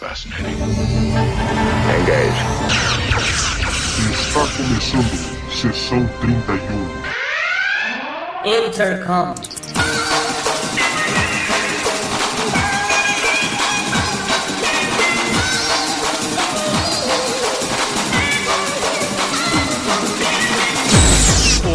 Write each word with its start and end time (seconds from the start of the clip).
Fascinating. 0.00 0.56
Engage. 2.00 2.40
Está 4.10 4.46
começando 4.56 5.12
sessão 5.52 6.08
31. 6.22 6.56
Intercom. 8.66 9.34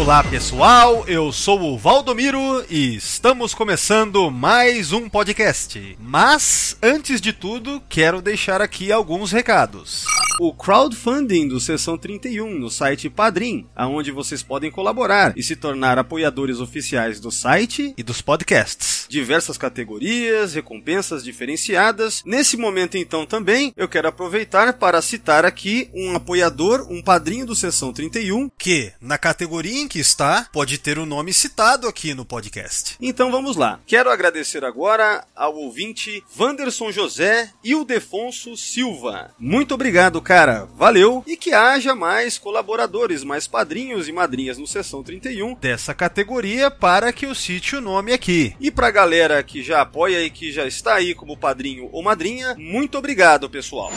Olá 0.06 0.22
pessoal, 0.22 1.04
eu 1.08 1.32
sou 1.32 1.74
o 1.74 1.76
Valdomiro 1.76 2.64
e 2.70 2.94
estamos 2.94 3.52
começando 3.52 4.30
mais 4.30 4.92
um 4.92 5.08
podcast. 5.08 5.98
Mas, 5.98 6.76
antes 6.80 7.20
de 7.20 7.32
tudo, 7.32 7.82
quero 7.88 8.22
deixar 8.22 8.62
aqui 8.62 8.92
alguns 8.92 9.32
recados 9.32 10.06
o 10.38 10.52
crowdfunding 10.52 11.48
do 11.48 11.58
Sessão 11.58 11.96
31 11.96 12.58
no 12.58 12.70
site 12.70 13.08
Padrim, 13.08 13.66
aonde 13.74 14.10
vocês 14.10 14.42
podem 14.42 14.70
colaborar 14.70 15.32
e 15.36 15.42
se 15.42 15.56
tornar 15.56 15.98
apoiadores 15.98 16.60
oficiais 16.60 17.18
do 17.18 17.30
site 17.30 17.94
e 17.96 18.02
dos 18.02 18.20
podcasts. 18.20 19.06
Diversas 19.08 19.56
categorias, 19.56 20.54
recompensas 20.54 21.24
diferenciadas. 21.24 22.22
Nesse 22.24 22.56
momento 22.56 22.98
então 22.98 23.24
também 23.24 23.72
eu 23.76 23.88
quero 23.88 24.08
aproveitar 24.08 24.74
para 24.74 25.00
citar 25.00 25.44
aqui 25.44 25.88
um 25.94 26.14
apoiador, 26.14 26.86
um 26.90 27.02
padrinho 27.02 27.46
do 27.46 27.54
Sessão 27.54 27.92
31, 27.92 28.50
que 28.58 28.92
na 29.00 29.16
categoria 29.16 29.80
em 29.80 29.88
que 29.88 29.98
está 29.98 30.46
pode 30.52 30.78
ter 30.78 30.98
o 30.98 31.06
nome 31.06 31.32
citado 31.32 31.88
aqui 31.88 32.12
no 32.14 32.24
podcast. 32.24 32.96
Então 33.00 33.30
vamos 33.30 33.56
lá. 33.56 33.80
Quero 33.86 34.10
agradecer 34.10 34.64
agora 34.64 35.24
ao 35.34 35.54
ouvinte 35.56 36.22
Wanderson 36.38 36.92
José 36.92 37.50
e 37.64 37.74
o 37.74 37.84
Defonso 37.84 38.56
Silva. 38.56 39.30
Muito 39.38 39.74
obrigado, 39.74 40.20
cara, 40.26 40.66
valeu 40.76 41.22
e 41.24 41.36
que 41.36 41.52
haja 41.52 41.94
mais 41.94 42.36
colaboradores, 42.36 43.22
mais 43.22 43.46
padrinhos 43.46 44.08
e 44.08 44.12
madrinhas 44.12 44.58
no 44.58 44.66
Sessão 44.66 45.00
31 45.00 45.54
dessa 45.54 45.94
categoria 45.94 46.68
para 46.68 47.12
que 47.12 47.26
eu 47.26 47.32
cite 47.32 47.76
o 47.76 47.80
nome 47.80 48.12
aqui. 48.12 48.52
E 48.58 48.68
pra 48.68 48.90
galera 48.90 49.40
que 49.44 49.62
já 49.62 49.82
apoia 49.82 50.20
e 50.24 50.28
que 50.28 50.50
já 50.50 50.66
está 50.66 50.96
aí 50.96 51.14
como 51.14 51.36
padrinho 51.36 51.88
ou 51.92 52.02
madrinha, 52.02 52.56
muito 52.58 52.98
obrigado, 52.98 53.48
pessoal. 53.48 53.92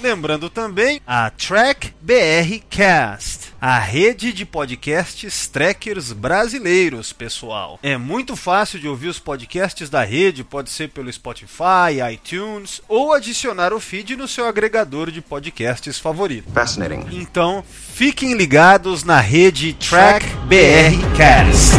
Lembrando 0.00 0.50
também 0.50 1.00
a 1.06 1.30
Track 1.30 1.94
BR 2.00 2.60
Cast, 2.68 3.52
a 3.60 3.78
rede 3.78 4.32
de 4.32 4.44
podcasts 4.44 5.48
trackers 5.48 6.12
brasileiros, 6.12 7.12
pessoal. 7.12 7.78
É 7.82 7.96
muito 7.96 8.36
fácil 8.36 8.78
de 8.78 8.86
ouvir 8.86 9.08
os 9.08 9.18
podcasts 9.18 9.88
da 9.88 10.04
rede, 10.04 10.44
pode 10.44 10.70
ser 10.70 10.90
pelo 10.90 11.10
Spotify, 11.12 12.02
iTunes 12.12 12.82
ou 12.88 13.12
adicionar 13.12 13.72
o 13.72 13.80
feed 13.80 14.16
no 14.16 14.28
seu 14.28 14.46
agregador 14.46 15.10
de 15.10 15.22
podcasts 15.22 15.98
favorito. 15.98 16.52
Fascinating. 16.52 17.06
Então, 17.12 17.64
fiquem 17.66 18.34
ligados 18.34 19.02
na 19.02 19.20
rede 19.20 19.72
Track 19.72 20.26
BR 20.46 21.16
Cast. 21.16 21.74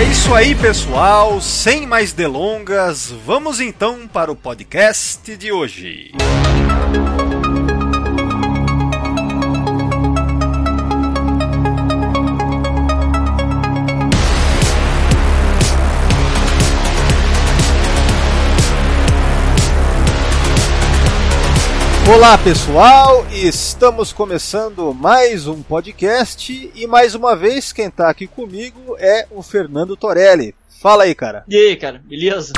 É 0.00 0.04
isso 0.04 0.34
aí, 0.34 0.54
pessoal. 0.54 1.42
Sem 1.42 1.86
mais 1.86 2.14
delongas, 2.14 3.12
vamos 3.26 3.60
então 3.60 4.08
para 4.08 4.32
o 4.32 4.34
podcast 4.34 5.36
de 5.36 5.52
hoje. 5.52 6.12
Olá 22.12 22.36
pessoal, 22.36 23.24
estamos 23.30 24.12
começando 24.12 24.92
mais 24.92 25.46
um 25.46 25.62
podcast 25.62 26.72
e 26.74 26.84
mais 26.84 27.14
uma 27.14 27.36
vez 27.36 27.72
quem 27.72 27.86
está 27.86 28.10
aqui 28.10 28.26
comigo 28.26 28.96
é 28.98 29.28
o 29.30 29.44
Fernando 29.44 29.96
Torelli. 29.96 30.52
Fala 30.80 31.04
aí, 31.04 31.14
cara. 31.14 31.44
E 31.46 31.54
aí, 31.54 31.76
cara, 31.76 32.00
beleza? 32.08 32.54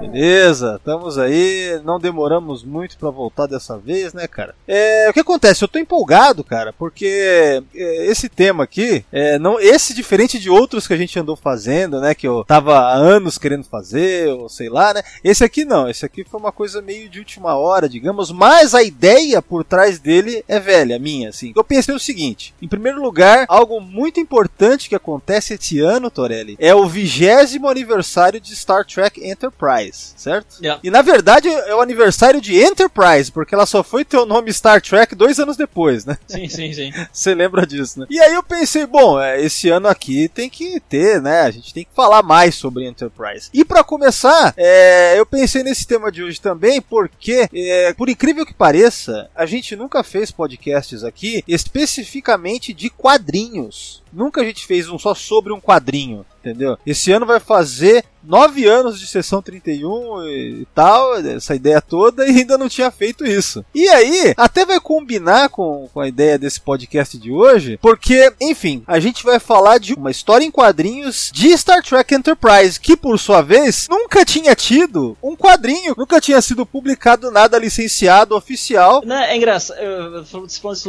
Beleza, 0.00 0.76
estamos 0.78 1.18
aí, 1.18 1.78
não 1.84 2.00
demoramos 2.00 2.64
muito 2.64 2.96
para 2.96 3.10
voltar 3.10 3.46
dessa 3.46 3.76
vez, 3.76 4.14
né, 4.14 4.26
cara? 4.26 4.54
É, 4.66 5.10
o 5.10 5.12
que 5.12 5.20
acontece? 5.20 5.62
Eu 5.62 5.68
tô 5.68 5.78
empolgado, 5.78 6.42
cara, 6.42 6.72
porque 6.72 7.62
é, 7.74 8.06
esse 8.06 8.30
tema 8.30 8.64
aqui, 8.64 9.04
é, 9.12 9.38
não, 9.38 9.60
esse 9.60 9.92
diferente 9.92 10.38
de 10.38 10.48
outros 10.48 10.86
que 10.86 10.94
a 10.94 10.96
gente 10.96 11.18
andou 11.18 11.36
fazendo, 11.36 12.00
né, 12.00 12.14
que 12.14 12.26
eu 12.26 12.42
tava 12.42 12.78
há 12.78 12.94
anos 12.94 13.36
querendo 13.36 13.64
fazer, 13.64 14.28
ou 14.28 14.48
sei 14.48 14.70
lá, 14.70 14.94
né? 14.94 15.02
Esse 15.22 15.44
aqui 15.44 15.66
não, 15.66 15.90
esse 15.90 16.06
aqui 16.06 16.24
foi 16.24 16.40
uma 16.40 16.52
coisa 16.52 16.80
meio 16.80 17.06
de 17.06 17.18
última 17.18 17.54
hora, 17.54 17.86
digamos, 17.86 18.30
mas 18.30 18.74
a 18.74 18.82
ideia 18.82 19.42
por 19.42 19.62
trás 19.62 19.98
dele 19.98 20.42
é 20.48 20.58
velha, 20.58 20.98
minha, 20.98 21.28
assim. 21.28 21.52
Eu 21.54 21.64
pensei 21.64 21.94
o 21.94 22.00
seguinte, 22.00 22.54
em 22.62 22.68
primeiro 22.68 23.02
lugar, 23.02 23.44
algo 23.46 23.78
muito 23.78 24.20
importante 24.20 24.88
que 24.88 24.94
acontece 24.94 25.52
esse 25.52 25.80
ano, 25.80 26.10
Torelli, 26.10 26.56
é 26.58 26.74
o 26.74 26.86
vigésimo 26.86 27.25
aniversário 27.68 28.40
de 28.40 28.54
Star 28.54 28.84
Trek 28.84 29.24
Enterprise, 29.24 30.12
certo? 30.16 30.58
Yeah. 30.60 30.80
E 30.82 30.90
na 30.90 31.02
verdade 31.02 31.48
é 31.48 31.74
o 31.74 31.80
aniversário 31.80 32.40
de 32.40 32.56
Enterprise, 32.60 33.30
porque 33.30 33.54
ela 33.54 33.66
só 33.66 33.82
foi 33.82 34.04
ter 34.04 34.16
o 34.16 34.26
nome 34.26 34.52
Star 34.52 34.80
Trek 34.80 35.14
dois 35.14 35.38
anos 35.38 35.56
depois, 35.56 36.04
né? 36.04 36.16
Sim, 36.26 36.48
sim, 36.48 36.72
sim. 36.72 36.92
Você 37.12 37.34
lembra 37.34 37.66
disso, 37.66 38.00
né? 38.00 38.06
E 38.10 38.20
aí 38.20 38.34
eu 38.34 38.42
pensei, 38.42 38.86
bom, 38.86 39.20
é, 39.20 39.40
esse 39.40 39.68
ano 39.68 39.88
aqui 39.88 40.28
tem 40.28 40.48
que 40.48 40.80
ter, 40.80 41.20
né? 41.20 41.42
A 41.42 41.50
gente 41.50 41.72
tem 41.72 41.84
que 41.84 41.94
falar 41.94 42.22
mais 42.22 42.54
sobre 42.54 42.86
Enterprise. 42.86 43.50
E 43.52 43.64
para 43.64 43.84
começar, 43.84 44.54
é, 44.56 45.18
eu 45.18 45.26
pensei 45.26 45.62
nesse 45.62 45.86
tema 45.86 46.10
de 46.10 46.22
hoje 46.22 46.40
também, 46.40 46.80
porque, 46.80 47.48
é, 47.52 47.92
por 47.94 48.08
incrível 48.08 48.46
que 48.46 48.54
pareça, 48.54 49.30
a 49.34 49.46
gente 49.46 49.76
nunca 49.76 50.02
fez 50.02 50.30
podcasts 50.30 51.04
aqui 51.04 51.42
especificamente 51.46 52.72
de 52.72 52.90
quadrinhos. 52.90 54.02
Nunca 54.16 54.40
a 54.40 54.44
gente 54.44 54.66
fez 54.66 54.88
um 54.88 54.98
só 54.98 55.14
sobre 55.14 55.52
um 55.52 55.60
quadrinho, 55.60 56.24
entendeu? 56.40 56.78
Esse 56.86 57.12
ano 57.12 57.26
vai 57.26 57.38
fazer 57.38 58.02
nove 58.26 58.66
anos 58.66 58.98
de 59.00 59.06
sessão 59.06 59.40
31 59.42 60.22
e 60.28 60.66
tal, 60.74 61.16
essa 61.18 61.54
ideia 61.54 61.80
toda, 61.80 62.26
e 62.28 62.30
ainda 62.30 62.58
não 62.58 62.68
tinha 62.68 62.90
feito 62.90 63.24
isso. 63.26 63.64
E 63.74 63.88
aí, 63.88 64.34
até 64.36 64.64
vai 64.64 64.80
combinar 64.80 65.48
com, 65.48 65.88
com 65.92 66.00
a 66.00 66.08
ideia 66.08 66.38
desse 66.38 66.60
podcast 66.60 67.16
de 67.18 67.30
hoje, 67.32 67.78
porque, 67.80 68.32
enfim, 68.40 68.82
a 68.86 68.98
gente 68.98 69.24
vai 69.24 69.38
falar 69.38 69.78
de 69.78 69.94
uma 69.94 70.10
história 70.10 70.44
em 70.44 70.50
quadrinhos 70.50 71.30
de 71.32 71.56
Star 71.56 71.82
Trek 71.82 72.14
Enterprise, 72.14 72.78
que 72.80 72.96
por 72.96 73.18
sua 73.18 73.42
vez 73.42 73.86
nunca 73.88 74.24
tinha 74.24 74.54
tido 74.54 75.16
um 75.22 75.36
quadrinho, 75.36 75.94
nunca 75.96 76.20
tinha 76.20 76.40
sido 76.40 76.64
publicado 76.66 77.30
nada 77.30 77.58
licenciado 77.58 78.34
oficial. 78.36 79.02
Não, 79.04 79.16
é 79.16 79.36
engraçado, 79.36 79.78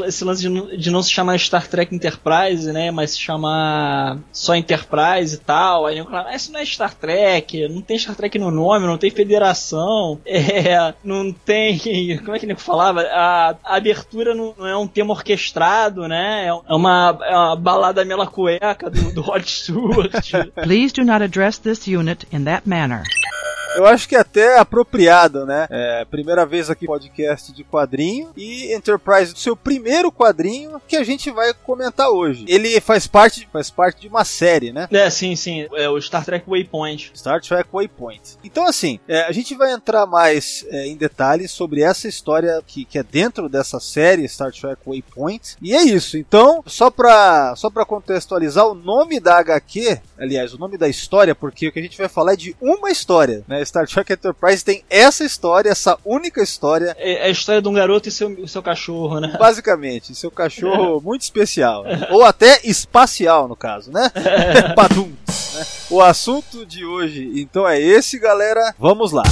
esse- 0.06 0.24
lance 0.24 0.42
de 0.42 0.50
não, 0.50 0.68
de 0.78 0.90
não 0.92 1.02
se 1.04 1.12
chamar 1.12 1.40
Star 1.40 1.68
Trek 1.68 1.94
Enterprise, 1.94 2.72
né? 2.72 2.92
Mas 2.92 3.12
se 3.12 3.20
chamar 3.20 4.18
só 4.32 4.56
Enterprise 4.56 5.36
e 5.36 5.40
tal. 5.40 5.86
Aí 5.86 5.98
eu 5.98 6.06
falava, 6.06 6.30
ah, 6.30 6.36
isso 6.36 6.52
não 6.52 6.60
é 6.60 6.66
Star 6.66 6.94
Trek, 6.94 7.27
não 7.70 7.82
tem 7.82 7.98
Star 7.98 8.16
Trek 8.16 8.38
no 8.40 8.52
nome, 8.52 8.86
não 8.86 8.98
tem 8.98 9.10
federação, 9.10 10.20
é, 10.26 10.94
não 11.04 11.32
tem. 11.32 12.18
Como 12.20 12.36
é 12.36 12.40
que 12.40 12.46
o 12.46 12.48
nego 12.48 12.60
falava? 12.60 13.02
A, 13.02 13.56
a 13.64 13.76
abertura 13.76 14.34
não, 14.34 14.54
não 14.58 14.68
é 14.68 14.78
um 14.78 14.88
tema 14.88 15.14
orquestrado, 15.14 16.08
né? 16.08 16.48
É 16.48 16.74
uma, 16.74 17.20
é 17.24 17.36
uma 17.36 17.56
balada 17.56 18.06
mela 18.06 18.28
cueca 18.28 18.90
do, 18.90 19.14
do 19.14 19.22
Rod 19.22 19.46
Stewart. 19.46 20.32
Please 20.64 20.94
do 20.94 21.04
not 21.04 21.24
address 21.24 21.58
this 21.58 21.88
unit 21.88 22.28
in 22.32 22.44
that 22.44 22.68
manner. 22.68 23.04
Eu 23.78 23.86
acho 23.86 24.10
que 24.10 24.16
é 24.16 24.20
até 24.20 24.58
apropriado, 24.58 25.46
né? 25.46 25.68
É, 25.70 26.04
primeira 26.06 26.48
vez 26.48 26.68
aqui 26.68 26.88
podcast 26.88 27.54
de 27.54 27.64
quadrinho 27.64 28.32
e 28.36 28.74
Enterprise, 28.74 29.34
seu 29.36 29.56
primeiro 29.56 30.12
quadrinho 30.12 30.82
que 30.88 30.96
a 30.96 31.04
gente 31.04 31.30
vai 31.30 31.54
comentar 31.54 32.10
hoje. 32.10 32.44
Ele 32.48 32.82
faz 32.82 33.06
parte, 33.06 33.48
faz 33.54 33.70
parte 33.70 34.02
de 34.02 34.08
uma 34.08 34.26
série, 34.26 34.72
né? 34.72 34.88
é, 34.92 35.08
sim, 35.12 35.36
sim. 35.36 35.68
É 35.76 35.88
o 35.88 36.02
Star 36.02 36.26
Trek 36.26 36.50
Waypoint. 36.50 37.12
Star 37.18 37.42
Trek 37.42 37.68
Waypoint. 37.72 38.38
Então, 38.44 38.66
assim, 38.66 39.00
é, 39.08 39.24
a 39.24 39.32
gente 39.32 39.56
vai 39.56 39.74
entrar 39.74 40.06
mais 40.06 40.66
é, 40.70 40.88
em 40.88 40.96
detalhes 40.96 41.52
sobre 41.52 41.82
essa 41.82 42.08
história 42.08 42.62
que, 42.66 42.86
que 42.86 42.98
é 42.98 43.04
dentro 43.04 43.50
dessa 43.50 43.80
série 43.80 44.28
Star 44.30 44.52
Trek 44.52 44.82
Waypoint. 44.86 45.58
E 45.62 45.76
é 45.76 45.84
isso. 45.84 46.18
Então, 46.18 46.64
só 46.66 46.90
pra, 46.90 47.54
só 47.58 47.70
pra 47.70 47.86
contextualizar, 47.86 48.66
o 48.66 48.74
nome 48.74 49.20
da 49.20 49.38
HQ, 49.40 50.00
aliás, 50.18 50.54
o 50.54 50.58
nome 50.58 50.78
da 50.78 50.88
história, 50.88 51.36
porque 51.36 51.68
o 51.68 51.72
que 51.72 51.80
a 51.80 51.84
gente 51.84 51.98
vai 51.98 52.08
falar 52.08 52.34
é 52.34 52.38
de 52.38 52.56
uma 52.62 52.90
história, 52.90 53.44
né? 53.48 53.64
Star 53.66 53.88
Trek 53.88 54.14
Enterprise 54.14 54.64
tem 54.64 54.84
essa 54.90 55.26
história, 55.26 55.70
essa 55.70 55.98
única 56.06 56.42
história. 56.42 56.96
É 56.98 57.18
é 57.18 57.26
a 57.26 57.30
história 57.30 57.62
de 57.62 57.68
um 57.68 57.74
garoto 57.74 58.08
e 58.08 58.12
seu, 58.12 58.48
seu 58.48 58.62
cachorro, 58.62 59.20
né? 59.20 59.36
Basicamente, 59.40 60.14
seu 60.14 60.30
cachorro 60.30 61.02
muito 61.04 61.22
especial. 61.22 61.84
Ou 62.12 62.24
até 62.24 62.60
espacial, 62.64 63.48
no 63.48 63.56
caso, 63.56 63.92
né? 63.92 64.12
Padum. 64.76 65.08
né? 65.08 65.66
O 65.90 66.02
assunto 66.02 66.66
de 66.66 66.86
hoje, 66.86 66.97
então, 67.06 67.68
é 67.68 67.80
esse, 67.80 68.18
galera. 68.20 68.74
Vamos 68.80 69.12
lá. 69.12 69.24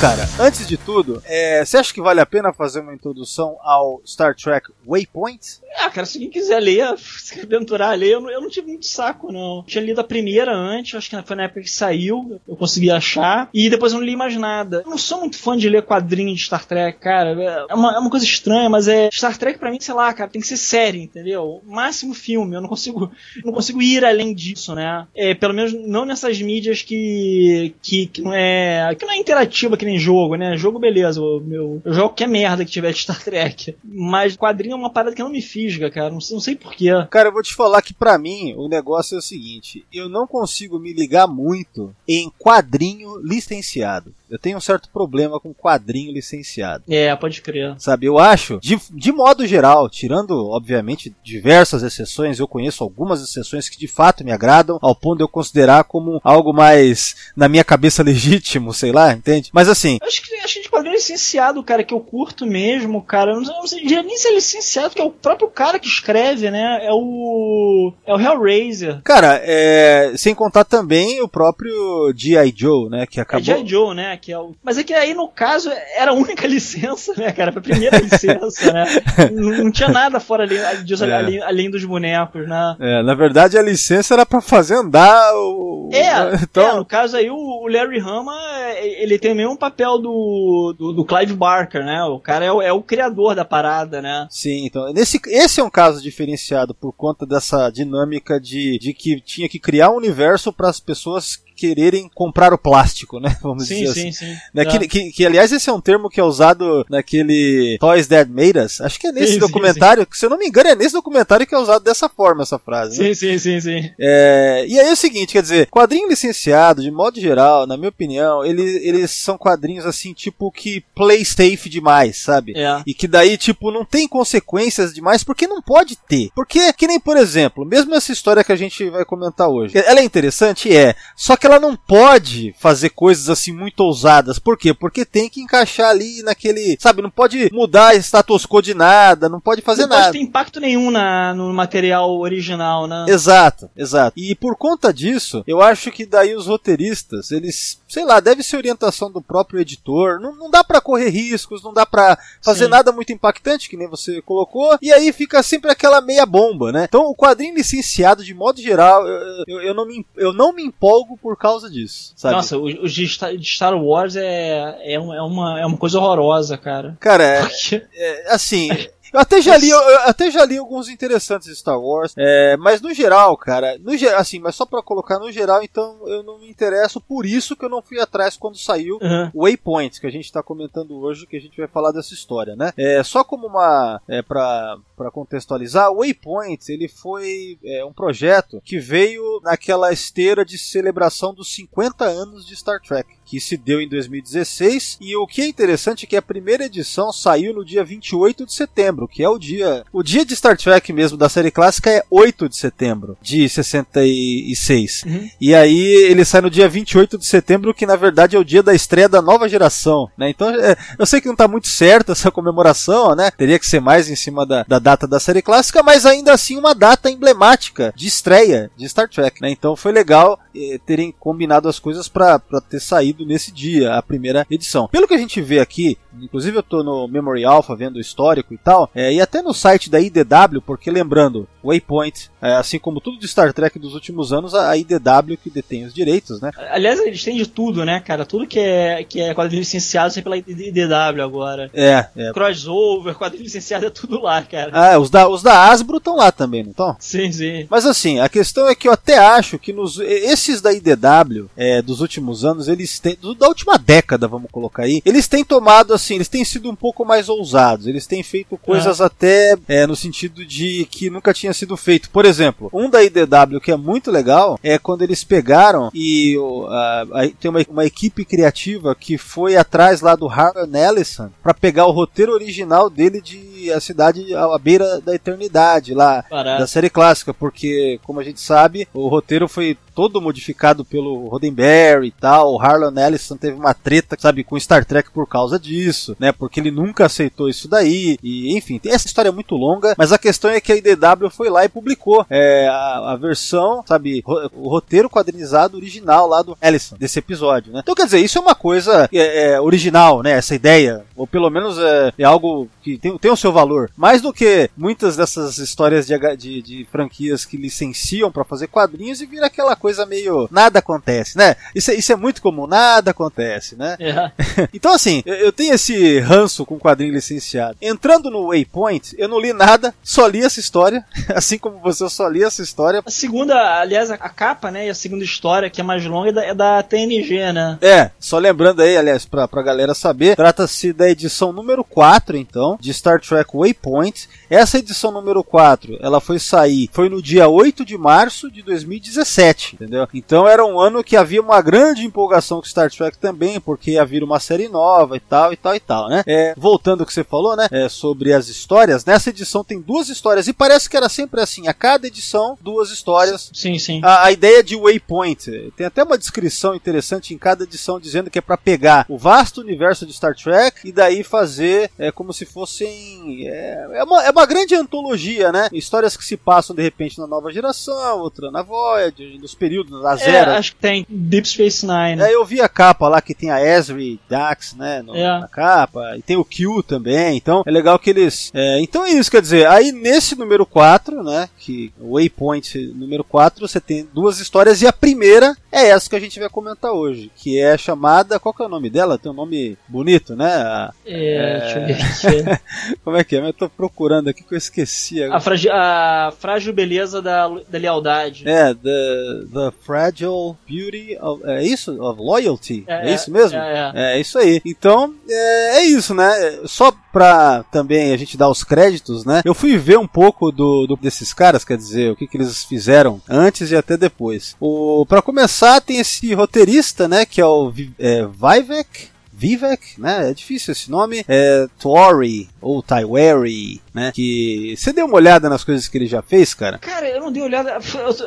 Cara, 0.00 0.28
antes 0.40 0.66
de 0.66 0.76
tudo, 0.76 1.22
é, 1.24 1.64
você 1.64 1.76
acha 1.76 1.94
que 1.94 2.00
vale 2.00 2.20
a 2.20 2.26
pena 2.26 2.52
fazer 2.52 2.80
uma 2.80 2.92
introdução 2.92 3.56
ao 3.62 4.00
Star 4.04 4.34
Trek 4.34 4.70
Waypoint? 4.86 5.60
Ah, 5.76 5.88
cara, 5.88 6.04
se 6.04 6.18
quem 6.18 6.28
quiser 6.28 6.60
ler, 6.60 6.86
se 6.98 7.40
aventurar 7.40 7.90
a 7.90 7.94
ler, 7.94 8.12
eu 8.12 8.20
não, 8.20 8.30
eu 8.30 8.40
não 8.40 8.48
tive 8.48 8.68
muito 8.68 8.86
saco, 8.86 9.32
não. 9.32 9.62
Tinha 9.66 9.82
lido 9.84 10.00
a 10.00 10.04
primeira 10.04 10.52
antes, 10.52 10.96
acho 10.96 11.08
que 11.08 11.22
foi 11.22 11.36
na 11.36 11.44
época 11.44 11.60
que 11.60 11.70
saiu, 11.70 12.40
eu 12.46 12.56
consegui 12.56 12.90
achar, 12.90 13.48
e 13.54 13.70
depois 13.70 13.92
eu 13.92 14.00
não 14.00 14.06
li 14.06 14.16
mais 14.16 14.36
nada. 14.36 14.82
Eu 14.84 14.90
não 14.90 14.98
sou 14.98 15.20
muito 15.20 15.38
fã 15.38 15.56
de 15.56 15.68
ler 15.68 15.82
quadrinhos 15.82 16.40
de 16.40 16.46
Star 16.46 16.64
Trek, 16.64 16.98
cara. 16.98 17.30
É 17.68 17.74
uma, 17.74 17.94
é 17.94 17.98
uma 17.98 18.10
coisa 18.10 18.26
estranha, 18.26 18.68
mas 18.68 18.88
é. 18.88 19.08
Star 19.12 19.36
Trek 19.38 19.58
pra 19.58 19.70
mim, 19.70 19.80
sei 19.80 19.94
lá, 19.94 20.12
cara, 20.12 20.30
tem 20.30 20.40
que 20.40 20.48
ser 20.48 20.56
série, 20.56 21.02
entendeu? 21.02 21.62
Máximo 21.64 22.14
filme, 22.14 22.56
eu 22.56 22.60
não 22.60 22.68
consigo, 22.68 23.10
não 23.44 23.52
consigo 23.52 23.80
ir 23.80 24.04
além 24.04 24.34
disso, 24.34 24.74
né? 24.74 25.06
É, 25.14 25.34
pelo 25.34 25.54
menos 25.54 25.72
não 25.72 26.04
nessas 26.04 26.40
mídias 26.40 26.82
que, 26.82 27.74
que, 27.80 28.06
que 28.06 28.22
não 28.22 28.34
é. 28.34 28.94
que 28.98 29.06
não 29.06 29.12
é 29.12 29.18
interativa 29.68 29.76
que 29.76 29.84
nem 29.84 29.98
jogo, 29.98 30.36
né? 30.36 30.56
Jogo, 30.56 30.78
beleza, 30.78 31.20
eu, 31.20 31.40
meu, 31.40 31.82
eu 31.84 31.92
jogo 31.92 32.08
qualquer 32.08 32.28
merda 32.28 32.64
que 32.64 32.70
tiver 32.70 32.92
de 32.92 33.00
Star 33.00 33.22
Trek. 33.22 33.76
Mas 33.84 34.36
quadrinho 34.36 34.72
é 34.72 34.76
uma 34.76 34.90
parada 34.90 35.14
que 35.14 35.22
não 35.22 35.30
me 35.30 35.42
fisga, 35.42 35.90
cara. 35.90 36.10
Não, 36.10 36.18
não 36.30 36.40
sei 36.40 36.56
porquê. 36.56 36.88
Cara, 37.10 37.28
eu 37.28 37.32
vou 37.32 37.42
te 37.42 37.54
falar 37.54 37.82
que 37.82 37.92
pra 37.92 38.18
mim 38.18 38.54
o 38.56 38.68
negócio 38.68 39.14
é 39.14 39.18
o 39.18 39.22
seguinte: 39.22 39.84
eu 39.92 40.08
não 40.08 40.26
consigo 40.26 40.78
me 40.78 40.92
ligar 40.92 41.26
muito 41.26 41.94
em 42.06 42.30
quadrinho 42.38 43.18
licenciado. 43.22 44.14
Eu 44.30 44.38
tenho 44.38 44.58
um 44.58 44.60
certo 44.60 44.88
problema 44.90 45.40
com 45.40 45.54
quadrinho 45.54 46.12
licenciado. 46.12 46.84
É, 46.88 47.14
pode 47.16 47.40
crer. 47.42 47.74
Sabe, 47.78 48.06
eu 48.06 48.18
acho, 48.18 48.58
de, 48.60 48.78
de 48.90 49.12
modo 49.12 49.46
geral, 49.46 49.88
tirando, 49.88 50.48
obviamente, 50.48 51.14
diversas 51.22 51.82
exceções, 51.82 52.38
eu 52.38 52.48
conheço 52.48 52.82
algumas 52.84 53.22
exceções 53.22 53.68
que 53.68 53.78
de 53.78 53.88
fato 53.88 54.24
me 54.24 54.32
agradam, 54.32 54.78
ao 54.82 54.94
ponto 54.94 55.18
de 55.18 55.24
eu 55.24 55.28
considerar 55.28 55.84
como 55.84 56.20
algo 56.22 56.52
mais, 56.52 57.32
na 57.36 57.48
minha 57.48 57.64
cabeça, 57.64 58.02
legítimo, 58.04 58.72
sei 58.72 58.92
lá, 58.92 59.12
entende? 59.12 59.50
Mas 59.52 59.68
assim. 59.68 59.98
Eu 60.00 60.06
acho 60.06 60.22
que, 60.22 60.34
acho 60.36 60.54
que 60.54 60.62
de 60.62 60.70
quadrinho 60.70 60.94
licenciado, 60.94 61.62
cara, 61.62 61.84
que 61.84 61.94
eu 61.94 62.00
curto 62.00 62.46
mesmo, 62.46 63.02
cara, 63.02 63.32
eu 63.32 63.40
não, 63.40 63.52
eu 63.52 63.60
não 63.60 63.66
sei 63.66 63.84
nem 63.84 64.16
se 64.16 64.28
é 64.28 64.34
licenciado, 64.34 64.94
que 64.94 65.00
é 65.00 65.04
o 65.04 65.10
próprio 65.10 65.48
cara 65.48 65.78
que 65.78 65.88
escreve, 65.88 66.50
né? 66.50 66.80
É 66.82 66.92
o. 66.92 67.92
É 68.06 68.14
o 68.14 68.20
Hellraiser. 68.20 69.00
Cara, 69.02 69.40
é, 69.42 70.12
sem 70.16 70.34
contar 70.34 70.64
também 70.64 71.20
o 71.22 71.28
próprio 71.28 72.12
G.I. 72.14 72.52
Joe, 72.54 72.88
né? 72.88 73.06
Que 73.06 73.20
acabou. 73.20 73.42
É 73.42 73.58
G.I. 73.58 73.66
Joe, 73.66 73.94
né? 73.94 74.17
Que 74.20 74.32
é 74.32 74.38
o... 74.38 74.54
Mas 74.62 74.78
é 74.78 74.84
que 74.84 74.92
aí, 74.92 75.14
no 75.14 75.28
caso, 75.28 75.70
era 75.96 76.10
a 76.10 76.14
única 76.14 76.46
licença, 76.48 77.12
né, 77.16 77.32
cara? 77.32 77.52
Foi 77.52 77.60
a 77.60 77.62
primeira 77.62 77.98
licença, 77.98 78.72
né? 78.72 78.84
Não, 79.32 79.64
não, 79.64 79.70
tinha 79.70 79.88
nada 79.88 80.20
fora 80.20 80.44
ali, 80.44 80.56
é. 80.56 81.12
além, 81.14 81.42
além, 81.42 81.70
dos 81.70 81.84
bonecos, 81.84 82.46
né? 82.48 82.76
É, 82.80 83.02
na 83.02 83.14
verdade 83.14 83.58
a 83.58 83.62
licença 83.62 84.14
era 84.14 84.26
para 84.26 84.40
fazer 84.40 84.74
andar 84.74 85.32
o. 85.34 85.90
É, 85.92 86.34
então... 86.42 86.62
É, 86.62 86.74
no 86.74 86.84
caso 86.84 87.16
aí 87.16 87.30
o 87.30 87.66
Larry 87.66 88.00
Hama, 88.00 88.36
ele 88.80 89.18
tem 89.18 89.32
o 89.32 89.36
mesmo 89.36 89.56
papel 89.56 89.98
do, 89.98 90.74
do, 90.78 90.92
do, 90.92 91.04
Clive 91.04 91.34
Barker, 91.34 91.84
né? 91.84 92.02
O 92.04 92.18
cara 92.18 92.44
é 92.44 92.52
o, 92.52 92.60
é 92.60 92.72
o 92.72 92.82
criador 92.82 93.34
da 93.34 93.44
parada, 93.44 94.02
né? 94.02 94.26
Sim, 94.30 94.66
então 94.66 94.92
nesse, 94.92 95.20
esse 95.26 95.60
é 95.60 95.64
um 95.64 95.70
caso 95.70 96.02
diferenciado 96.02 96.74
por 96.74 96.92
conta 96.92 97.26
dessa 97.26 97.70
dinâmica 97.70 98.40
de, 98.40 98.78
de 98.78 98.92
que 98.92 99.20
tinha 99.20 99.48
que 99.48 99.58
criar 99.58 99.90
um 99.90 99.96
universo 99.96 100.52
para 100.52 100.68
as 100.68 100.80
pessoas 100.80 101.42
quererem 101.58 102.08
comprar 102.14 102.52
o 102.52 102.58
plástico, 102.58 103.18
né? 103.18 103.36
Vamos 103.42 103.66
sim, 103.66 103.80
dizer 103.80 103.94
sim, 103.94 104.08
assim. 104.08 104.12
Sim, 104.12 104.36
né? 104.54 104.64
que, 104.64 104.86
que, 104.86 105.12
que, 105.12 105.26
aliás, 105.26 105.50
esse 105.50 105.68
é 105.68 105.72
um 105.72 105.80
termo 105.80 106.08
que 106.08 106.20
é 106.20 106.22
usado 106.22 106.86
naquele 106.88 107.76
Toys 107.80 108.06
That 108.06 108.30
Made 108.30 108.58
Us. 108.58 108.80
Acho 108.80 109.00
que 109.00 109.08
é 109.08 109.12
nesse 109.12 109.34
sim, 109.34 109.38
documentário, 109.38 110.04
sim, 110.04 110.18
se 110.18 110.26
eu 110.26 110.30
não 110.30 110.38
me 110.38 110.46
engano, 110.46 110.68
é 110.68 110.76
nesse 110.76 110.92
documentário 110.92 111.46
que 111.46 111.54
é 111.54 111.58
usado 111.58 111.82
dessa 111.82 112.08
forma 112.08 112.42
essa 112.42 112.58
frase. 112.58 112.96
Sim, 112.96 113.08
né? 113.08 113.14
sim, 113.14 113.38
sim, 113.38 113.60
sim. 113.60 113.90
É, 113.98 114.64
e 114.68 114.78
aí 114.78 114.88
é 114.88 114.92
o 114.92 114.96
seguinte, 114.96 115.32
quer 115.32 115.42
dizer, 115.42 115.66
quadrinho 115.66 116.08
licenciado, 116.08 116.82
de 116.82 116.90
modo 116.90 117.20
geral, 117.20 117.66
na 117.66 117.76
minha 117.76 117.88
opinião, 117.88 118.44
eles, 118.44 118.80
eles 118.82 119.10
são 119.10 119.36
quadrinhos 119.36 119.84
assim, 119.84 120.12
tipo, 120.12 120.52
que 120.52 120.84
play 120.94 121.24
safe 121.24 121.68
demais, 121.68 122.18
sabe? 122.18 122.52
É. 122.56 122.82
E 122.86 122.94
que 122.94 123.08
daí, 123.08 123.36
tipo, 123.36 123.72
não 123.72 123.84
tem 123.84 124.06
consequências 124.06 124.94
demais, 124.94 125.24
porque 125.24 125.46
não 125.46 125.60
pode 125.60 125.96
ter. 125.96 126.30
Porque, 126.34 126.72
que 126.72 126.86
nem, 126.86 127.00
por 127.00 127.16
exemplo, 127.16 127.64
mesmo 127.64 127.94
essa 127.94 128.12
história 128.12 128.44
que 128.44 128.52
a 128.52 128.56
gente 128.56 128.88
vai 128.90 129.04
comentar 129.04 129.48
hoje, 129.48 129.76
ela 129.76 130.00
é 130.00 130.04
interessante? 130.04 130.74
É. 130.74 130.94
Só 131.16 131.36
que 131.36 131.47
ela 131.48 131.58
não 131.58 131.74
pode 131.74 132.54
fazer 132.58 132.90
coisas 132.90 133.28
assim 133.28 133.52
muito 133.52 133.80
ousadas. 133.80 134.38
Por 134.38 134.56
quê? 134.56 134.74
Porque 134.74 135.04
tem 135.04 135.28
que 135.28 135.40
encaixar 135.40 135.90
ali 135.90 136.22
naquele. 136.22 136.76
Sabe, 136.78 137.02
não 137.02 137.10
pode 137.10 137.50
mudar 137.52 137.94
status 137.96 138.46
quo 138.46 138.60
de 138.60 138.74
nada, 138.74 139.28
não 139.28 139.40
pode 139.40 139.62
fazer 139.62 139.82
não 139.82 139.88
nada. 139.88 140.00
Não 140.00 140.06
pode 140.08 140.18
ter 140.18 140.24
impacto 140.24 140.60
nenhum 140.60 140.90
na, 140.90 141.32
no 141.34 141.52
material 141.52 142.18
original, 142.18 142.86
né? 142.86 143.06
Exato, 143.08 143.70
exato. 143.76 144.12
E 144.18 144.34
por 144.34 144.56
conta 144.56 144.92
disso, 144.92 145.42
eu 145.46 145.62
acho 145.62 145.90
que 145.90 146.04
daí 146.04 146.34
os 146.34 146.46
roteiristas, 146.46 147.30
eles, 147.30 147.80
sei 147.88 148.04
lá, 148.04 148.20
deve 148.20 148.42
ser 148.42 148.56
orientação 148.56 149.10
do 149.10 149.22
próprio 149.22 149.60
editor. 149.60 150.20
Não, 150.20 150.34
não 150.36 150.50
dá 150.50 150.62
para 150.62 150.80
correr 150.80 151.08
riscos, 151.08 151.62
não 151.62 151.72
dá 151.72 151.86
para 151.86 152.18
fazer 152.42 152.64
Sim. 152.64 152.70
nada 152.70 152.92
muito 152.92 153.12
impactante, 153.12 153.68
que 153.68 153.76
nem 153.76 153.88
você 153.88 154.20
colocou. 154.20 154.76
E 154.82 154.92
aí 154.92 155.12
fica 155.12 155.42
sempre 155.42 155.70
aquela 155.70 156.00
meia 156.00 156.26
bomba, 156.26 156.70
né? 156.72 156.84
Então 156.88 157.06
o 157.06 157.16
quadrinho 157.16 157.54
licenciado, 157.54 158.22
de 158.22 158.34
modo 158.34 158.60
geral, 158.60 159.06
eu, 159.06 159.44
eu, 159.46 159.60
eu 159.62 159.74
não, 159.74 159.86
me, 159.86 160.06
eu 160.16 160.32
não 160.32 160.52
me 160.52 160.62
empolgo 160.62 161.16
por 161.16 161.37
causa 161.38 161.70
disso. 161.70 162.12
Sabe? 162.16 162.34
Nossa, 162.34 162.58
os 162.58 162.92
de 162.92 163.06
Star 163.44 163.74
Wars 163.74 164.16
é, 164.16 164.94
é, 164.94 164.98
uma, 164.98 165.60
é 165.60 165.64
uma 165.64 165.76
coisa 165.76 165.98
horrorosa, 165.98 166.58
cara. 166.58 166.96
Cara, 167.00 167.24
é, 167.24 167.48
é 167.94 168.32
assim, 168.32 168.68
eu 169.12 169.20
até 169.20 169.40
já 169.40 169.56
li, 169.56 169.70
eu 169.70 169.98
até 170.00 170.30
já 170.30 170.44
li 170.44 170.58
alguns 170.58 170.88
interessantes 170.88 171.48
de 171.48 171.56
Star 171.56 171.80
Wars, 171.80 172.14
é, 172.16 172.56
mas 172.56 172.80
no 172.80 172.92
geral, 172.92 173.36
cara, 173.36 173.78
no 173.78 173.92
assim, 174.16 174.38
mas 174.38 174.54
só 174.54 174.64
para 174.64 174.82
colocar 174.82 175.18
no 175.18 175.30
geral, 175.32 175.62
então 175.62 175.98
eu 176.06 176.22
não 176.22 176.38
me 176.38 176.48
interesso 176.48 177.00
por 177.00 177.26
isso 177.26 177.56
que 177.56 177.64
eu 177.64 177.68
não 177.68 177.82
fui 177.82 178.00
atrás 178.00 178.36
quando 178.36 178.58
saiu 178.58 178.98
uhum. 179.00 179.30
o 179.34 179.42
Waypoint 179.44 180.00
que 180.00 180.06
a 180.06 180.10
gente 180.10 180.32
tá 180.32 180.42
comentando 180.42 180.98
hoje, 180.98 181.26
que 181.26 181.36
a 181.36 181.40
gente 181.40 181.56
vai 181.56 181.66
falar 181.66 181.92
dessa 181.92 182.14
história, 182.14 182.54
né? 182.54 182.72
É, 182.76 183.02
só 183.02 183.24
como 183.24 183.46
uma 183.46 184.00
é, 184.08 184.22
para 184.22 184.78
para 184.96 185.10
contextualizar, 185.12 185.90
o 185.92 185.98
Waypoint 185.98 186.72
ele 186.72 186.88
foi 186.88 187.56
é, 187.64 187.84
um 187.84 187.92
projeto 187.92 188.60
que 188.64 188.78
veio 188.78 189.40
naquela 189.44 189.92
esteira 189.92 190.44
de 190.44 190.58
celebração 190.58 191.32
dos 191.32 191.54
50 191.54 192.04
anos 192.04 192.44
de 192.44 192.56
Star 192.56 192.80
Trek 192.80 193.17
que 193.28 193.40
se 193.40 193.56
deu 193.56 193.80
em 193.80 193.88
2016. 193.88 194.96
E 195.00 195.14
o 195.14 195.26
que 195.26 195.42
é 195.42 195.46
interessante 195.46 196.04
é 196.04 196.08
que 196.08 196.16
a 196.16 196.22
primeira 196.22 196.64
edição 196.64 197.12
saiu 197.12 197.52
no 197.52 197.64
dia 197.64 197.84
28 197.84 198.46
de 198.46 198.54
setembro, 198.54 199.06
que 199.06 199.22
é 199.22 199.28
o 199.28 199.38
dia. 199.38 199.84
O 199.92 200.02
dia 200.02 200.24
de 200.24 200.34
Star 200.34 200.56
Trek 200.56 200.92
mesmo 200.92 201.18
da 201.18 201.28
série 201.28 201.50
clássica 201.50 201.90
é 201.90 202.02
8 202.10 202.48
de 202.48 202.56
setembro 202.56 203.18
de 203.20 203.46
66. 203.48 205.02
Uhum. 205.04 205.30
E 205.38 205.54
aí 205.54 205.78
ele 206.10 206.24
sai 206.24 206.40
no 206.40 206.50
dia 206.50 206.68
28 206.68 207.18
de 207.18 207.26
setembro, 207.26 207.74
que 207.74 207.84
na 207.84 207.96
verdade 207.96 208.34
é 208.34 208.38
o 208.38 208.44
dia 208.44 208.62
da 208.62 208.74
estreia 208.74 209.08
da 209.08 209.20
nova 209.20 209.48
geração. 209.48 210.10
Né? 210.16 210.30
Então 210.30 210.48
é, 210.48 210.76
eu 210.98 211.04
sei 211.04 211.20
que 211.20 211.26
não 211.26 211.34
está 211.34 211.46
muito 211.46 211.68
certo 211.68 212.12
essa 212.12 212.30
comemoração, 212.30 213.14
né? 213.14 213.30
Teria 213.30 213.58
que 213.58 213.66
ser 213.66 213.80
mais 213.80 214.08
em 214.08 214.16
cima 214.16 214.46
da, 214.46 214.64
da 214.66 214.78
data 214.78 215.06
da 215.06 215.20
série 215.20 215.42
clássica, 215.42 215.82
mas 215.82 216.06
ainda 216.06 216.32
assim 216.32 216.56
uma 216.56 216.74
data 216.74 217.10
emblemática 217.10 217.92
de 217.94 218.06
estreia 218.06 218.70
de 218.76 218.88
Star 218.88 219.08
Trek. 219.08 219.42
Né? 219.42 219.50
Então 219.50 219.76
foi 219.76 219.92
legal 219.92 220.40
eh, 220.56 220.78
terem 220.86 221.12
combinado 221.18 221.68
as 221.68 221.78
coisas 221.78 222.08
para 222.08 222.40
ter 222.68 222.80
saído 222.80 223.17
nesse 223.24 223.52
dia, 223.52 223.94
a 223.94 224.02
primeira 224.02 224.46
edição. 224.50 224.88
Pelo 224.88 225.06
que 225.06 225.14
a 225.14 225.18
gente 225.18 225.40
vê 225.40 225.60
aqui, 225.60 225.98
inclusive 226.20 226.56
eu 226.56 226.62
tô 226.62 226.82
no 226.82 227.08
Memory 227.08 227.44
Alpha 227.44 227.76
vendo 227.76 227.96
o 227.96 228.00
histórico 228.00 228.54
e 228.54 228.58
tal, 228.58 228.90
é, 228.94 229.12
e 229.12 229.20
até 229.20 229.42
no 229.42 229.54
site 229.54 229.90
da 229.90 230.00
IDW, 230.00 230.60
porque 230.64 230.90
lembrando, 230.90 231.48
Waypoint, 231.68 232.30
é, 232.40 232.54
assim 232.54 232.78
como 232.78 233.00
tudo 233.00 233.18
de 233.18 233.28
Star 233.28 233.52
Trek 233.52 233.78
dos 233.78 233.94
últimos 233.94 234.32
anos, 234.32 234.54
a 234.54 234.76
IDW 234.76 235.36
que 235.42 235.50
detém 235.50 235.84
os 235.84 235.94
direitos, 235.94 236.40
né? 236.40 236.50
Aliás, 236.70 236.98
eles 237.00 237.22
têm 237.22 237.36
de 237.36 237.46
tudo, 237.46 237.84
né, 237.84 238.00
cara? 238.00 238.24
Tudo 238.24 238.46
que 238.46 238.58
é, 238.58 239.04
que 239.04 239.20
é 239.20 239.34
quadrinho 239.34 239.60
licenciado 239.60 240.12
sempre 240.12 240.30
pela 240.30 240.36
IDW 240.38 241.22
agora. 241.22 241.70
É, 241.74 242.06
é. 242.16 242.32
Crossover, 242.32 243.14
quadrinho 243.14 243.44
licenciado 243.44 243.86
é 243.86 243.90
tudo 243.90 244.20
lá, 244.20 244.42
cara. 244.42 244.70
Ah, 244.72 244.98
os 244.98 245.10
da, 245.10 245.28
os 245.28 245.42
da 245.42 245.68
Asbro 245.68 245.98
estão 245.98 246.16
lá 246.16 246.32
também, 246.32 246.62
não 246.62 246.70
estão? 246.70 246.96
Sim, 246.98 247.30
sim. 247.32 247.66
Mas 247.70 247.84
assim, 247.84 248.20
a 248.20 248.28
questão 248.28 248.68
é 248.68 248.74
que 248.74 248.88
eu 248.88 248.92
até 248.92 249.18
acho 249.18 249.58
que 249.58 249.72
nos 249.72 249.98
esses 249.98 250.60
da 250.60 250.72
IDW 250.72 251.50
é, 251.56 251.82
dos 251.82 252.00
últimos 252.00 252.44
anos, 252.44 252.68
eles 252.68 252.98
têm, 252.98 253.18
da 253.38 253.48
última 253.48 253.76
década, 253.76 254.28
vamos 254.28 254.50
colocar 254.50 254.84
aí, 254.84 255.02
eles 255.04 255.28
têm 255.28 255.44
tomado 255.44 255.92
assim, 255.92 256.14
eles 256.14 256.28
têm 256.28 256.44
sido 256.44 256.70
um 256.70 256.76
pouco 256.76 257.04
mais 257.04 257.28
ousados, 257.28 257.86
eles 257.86 258.06
têm 258.06 258.22
feito 258.22 258.56
coisas 258.56 259.00
é. 259.00 259.04
até 259.04 259.56
é, 259.68 259.86
no 259.86 259.96
sentido 259.96 260.44
de 260.44 260.86
que 260.90 261.10
nunca 261.10 261.32
tinha 261.32 261.52
sido 261.58 261.76
feito. 261.76 262.10
Por 262.10 262.24
exemplo, 262.24 262.70
um 262.72 262.88
da 262.88 263.02
IDW 263.02 263.60
que 263.62 263.72
é 263.72 263.76
muito 263.76 264.10
legal 264.10 264.58
é 264.62 264.78
quando 264.78 265.02
eles 265.02 265.24
pegaram 265.24 265.90
e 265.92 266.36
uh, 266.38 267.34
tem 267.40 267.50
uma, 267.50 267.60
uma, 267.68 267.84
equipe 267.84 268.24
criativa 268.24 268.94
que 268.94 269.16
foi 269.16 269.56
atrás 269.56 270.00
lá 270.00 270.14
do 270.14 270.26
Harlan 270.26 270.70
Ellison 270.74 271.30
para 271.42 271.54
pegar 271.54 271.86
o 271.86 271.90
roteiro 271.92 272.32
original 272.32 272.90
dele 272.90 273.20
de 273.20 273.72
A 273.72 273.80
Cidade 273.80 274.34
à 274.34 274.58
Beira 274.58 275.00
da 275.00 275.14
Eternidade, 275.14 275.94
lá 275.94 276.22
Parado. 276.22 276.60
da 276.60 276.66
série 276.66 276.90
clássica, 276.90 277.32
porque, 277.32 277.98
como 278.04 278.20
a 278.20 278.24
gente 278.24 278.40
sabe, 278.40 278.86
o 278.92 279.08
roteiro 279.08 279.48
foi 279.48 279.76
todo 279.98 280.22
modificado 280.22 280.84
pelo 280.84 281.26
Roddenberry 281.26 282.06
e 282.06 282.12
tal. 282.12 282.54
O 282.54 282.62
Harlan 282.62 282.94
Ellison 283.04 283.36
teve 283.36 283.56
uma 283.56 283.74
treta, 283.74 284.16
sabe, 284.16 284.44
com 284.44 284.58
Star 284.60 284.84
Trek 284.84 285.10
por 285.10 285.26
causa 285.26 285.58
disso, 285.58 286.16
né? 286.20 286.30
Porque 286.30 286.60
ele 286.60 286.70
nunca 286.70 287.06
aceitou 287.06 287.48
isso 287.48 287.66
daí. 287.66 288.16
E, 288.22 288.56
enfim, 288.56 288.80
essa 288.84 289.08
história 289.08 289.30
é 289.30 289.32
muito 289.32 289.56
longa, 289.56 289.96
mas 289.98 290.12
a 290.12 290.18
questão 290.18 290.52
é 290.52 290.60
que 290.60 290.70
a 290.70 290.76
IDW 290.76 291.28
foi 291.32 291.50
lá 291.50 291.64
e 291.64 291.68
publicou 291.68 292.24
é, 292.30 292.68
a, 292.68 293.14
a, 293.14 293.16
versão, 293.16 293.82
sabe, 293.84 294.22
o 294.54 294.68
roteiro 294.68 295.10
quadrinizado 295.10 295.76
original 295.76 296.28
lá 296.28 296.42
do 296.42 296.56
Ellison, 296.62 296.96
desse 296.96 297.18
episódio, 297.18 297.72
né? 297.72 297.80
Então, 297.82 297.96
quer 297.96 298.04
dizer, 298.04 298.20
isso 298.20 298.38
é 298.38 298.40
uma 298.40 298.54
coisa 298.54 299.08
é, 299.12 299.54
é, 299.54 299.60
original, 299.60 300.22
né? 300.22 300.30
Essa 300.30 300.54
ideia, 300.54 301.04
ou 301.16 301.26
pelo 301.26 301.50
menos 301.50 301.76
é, 301.76 302.12
é 302.16 302.24
algo 302.24 302.68
que 302.84 302.98
tem, 302.98 303.18
tem 303.18 303.32
o 303.32 303.36
seu 303.36 303.50
valor. 303.52 303.90
Mais 303.96 304.22
do 304.22 304.32
que 304.32 304.70
muitas 304.76 305.16
dessas 305.16 305.58
histórias 305.58 306.06
de, 306.06 306.36
de, 306.36 306.62
de 306.62 306.88
franquias 306.92 307.44
que 307.44 307.56
licenciam 307.56 308.30
para 308.30 308.44
fazer 308.44 308.68
quadrinhos 308.68 309.20
e 309.20 309.26
vira 309.26 309.46
aquela 309.46 309.74
coisa 309.74 309.87
meio 310.06 310.48
nada 310.50 310.78
acontece, 310.80 311.38
né? 311.38 311.56
Isso, 311.74 311.90
é, 311.90 311.94
isso 311.94 312.12
é 312.12 312.16
muito 312.16 312.42
comum, 312.42 312.66
nada 312.66 313.10
acontece, 313.10 313.76
né? 313.76 313.96
É. 313.98 314.30
então, 314.74 314.92
assim, 314.92 315.22
eu, 315.24 315.34
eu 315.34 315.52
tenho 315.52 315.74
esse 315.74 316.18
ranço 316.20 316.66
com 316.66 316.78
quadrinho 316.78 317.12
licenciado. 317.12 317.76
Entrando 317.80 318.30
no 318.30 318.48
Waypoint, 318.48 319.14
eu 319.16 319.28
não 319.28 319.40
li 319.40 319.52
nada, 319.52 319.94
só 320.02 320.26
li 320.26 320.42
essa 320.42 320.60
história, 320.60 321.04
assim 321.34 321.58
como 321.58 321.78
você, 321.78 322.04
eu 322.04 322.10
só 322.10 322.28
li 322.28 322.42
essa 322.42 322.62
história. 322.62 323.02
A 323.04 323.10
segunda, 323.10 323.80
aliás, 323.80 324.10
a 324.10 324.16
capa, 324.16 324.70
né, 324.70 324.86
e 324.86 324.90
a 324.90 324.94
segunda 324.94 325.24
história, 325.24 325.70
que 325.70 325.80
é 325.80 325.84
mais 325.84 326.04
longa, 326.04 326.28
é 326.28 326.32
da, 326.32 326.44
é 326.44 326.54
da 326.54 326.82
TNG, 326.82 327.52
né? 327.52 327.78
É, 327.80 328.10
só 328.18 328.38
lembrando 328.38 328.82
aí, 328.82 328.96
aliás, 328.96 329.24
pra, 329.24 329.46
pra 329.46 329.62
galera 329.62 329.94
saber, 329.94 330.36
trata-se 330.36 330.92
da 330.92 331.08
edição 331.08 331.52
número 331.52 331.84
4, 331.84 332.36
então, 332.36 332.76
de 332.80 332.92
Star 332.92 333.20
Trek 333.20 333.50
Waypoint. 333.54 334.28
Essa 334.50 334.78
edição 334.78 335.10
número 335.10 335.42
4, 335.44 335.98
ela 336.00 336.20
foi 336.20 336.38
sair, 336.38 336.88
foi 336.92 337.08
no 337.08 337.22
dia 337.22 337.48
8 337.48 337.84
de 337.84 337.96
março 337.96 338.50
de 338.50 338.62
2017, 338.62 339.77
entendeu? 339.80 340.06
Então 340.12 340.46
era 340.46 340.64
um 340.64 340.80
ano 340.80 341.04
que 341.04 341.16
havia 341.16 341.40
uma 341.40 341.60
grande 341.62 342.04
empolgação 342.04 342.60
com 342.60 342.66
Star 342.66 342.90
Trek 342.90 343.18
também, 343.18 343.60
porque 343.60 343.92
ia 343.92 344.04
vir 344.04 344.22
uma 344.22 344.40
série 344.40 344.68
nova 344.68 345.16
e 345.16 345.20
tal, 345.20 345.52
e 345.52 345.56
tal, 345.56 345.74
e 345.74 345.80
tal, 345.80 346.08
né? 346.08 346.22
É, 346.26 346.54
voltando 346.56 347.00
ao 347.00 347.06
que 347.06 347.12
você 347.12 347.24
falou, 347.24 347.56
né, 347.56 347.68
é, 347.70 347.88
sobre 347.88 348.32
as 348.32 348.48
histórias, 348.48 349.04
nessa 349.04 349.30
edição 349.30 349.64
tem 349.64 349.80
duas 349.80 350.08
histórias, 350.08 350.48
e 350.48 350.52
parece 350.52 350.88
que 350.88 350.96
era 350.96 351.08
sempre 351.08 351.40
assim, 351.40 351.68
a 351.68 351.74
cada 351.74 352.06
edição, 352.06 352.58
duas 352.60 352.90
histórias. 352.90 353.50
Sim, 353.52 353.78
sim. 353.78 354.00
A, 354.02 354.24
a 354.24 354.32
ideia 354.32 354.62
de 354.62 354.76
Waypoint, 354.76 355.72
tem 355.76 355.86
até 355.86 356.02
uma 356.02 356.18
descrição 356.18 356.74
interessante 356.74 357.32
em 357.32 357.38
cada 357.38 357.64
edição 357.64 358.00
dizendo 358.00 358.30
que 358.30 358.38
é 358.38 358.42
para 358.42 358.56
pegar 358.56 359.06
o 359.08 359.18
vasto 359.18 359.60
universo 359.60 360.06
de 360.06 360.12
Star 360.12 360.34
Trek 360.34 360.80
e 360.84 360.92
daí 360.92 361.22
fazer 361.22 361.90
é, 361.98 362.10
como 362.10 362.32
se 362.32 362.44
fossem. 362.44 363.46
É, 363.46 363.88
é, 363.94 364.04
uma, 364.04 364.24
é 364.24 364.30
uma 364.30 364.46
grande 364.46 364.74
antologia, 364.74 365.52
né? 365.52 365.68
Histórias 365.72 366.16
que 366.16 366.24
se 366.24 366.36
passam 366.36 366.74
de 366.74 366.82
repente 366.82 367.18
na 367.18 367.26
nova 367.26 367.52
geração, 367.52 368.20
outra 368.20 368.50
na 368.50 368.62
Voyager, 368.62 369.38
nos 369.40 369.54
períodos, 369.68 370.02
nas 370.02 370.22
é, 370.22 370.30
eras. 370.30 370.54
Acho 370.56 370.72
que 370.72 370.80
tem 370.80 371.06
Deep 371.08 371.48
Space 371.48 371.86
Nine. 371.86 372.22
É, 372.22 372.34
eu 372.34 372.44
vi 372.44 372.60
a 372.60 372.68
capa 372.68 373.08
lá 373.08 373.20
que 373.20 373.34
tem 373.34 373.50
a 373.50 373.60
Esri 373.60 374.18
Dax, 374.28 374.74
né? 374.74 375.02
No, 375.02 375.14
é. 375.14 375.40
Na 375.40 375.48
capa, 375.48 376.16
e 376.16 376.22
tem 376.22 376.36
o 376.36 376.44
Q 376.44 376.82
também, 376.86 377.36
então 377.36 377.62
é 377.66 377.70
legal 377.70 377.98
que 377.98 378.10
eles. 378.10 378.50
É, 378.54 378.80
então 378.80 379.04
é 379.04 379.10
isso, 379.10 379.30
quer 379.30 379.42
dizer, 379.42 379.66
aí 379.66 379.92
nesse 379.92 380.36
número 380.36 380.64
4, 380.64 381.22
né? 381.22 381.48
Que 381.58 381.92
o 382.00 382.14
Waypoint 382.14 382.92
número 382.94 383.24
4, 383.24 383.66
você 383.66 383.80
tem 383.80 384.08
duas 384.12 384.40
histórias, 384.40 384.80
e 384.82 384.86
a 384.86 384.92
primeira 384.92 385.56
é 385.70 385.88
essa 385.88 386.08
que 386.08 386.16
a 386.16 386.20
gente 386.20 386.40
vai 386.40 386.48
comentar 386.48 386.92
hoje, 386.92 387.30
que 387.36 387.60
é 387.60 387.76
chamada. 387.76 388.38
Qual 388.38 388.54
que 388.54 388.62
é 388.62 388.66
o 388.66 388.70
nome 388.70 388.88
dela? 388.88 389.18
Tem 389.18 389.30
um 389.30 389.34
nome 389.34 389.76
bonito, 389.86 390.34
né? 390.34 390.50
A, 390.50 390.92
é, 391.06 391.58
deixa 391.60 391.78
eu 391.78 391.86
ver 391.86 392.52
aqui. 392.52 392.62
Como 393.04 393.16
é 393.16 393.24
que 393.24 393.36
é? 393.36 393.46
Eu 393.46 393.52
tô 393.52 393.68
procurando 393.68 394.28
aqui 394.28 394.42
que 394.42 394.54
eu 394.54 394.58
esqueci. 394.58 395.22
A, 395.22 395.38
fragi 395.40 395.68
a 395.70 396.32
frágil 396.38 396.72
beleza 396.72 397.20
da, 397.20 397.48
da 397.48 397.78
lealdade. 397.78 398.48
É, 398.48 398.72
the, 398.74 399.46
the 399.48 399.72
Fragile 399.82 400.56
Beauty 400.68 401.16
of, 401.20 401.42
é 401.44 401.64
isso? 401.64 402.00
Of 402.02 402.20
Loyalty. 402.20 402.84
É, 402.86 403.10
é 403.10 403.14
isso 403.14 403.30
mesmo? 403.30 403.58
É, 403.58 403.92
é. 403.94 404.16
é, 404.16 404.20
isso 404.20 404.38
aí. 404.38 404.60
Então, 404.64 405.14
é, 405.28 405.78
é 405.78 405.84
isso, 405.84 406.14
né? 406.14 406.30
Só 406.66 406.92
pra 407.12 407.64
também 407.64 408.12
a 408.12 408.16
gente 408.16 408.36
dar 408.36 408.48
os 408.48 408.62
créditos, 408.62 409.24
né? 409.24 409.42
Eu 409.44 409.54
fui 409.54 409.76
ver 409.76 409.98
um 409.98 410.06
pouco 410.06 410.52
do, 410.52 410.86
do 410.86 410.96
desses 410.96 411.32
caras, 411.32 411.64
quer 411.64 411.76
dizer, 411.76 412.12
o 412.12 412.16
que, 412.16 412.26
que 412.26 412.36
eles 412.36 412.64
fizeram 412.64 413.20
antes 413.28 413.70
e 413.70 413.76
até 413.76 413.96
depois. 413.96 414.56
O, 414.60 415.04
pra 415.06 415.22
começar, 415.22 415.80
tem 415.80 415.98
esse 415.98 416.32
roteirista, 416.34 417.08
né? 417.08 417.24
Que 417.24 417.40
é 417.40 417.46
o 417.46 417.72
é, 417.98 418.26
Vivek. 418.26 419.08
Vivek, 419.38 420.00
né? 420.00 420.30
É 420.30 420.34
difícil 420.34 420.72
esse 420.72 420.90
nome. 420.90 421.24
É 421.28 421.66
Tori 421.78 422.48
ou 422.60 422.82
Tyweri, 422.82 423.80
né? 423.94 424.10
Que 424.12 424.74
você 424.76 424.92
deu 424.92 425.06
uma 425.06 425.14
olhada 425.14 425.48
nas 425.48 425.62
coisas 425.62 425.86
que 425.86 425.96
ele 425.96 426.06
já 426.06 426.20
fez, 426.20 426.54
cara? 426.54 426.78
Cara, 426.78 427.08
eu 427.08 427.20
não 427.20 427.30
dei 427.30 427.42
olhada, 427.42 427.78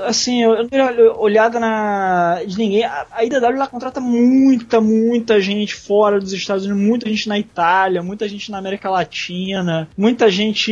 assim, 0.06 0.42
eu 0.42 0.56
não 0.58 0.68
dei 0.68 0.82
olhada 1.18 1.60
na 1.60 2.42
de 2.46 2.58
ninguém. 2.58 2.86
A 2.86 3.24
IDW 3.24 3.58
lá 3.58 3.68
contrata 3.68 4.00
muita, 4.00 4.80
muita 4.80 5.42
gente 5.42 5.76
fora 5.76 6.20
dos 6.20 6.32
Estados 6.32 6.66
Unidos, 6.66 6.82
muita 6.82 7.10
gente 7.10 7.28
na 7.28 7.38
Itália, 7.38 8.02
muita 8.02 8.28
gente 8.30 8.50
na 8.50 8.58
América 8.58 8.90
Latina, 8.90 9.90
muita 9.98 10.30
gente, 10.30 10.72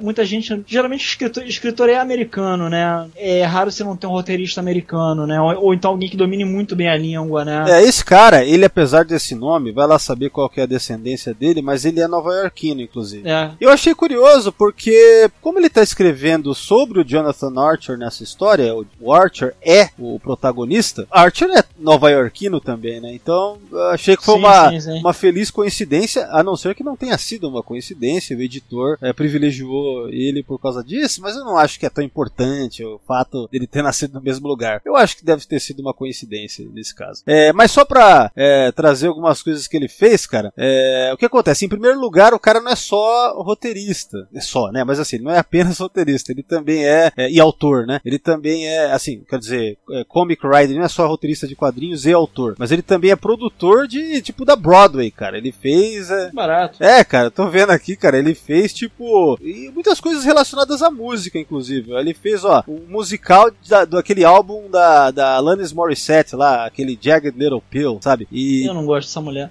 muita 0.00 0.24
gente, 0.24 0.62
geralmente 0.66 1.04
escritor, 1.04 1.44
escritor 1.44 1.88
é 1.88 1.98
americano, 1.98 2.68
né? 2.68 3.08
É 3.16 3.42
raro 3.44 3.70
você 3.70 3.82
não 3.82 3.96
ter 3.96 4.06
um 4.06 4.10
roteirista 4.10 4.60
americano, 4.60 5.26
né? 5.26 5.40
Ou, 5.40 5.64
ou 5.64 5.74
então 5.74 5.90
alguém 5.90 6.08
que 6.08 6.16
domine 6.16 6.44
muito 6.44 6.76
bem 6.76 6.88
a 6.88 6.96
língua, 6.96 7.44
né? 7.44 7.64
É, 7.68 7.82
esse 7.82 8.04
cara, 8.04 8.44
ele 8.44 8.64
apesar 8.64 9.04
desse 9.04 9.34
nome, 9.34 9.71
vai 9.72 9.86
lá 9.86 9.98
saber 9.98 10.30
qual 10.30 10.48
que 10.48 10.60
é 10.60 10.64
a 10.64 10.66
descendência 10.66 11.34
dele, 11.34 11.62
mas 11.62 11.84
ele 11.84 12.00
é 12.00 12.08
nova-iorquino, 12.08 12.80
inclusive. 12.80 13.28
É. 13.28 13.52
Eu 13.60 13.70
achei 13.70 13.94
curioso 13.94 14.52
porque, 14.52 15.30
como 15.40 15.58
ele 15.58 15.66
está 15.66 15.82
escrevendo 15.82 16.54
sobre 16.54 17.00
o 17.00 17.04
Jonathan 17.04 17.52
Archer 17.58 17.96
nessa 17.96 18.22
história, 18.22 18.72
o 19.00 19.12
Archer 19.12 19.54
é 19.62 19.88
o 19.98 20.18
protagonista, 20.18 21.06
Archer 21.10 21.48
é 21.50 21.64
nova-iorquino 21.78 22.60
também, 22.60 23.00
né? 23.00 23.12
Então, 23.14 23.58
achei 23.92 24.16
que 24.16 24.24
foi 24.24 24.34
Sim, 24.34 24.40
uma, 24.40 24.70
sim, 24.70 24.80
sim. 24.80 24.98
uma 25.00 25.12
feliz 25.12 25.50
coincidência, 25.50 26.26
a 26.30 26.42
não 26.42 26.56
ser 26.56 26.74
que 26.74 26.84
não 26.84 26.96
tenha 26.96 27.16
sido 27.18 27.48
uma 27.48 27.62
coincidência, 27.62 28.36
o 28.36 28.40
editor 28.40 28.96
é, 29.00 29.12
privilegiou 29.12 30.08
ele 30.08 30.42
por 30.42 30.58
causa 30.58 30.82
disso, 30.82 31.20
mas 31.20 31.36
eu 31.36 31.44
não 31.44 31.56
acho 31.56 31.78
que 31.78 31.86
é 31.86 31.90
tão 31.90 32.04
importante 32.04 32.84
o 32.84 33.00
fato 33.06 33.48
dele 33.50 33.66
ter 33.66 33.82
nascido 33.82 34.14
no 34.14 34.22
mesmo 34.22 34.46
lugar. 34.48 34.80
Eu 34.84 34.96
acho 34.96 35.16
que 35.16 35.24
deve 35.24 35.46
ter 35.46 35.60
sido 35.60 35.80
uma 35.80 35.94
coincidência 35.94 36.66
nesse 36.72 36.94
caso. 36.94 37.22
É, 37.26 37.52
mas 37.52 37.70
só 37.70 37.84
pra 37.84 38.30
é, 38.34 38.70
trazer 38.72 39.08
algumas 39.08 39.42
coisas 39.42 39.61
que 39.66 39.76
ele 39.76 39.88
fez, 39.88 40.26
cara, 40.26 40.52
é, 40.56 41.10
o 41.12 41.16
que 41.16 41.26
acontece? 41.26 41.64
Em 41.64 41.68
primeiro 41.68 41.98
lugar, 41.98 42.34
o 42.34 42.38
cara 42.38 42.60
não 42.60 42.70
é 42.70 42.76
só 42.76 43.40
roteirista, 43.42 44.28
é 44.34 44.40
só, 44.40 44.70
né? 44.70 44.84
Mas 44.84 44.98
assim, 44.98 45.16
ele 45.16 45.24
não 45.24 45.32
é 45.32 45.38
apenas 45.38 45.78
roteirista, 45.80 46.32
ele 46.32 46.42
também 46.42 46.84
é, 46.84 47.12
é 47.16 47.30
e 47.30 47.40
autor, 47.40 47.86
né? 47.86 48.00
Ele 48.04 48.18
também 48.18 48.68
é, 48.68 48.92
assim, 48.92 49.22
quer 49.28 49.38
dizer, 49.38 49.78
é, 49.90 50.04
comic 50.04 50.44
writer, 50.46 50.76
não 50.76 50.84
é 50.84 50.88
só 50.88 51.06
roteirista 51.06 51.46
de 51.46 51.56
quadrinhos 51.56 52.06
e 52.06 52.12
autor, 52.12 52.54
mas 52.58 52.72
ele 52.72 52.82
também 52.82 53.10
é 53.10 53.16
produtor 53.16 53.86
de, 53.86 54.20
tipo, 54.22 54.44
da 54.44 54.56
Broadway, 54.56 55.10
cara. 55.10 55.38
Ele 55.38 55.52
fez... 55.52 56.10
É, 56.10 56.30
Barato. 56.32 56.82
é, 56.82 57.02
cara, 57.04 57.30
tô 57.30 57.48
vendo 57.48 57.70
aqui, 57.70 57.96
cara, 57.96 58.18
ele 58.18 58.34
fez, 58.34 58.72
tipo, 58.72 59.38
e 59.40 59.70
muitas 59.72 60.00
coisas 60.00 60.24
relacionadas 60.24 60.82
à 60.82 60.90
música, 60.90 61.38
inclusive. 61.38 61.92
Ele 61.92 62.14
fez, 62.14 62.44
ó, 62.44 62.62
um 62.66 62.86
musical 62.88 63.50
da, 63.68 63.84
do 63.84 63.98
aquele 63.98 64.24
álbum 64.24 64.68
da, 64.70 65.10
da 65.10 65.36
Alanis 65.36 65.72
Morissette 65.72 66.34
lá, 66.34 66.66
aquele 66.66 66.98
Jagged 67.00 67.38
Little 67.38 67.62
Pill, 67.70 67.98
sabe? 68.00 68.26
E... 68.30 68.66
Eu 68.66 68.74
não 68.74 68.86
gosto 68.86 69.08
dessa 69.08 69.20
mulher. 69.20 69.50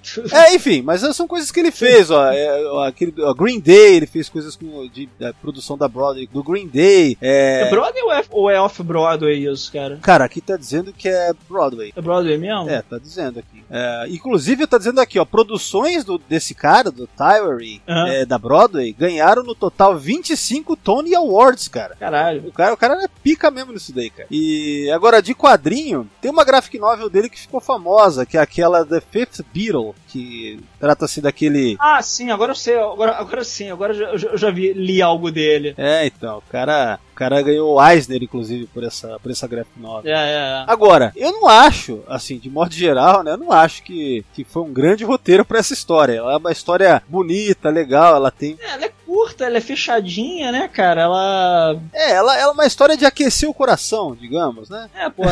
É, 0.31 0.55
enfim, 0.55 0.81
mas 0.81 1.01
são 1.15 1.27
coisas 1.27 1.51
que 1.51 1.59
ele 1.59 1.71
fez, 1.71 2.09
ó. 2.09 2.31
É, 2.31 2.87
aquele, 2.87 3.13
ó, 3.19 3.33
Green 3.33 3.59
Day, 3.59 3.95
ele 3.95 4.07
fez 4.07 4.29
coisas 4.29 4.55
com, 4.55 4.87
de, 4.87 5.07
da 5.19 5.33
produção 5.33 5.77
da 5.77 5.87
Broadway, 5.87 6.27
do 6.31 6.43
Green 6.43 6.67
Day. 6.67 7.17
É... 7.21 7.63
É 7.67 7.69
Broadway 7.69 8.03
ou 8.03 8.11
é, 8.11 8.23
ou 8.29 8.49
é 8.49 8.61
off-Broadway 8.61 9.45
isso, 9.45 9.71
cara? 9.71 9.99
Cara, 10.01 10.25
aqui 10.25 10.41
tá 10.41 10.57
dizendo 10.57 10.93
que 10.93 11.07
é 11.07 11.31
Broadway. 11.47 11.93
É 11.95 12.01
Broadway 12.01 12.37
mesmo? 12.37 12.69
É, 12.69 12.81
tá 12.81 12.97
dizendo 12.97 13.39
aqui. 13.39 13.63
É, 13.69 14.05
inclusive, 14.09 14.67
tá 14.67 14.77
dizendo 14.77 14.99
aqui, 14.99 15.19
ó, 15.19 15.25
produções 15.25 16.03
do, 16.03 16.17
desse 16.17 16.53
cara, 16.53 16.91
do 16.91 17.07
Tyree, 17.07 17.81
Aham. 17.87 18.07
é, 18.07 18.25
da 18.25 18.37
Broadway, 18.37 18.93
ganharam 18.97 19.43
no 19.43 19.55
total 19.55 19.97
25 19.97 20.75
Tony 20.75 21.15
Awards, 21.15 21.67
cara. 21.67 21.95
Caralho. 21.95 22.47
O 22.47 22.51
cara, 22.51 22.73
o 22.73 22.77
cara 22.77 23.03
é 23.03 23.07
pica 23.23 23.49
mesmo 23.51 23.73
nisso 23.73 23.93
daí, 23.93 24.09
cara. 24.09 24.27
E 24.29 24.89
agora, 24.91 25.21
de 25.21 25.33
quadrinho, 25.33 26.09
tem 26.21 26.31
uma 26.31 26.43
graphic 26.43 26.77
novel 26.77 27.09
dele 27.09 27.29
que 27.29 27.39
ficou 27.39 27.61
famosa, 27.61 28.25
que 28.25 28.37
é 28.37 28.41
aquela 28.41 28.85
The 28.85 29.01
Fifth 29.01 29.41
Beatle, 29.53 29.95
que 30.07 30.59
trata-se 30.79 31.21
daquele. 31.21 31.77
Ah, 31.79 32.01
sim, 32.01 32.31
agora 32.31 32.51
eu 32.51 32.55
sei, 32.55 32.77
agora, 32.77 33.13
agora 33.13 33.43
sim, 33.43 33.69
agora 33.69 33.93
eu 33.93 33.97
já, 33.97 34.05
eu 34.11 34.17
já- 34.17 34.27
eu 34.29 34.37
já 34.37 34.51
vi, 34.51 34.73
li 34.73 35.01
algo 35.01 35.31
dele. 35.31 35.73
É, 35.77 36.05
então, 36.05 36.37
o 36.39 36.43
cara, 36.51 36.99
o 37.11 37.15
cara 37.15 37.41
ganhou 37.41 37.75
o 37.75 37.87
Eisner, 37.89 38.21
inclusive, 38.21 38.65
por 38.67 38.83
essa, 38.83 39.17
por 39.19 39.31
essa 39.31 39.47
graphic 39.47 39.79
novel. 39.79 40.11
É, 40.13 40.17
é, 40.17 40.33
é. 40.33 40.63
Agora, 40.67 41.11
eu 41.15 41.31
não 41.31 41.47
acho, 41.47 42.01
assim, 42.07 42.37
de 42.37 42.49
modo 42.49 42.73
geral, 42.73 43.23
né? 43.23 43.31
Eu 43.31 43.37
não 43.37 43.51
acho 43.51 43.83
que, 43.83 44.25
que 44.33 44.43
foi 44.43 44.63
um 44.63 44.73
grande 44.73 45.03
roteiro 45.03 45.45
pra 45.45 45.59
essa 45.59 45.73
história. 45.73 46.13
Ela 46.13 46.33
é 46.33 46.37
uma 46.37 46.51
história 46.51 47.01
bonita, 47.07 47.69
legal, 47.69 48.15
ela 48.15 48.31
tem. 48.31 48.57
É, 48.61 48.85
é 48.85 48.91
curta, 49.11 49.43
ela 49.43 49.57
é 49.57 49.61
fechadinha, 49.61 50.53
né, 50.53 50.69
cara? 50.69 51.01
Ela. 51.01 51.77
É, 51.91 52.11
ela, 52.11 52.39
ela 52.39 52.51
é 52.51 52.53
uma 52.53 52.65
história 52.65 52.95
de 52.95 53.05
aquecer 53.05 53.49
o 53.49 53.53
coração, 53.53 54.15
digamos, 54.15 54.69
né? 54.69 54.89
É, 54.95 55.09
pô, 55.09 55.23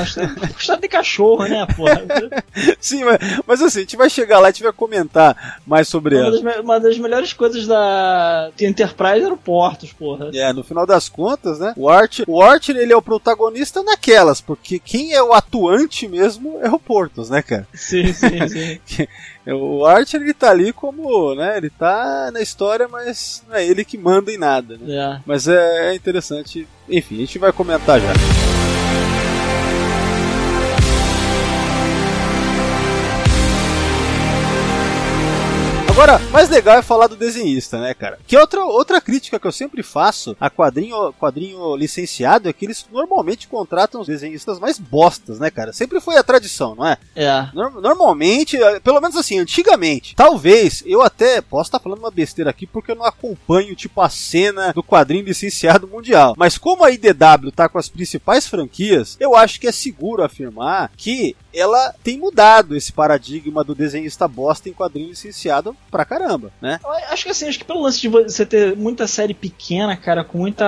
história 0.58 0.82
de 0.82 0.90
cachorro, 0.90 1.46
né, 1.46 1.66
pô? 1.78 1.86
Sim, 2.82 3.06
mas, 3.06 3.18
mas 3.48 3.62
assim, 3.62 3.80
a 3.80 3.82
gente 3.84 3.96
vai 3.96 4.10
chegar 4.10 4.40
lá 4.40 4.48
e 4.48 4.50
a 4.50 4.52
gente 4.52 4.64
vai 4.64 4.74
comentar 4.74 5.62
mais 5.66 5.88
sobre 5.88 6.16
Uma 6.18 6.26
ela. 6.26 6.42
das, 6.42 6.60
uma 6.60 6.80
das 6.80 6.98
melhores 6.98 7.32
coisas 7.32 7.66
da 7.66 8.52
Enterprise 8.60 9.24
era 9.24 9.34
o 9.34 9.38
Portos, 9.38 9.94
porra. 9.94 10.30
É, 10.34 10.52
no 10.52 10.64
final 10.64 10.86
das 10.86 11.08
contas, 11.08 11.60
né? 11.60 11.74
O 11.78 11.88
Archer, 11.88 12.26
o 12.28 12.42
Archer 12.42 12.76
ele 12.76 12.92
é 12.92 12.98
o 12.98 13.02
protagonista 13.02 13.82
naquelas, 13.82 14.42
porque 14.42 14.78
quem 14.78 15.14
é 15.14 15.24
o 15.24 15.32
atuante 15.32 16.06
mesmo 16.06 16.60
é 16.62 16.70
o 16.70 16.80
Portos, 16.80 17.30
né, 17.30 17.42
cara? 17.42 17.66
Sim, 17.74 18.12
sim, 18.12 18.28
sim. 18.86 19.08
O 19.48 19.86
Archer 19.86 20.22
ele 20.22 20.34
tá 20.34 20.52
ali 20.52 20.74
como, 20.74 21.34
né? 21.34 21.58
Ele 21.58 21.70
tá 21.70 22.30
na 22.32 22.42
história, 22.42 22.88
mas 22.88 23.44
não 23.48 23.56
é 23.56 23.69
ele 23.70 23.86
que 23.86 23.98
manda 23.98 24.32
em 24.32 24.38
nada, 24.38 24.78
né? 24.78 24.96
É. 24.96 25.22
Mas 25.26 25.48
é, 25.48 25.92
é 25.92 25.96
interessante. 25.96 26.68
Enfim, 26.88 27.16
a 27.16 27.20
gente 27.20 27.38
vai 27.40 27.52
comentar 27.52 28.00
já. 28.00 28.59
Agora, 36.00 36.18
mais 36.32 36.48
legal 36.48 36.78
é 36.78 36.82
falar 36.82 37.08
do 37.08 37.18
desenhista, 37.18 37.78
né, 37.78 37.94
cara? 37.94 38.20
Que 38.26 38.38
outra, 38.38 38.64
outra 38.64 39.02
crítica 39.02 39.38
que 39.38 39.46
eu 39.46 39.52
sempre 39.52 39.84
faço 39.84 40.34
a 40.40 40.50
quadrinho, 40.50 41.12
quadrinho 41.12 41.76
licenciado 41.76 42.48
é 42.48 42.54
que 42.54 42.64
eles 42.64 42.86
normalmente 42.90 43.50
contratam 43.50 44.00
os 44.00 44.08
desenhistas 44.08 44.60
mais 44.62 44.80
bostas, 44.80 45.40
né, 45.42 45.52
cara? 45.52 45.74
Sempre 45.74 46.00
foi 46.00 46.16
a 46.16 46.24
tradição, 46.24 46.74
não 46.74 46.88
é? 46.88 46.98
É. 47.14 47.50
Nor- 47.54 47.82
Normalmente, 47.82 48.56
eh, 48.56 48.80
pelo 48.80 49.02
menos 49.02 49.18
assim, 49.18 49.40
antigamente, 49.40 50.16
talvez, 50.16 50.82
eu 50.86 51.02
até 51.02 51.42
posso 51.42 51.68
estar 51.68 51.80
falando 51.82 52.00
uma 52.00 52.12
besteira 52.12 52.50
aqui 52.50 52.66
porque 52.66 52.92
eu 52.92 52.96
não 52.96 53.04
acompanho, 53.06 53.76
tipo, 53.76 54.00
a 54.00 54.08
cena 54.08 54.72
do 54.72 54.82
quadrinho 54.82 55.26
licenciado 55.26 55.86
mundial. 55.86 56.34
Mas 56.38 56.58
como 56.58 56.86
a 56.86 56.92
IDW 56.92 57.52
tá 57.54 57.68
com 57.68 57.78
as 57.78 57.90
principais 57.90 58.48
franquias, 58.48 59.18
eu 59.20 59.36
acho 59.36 59.60
que 59.60 59.68
é 59.68 59.72
seguro 59.74 60.24
afirmar 60.24 60.92
que 60.96 61.36
ela 61.54 61.94
tem 62.02 62.18
mudado 62.18 62.74
esse 62.74 62.94
paradigma 62.94 63.66
do 63.66 63.76
desenhista 63.76 64.30
bosta 64.30 64.70
em 64.70 64.74
quadrinho 64.74 65.10
licenciado 65.10 65.76
pra 65.90 66.06
caramba, 66.06 66.52
né? 66.62 66.80
Acho 67.10 67.26
que 67.26 67.32
assim, 67.32 67.48
acho 67.48 67.58
que 67.60 67.66
pelo 67.66 67.82
lance 67.82 68.00
de 68.00 68.08
você 68.08 68.46
ter 68.46 68.76
muita 68.76 69.08
série 69.08 69.34
pequena, 69.34 69.96
cara, 69.98 70.24
com 70.24 70.38
muita 70.38 70.66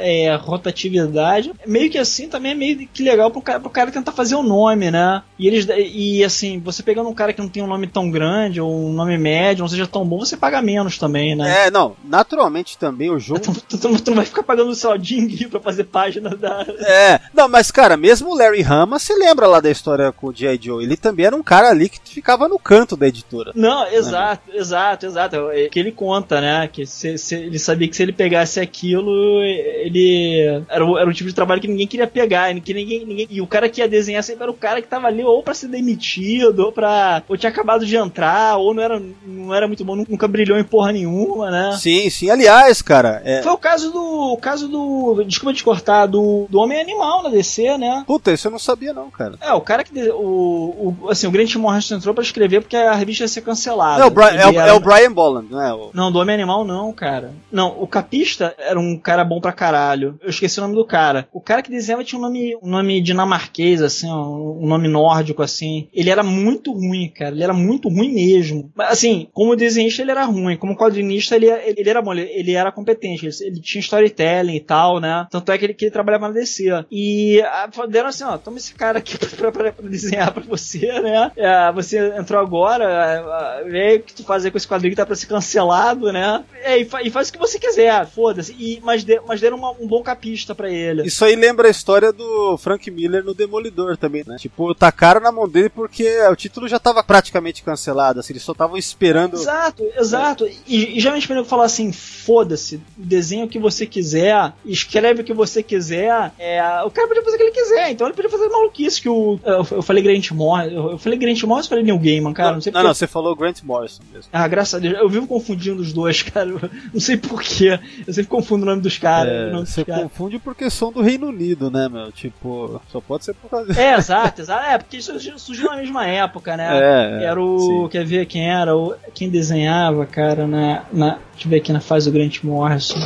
é, 0.00 0.34
rotatividade, 0.36 1.52
meio 1.66 1.90
que 1.90 1.98
assim 1.98 2.28
também 2.28 2.52
é 2.52 2.54
meio 2.54 2.88
que 2.88 3.02
legal 3.02 3.30
pro 3.30 3.42
cara, 3.42 3.60
pro 3.60 3.70
cara 3.70 3.90
tentar 3.90 4.12
fazer 4.12 4.34
o 4.34 4.42
nome, 4.42 4.90
né? 4.90 5.22
E 5.38 5.46
eles 5.46 5.66
e 5.68 6.22
assim, 6.24 6.60
você 6.60 6.82
pegando 6.82 7.08
um 7.08 7.14
cara 7.14 7.32
que 7.32 7.40
não 7.40 7.48
tem 7.48 7.62
um 7.62 7.66
nome 7.66 7.86
tão 7.86 8.10
grande, 8.10 8.60
ou 8.60 8.88
um 8.88 8.92
nome 8.92 9.16
médio, 9.18 9.62
não 9.62 9.68
seja 9.68 9.86
tão 9.86 10.04
bom, 10.04 10.18
você 10.20 10.36
paga 10.36 10.60
menos 10.62 10.98
também, 10.98 11.34
né? 11.34 11.66
É, 11.66 11.70
não, 11.70 11.96
naturalmente 12.04 12.76
também 12.78 13.10
o 13.10 13.18
jogo 13.18 13.40
Tu, 13.68 13.78
tu- 13.78 13.98
tu- 14.02 14.10
não 14.10 14.16
vai 14.16 14.24
ficar 14.24 14.42
pagando 14.42 14.74
sei 14.74 14.90
lá, 14.90 14.96
dinheiro 14.96 15.50
pra 15.50 15.60
fazer 15.60 15.84
página 15.84 16.30
da. 16.36 16.64
É, 16.80 17.20
não, 17.34 17.48
mas 17.48 17.70
cara, 17.70 17.96
mesmo 17.96 18.30
o 18.30 18.34
Larry 18.36 18.62
Hama, 18.62 18.98
você 18.98 19.14
lembra 19.14 19.46
lá 19.46 19.60
da 19.60 19.70
história 19.70 20.12
com 20.12 20.28
o 20.28 20.34
G.I. 20.34 20.58
Joe? 20.62 20.82
Ele 20.84 20.96
também 20.96 21.26
era 21.26 21.36
um 21.36 21.42
cara 21.42 21.68
ali 21.68 21.88
que 21.88 22.00
ficava 22.04 22.48
no 22.48 22.58
canto 22.58 22.96
da 22.96 23.06
editora. 23.08 23.52
Não, 23.54 23.86
exato, 23.86 24.49
exato, 24.54 25.06
exato. 25.06 25.50
É 25.50 25.68
que 25.68 25.78
ele 25.78 25.92
conta, 25.92 26.40
né? 26.40 26.68
Que 26.72 26.86
se, 26.86 27.16
se- 27.18 27.34
ele 27.34 27.58
sabia 27.58 27.88
que 27.88 27.96
se 27.96 28.02
ele 28.02 28.12
pegasse 28.12 28.58
aquilo, 28.60 29.42
ele. 29.42 30.62
Era, 30.68 30.84
o- 30.84 30.98
era 30.98 31.08
o 31.08 31.12
tipo 31.12 31.28
de 31.28 31.34
trabalho 31.34 31.60
que 31.60 31.68
ninguém 31.68 31.86
queria 31.86 32.06
pegar. 32.06 32.52
Que 32.60 32.74
ninguém, 32.74 33.04
ninguém, 33.04 33.26
e 33.30 33.40
o 33.40 33.46
cara 33.46 33.68
que 33.68 33.80
ia 33.80 33.88
desenhar 33.88 34.22
sempre 34.22 34.42
era 34.42 34.50
o 34.50 34.54
cara 34.54 34.80
que 34.82 34.88
tava 34.88 35.06
ali 35.06 35.22
ou 35.24 35.42
pra 35.42 35.54
ser 35.54 35.68
demitido, 35.68 36.60
ou 36.60 36.72
pra. 36.72 37.22
ou 37.28 37.36
tinha 37.36 37.50
acabado 37.50 37.84
de 37.86 37.96
entrar, 37.96 38.56
ou 38.56 38.74
não 38.74 38.82
era, 38.82 39.02
não 39.24 39.54
era 39.54 39.66
muito 39.66 39.84
bom, 39.84 39.96
nunca 39.96 40.28
brilhou 40.28 40.58
em 40.58 40.64
porra 40.64 40.92
nenhuma, 40.92 41.50
né? 41.50 41.76
Sim, 41.80 42.08
sim. 42.10 42.30
Aliás, 42.30 42.82
cara, 42.82 43.20
é. 43.24 43.42
Foi 43.42 43.52
o 43.52 43.58
caso 43.58 43.90
do. 43.92 44.32
O 44.32 44.36
caso 44.36 44.68
do. 44.68 45.22
Desculpa 45.26 45.54
te 45.54 45.64
cortar, 45.64 46.06
do, 46.06 46.46
do 46.48 46.58
Homem 46.58 46.80
Animal 46.80 47.22
na 47.22 47.28
DC, 47.30 47.76
né? 47.78 48.04
Puta, 48.06 48.32
isso 48.32 48.46
eu 48.46 48.52
não 48.52 48.58
sabia, 48.58 48.92
não, 48.92 49.10
cara. 49.10 49.34
É, 49.40 49.52
o 49.52 49.60
cara 49.60 49.84
que. 49.84 49.90
O, 50.10 50.96
o, 51.02 51.10
assim, 51.10 51.26
o 51.26 51.30
Grant 51.30 51.54
Morrison 51.56 51.96
entrou 51.96 52.14
pra 52.14 52.22
escrever 52.22 52.60
porque 52.60 52.76
a 52.76 52.94
revista 52.94 53.24
ia 53.24 53.28
ser 53.28 53.40
cancelada. 53.42 54.00
Não, 54.00 54.08
o 54.08 54.10
Bri- 54.10 54.36
é, 54.40 54.48
o, 54.48 54.60
é 54.60 54.72
o 54.72 54.80
Brian 54.80 55.12
Bolland, 55.12 55.48
não 55.50 55.60
é? 55.62 55.72
O... 55.72 55.90
Não, 55.92 56.10
do 56.10 56.18
Homem 56.18 56.34
Animal 56.34 56.64
não, 56.64 56.92
cara. 56.92 57.32
Não, 57.50 57.80
o 57.80 57.86
capista 57.86 58.54
era 58.58 58.78
um 58.78 58.96
cara 58.96 59.24
bom 59.24 59.40
pra 59.40 59.52
caralho. 59.52 60.18
Eu 60.22 60.30
esqueci 60.30 60.58
o 60.58 60.62
nome 60.62 60.74
do 60.74 60.84
cara. 60.84 61.28
O 61.32 61.40
cara 61.40 61.62
que 61.62 61.70
desenhava 61.70 62.04
tinha 62.04 62.18
um 62.18 62.22
nome, 62.22 62.56
um 62.62 62.68
nome 62.68 63.00
dinamarquês, 63.00 63.82
assim, 63.82 64.10
um 64.10 64.66
nome 64.66 64.88
nórdico, 64.88 65.42
assim. 65.42 65.88
Ele 65.92 66.10
era 66.10 66.22
muito 66.22 66.72
ruim, 66.72 67.08
cara. 67.08 67.34
Ele 67.34 67.44
era 67.44 67.52
muito 67.52 67.88
ruim 67.88 68.12
mesmo. 68.12 68.70
Mas, 68.74 68.92
assim, 68.92 69.28
como 69.32 69.56
desenhista 69.56 70.02
ele 70.02 70.10
era 70.10 70.24
ruim. 70.24 70.56
Como 70.56 70.76
quadrinista 70.76 71.36
ele, 71.36 71.46
ele, 71.46 71.88
era 71.90 72.02
bom. 72.02 72.12
Ele, 72.12 72.22
ele 72.22 72.52
era 72.52 72.72
competente. 72.72 73.26
Ele, 73.26 73.34
ele 73.40 73.60
tinha 73.60 73.80
storytelling 73.80 74.56
e 74.56 74.60
tal, 74.60 75.00
né? 75.00 75.26
Tanto 75.30 75.52
é 75.52 75.58
que 75.58 75.64
ele, 75.64 75.74
que 75.74 75.84
ele 75.86 75.92
trabalhava 75.92 76.28
na 76.28 76.34
DC. 76.34 76.84
E 76.90 77.40
ah, 77.42 77.68
deram 77.88 78.08
assim, 78.08 78.24
ó, 78.24 78.36
toma 78.38 78.58
esse 78.58 78.74
cara 78.74 78.98
aqui 78.98 79.18
pra, 79.18 79.50
pra- 79.52 79.72
pra 79.72 79.88
desenhar 79.88 80.32
pra 80.32 80.42
você, 80.42 81.00
né? 81.00 81.30
É, 81.36 81.72
você 81.72 82.14
entrou 82.18 82.40
agora, 82.40 82.84
ah, 82.86 83.62
vê 83.66 83.80
aí 83.80 83.96
o 83.98 84.02
que 84.02 84.14
tu 84.14 84.24
fazer 84.30 84.50
com 84.52 84.56
esse 84.58 84.68
quadrinho 84.68 84.92
que 84.92 84.96
tá 84.96 85.04
pra 85.04 85.16
ser 85.16 85.26
cancelado, 85.26 86.12
né? 86.12 86.44
É, 86.62 86.78
e, 86.78 86.84
fa- 86.84 87.02
e 87.02 87.10
faz 87.10 87.28
o 87.28 87.32
que 87.32 87.38
você 87.38 87.58
quiser, 87.58 88.06
foda-se. 88.06 88.52
E- 88.58 88.80
Mas, 88.82 89.02
de- 89.04 89.20
mas 89.26 89.40
deram 89.40 89.56
uma- 89.56 89.72
um 89.72 89.86
bom 89.88 90.02
capista 90.02 90.54
pra 90.54 90.70
ele. 90.70 91.02
Isso 91.06 91.24
aí 91.24 91.34
lembra 91.34 91.66
a 91.66 91.70
história 91.70 92.12
do 92.12 92.56
Frank 92.58 92.88
Miller 92.90 93.24
no 93.24 93.34
Demolidor 93.34 93.96
também, 93.96 94.22
né? 94.26 94.36
Tipo, 94.38 94.72
tacaram 94.74 95.20
na 95.20 95.32
mão 95.32 95.48
dele 95.48 95.68
porque 95.68 96.06
o 96.30 96.36
título 96.36 96.68
já 96.68 96.78
tava 96.78 97.02
praticamente 97.02 97.62
cancelado, 97.64 98.20
assim, 98.20 98.32
eles 98.32 98.42
só 98.42 98.52
estavam 98.52 98.76
esperando. 98.76 99.34
Exato, 99.36 99.84
exato. 99.98 100.46
E, 100.66 100.96
e 100.96 101.00
já 101.00 101.12
me 101.12 101.18
esperou 101.18 101.44
falar 101.44 101.64
assim: 101.64 101.90
foda-se, 101.92 102.80
desenha 102.96 103.44
o 103.44 103.48
que 103.48 103.58
você 103.58 103.86
quiser, 103.86 104.52
escreve 104.64 105.22
o 105.22 105.24
que 105.24 105.32
você 105.34 105.62
quiser. 105.62 106.32
É, 106.38 106.60
o 106.84 106.90
cara 106.90 107.08
podia 107.08 107.22
fazer 107.24 107.36
o 107.36 107.38
que 107.38 107.44
ele 107.44 107.52
quiser, 107.52 107.90
então 107.90 108.06
ele 108.06 108.14
podia 108.14 108.30
fazer 108.30 108.48
maluquice 108.48 109.00
que 109.00 109.08
o. 109.08 109.38
Eu, 109.44 109.66
eu 109.70 109.82
falei 109.82 110.02
Grant 110.02 110.30
Morrison, 110.30 110.70
eu, 110.76 110.90
eu 110.92 110.98
falei 110.98 111.18
Grant 111.18 111.42
Morrison 111.44 111.68
falei 111.68 111.84
Neil 111.84 111.98
Gaiman, 111.98 112.32
cara, 112.32 112.52
não 112.52 112.60
sei 112.60 112.70
não, 112.72 112.78
porque- 112.80 112.88
não, 112.88 112.94
você 112.94 113.06
falou 113.06 113.34
Grant 113.36 113.62
Morrison 113.62 114.02
mesmo. 114.12 114.19
Ah, 114.32 114.46
graças 114.48 114.74
a 114.74 114.78
Deus. 114.78 114.94
Eu 114.98 115.08
vivo 115.08 115.26
confundindo 115.26 115.80
os 115.80 115.92
dois, 115.92 116.22
cara. 116.24 116.48
Eu 116.50 116.60
Não 116.92 117.00
sei 117.00 117.16
porquê. 117.16 117.78
Eu 118.06 118.12
sempre 118.12 118.30
confundo 118.30 118.62
o 118.62 118.66
nome 118.66 118.82
dos 118.82 118.98
caras. 118.98 119.32
É, 119.32 119.50
nome 119.50 119.64
dos 119.64 119.70
você 119.72 119.84
caras. 119.84 120.02
confunde 120.04 120.38
porque 120.38 120.68
são 120.70 120.92
do 120.92 121.00
Reino 121.02 121.28
Unido, 121.28 121.70
né, 121.70 121.88
meu? 121.88 122.10
Tipo, 122.12 122.80
só 122.90 123.00
pode 123.00 123.24
ser 123.24 123.34
por 123.34 123.50
causa 123.50 123.80
É, 123.80 123.94
exato, 123.94 124.40
exato. 124.40 124.64
É, 124.64 124.78
porque 124.78 124.96
isso 124.98 125.12
surgiu 125.38 125.66
na 125.70 125.76
mesma 125.76 126.06
época, 126.06 126.56
né? 126.56 126.68
É, 126.78 127.22
é, 127.22 127.24
era 127.24 127.40
o. 127.42 127.58
sim. 127.58 127.88
Quer 127.90 128.04
ver 128.04 128.26
quem 128.26 128.50
era? 128.50 128.76
O, 128.76 128.94
quem 129.14 129.28
desenhava, 129.28 130.04
cara, 130.06 130.46
na, 130.46 130.84
na. 130.92 131.18
Deixa 131.32 131.46
eu 131.46 131.50
ver 131.50 131.56
aqui 131.58 131.72
na 131.72 131.80
fase 131.80 132.10
do 132.10 132.12
Grant 132.12 132.42
Morrison. 132.42 132.98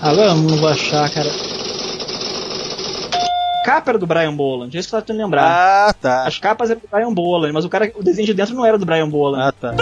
Agora 0.00 0.30
eu 0.30 0.36
não 0.36 0.56
vou 0.56 0.68
achar, 0.68 1.08
cara. 1.12 1.28
Capa 3.64 3.90
era 3.92 3.98
do 3.98 4.06
Brian 4.06 4.34
Boland, 4.34 4.76
é 4.76 4.80
isso 4.80 4.88
que 4.88 4.94
eu 4.94 4.98
tava 4.98 5.06
tentando 5.06 5.24
lembrar. 5.24 5.88
Ah, 5.88 5.92
tá. 5.92 6.26
As 6.26 6.38
capas 6.38 6.70
eram 6.70 6.80
do 6.80 6.88
Brian 6.90 7.12
Boland, 7.12 7.52
mas 7.52 7.64
o 7.64 7.68
cara, 7.68 7.90
o 7.94 8.02
desenho 8.02 8.26
de 8.26 8.34
dentro 8.34 8.54
não 8.54 8.64
era 8.64 8.78
do 8.78 8.84
Brian 8.86 9.08
Boland. 9.08 9.42
Ah, 9.42 9.52
tá. 9.52 9.74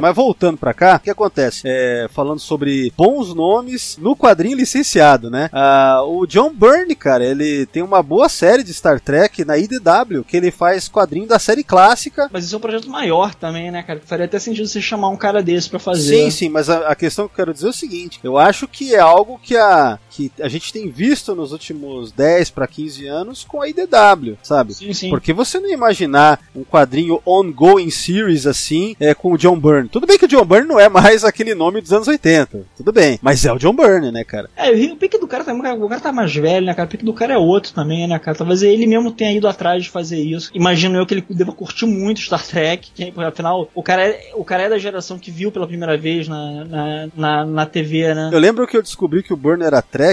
Mas 0.00 0.14
voltando 0.14 0.58
pra 0.58 0.74
cá, 0.74 0.96
o 0.96 1.00
que 1.00 1.10
acontece? 1.10 1.62
É, 1.64 2.06
falando 2.12 2.38
sobre 2.38 2.92
bons 2.96 3.34
nomes 3.34 3.96
no 3.98 4.16
quadrinho 4.16 4.56
licenciado, 4.56 5.30
né? 5.30 5.48
Ah, 5.52 6.02
o 6.04 6.26
John 6.26 6.52
Byrne, 6.52 6.94
cara, 6.94 7.24
ele 7.24 7.66
tem 7.66 7.82
uma 7.82 8.02
boa 8.02 8.28
série 8.28 8.62
de 8.62 8.72
Star 8.74 9.00
Trek 9.00 9.44
na 9.44 9.56
IDW, 9.56 10.24
que 10.26 10.36
ele 10.36 10.50
faz 10.50 10.88
quadrinho 10.88 11.26
da 11.26 11.38
série 11.38 11.64
clássica. 11.64 12.28
Mas 12.32 12.44
isso 12.44 12.54
é 12.54 12.58
um 12.58 12.60
projeto 12.60 12.90
maior 12.90 13.34
também, 13.34 13.70
né, 13.70 13.82
cara? 13.82 14.00
Faria 14.04 14.26
até 14.26 14.38
sentido 14.38 14.66
você 14.68 14.80
chamar 14.80 15.08
um 15.08 15.16
cara 15.16 15.42
desse 15.42 15.70
pra 15.70 15.78
fazer. 15.78 16.24
Sim, 16.24 16.30
sim, 16.30 16.48
mas 16.48 16.68
a, 16.68 16.88
a 16.88 16.94
questão 16.94 17.26
que 17.26 17.32
eu 17.32 17.36
quero 17.36 17.54
dizer 17.54 17.66
é 17.66 17.70
o 17.70 17.72
seguinte: 17.72 18.20
eu 18.22 18.36
acho 18.36 18.68
que 18.68 18.94
é 18.94 19.00
algo 19.00 19.40
que 19.42 19.56
a, 19.56 19.98
que 20.14 20.30
a 20.40 20.48
gente 20.48 20.72
tem 20.72 20.88
visto 20.88 21.34
nos 21.34 21.50
últimos 21.50 22.12
10 22.12 22.50
para 22.50 22.68
15 22.68 23.06
anos 23.06 23.42
com 23.42 23.60
a 23.60 23.68
IDW, 23.68 24.38
sabe? 24.42 24.72
Sim, 24.72 24.92
sim. 24.92 25.10
Porque 25.10 25.32
você 25.32 25.58
não 25.58 25.68
imaginar 25.68 26.40
um 26.54 26.62
quadrinho 26.62 27.20
ongoing 27.26 27.90
series 27.90 28.46
assim 28.46 28.94
é, 29.00 29.12
com 29.12 29.32
o 29.32 29.36
John 29.36 29.58
Byrne. 29.58 29.88
Tudo 29.88 30.06
bem 30.06 30.16
que 30.16 30.24
o 30.24 30.28
John 30.28 30.44
Byrne 30.44 30.68
não 30.68 30.78
é 30.78 30.88
mais 30.88 31.24
aquele 31.24 31.52
nome 31.52 31.80
dos 31.80 31.92
anos 31.92 32.06
80, 32.06 32.64
tudo 32.76 32.92
bem, 32.92 33.18
mas 33.20 33.44
é 33.44 33.52
o 33.52 33.58
John 33.58 33.74
Byrne, 33.74 34.12
né, 34.12 34.22
cara? 34.22 34.48
É, 34.56 34.70
o 34.70 34.96
pique 34.96 35.18
do 35.18 35.26
cara 35.26 35.42
também, 35.42 35.72
o 35.72 35.88
cara 35.88 36.00
tá 36.00 36.12
mais 36.12 36.32
velho, 36.32 36.64
né, 36.64 36.74
cara? 36.74 36.86
O 36.86 36.90
pique 36.90 37.04
do 37.04 37.12
cara 37.12 37.34
é 37.34 37.38
outro 37.38 37.72
também, 37.72 38.06
né, 38.06 38.16
cara? 38.20 38.36
Talvez 38.36 38.62
ele 38.62 38.86
mesmo 38.86 39.10
tenha 39.10 39.32
ido 39.32 39.48
atrás 39.48 39.82
de 39.82 39.90
fazer 39.90 40.20
isso. 40.20 40.50
Imagino 40.54 40.96
eu 40.96 41.06
que 41.06 41.14
ele 41.14 41.24
deva 41.30 41.52
curtir 41.52 41.86
muito 41.86 42.20
Star 42.20 42.46
Trek, 42.46 42.92
que 42.94 43.12
afinal, 43.20 43.68
o 43.74 43.82
cara 43.82 44.06
é, 44.06 44.30
o 44.34 44.44
cara 44.44 44.62
é 44.62 44.68
da 44.68 44.78
geração 44.78 45.18
que 45.18 45.32
viu 45.32 45.50
pela 45.50 45.66
primeira 45.66 45.96
vez 45.96 46.28
na, 46.28 46.64
na, 46.64 47.08
na, 47.16 47.44
na 47.44 47.66
TV, 47.66 48.14
né? 48.14 48.30
Eu 48.32 48.38
lembro 48.38 48.66
que 48.66 48.76
eu 48.76 48.82
descobri 48.82 49.20
que 49.22 49.32
o 49.32 49.36
Byrne 49.36 49.64
era, 49.64 49.82
tre 49.82 50.03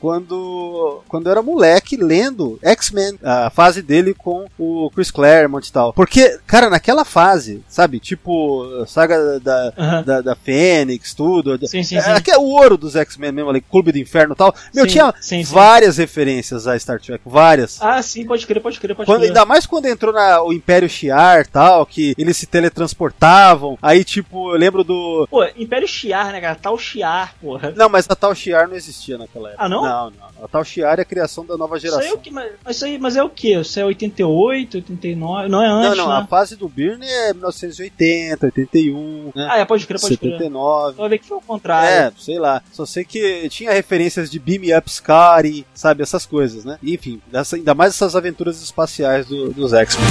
Quando, 0.00 1.02
quando 1.08 1.26
eu 1.26 1.32
era 1.32 1.42
moleque 1.42 1.96
lendo 1.96 2.58
X-Men, 2.62 3.18
a 3.22 3.50
fase 3.50 3.82
dele 3.82 4.14
com 4.14 4.46
o 4.58 4.90
Chris 4.94 5.10
Claremont 5.10 5.66
e 5.66 5.72
tal. 5.72 5.92
Porque, 5.92 6.38
cara, 6.46 6.68
naquela 6.70 7.04
fase, 7.04 7.62
sabe? 7.68 7.98
Tipo, 8.00 8.84
saga 8.86 9.40
da, 9.40 9.72
Aham. 9.78 10.02
da, 10.02 10.20
da 10.20 10.34
Fênix, 10.36 11.14
tudo. 11.14 11.58
Sim, 11.66 11.82
sim, 11.82 12.00
sim. 12.00 12.10
aqui 12.10 12.30
é 12.30 12.38
o 12.38 12.42
ouro 12.42 12.76
dos 12.76 12.96
X-Men 12.96 13.32
mesmo, 13.32 13.50
ali, 13.50 13.60
Clube 13.60 13.92
do 13.92 13.98
Inferno 13.98 14.34
e 14.34 14.36
tal. 14.36 14.54
Meu, 14.74 14.84
Sim, 14.84 14.90
tinha 14.90 15.14
sim, 15.20 15.44
sim. 15.44 15.52
várias 15.54 15.96
referências 15.96 16.66
a 16.66 16.78
Star 16.78 17.00
Trek, 17.00 17.22
várias. 17.24 17.80
Ah, 17.80 18.02
sim, 18.02 18.24
pode 18.26 18.46
crer, 18.46 18.60
pode 18.62 18.78
crer, 18.80 18.94
pode 18.94 19.06
Quando- 19.06 19.18
crer. 19.20 19.28
ainda 19.28 19.44
mais 19.44 19.66
quando 19.66 19.86
entrou 19.86 20.12
na, 20.12 20.42
o 20.42 20.52
Império 20.52 20.88
Shi'ar 20.88 21.46
tal, 21.46 21.86
que 21.86 22.14
eles 22.18 22.36
se 22.36 22.46
teletransportavam. 22.46 23.78
Aí, 23.80 24.04
tipo, 24.04 24.52
eu 24.52 24.58
lembro 24.58 24.82
do. 24.84 25.26
Pô, 25.30 25.44
Império 25.56 25.86
Shiar, 25.88 26.32
né, 26.32 26.40
cara? 26.40 26.54
Tal 26.54 26.76
Shiar, 26.78 27.34
porra. 27.40 27.72
Não, 27.76 27.88
mas 27.88 28.06
a 28.08 28.14
Tal 28.14 28.34
Shi'ar 28.34 28.68
não 28.68 28.76
existia 28.76 29.16
naquela 29.16 29.39
época. 29.48 29.64
Ah, 29.64 29.68
não? 29.68 29.82
Não, 29.82 30.10
não. 30.10 30.44
A 30.44 30.48
Tal 30.48 30.62
Shi'ar 30.64 30.98
é 30.98 31.02
a 31.02 31.04
criação 31.04 31.44
da 31.44 31.56
nova 31.56 31.76
Isso 31.78 31.86
aí 31.86 31.92
é 31.92 31.96
o 31.96 32.00
geração. 32.02 32.18
que, 32.20 32.30
mas, 32.30 32.52
mas 32.64 32.76
isso 32.76 32.84
aí, 32.84 32.98
mas 32.98 33.16
é 33.16 33.22
o 33.22 33.28
que? 33.30 33.52
Isso 33.58 33.80
é 33.80 33.84
88, 33.84 34.76
89? 34.78 35.48
Não 35.48 35.62
é 35.62 35.68
Não, 35.68 35.82
antes, 35.82 35.98
não, 35.98 36.08
né? 36.08 36.14
a 36.16 36.26
fase 36.26 36.56
do 36.56 36.68
Byrne 36.68 37.06
é 37.06 37.32
1980, 37.32 38.46
81, 38.46 39.32
né? 39.34 39.48
Ah, 39.50 39.58
é, 39.58 39.64
pode 39.64 39.86
crer, 39.86 40.00
pode 40.00 40.16
crer. 40.16 40.32
79. 40.32 40.96
Só 40.96 41.08
ver 41.08 41.18
que 41.18 41.26
foi 41.26 41.36
o 41.38 41.40
contrário. 41.40 41.88
É, 41.88 42.12
sei 42.18 42.38
lá. 42.38 42.62
Só 42.72 42.84
sei 42.86 43.04
que 43.04 43.48
tinha 43.48 43.72
referências 43.72 44.30
de 44.30 44.38
Beam 44.38 44.76
Up 44.78 44.90
Scary, 44.90 45.66
sabe? 45.74 46.02
Essas 46.02 46.26
coisas, 46.26 46.64
né? 46.64 46.78
Enfim, 46.82 47.20
dessa- 47.30 47.56
ainda 47.56 47.74
mais 47.74 47.94
essas 47.94 48.14
aventuras 48.16 48.62
espaciais 48.62 49.26
do- 49.26 49.50
dos 49.52 49.72
X-Men. 49.72 50.06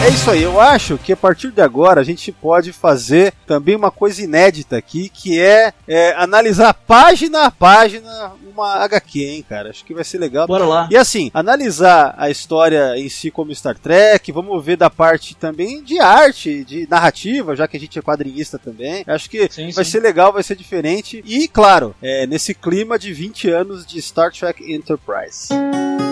É 0.00 0.10
isso 0.10 0.30
aí, 0.30 0.42
eu 0.42 0.60
acho 0.60 0.96
que 0.96 1.12
a 1.12 1.16
partir 1.16 1.50
de 1.50 1.60
agora 1.60 2.00
a 2.00 2.04
gente 2.04 2.30
pode 2.30 2.72
fazer 2.72 3.32
também 3.46 3.74
uma 3.74 3.90
coisa 3.90 4.22
inédita 4.22 4.76
aqui, 4.76 5.08
que 5.08 5.40
é, 5.40 5.72
é, 5.86 6.14
analisar 6.14 6.72
página 6.72 7.44
a 7.44 7.50
página 7.50 8.32
uma 8.58 8.76
HQ, 8.84 9.24
hein, 9.24 9.44
cara? 9.48 9.70
Acho 9.70 9.84
que 9.84 9.94
vai 9.94 10.04
ser 10.04 10.18
legal. 10.18 10.46
Bora 10.46 10.64
lá. 10.64 10.88
E 10.90 10.96
assim, 10.96 11.30
analisar 11.34 12.14
a 12.16 12.30
história 12.30 12.96
em 12.96 13.08
si 13.08 13.30
como 13.30 13.54
Star 13.54 13.78
Trek, 13.78 14.32
vamos 14.32 14.64
ver 14.64 14.76
da 14.76 14.88
parte 14.88 15.36
também 15.36 15.82
de 15.82 15.98
arte, 15.98 16.64
de 16.64 16.86
narrativa, 16.88 17.54
já 17.54 17.68
que 17.68 17.76
a 17.76 17.80
gente 17.80 17.98
é 17.98 18.02
quadrinhista 18.02 18.58
também. 18.58 19.04
Acho 19.06 19.28
que 19.28 19.48
Sim, 19.50 19.70
vai 19.72 19.84
sim. 19.84 19.90
ser 19.92 20.00
legal, 20.00 20.32
vai 20.32 20.42
ser 20.42 20.56
diferente. 20.56 21.22
E, 21.26 21.48
claro, 21.48 21.94
é, 22.02 22.26
nesse 22.26 22.54
clima 22.54 22.98
de 22.98 23.12
20 23.12 23.50
anos 23.50 23.86
de 23.86 24.00
Star 24.00 24.32
Trek 24.32 24.72
Enterprise. 24.72 25.48
Em 25.52 26.07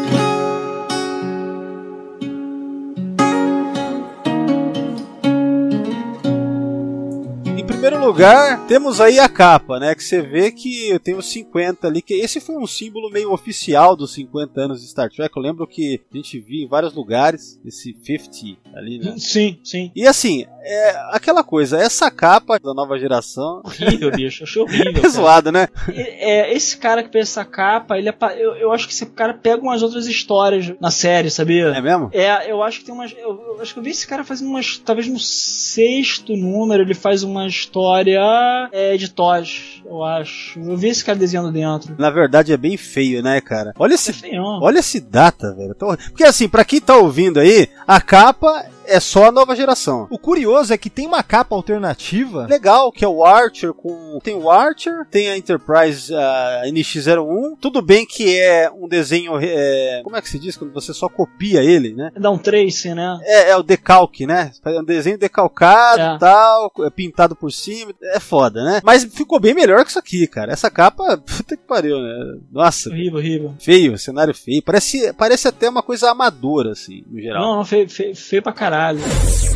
primeiro 7.87 8.05
lugar, 8.05 8.67
temos 8.67 9.01
aí 9.01 9.21
a 9.21 9.29
capa, 9.29 9.79
né? 9.79 9.95
Que 9.95 10.03
você 10.03 10.21
vê 10.21 10.51
que 10.51 10.89
eu 10.89 10.99
tenho 10.99 11.23
50 11.23 11.87
ali, 11.87 12.03
que 12.03 12.15
esse 12.15 12.41
foi 12.41 12.57
um 12.57 12.67
símbolo 12.67 13.09
meio 13.11 13.33
oficial 13.33 13.95
dos 13.95 14.13
50 14.15 14.61
anos 14.61 14.81
de 14.81 14.89
Star 14.89 15.09
Trek. 15.09 15.37
Eu 15.37 15.43
lembro 15.43 15.67
que 15.69 16.01
a 16.13 16.17
gente 16.17 16.41
via 16.41 16.65
em 16.65 16.69
vários 16.69 16.93
lugares 16.93 17.61
esse 17.65 17.97
50 18.03 18.77
ali, 18.77 18.99
né? 18.99 19.15
Sim, 19.19 19.61
sim. 19.63 19.93
E 19.95 20.05
assim, 20.05 20.45
é 20.63 20.97
aquela 21.13 21.45
coisa, 21.45 21.79
essa 21.79 22.11
capa 22.11 22.59
da 22.59 22.75
nova 22.75 22.99
geração 22.99 23.63
Horrível, 23.65 24.11
bicho. 24.11 24.43
Achei 24.43 24.61
horrível. 24.61 24.93
é 25.05 25.09
zoado, 25.09 25.53
né? 25.53 25.69
É, 25.89 26.53
esse 26.53 26.77
cara 26.77 27.05
que 27.05 27.13
fez 27.13 27.29
essa 27.29 27.45
capa, 27.45 27.97
ele 27.97 28.09
é 28.09 28.17
eu, 28.37 28.57
eu 28.57 28.73
acho 28.73 28.89
que 28.89 28.93
esse 28.93 29.07
cara 29.07 29.33
pega 29.33 29.63
umas 29.63 29.83
outras 29.83 30.07
histórias 30.07 30.75
na 30.81 30.91
série, 30.91 31.31
sabia? 31.31 31.67
É 31.67 31.81
mesmo? 31.81 32.11
É, 32.13 32.51
eu 32.51 32.63
acho 32.65 32.81
que 32.81 32.87
tem 32.87 32.95
umas. 32.95 33.13
Eu, 33.13 33.55
eu 33.55 33.63
acho 33.63 33.73
que 33.73 33.79
eu 33.79 33.83
vi 33.85 33.91
esse 33.91 34.07
cara 34.07 34.25
fazendo 34.25 34.49
umas. 34.49 34.79
Talvez 34.79 35.07
no 35.07 35.21
sexto 35.21 36.37
número 36.37 36.83
ele 36.83 36.95
faz 36.95 37.23
uma 37.23 37.47
história 37.77 38.71
é, 38.73 38.97
de 38.97 39.11
Tosh, 39.11 39.83
eu 39.85 40.03
acho. 40.03 40.59
Eu 40.59 40.77
vi 40.77 40.89
esse 40.89 41.05
cara 41.05 41.19
desenhando 41.19 41.53
dentro. 41.53 41.95
Na 41.99 42.09
verdade 42.09 42.51
é 42.51 42.57
bem 42.57 42.77
feio, 42.79 43.23
né, 43.23 43.39
cara? 43.43 43.75
Olha 43.79 43.93
É 43.93 43.95
esse 43.97 44.15
feião. 44.15 44.61
Olha 44.63 44.79
esse 44.79 44.99
data, 44.99 45.55
velho. 45.55 45.75
Porque 45.75 46.25
assim, 46.25 46.49
pra 46.49 46.65
quem 46.65 46.81
tá 46.81 46.97
ouvindo 46.97 47.39
aí, 47.39 47.69
a 47.87 48.01
capa 48.01 48.65
é 48.89 49.01
só 49.01 49.27
a 49.27 49.33
nova 49.33 49.55
geração. 49.57 50.07
O 50.11 50.19
curioso 50.19 50.73
é 50.73 50.79
que 50.79 50.91
tem 50.91 51.07
uma 51.07 51.23
capa 51.23 51.55
alternativa. 51.55 52.47
Legal, 52.47 52.91
que 52.93 53.05
é 53.05 53.09
o 53.09 53.25
Archer 53.25 53.73
com. 53.73 54.19
Tem 54.23 54.35
o 54.35 54.51
Archer, 54.51 55.07
tem 55.11 55.29
a 55.29 55.37
Enterprise 55.37 56.13
ah, 56.15 56.63
NX-01. 56.67 57.57
Tudo 57.61 57.83
bem 57.83 58.07
que 58.07 58.39
é 58.39 58.71
um 58.71 58.89
desenho. 58.89 59.33
é, 59.41 60.01
Como 60.05 60.17
é 60.17 60.23
que 60.23 60.29
se 60.29 60.39
diz? 60.39 60.57
Quando 60.57 60.73
você 60.73 60.93
só 60.95 61.09
copia 61.09 61.63
ele, 61.63 61.95
né? 61.95 62.11
Dá 62.19 62.31
um 62.31 62.39
trace, 62.39 62.95
né? 62.95 63.19
É, 63.23 63.51
é 63.51 63.57
o 63.57 63.63
decalque, 63.63 64.27
né? 64.27 64.51
É 64.65 64.81
um 64.81 64.85
desenho 64.85 65.19
decalcado 65.19 66.01
É. 66.01 66.15
e 66.17 66.19
tal, 66.19 66.73
é 66.81 66.91
pintado 66.91 67.35
por 67.37 67.51
cima. 67.53 67.93
É 68.03 68.21
foda, 68.21 68.63
né? 68.65 68.81
Mas 68.85 69.05
ficou 69.05 69.39
bem 69.41 69.55
melhor 69.55 69.85
que 69.85 69.91
isso 69.91 69.99
aqui, 69.99 70.27
cara. 70.27 70.53
Essa 70.53 70.71
capa, 70.71 71.17
puta 71.19 71.57
que 71.57 71.63
pariu, 71.67 71.99
né? 72.01 72.39
Nossa, 72.53 72.89
Horrível, 72.91 73.19
horrível. 73.19 73.55
feio, 73.59 73.99
cenário 73.99 74.35
feio. 74.35 74.63
Parece, 74.63 75.13
parece 75.13 75.49
até 75.49 75.69
uma 75.69 75.83
coisa 75.83 76.11
amadora, 76.11 76.73
assim, 76.73 77.03
no 77.11 77.21
geral. 77.21 77.43
Não, 77.43 77.57
não, 77.57 77.65
feio, 77.65 77.89
feio, 77.89 78.15
feio 78.15 78.43
pra 78.43 78.53
caralho. 78.53 78.76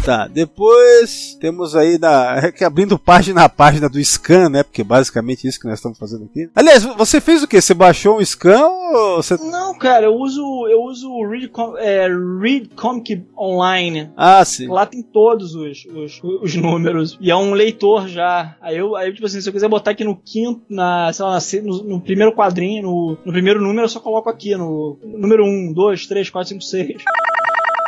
Tá, 0.05 0.27
depois 0.27 1.37
temos 1.39 1.77
aí 1.77 1.99
na, 1.99 2.51
que 2.53 2.65
abrindo 2.65 2.99
página 2.99 3.45
a 3.45 3.49
página 3.49 3.89
do 3.89 4.03
scan, 4.03 4.49
né? 4.49 4.63
Porque 4.63 4.83
basicamente 4.83 5.47
isso 5.47 5.61
que 5.61 5.67
nós 5.69 5.79
estamos 5.79 5.99
fazendo 5.99 6.25
aqui. 6.25 6.49
Aliás, 6.55 6.83
você 6.85 7.21
fez 7.21 7.43
o 7.43 7.47
quê? 7.49 7.61
Você 7.61 7.75
baixou 7.75 8.19
um 8.19 8.25
scan 8.25 8.67
ou 8.67 9.23
você. 9.23 9.37
Não, 9.37 9.77
cara, 9.77 10.07
eu 10.07 10.15
uso 10.15 10.41
eu 10.69 10.83
uso 10.85 11.11
o 11.11 11.29
Read, 11.29 11.49
Com- 11.49 11.77
é, 11.77 12.09
Read 12.09 12.71
Comic 12.75 13.25
Online. 13.39 14.11
Ah, 14.17 14.45
sim. 14.45 14.69
Lá 14.69 14.87
tem 14.87 15.03
todos 15.03 15.55
os, 15.55 15.85
os, 15.85 16.21
os 16.43 16.55
números. 16.57 17.19
E 17.21 17.31
é 17.31 17.37
um 17.37 17.53
leitor 17.53 18.09
já. 18.09 18.57
Aí 18.61 18.79
eu, 18.79 18.97
aí, 18.97 19.13
tipo 19.13 19.27
assim, 19.27 19.41
se 19.41 19.49
eu 19.49 19.53
quiser 19.53 19.69
botar 19.69 19.91
aqui 19.91 20.05
no 20.05 20.17
quinto, 20.17 20.63
na, 20.69 21.13
sei 21.13 21.25
lá, 21.25 21.39
no, 21.63 21.83
no 21.85 22.01
primeiro 22.01 22.35
quadrinho, 22.35 22.83
no, 22.85 23.19
no 23.25 23.33
primeiro 23.33 23.61
número, 23.61 23.85
eu 23.85 23.89
só 23.89 24.01
coloco 24.01 24.31
aqui, 24.31 24.57
no 24.57 24.99
número 25.05 25.45
1, 25.45 25.73
2, 25.75 26.07
3, 26.07 26.31
4, 26.31 26.49
5, 26.49 26.63
6. 26.63 27.05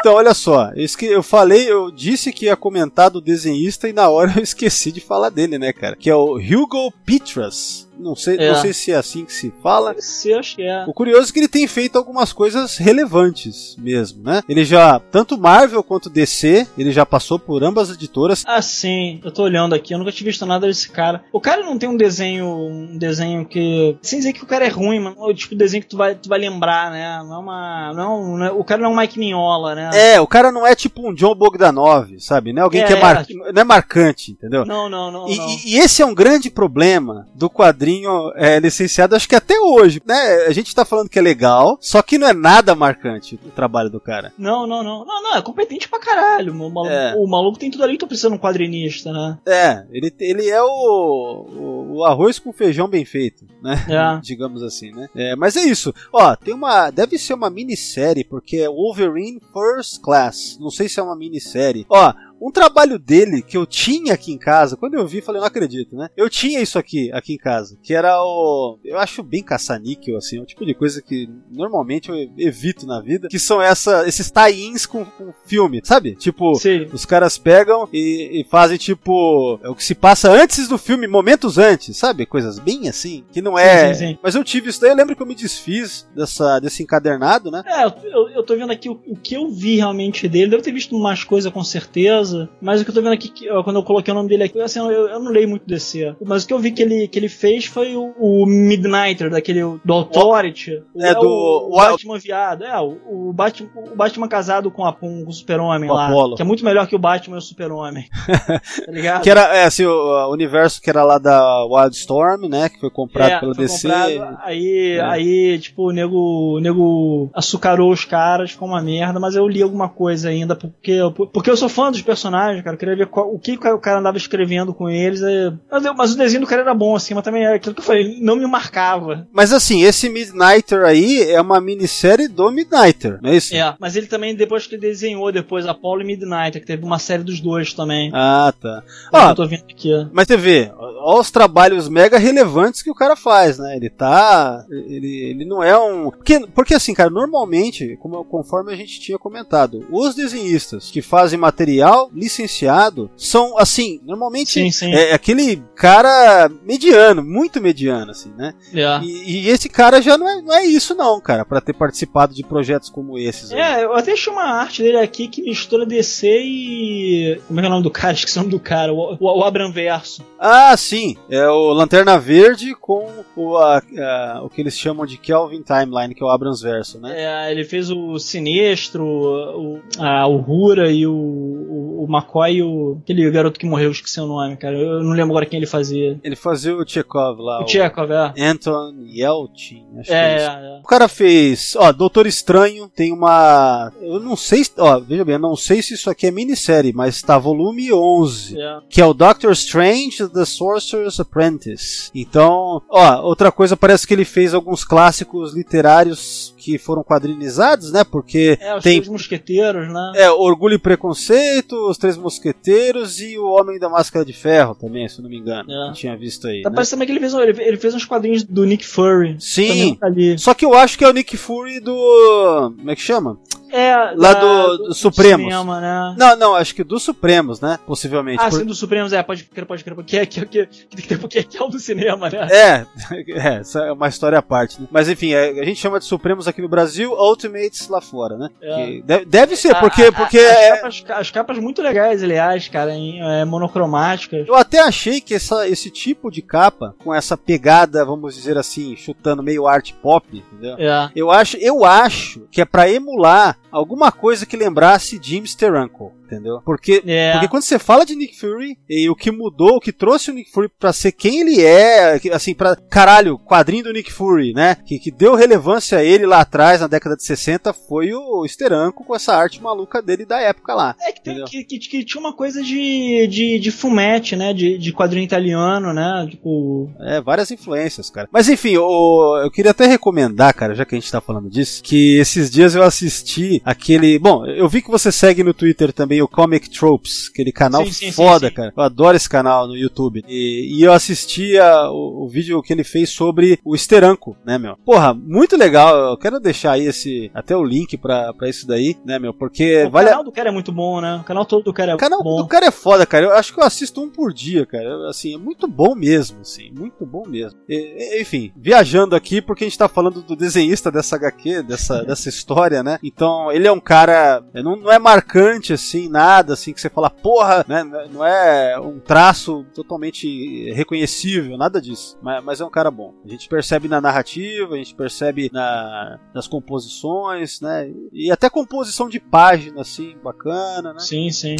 Então, 0.02 0.14
olha 0.14 0.34
só, 0.34 0.72
eu 1.00 1.22
falei, 1.22 1.70
eu 1.70 1.88
disse 1.88 2.32
que 2.32 2.46
ia 2.46 2.56
comentar 2.56 3.08
do 3.08 3.20
desenhista 3.20 3.88
e 3.88 3.92
na 3.92 4.08
hora 4.08 4.32
eu 4.34 4.42
esqueci 4.42 4.90
de 4.90 5.00
falar 5.00 5.30
dele, 5.30 5.60
né, 5.60 5.72
cara? 5.72 5.94
Que 5.94 6.10
é 6.10 6.14
o 6.16 6.38
Hugo 6.38 6.92
Petras. 7.06 7.88
Não 8.02 8.16
sei, 8.16 8.36
É. 8.38 8.48
não 8.48 8.56
sei 8.56 8.72
se 8.72 8.90
é 8.92 8.96
assim 8.96 9.24
que 9.24 9.32
se 9.32 9.52
fala. 9.62 9.94
Eu 10.24 10.38
acho 10.38 10.56
que 10.56 10.62
é. 10.62 10.84
O 10.86 10.92
curioso 10.92 11.30
é 11.30 11.32
que 11.32 11.38
ele 11.38 11.48
tem 11.48 11.66
feito 11.66 11.96
algumas 11.96 12.32
coisas 12.32 12.76
relevantes 12.76 13.76
mesmo, 13.78 14.22
né? 14.22 14.42
Ele 14.48 14.64
já, 14.64 14.98
tanto 14.98 15.38
Marvel 15.38 15.82
quanto 15.82 16.10
DC, 16.10 16.66
ele 16.76 16.92
já 16.92 17.04
passou 17.06 17.38
por 17.38 17.62
ambas 17.62 17.90
as 17.90 17.96
editoras. 17.96 18.42
Ah, 18.46 18.60
sim, 18.62 19.20
eu 19.24 19.30
tô 19.30 19.42
olhando 19.42 19.74
aqui, 19.74 19.94
eu 19.94 19.98
nunca 19.98 20.12
tinha 20.12 20.26
visto 20.28 20.44
nada 20.46 20.66
desse 20.66 20.88
cara. 20.88 21.22
O 21.32 21.40
cara 21.40 21.62
não 21.62 21.78
tem 21.78 21.88
um 21.88 21.96
desenho, 21.96 22.46
um 22.46 22.96
desenho 22.98 23.44
que. 23.44 23.96
Sem 24.02 24.18
dizer 24.18 24.32
que 24.32 24.42
o 24.42 24.46
cara 24.46 24.64
é 24.66 24.68
ruim, 24.68 25.00
mas 25.00 25.16
é 25.16 25.20
o 25.20 25.34
tipo 25.34 25.54
de 25.54 25.58
desenho 25.58 25.82
que 25.82 25.88
tu 25.88 25.96
vai, 25.96 26.14
tu 26.14 26.28
vai 26.28 26.38
lembrar, 26.38 26.90
né? 26.90 27.22
Não 27.24 27.34
é 27.34 27.38
uma. 27.38 27.92
Não, 27.94 28.34
é 28.34 28.38
não 28.38 28.44
é- 28.46 28.52
o 28.52 28.64
cara 28.64 28.80
não 28.82 28.90
é 28.90 28.92
um 28.92 28.96
Mike 29.00 29.18
Mignola, 29.18 29.74
né? 29.74 29.90
É, 29.94 30.20
o 30.20 30.26
cara 30.26 30.50
não 30.50 30.66
é 30.66 30.74
tipo 30.74 31.08
um 31.08 31.14
John 31.14 31.34
Bogdanov, 31.34 32.08
sabe? 32.18 32.52
Não 32.52 32.60
é 32.60 32.64
alguém 32.64 32.82
É, 32.82 32.86
que 32.86 32.92
é, 32.94 33.00
mar... 33.00 33.26
é. 33.28 33.52
não 33.52 33.62
é 33.62 33.64
marcante, 33.64 34.32
entendeu? 34.32 34.64
Não, 34.64 34.88
não, 34.88 35.10
não. 35.10 35.28
E, 35.28 35.36
não. 35.36 35.48
e 35.66 35.76
esse 35.78 36.02
é 36.02 36.06
um 36.06 36.14
grande 36.14 36.50
problema 36.50 37.26
do 37.34 37.48
quadrinho 37.50 37.91
é, 38.36 38.58
licenciado, 38.58 39.14
acho 39.16 39.28
que 39.28 39.34
até 39.34 39.58
hoje, 39.58 40.00
né? 40.06 40.44
A 40.46 40.52
gente 40.52 40.74
tá 40.74 40.84
falando 40.84 41.08
que 41.08 41.18
é 41.18 41.22
legal, 41.22 41.76
só 41.80 42.02
que 42.02 42.18
não 42.18 42.28
é 42.28 42.32
nada 42.32 42.74
marcante 42.74 43.38
o 43.44 43.50
trabalho 43.50 43.90
do 43.90 44.00
cara. 44.00 44.32
Não, 44.38 44.66
não, 44.66 44.82
não. 44.82 45.04
Não, 45.04 45.22
não, 45.22 45.36
é 45.36 45.42
competente 45.42 45.88
pra 45.88 45.98
caralho. 45.98 46.52
O 46.52 46.70
maluco, 46.70 46.92
É. 46.94 47.14
o 47.16 47.26
maluco 47.26 47.58
tem 47.58 47.70
tudo 47.70 47.84
ali 47.84 47.94
que 47.94 47.98
tô 47.98 48.06
precisando 48.06 48.32
de 48.32 48.38
um 48.38 48.42
quadrinista, 48.42 49.12
né? 49.12 49.38
É, 49.46 49.84
ele, 49.90 50.12
ele 50.20 50.48
é 50.48 50.62
o, 50.62 50.66
o, 50.68 51.96
o 51.96 52.04
arroz 52.04 52.38
com 52.38 52.52
feijão 52.52 52.88
bem 52.88 53.04
feito, 53.04 53.44
né? 53.62 53.74
É. 53.88 54.20
Digamos 54.22 54.62
assim, 54.62 54.92
né? 54.92 55.08
É, 55.14 55.36
mas 55.36 55.56
é 55.56 55.62
isso. 55.62 55.92
Ó, 56.12 56.34
tem 56.36 56.54
uma. 56.54 56.90
Deve 56.90 57.18
ser 57.18 57.34
uma 57.34 57.50
minissérie, 57.50 58.24
porque 58.24 58.58
é 58.58 58.68
Wolverine 58.68 59.40
First 59.52 60.00
Class. 60.00 60.58
Não 60.60 60.70
sei 60.70 60.88
se 60.88 61.00
é 61.00 61.02
uma 61.02 61.16
minissérie. 61.16 61.86
Ó. 61.88 62.12
Um 62.42 62.50
trabalho 62.50 62.98
dele 62.98 63.40
que 63.40 63.56
eu 63.56 63.64
tinha 63.64 64.14
aqui 64.14 64.32
em 64.32 64.38
casa, 64.38 64.76
quando 64.76 64.94
eu 64.94 65.06
vi, 65.06 65.20
falei, 65.20 65.40
não 65.40 65.46
acredito, 65.46 65.94
né? 65.94 66.08
Eu 66.16 66.28
tinha 66.28 66.60
isso 66.60 66.76
aqui, 66.76 67.10
aqui 67.12 67.34
em 67.34 67.38
casa, 67.38 67.78
que 67.80 67.94
era 67.94 68.20
o. 68.20 68.78
Eu 68.84 68.98
acho 68.98 69.22
bem 69.22 69.44
caça-níquel, 69.44 70.16
assim, 70.16 70.38
é 70.38 70.42
um 70.42 70.44
tipo 70.44 70.66
de 70.66 70.74
coisa 70.74 71.00
que 71.00 71.28
normalmente 71.48 72.10
eu 72.10 72.16
evito 72.36 72.84
na 72.84 73.00
vida, 73.00 73.28
que 73.28 73.38
são 73.38 73.62
essa, 73.62 74.08
esses 74.08 74.28
tie-ins 74.30 74.86
com, 74.86 75.04
com 75.04 75.32
filme, 75.46 75.80
sabe? 75.84 76.16
Tipo, 76.16 76.56
Sei. 76.56 76.88
os 76.92 77.04
caras 77.04 77.38
pegam 77.38 77.88
e, 77.92 78.40
e 78.40 78.44
fazem 78.50 78.76
tipo 78.76 79.60
é 79.62 79.68
o 79.68 79.74
que 79.74 79.84
se 79.84 79.94
passa 79.94 80.30
antes 80.30 80.66
do 80.66 80.78
filme, 80.78 81.06
momentos 81.06 81.58
antes, 81.58 81.96
sabe? 81.96 82.26
Coisas 82.26 82.58
bem 82.58 82.88
assim, 82.88 83.24
que 83.30 83.40
não 83.40 83.56
é. 83.56 83.94
Sim, 83.94 83.94
sim, 83.94 84.06
sim. 84.08 84.18
Mas 84.20 84.34
eu 84.34 84.42
tive 84.42 84.70
isso 84.70 84.80
daí, 84.80 84.90
eu 84.90 84.96
lembro 84.96 85.14
que 85.14 85.22
eu 85.22 85.26
me 85.26 85.34
desfiz 85.34 86.08
dessa, 86.14 86.58
desse 86.58 86.82
encadernado, 86.82 87.52
né? 87.52 87.62
É, 87.66 87.84
eu, 87.84 87.92
eu, 88.02 88.28
eu 88.30 88.42
tô 88.42 88.56
vendo 88.56 88.72
aqui 88.72 88.88
o, 88.88 89.00
o 89.06 89.16
que 89.16 89.34
eu 89.34 89.48
vi 89.48 89.76
realmente 89.76 90.28
dele. 90.28 90.50
Deve 90.50 90.62
ter 90.62 90.72
visto 90.72 90.96
umas 90.96 91.22
coisas 91.22 91.52
com 91.52 91.62
certeza. 91.62 92.31
Famosa, 92.32 92.48
mas 92.60 92.80
o 92.80 92.84
que 92.84 92.90
eu 92.90 92.94
tô 92.94 93.02
vendo 93.02 93.12
aqui, 93.12 93.32
quando 93.64 93.76
eu 93.76 93.82
coloquei 93.82 94.12
o 94.12 94.14
nome 94.16 94.28
dele 94.28 94.44
aqui, 94.44 94.60
assim, 94.60 94.78
eu, 94.80 94.90
eu 95.08 95.20
não 95.20 95.30
leio 95.30 95.48
muito 95.48 95.66
DC. 95.66 96.14
Mas 96.24 96.44
o 96.44 96.46
que 96.46 96.54
eu 96.54 96.58
vi 96.58 96.72
que 96.72 96.82
ele, 96.82 97.08
que 97.08 97.18
ele 97.18 97.28
fez 97.28 97.64
foi 97.66 97.94
o, 97.96 98.12
o 98.18 98.46
Midnighter, 98.46 99.30
daquele 99.30 99.60
do 99.84 99.92
Authority. 99.92 100.82
É, 100.96 101.08
é 101.08 101.14
do- 101.14 101.20
o, 101.20 101.68
o- 101.70 101.72
o 101.72 101.76
Batman 101.76 102.18
viado. 102.18 102.64
É, 102.64 102.78
o, 102.80 103.28
o, 103.28 103.32
Batman, 103.32 103.68
o 103.92 103.96
Batman 103.96 104.28
casado 104.28 104.70
com, 104.70 104.84
a, 104.84 104.92
com 104.92 105.24
o 105.26 105.32
Super-Homem 105.32 105.90
lá. 105.90 106.08
Apollo. 106.08 106.36
Que 106.36 106.42
é 106.42 106.44
muito 106.44 106.64
melhor 106.64 106.86
que 106.86 106.96
o 106.96 106.98
Batman 106.98 107.36
e 107.36 107.38
o 107.38 107.42
Super-Homem. 107.42 108.04
tá 108.86 108.92
ligado? 108.92 109.22
Que 109.22 109.30
era, 109.30 109.54
é, 109.56 109.64
assim, 109.64 109.84
o, 109.84 109.90
o 109.92 110.32
universo 110.32 110.80
que 110.80 110.90
era 110.90 111.02
lá 111.04 111.18
da 111.18 111.64
Wildstorm, 111.66 112.48
né? 112.48 112.68
Que 112.68 112.80
foi 112.80 112.90
comprado 112.90 113.30
É, 113.32 113.40
pela 113.40 113.54
foi 113.54 113.64
DC. 113.64 113.88
comprado, 113.88 114.38
aí, 114.42 114.96
É. 114.98 115.00
aí, 115.02 115.58
tipo, 115.58 115.88
o 115.88 115.92
nego, 115.92 116.56
o 116.56 116.60
nego 116.60 117.30
açucarou 117.34 117.90
os 117.92 118.04
caras, 118.04 118.52
ficou 118.52 118.68
uma 118.68 118.80
merda, 118.82 119.18
mas 119.20 119.34
eu 119.34 119.46
li 119.46 119.62
alguma 119.62 119.88
coisa 119.88 120.28
ainda, 120.28 120.54
porque, 120.54 120.98
porque 121.32 121.50
eu 121.50 121.56
sou 121.56 121.68
fã 121.68 121.90
dos 121.90 122.02
personagens, 122.02 122.21
cara, 122.30 122.74
eu 122.74 122.78
queria 122.78 122.96
ver 122.96 123.06
qual- 123.06 123.32
o 123.32 123.38
que 123.38 123.52
o 123.54 123.78
cara 123.78 123.98
andava 123.98 124.16
escrevendo 124.16 124.72
com 124.74 124.88
eles, 124.88 125.22
é- 125.22 125.52
mas, 125.70 125.82
mas 125.96 126.12
o 126.14 126.16
desenho 126.18 126.40
do 126.42 126.46
cara 126.46 126.62
era 126.62 126.74
bom, 126.74 126.94
assim, 126.94 127.14
mas 127.14 127.24
também 127.24 127.44
é 127.44 127.54
aquilo 127.54 127.74
que 127.74 127.80
eu 127.80 127.84
falei, 127.84 128.18
não 128.20 128.36
me 128.36 128.46
marcava. 128.46 129.26
Mas 129.32 129.52
assim, 129.52 129.82
esse 129.82 130.08
Midnighter 130.08 130.84
aí 130.84 131.22
é 131.30 131.40
uma 131.40 131.60
minissérie 131.60 132.28
do 132.28 132.50
Midnighter, 132.50 133.18
não 133.22 133.30
é 133.30 133.36
isso? 133.36 133.54
É, 133.54 133.74
mas 133.78 133.96
ele 133.96 134.06
também, 134.06 134.34
depois 134.34 134.66
que 134.66 134.76
desenhou, 134.76 135.30
depois 135.32 135.66
Apollo 135.66 136.02
e 136.02 136.04
Midnight, 136.04 136.58
que 136.60 136.66
teve 136.66 136.84
uma 136.84 136.98
série 136.98 137.22
dos 137.22 137.40
dois 137.40 137.72
também. 137.72 138.10
Ah, 138.14 138.52
tá. 138.60 138.82
Que 139.10 139.16
eu 139.16 139.34
tô 139.34 139.46
vendo 139.46 139.64
aqui, 139.70 139.92
ó. 139.94 140.06
Mas 140.12 140.26
você 140.26 140.36
vê, 140.36 140.70
olha 140.78 141.20
os 141.20 141.30
trabalhos 141.30 141.88
mega 141.88 142.18
relevantes 142.18 142.82
que 142.82 142.90
o 142.90 142.94
cara 142.94 143.14
faz, 143.16 143.58
né? 143.58 143.76
Ele 143.76 143.88
tá. 143.90 144.64
Ele, 144.70 145.30
ele 145.30 145.44
não 145.44 145.62
é 145.62 145.78
um. 145.78 146.10
Porque, 146.10 146.46
porque 146.54 146.74
assim, 146.74 146.94
cara, 146.94 147.10
normalmente, 147.10 147.96
como, 148.00 148.24
conforme 148.24 148.72
a 148.72 148.76
gente 148.76 149.00
tinha 149.00 149.18
comentado, 149.18 149.86
os 149.90 150.14
desenhistas 150.14 150.90
que 150.90 151.00
fazem 151.02 151.38
material 151.38 152.01
licenciado 152.14 153.10
são, 153.16 153.58
assim, 153.58 154.00
normalmente 154.04 154.52
Sim, 154.52 154.70
sim. 154.70 154.92
é 154.92 155.12
aquele 155.12 155.62
cara 155.76 156.50
mediano, 156.64 157.22
muito 157.22 157.60
mediano, 157.60 158.10
assim, 158.10 158.32
né? 158.36 158.54
É. 158.74 159.00
E, 159.04 159.46
e 159.46 159.48
esse 159.48 159.68
cara 159.68 160.00
já 160.00 160.16
não 160.16 160.28
é, 160.28 160.42
não 160.42 160.54
é 160.54 160.64
isso, 160.64 160.94
não, 160.94 161.20
cara, 161.20 161.44
pra 161.44 161.60
ter 161.60 161.72
participado 161.72 162.34
de 162.34 162.42
projetos 162.42 162.88
como 162.90 163.18
esses. 163.18 163.52
aí. 163.52 163.60
É, 163.60 163.84
eu 163.84 163.94
até 163.94 164.12
achei 164.12 164.32
uma 164.32 164.44
arte 164.44 164.82
dele 164.82 164.98
aqui 164.98 165.28
que 165.28 165.42
mistura 165.42 165.84
DC 165.86 166.26
e. 166.42 167.40
Como 167.48 167.58
é 167.60 167.62
que 167.62 167.66
é 167.66 167.68
o 167.68 167.72
nome 167.72 167.82
do 167.82 167.90
cara? 167.90 168.12
Esqueci 168.14 168.38
o 168.38 168.42
nome 168.42 168.50
do 168.50 168.60
cara. 168.60 168.92
O, 168.92 169.14
o, 169.18 169.38
o 169.40 169.44
Abram 169.44 169.72
Verso. 169.72 170.22
Ah, 170.38 170.76
sim. 170.76 171.16
É 171.30 171.46
o 171.48 171.72
Lanterna 171.72 172.18
Verde 172.18 172.74
com 172.74 173.08
o, 173.36 173.56
a- 173.56 173.82
a- 173.98 174.40
o 174.42 174.48
que 174.48 174.60
eles 174.60 174.76
chamam 174.78 175.06
de 175.06 175.16
Kelvin 175.16 175.62
Timeline, 175.62 176.14
que 176.14 176.22
é 176.22 176.26
o 176.26 176.30
Abrams 176.30 176.62
Verso, 176.62 176.98
né? 177.00 177.12
É, 177.14 177.50
ele 177.52 177.64
fez 177.64 177.90
o 177.90 178.18
Sinestro, 178.18 179.04
o, 179.04 179.80
a 179.98 180.26
Uhura 180.26 180.90
e 180.90 181.06
o, 181.06 181.12
o, 181.14 181.91
o 182.04 182.06
McCoy 182.08 182.56
e 182.56 182.62
o. 182.62 182.98
aquele 183.02 183.30
garoto 183.30 183.58
que 183.58 183.66
morreu, 183.66 183.90
esqueci 183.90 184.20
o 184.20 184.26
nome, 184.26 184.56
cara. 184.56 184.76
Eu 184.76 185.02
não 185.02 185.10
lembro 185.10 185.30
agora 185.32 185.46
quem 185.46 185.58
ele 185.58 185.66
fazia. 185.66 186.18
Ele 186.22 186.36
fazia 186.36 186.74
o 186.76 186.86
Chekhov 186.86 187.40
lá. 187.40 187.62
O 187.62 187.66
Chekhov, 187.66 188.10
é. 188.10 188.32
Anton 188.38 188.94
Yelchin, 189.06 189.84
acho 189.98 190.08
que 190.08 190.14
é 190.14 190.36
É, 190.36 190.42
é. 190.42 190.80
O 190.80 190.86
cara 190.86 191.08
fez, 191.08 191.74
ó, 191.76 191.92
Doutor 191.92 192.26
Estranho, 192.26 192.88
tem 192.88 193.12
uma, 193.12 193.92
eu 194.00 194.18
não 194.20 194.36
sei, 194.36 194.64
se- 194.64 194.72
ó, 194.78 194.98
veja 194.98 195.24
bem, 195.24 195.34
eu 195.34 195.38
não 195.40 195.56
sei 195.56 195.82
se 195.82 195.94
isso 195.94 196.10
aqui 196.10 196.26
é 196.26 196.30
minissérie, 196.30 196.92
mas 196.92 197.22
tá 197.22 197.38
volume 197.38 197.92
11, 197.92 198.60
é. 198.60 198.78
que 198.88 199.00
é 199.00 199.06
o 199.06 199.14
Doctor 199.14 199.52
Strange 199.52 200.28
The 200.28 200.44
Sorcerer's 200.44 201.20
Apprentice. 201.20 202.10
Então, 202.14 202.82
ó, 202.88 203.20
outra 203.22 203.52
coisa, 203.52 203.76
parece 203.76 204.06
que 204.06 204.14
ele 204.14 204.24
fez 204.24 204.54
alguns 204.54 204.84
clássicos 204.84 205.54
literários 205.54 206.54
que 206.62 206.78
foram 206.78 207.02
quadrinizados, 207.02 207.90
né? 207.92 208.04
Porque 208.04 208.56
É, 208.60 208.76
os 208.76 208.82
tem 208.84 208.98
três 208.98 209.08
mosqueteiros, 209.08 209.92
né? 209.92 210.12
é, 210.16 210.30
Orgulho 210.30 210.74
e 210.74 210.78
Preconceito, 210.78 211.74
Os 211.88 211.98
Três 211.98 212.16
Mosqueteiros 212.16 213.20
e 213.20 213.36
O 213.38 213.46
Homem 213.50 213.78
da 213.78 213.88
Máscara 213.88 214.24
de 214.24 214.32
Ferro 214.32 214.74
também, 214.74 215.08
se 215.08 215.18
eu 215.18 215.22
não 215.24 215.30
me 215.30 215.38
engano. 215.38 215.70
É. 215.70 215.88
Eu 215.88 215.92
tinha 215.92 216.16
visto 216.16 216.46
aí. 216.46 216.62
Tá 216.62 216.70
né? 216.70 216.74
parecendo 216.76 217.00
também 217.00 217.06
que 217.06 217.12
ele 217.12 217.20
fez, 217.20 217.34
ele, 217.34 217.62
ele 217.68 217.76
fez 217.76 217.94
uns 217.94 218.04
quadrinhos 218.04 218.42
do 218.44 218.64
Nick 218.64 218.86
Fury. 218.86 219.36
Sim. 219.40 219.96
Tá 219.96 220.06
ali. 220.06 220.38
Só 220.38 220.54
que 220.54 220.64
eu 220.64 220.74
acho 220.74 220.96
que 220.96 221.04
é 221.04 221.08
o 221.08 221.12
Nick 221.12 221.36
Fury 221.36 221.80
do. 221.80 222.72
Como 222.76 222.90
é 222.90 222.94
que 222.94 223.02
chama? 223.02 223.38
É, 223.72 224.12
Lá 224.14 224.34
do- 224.34 224.76
do 224.88 224.94
Supremos. 224.94 225.46
cinema, 225.46 225.80
né? 225.80 226.14
Não, 226.18 226.36
não, 226.36 226.54
acho 226.54 226.74
que 226.74 226.84
dos 226.84 227.02
Supremos, 227.02 227.60
né? 227.60 227.78
Possivelmente. 227.86 228.38
Ah, 228.42 228.48
Por- 228.50 228.58
sim, 228.60 228.66
do 228.66 228.74
Supremos, 228.74 229.12
é, 229.12 229.22
pode 229.22 229.44
crer, 229.44 229.64
pode 229.66 229.82
crer, 229.82 229.94
porque 229.94 230.16
é, 230.18 230.26
que, 230.26 230.40
é, 230.40 230.44
que, 230.44 230.58
é, 230.60 230.66
que, 230.66 230.96
que, 230.96 231.42
que 231.44 231.56
é 231.56 231.62
o 231.62 231.68
do 231.68 231.78
cinema, 231.78 232.28
né? 232.28 232.46
É, 232.50 232.86
é, 233.32 233.54
essa 233.60 233.80
é 233.80 233.92
uma 233.92 234.08
história 234.08 234.38
à 234.38 234.42
parte, 234.42 234.80
né? 234.80 234.86
Mas 234.90 235.08
enfim, 235.08 235.32
é, 235.32 235.60
a 235.60 235.64
gente 235.64 235.80
chama 235.80 235.98
de 235.98 236.04
Supremos 236.04 236.46
aqui 236.46 236.60
no 236.60 236.68
Brasil, 236.68 237.12
Ultimates 237.12 237.88
lá 237.88 238.00
fora, 238.00 238.36
né? 238.36 238.48
É. 238.62 239.00
Deve, 239.02 239.24
deve 239.24 239.56
ser, 239.56 239.74
porque, 239.76 240.02
A- 240.02 240.08
a- 240.08 240.12
porque 240.12 240.38
as, 240.38 240.44
é- 240.56 240.76
capas, 240.76 241.04
as 241.08 241.30
capas 241.30 241.58
muito 241.58 241.80
legais, 241.82 242.22
aliás, 242.22 242.68
cara, 242.68 242.92
em, 242.94 243.20
é, 243.22 243.44
monocromáticas. 243.44 244.46
eu 244.46 244.54
até 244.54 244.80
achei 244.80 245.20
que 245.20 245.34
essa, 245.34 245.66
esse 245.68 245.90
tipo 245.90 246.30
de 246.30 246.42
capa, 246.42 246.94
com 247.02 247.14
essa 247.14 247.36
pegada, 247.36 248.04
vamos 248.04 248.34
dizer 248.34 248.58
assim, 248.58 248.94
chutando 248.96 249.42
meio 249.42 249.66
art 249.66 249.92
pop, 250.02 250.26
entendeu? 250.52 250.76
É. 250.78 251.10
Eu 251.16 251.30
acho, 251.30 251.56
eu 251.56 251.84
acho 251.84 252.46
que 252.50 252.60
é 252.60 252.64
pra 252.64 252.90
emular 252.90 253.56
alguma 253.70 254.10
coisa 254.10 254.46
que 254.46 254.56
lembrasse 254.56 255.20
Jim 255.22 255.46
Steranko, 255.46 256.12
entendeu? 256.32 256.60
Porque 256.64 257.02
É. 257.06 257.32
Porque 257.32 257.48
quando 257.48 257.62
você 257.62 257.78
fala 257.78 258.06
de 258.06 258.14
Nick 258.14 258.38
Fury 258.38 258.78
e 258.88 259.08
o 259.08 259.14
que 259.14 259.30
mudou, 259.30 259.76
o 259.76 259.80
que 259.80 259.92
trouxe 259.92 260.30
o 260.30 260.34
Nick 260.34 260.50
Fury 260.50 260.68
pra 260.68 260.92
ser 260.92 261.12
quem 261.12 261.40
ele 261.40 261.60
é, 261.60 262.20
assim, 262.32 262.54
pra 262.54 262.76
caralho, 262.76 263.38
quadrinho 263.38 263.84
do 263.84 263.92
Nick 263.92 264.12
Fury, 264.12 264.52
né? 264.52 264.76
Que, 264.86 264.98
que 264.98 265.10
deu 265.10 265.34
relevância 265.34 265.98
a 265.98 266.04
ele 266.04 266.26
lá 266.26 266.40
atrás, 266.40 266.80
na 266.80 266.86
década 266.86 267.16
de 267.16 267.24
60, 267.24 267.72
foi 267.72 268.14
o 268.14 268.46
Steranko 268.46 269.04
com 269.04 269.14
essa 269.14 269.34
arte 269.34 269.62
maluca 269.62 270.00
dele 270.00 270.24
da 270.24 270.40
época 270.40 270.74
lá. 270.74 270.96
É 271.00 271.12
que, 271.12 271.22
tem, 271.22 271.44
que, 271.44 271.64
que, 271.64 271.78
que 271.78 272.04
tinha 272.04 272.20
uma 272.20 272.32
coisa 272.32 272.62
de, 272.62 273.26
de, 273.26 273.58
de 273.58 273.70
fumete, 273.70 274.36
né? 274.36 274.52
De, 274.52 274.78
de 274.78 274.92
quadrinho 274.92 275.24
italiano, 275.24 275.92
né? 275.92 276.26
Tipo. 276.30 276.90
É, 277.00 277.20
várias 277.20 277.50
influências, 277.50 278.10
cara. 278.10 278.28
Mas 278.32 278.48
enfim, 278.48 278.76
o, 278.76 279.40
eu 279.42 279.50
queria 279.50 279.72
até 279.72 279.86
recomendar, 279.86 280.54
cara, 280.54 280.74
já 280.74 280.84
que 280.84 280.94
a 280.94 280.98
gente 280.98 281.10
tá 281.10 281.20
falando 281.20 281.50
disso, 281.50 281.82
que 281.82 282.16
esses 282.18 282.50
dias 282.50 282.74
eu 282.74 282.82
assisti 282.82 283.60
aquele. 283.64 284.18
Bom, 284.18 284.46
eu 284.46 284.68
vi 284.68 284.80
que 284.80 284.90
você 284.90 285.10
segue 285.10 285.42
no 285.42 285.54
Twitter 285.54 285.92
também 285.92 286.21
o 286.22 286.28
Comic 286.28 286.70
Tropes, 286.70 287.28
aquele 287.32 287.52
canal 287.52 287.84
Sim, 287.86 287.92
sim, 287.92 288.12
foda, 288.12 288.48
sim. 288.48 288.54
cara. 288.54 288.72
Eu 288.76 288.82
adoro 288.82 289.16
esse 289.16 289.28
canal 289.28 289.66
no 289.66 289.76
YouTube. 289.76 290.24
E, 290.28 290.78
e 290.78 290.82
eu 290.82 290.92
assisti 290.92 291.58
a- 291.58 291.90
o, 291.90 292.24
o 292.24 292.28
vídeo 292.28 292.62
que 292.62 292.72
ele 292.72 292.84
fez 292.84 293.10
sobre 293.10 293.58
o 293.64 293.76
Steranko, 293.76 294.36
né, 294.44 294.58
meu? 294.58 294.76
Porra, 294.84 295.12
muito 295.14 295.56
legal. 295.56 295.94
Eu 296.12 296.16
quero 296.16 296.40
deixar 296.40 296.72
aí 296.72 296.86
esse. 296.86 297.30
Até 297.34 297.56
o 297.56 297.64
link 297.64 297.96
pra, 297.96 298.32
pra 298.32 298.48
isso 298.48 298.66
daí, 298.66 298.96
né, 299.04 299.18
meu? 299.18 299.32
Porque 299.34 299.84
o 299.84 299.90
vale 299.90 300.06
a 300.08 300.10
canal 300.10 300.24
do 300.24 300.32
cara 300.32 300.48
é 300.48 300.52
muito 300.52 300.72
bom, 300.72 301.00
né? 301.00 301.16
O 301.20 301.24
canal 301.24 301.44
todo 301.44 301.64
do 301.64 301.72
cara 301.72 301.92
é 301.92 301.94
o 301.94 301.98
canal 301.98 302.22
bom. 302.22 302.36
do 302.42 302.46
cara 302.48 302.66
é 302.66 302.70
foda, 302.70 303.04
cara. 303.06 303.26
Eu 303.26 303.32
acho 303.34 303.52
que 303.52 303.60
eu 303.60 303.64
assisto 303.64 304.00
um 304.02 304.08
por 304.10 304.32
dia, 304.32 304.64
cara. 304.66 304.84
Eu, 304.84 305.08
Assim, 305.12 305.34
é 305.34 305.38
muito 305.38 305.68
bom 305.68 305.94
mesmo, 305.94 306.40
assim. 306.40 306.70
Muito 306.76 307.04
bom 307.04 307.24
mesmo. 307.26 307.58
E- 307.68 308.20
enfim, 308.20 308.50
viajando 308.56 309.14
aqui 309.14 309.42
porque 309.42 309.64
a 309.64 309.66
gente 309.66 309.76
tá 309.78 309.88
falando 309.88 310.22
do 310.22 310.34
desenhista 310.34 310.90
dessa 310.90 311.16
HQ, 311.16 311.62
dessa, 311.62 312.02
dessa 312.04 312.28
história, 312.28 312.82
né? 312.82 312.98
Então, 313.02 313.50
ele 313.52 313.66
é 313.66 313.72
um 313.72 313.80
cara... 313.80 314.42
Não, 314.54 314.76
não 314.76 314.90
é 314.92 314.98
marcante, 314.98 315.72
assim, 315.72 316.01
nada, 316.08 316.54
assim, 316.54 316.72
que 316.72 316.80
você 316.80 316.90
fala, 316.90 317.10
porra, 317.10 317.64
né? 317.68 317.84
Não 318.10 318.24
é 318.24 318.78
um 318.78 318.98
traço 318.98 319.64
totalmente 319.74 320.70
reconhecível, 320.72 321.56
nada 321.56 321.80
disso. 321.80 322.18
Mas, 322.22 322.44
mas 322.44 322.60
é 322.60 322.64
um 322.64 322.70
cara 322.70 322.90
bom. 322.90 323.14
A 323.24 323.28
gente 323.28 323.48
percebe 323.48 323.88
na 323.88 324.00
narrativa, 324.00 324.74
a 324.74 324.78
gente 324.78 324.94
percebe 324.94 325.50
na, 325.52 326.18
nas 326.34 326.46
composições, 326.46 327.60
né? 327.60 327.90
E 328.12 328.30
até 328.30 328.48
composição 328.48 329.08
de 329.08 329.20
página, 329.20 329.80
assim, 329.80 330.16
bacana, 330.22 330.92
né? 330.92 331.00
Sim, 331.00 331.30
sim. 331.30 331.56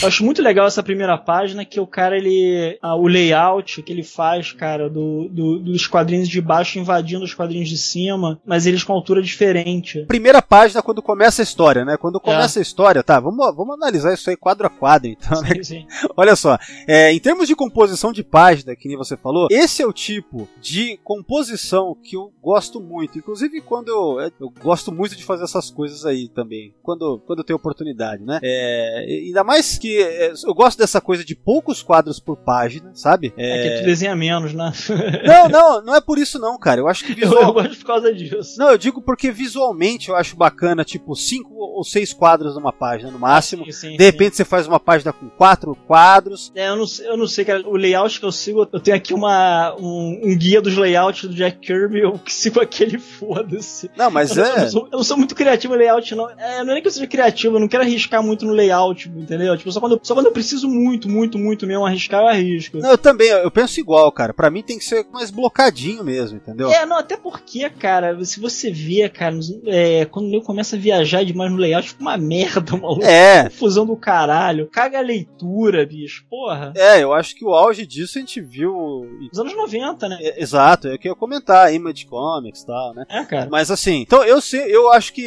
Eu 0.00 0.06
acho 0.06 0.24
muito 0.24 0.40
legal 0.40 0.66
essa 0.66 0.82
primeira 0.82 1.18
página 1.18 1.64
que 1.64 1.80
o 1.80 1.86
cara, 1.86 2.16
ele. 2.16 2.78
ah, 2.80 2.94
o 2.94 3.08
layout 3.08 3.82
que 3.82 3.92
ele 3.92 4.04
faz, 4.04 4.52
cara, 4.52 4.88
do, 4.88 5.28
do- 5.28 5.58
dos 5.58 5.86
quadrinhos 5.88 6.28
de 6.28 6.40
baixo 6.40 6.78
invadindo 6.78 7.24
os 7.24 7.34
quadrinhos 7.34 7.68
de 7.68 7.76
cima, 7.76 8.40
mas 8.46 8.64
eles 8.64 8.84
com 8.84 8.92
altura 8.92 9.20
diferente. 9.20 10.04
primeira 10.06 10.40
página 10.40 10.80
quando 10.82 11.02
começa 11.02 11.42
a 11.42 11.44
história, 11.44 11.84
né? 11.84 11.96
Quando 11.96 12.20
começa 12.20 12.60
a 12.60 12.62
história, 12.62 13.02
tá, 13.02 13.18
vamos, 13.18 13.38
vamos 13.56 13.74
analisar 13.74 14.14
isso 14.14 14.30
aí 14.30 14.36
quadro 14.36 14.68
a 14.68 14.70
quadro, 14.70 15.08
então, 15.08 15.42
né? 15.42 15.50
Sim, 15.56 15.62
sim. 15.64 15.86
Olha 16.16 16.36
só, 16.36 16.56
é, 16.86 17.12
em 17.12 17.18
termos 17.18 17.48
de 17.48 17.56
composição 17.56 18.12
de 18.12 18.22
página, 18.22 18.76
que 18.76 18.86
nem 18.86 18.96
você 18.96 19.16
falou, 19.16 19.48
esse 19.50 19.82
é 19.82 19.86
o 19.86 19.92
tipo 19.92 20.48
de 20.60 20.96
composição 21.02 21.96
que 22.00 22.16
eu 22.16 22.32
gosto 22.40 22.80
muito. 22.80 23.18
Inclusive, 23.18 23.60
quando 23.62 23.88
eu, 23.88 24.20
é, 24.20 24.30
eu 24.40 24.48
gosto 24.62 24.92
muito 24.92 25.16
de 25.16 25.24
fazer 25.24 25.42
essas 25.42 25.70
coisas 25.70 26.04
aí 26.06 26.28
também, 26.28 26.72
quando, 26.84 27.20
quando 27.26 27.40
eu 27.40 27.44
tenho 27.44 27.56
oportunidade, 27.56 28.22
né? 28.22 28.38
É, 28.44 29.04
ainda 29.26 29.42
mais 29.42 29.76
que 29.76 29.87
que 29.88 30.02
é, 30.02 30.32
eu 30.44 30.54
gosto 30.54 30.78
dessa 30.78 31.00
coisa 31.00 31.24
de 31.24 31.34
poucos 31.34 31.82
quadros 31.82 32.20
por 32.20 32.36
página, 32.36 32.90
sabe? 32.94 33.32
É, 33.38 33.62
que 33.62 33.80
tu 33.80 33.86
desenha 33.86 34.14
menos, 34.14 34.52
né? 34.52 34.70
Não, 35.24 35.48
não, 35.48 35.82
não 35.82 35.94
é 35.94 36.00
por 36.00 36.18
isso 36.18 36.38
não, 36.38 36.58
cara. 36.58 36.80
Eu 36.80 36.88
acho 36.88 37.04
que 37.04 37.12
eu, 37.12 37.18
eu 37.24 37.30
visual... 37.30 37.52
gosto 37.52 37.76
por 37.78 37.86
causa 37.86 38.12
disso. 38.12 38.58
Não, 38.58 38.70
eu 38.70 38.78
digo 38.78 39.00
porque 39.00 39.30
visualmente 39.30 40.08
eu 40.08 40.16
acho 40.16 40.36
bacana, 40.36 40.84
tipo, 40.84 41.14
cinco 41.14 41.54
ou 41.54 41.84
seis 41.84 42.12
quadros 42.12 42.54
numa 42.54 42.72
página 42.72 43.10
no 43.10 43.18
máximo. 43.18 43.64
Sim, 43.66 43.72
sim, 43.72 43.96
De 43.96 44.04
repente 44.04 44.36
você 44.36 44.44
faz 44.44 44.66
uma 44.66 44.80
página 44.80 45.12
com 45.12 45.28
quatro 45.28 45.74
quadros. 45.86 46.52
É, 46.54 46.68
eu 46.68 46.76
não, 46.76 46.86
sei- 46.86 47.08
eu 47.08 47.16
não 47.16 47.26
sei, 47.26 47.44
cara. 47.44 47.66
O 47.66 47.76
layout 47.76 48.18
que 48.18 48.26
eu 48.26 48.32
sigo, 48.32 48.68
eu 48.72 48.80
tenho 48.80 48.96
aqui 48.96 49.14
uma, 49.14 49.74
um, 49.78 50.20
um 50.24 50.36
guia 50.36 50.60
dos 50.60 50.76
layouts 50.76 51.24
do 51.28 51.34
Jack 51.34 51.58
Kirby, 51.58 52.00
eu 52.00 52.18
que 52.18 52.32
sigo 52.32 52.60
aquele 52.60 52.98
foda-se. 52.98 53.90
Não, 53.96 54.10
mas 54.10 54.36
eu, 54.36 54.44
eu 54.44 54.52
é. 54.52 54.60
não 54.62 54.70
sou, 54.70 54.88
eu 54.92 54.96
não 54.98 55.04
sou 55.04 55.16
muito 55.16 55.34
criativo 55.34 55.74
em 55.74 55.78
layout, 55.78 56.14
não. 56.14 56.30
É, 56.30 56.64
não 56.64 56.70
é 56.70 56.74
nem 56.74 56.82
que 56.82 56.88
eu 56.88 56.92
seja 56.92 57.06
criativo, 57.06 57.56
eu 57.56 57.60
não 57.60 57.68
quero 57.68 57.82
arriscar 57.82 58.22
muito 58.22 58.44
no 58.44 58.52
layout, 58.52 59.08
entendeu? 59.08 59.56
Tipo, 59.56 59.68
só 59.78 59.80
quando, 59.80 59.92
eu- 59.92 60.00
só 60.02 60.14
quando 60.14 60.26
eu 60.26 60.32
preciso 60.32 60.68
muito, 60.68 61.08
muito, 61.08 61.38
muito 61.38 61.66
mesmo 61.66 61.86
arriscar, 61.86 62.20
eu 62.22 62.28
arrisco. 62.28 62.78
Não, 62.78 62.90
eu 62.90 62.98
também, 62.98 63.28
eu 63.28 63.50
penso 63.50 63.78
igual, 63.80 64.10
cara. 64.10 64.34
Pra 64.34 64.50
mim 64.50 64.62
tem 64.62 64.78
que 64.78 64.84
ser 64.84 65.06
mais 65.12 65.30
blocadinho 65.30 66.02
mesmo, 66.04 66.36
entendeu? 66.38 66.70
É, 66.70 66.84
não, 66.84 66.96
até 66.98 67.16
porque, 67.16 67.68
cara, 67.70 68.22
se 68.24 68.40
você 68.40 68.70
vê, 68.70 69.08
cara, 69.08 69.36
é, 69.66 70.04
quando 70.06 70.32
eu 70.34 70.42
começo 70.42 70.74
a 70.74 70.78
viajar 70.78 71.24
demais 71.24 71.50
no 71.50 71.56
layout, 71.58 71.88
fica 71.90 72.00
uma 72.02 72.16
merda, 72.16 72.72
maluco. 72.76 73.04
É, 73.04 73.44
Confusão 73.44 73.86
do 73.86 73.96
caralho. 73.96 74.68
Caga 74.68 74.98
a 74.98 75.02
leitura, 75.02 75.86
bicho. 75.86 76.24
Porra. 76.28 76.72
é, 76.76 77.02
eu 77.02 77.12
acho 77.12 77.34
que 77.36 77.44
o 77.44 77.54
auge 77.54 77.86
disso 77.86 78.18
a 78.18 78.20
gente 78.20 78.40
viu. 78.40 78.72
Nos 79.30 79.38
anos 79.38 79.54
90, 79.54 80.08
né? 80.08 80.18
É, 80.20 80.42
Exato, 80.42 80.88
é 80.88 80.94
o 80.94 80.98
que 80.98 81.08
eu 81.08 81.12
ia 81.12 81.16
comentar, 81.16 81.72
Image 81.72 82.06
Comics 82.06 82.62
e 82.62 82.66
tal, 82.66 82.94
né? 82.94 83.04
É, 83.08 83.24
cara. 83.24 83.48
Mas 83.50 83.70
assim, 83.70 84.00
então 84.00 84.24
eu 84.24 84.40
sei, 84.40 84.74
eu 84.74 84.90
acho 84.92 85.12
que 85.12 85.22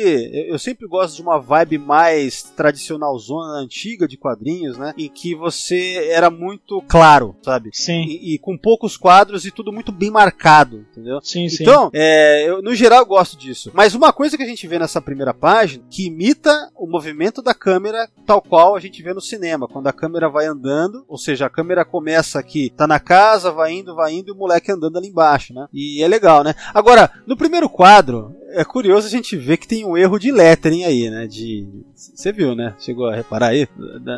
eu 0.49 0.57
sempre 0.57 0.87
gosto 0.87 1.15
de 1.15 1.21
uma 1.21 1.39
vibe 1.39 1.77
mais 1.77 2.43
tradicional 2.55 3.17
zona 3.19 3.59
antiga 3.59 4.07
de 4.07 4.17
quadrinhos, 4.17 4.40
né? 4.77 4.93
Em 4.97 5.09
que 5.09 5.35
você 5.35 6.09
era 6.09 6.29
muito 6.29 6.81
claro, 6.87 7.35
sabe? 7.43 7.69
Sim. 7.73 8.03
E, 8.03 8.35
e 8.35 8.39
com 8.39 8.57
poucos 8.57 8.97
quadros 8.97 9.45
e 9.45 9.51
tudo 9.51 9.71
muito 9.71 9.91
bem 9.91 10.09
marcado, 10.09 10.85
entendeu? 10.91 11.19
Sim, 11.21 11.47
sim. 11.47 11.63
Então, 11.63 11.89
é, 11.93 12.49
eu, 12.49 12.61
no 12.61 12.73
geral 12.75 12.99
eu 12.99 13.05
gosto 13.05 13.37
disso. 13.37 13.71
Mas 13.73 13.93
uma 13.93 14.11
coisa 14.11 14.35
que 14.37 14.43
a 14.43 14.47
gente 14.47 14.67
vê 14.67 14.79
nessa 14.79 15.01
primeira 15.01 15.33
página, 15.33 15.83
que 15.89 16.07
imita 16.07 16.71
o 16.75 16.87
movimento 16.87 17.41
da 17.41 17.53
câmera 17.53 18.09
tal 18.25 18.41
qual 18.41 18.75
a 18.75 18.79
gente 18.79 19.01
vê 19.01 19.13
no 19.13 19.21
cinema, 19.21 19.67
quando 19.67 19.87
a 19.87 19.93
câmera 19.93 20.29
vai 20.29 20.45
andando, 20.45 21.05
ou 21.07 21.17
seja, 21.17 21.45
a 21.45 21.49
câmera 21.49 21.85
começa 21.85 22.39
aqui, 22.39 22.71
tá 22.75 22.87
na 22.87 22.99
casa, 22.99 23.51
vai 23.51 23.73
indo, 23.73 23.95
vai 23.95 24.13
indo, 24.13 24.29
e 24.29 24.31
o 24.31 24.37
moleque 24.37 24.71
andando 24.71 24.97
ali 24.97 25.07
embaixo, 25.07 25.53
né? 25.53 25.67
E 25.73 26.03
é 26.03 26.07
legal, 26.07 26.43
né? 26.43 26.53
Agora, 26.73 27.11
no 27.27 27.37
primeiro 27.37 27.69
quadro, 27.69 28.35
é 28.53 28.63
curioso 28.65 29.07
a 29.07 29.09
gente 29.09 29.35
ver 29.37 29.57
que 29.57 29.67
tem 29.67 29.85
um 29.85 29.95
erro 29.97 30.17
de 30.19 30.31
lettering 30.31 30.83
aí, 30.83 31.09
né? 31.09 31.27
De. 31.27 31.67
Você 31.95 32.31
viu, 32.31 32.55
né? 32.55 32.73
Chegou 32.79 33.07
a 33.07 33.15
reparar 33.15 33.47
aí? 33.47 33.67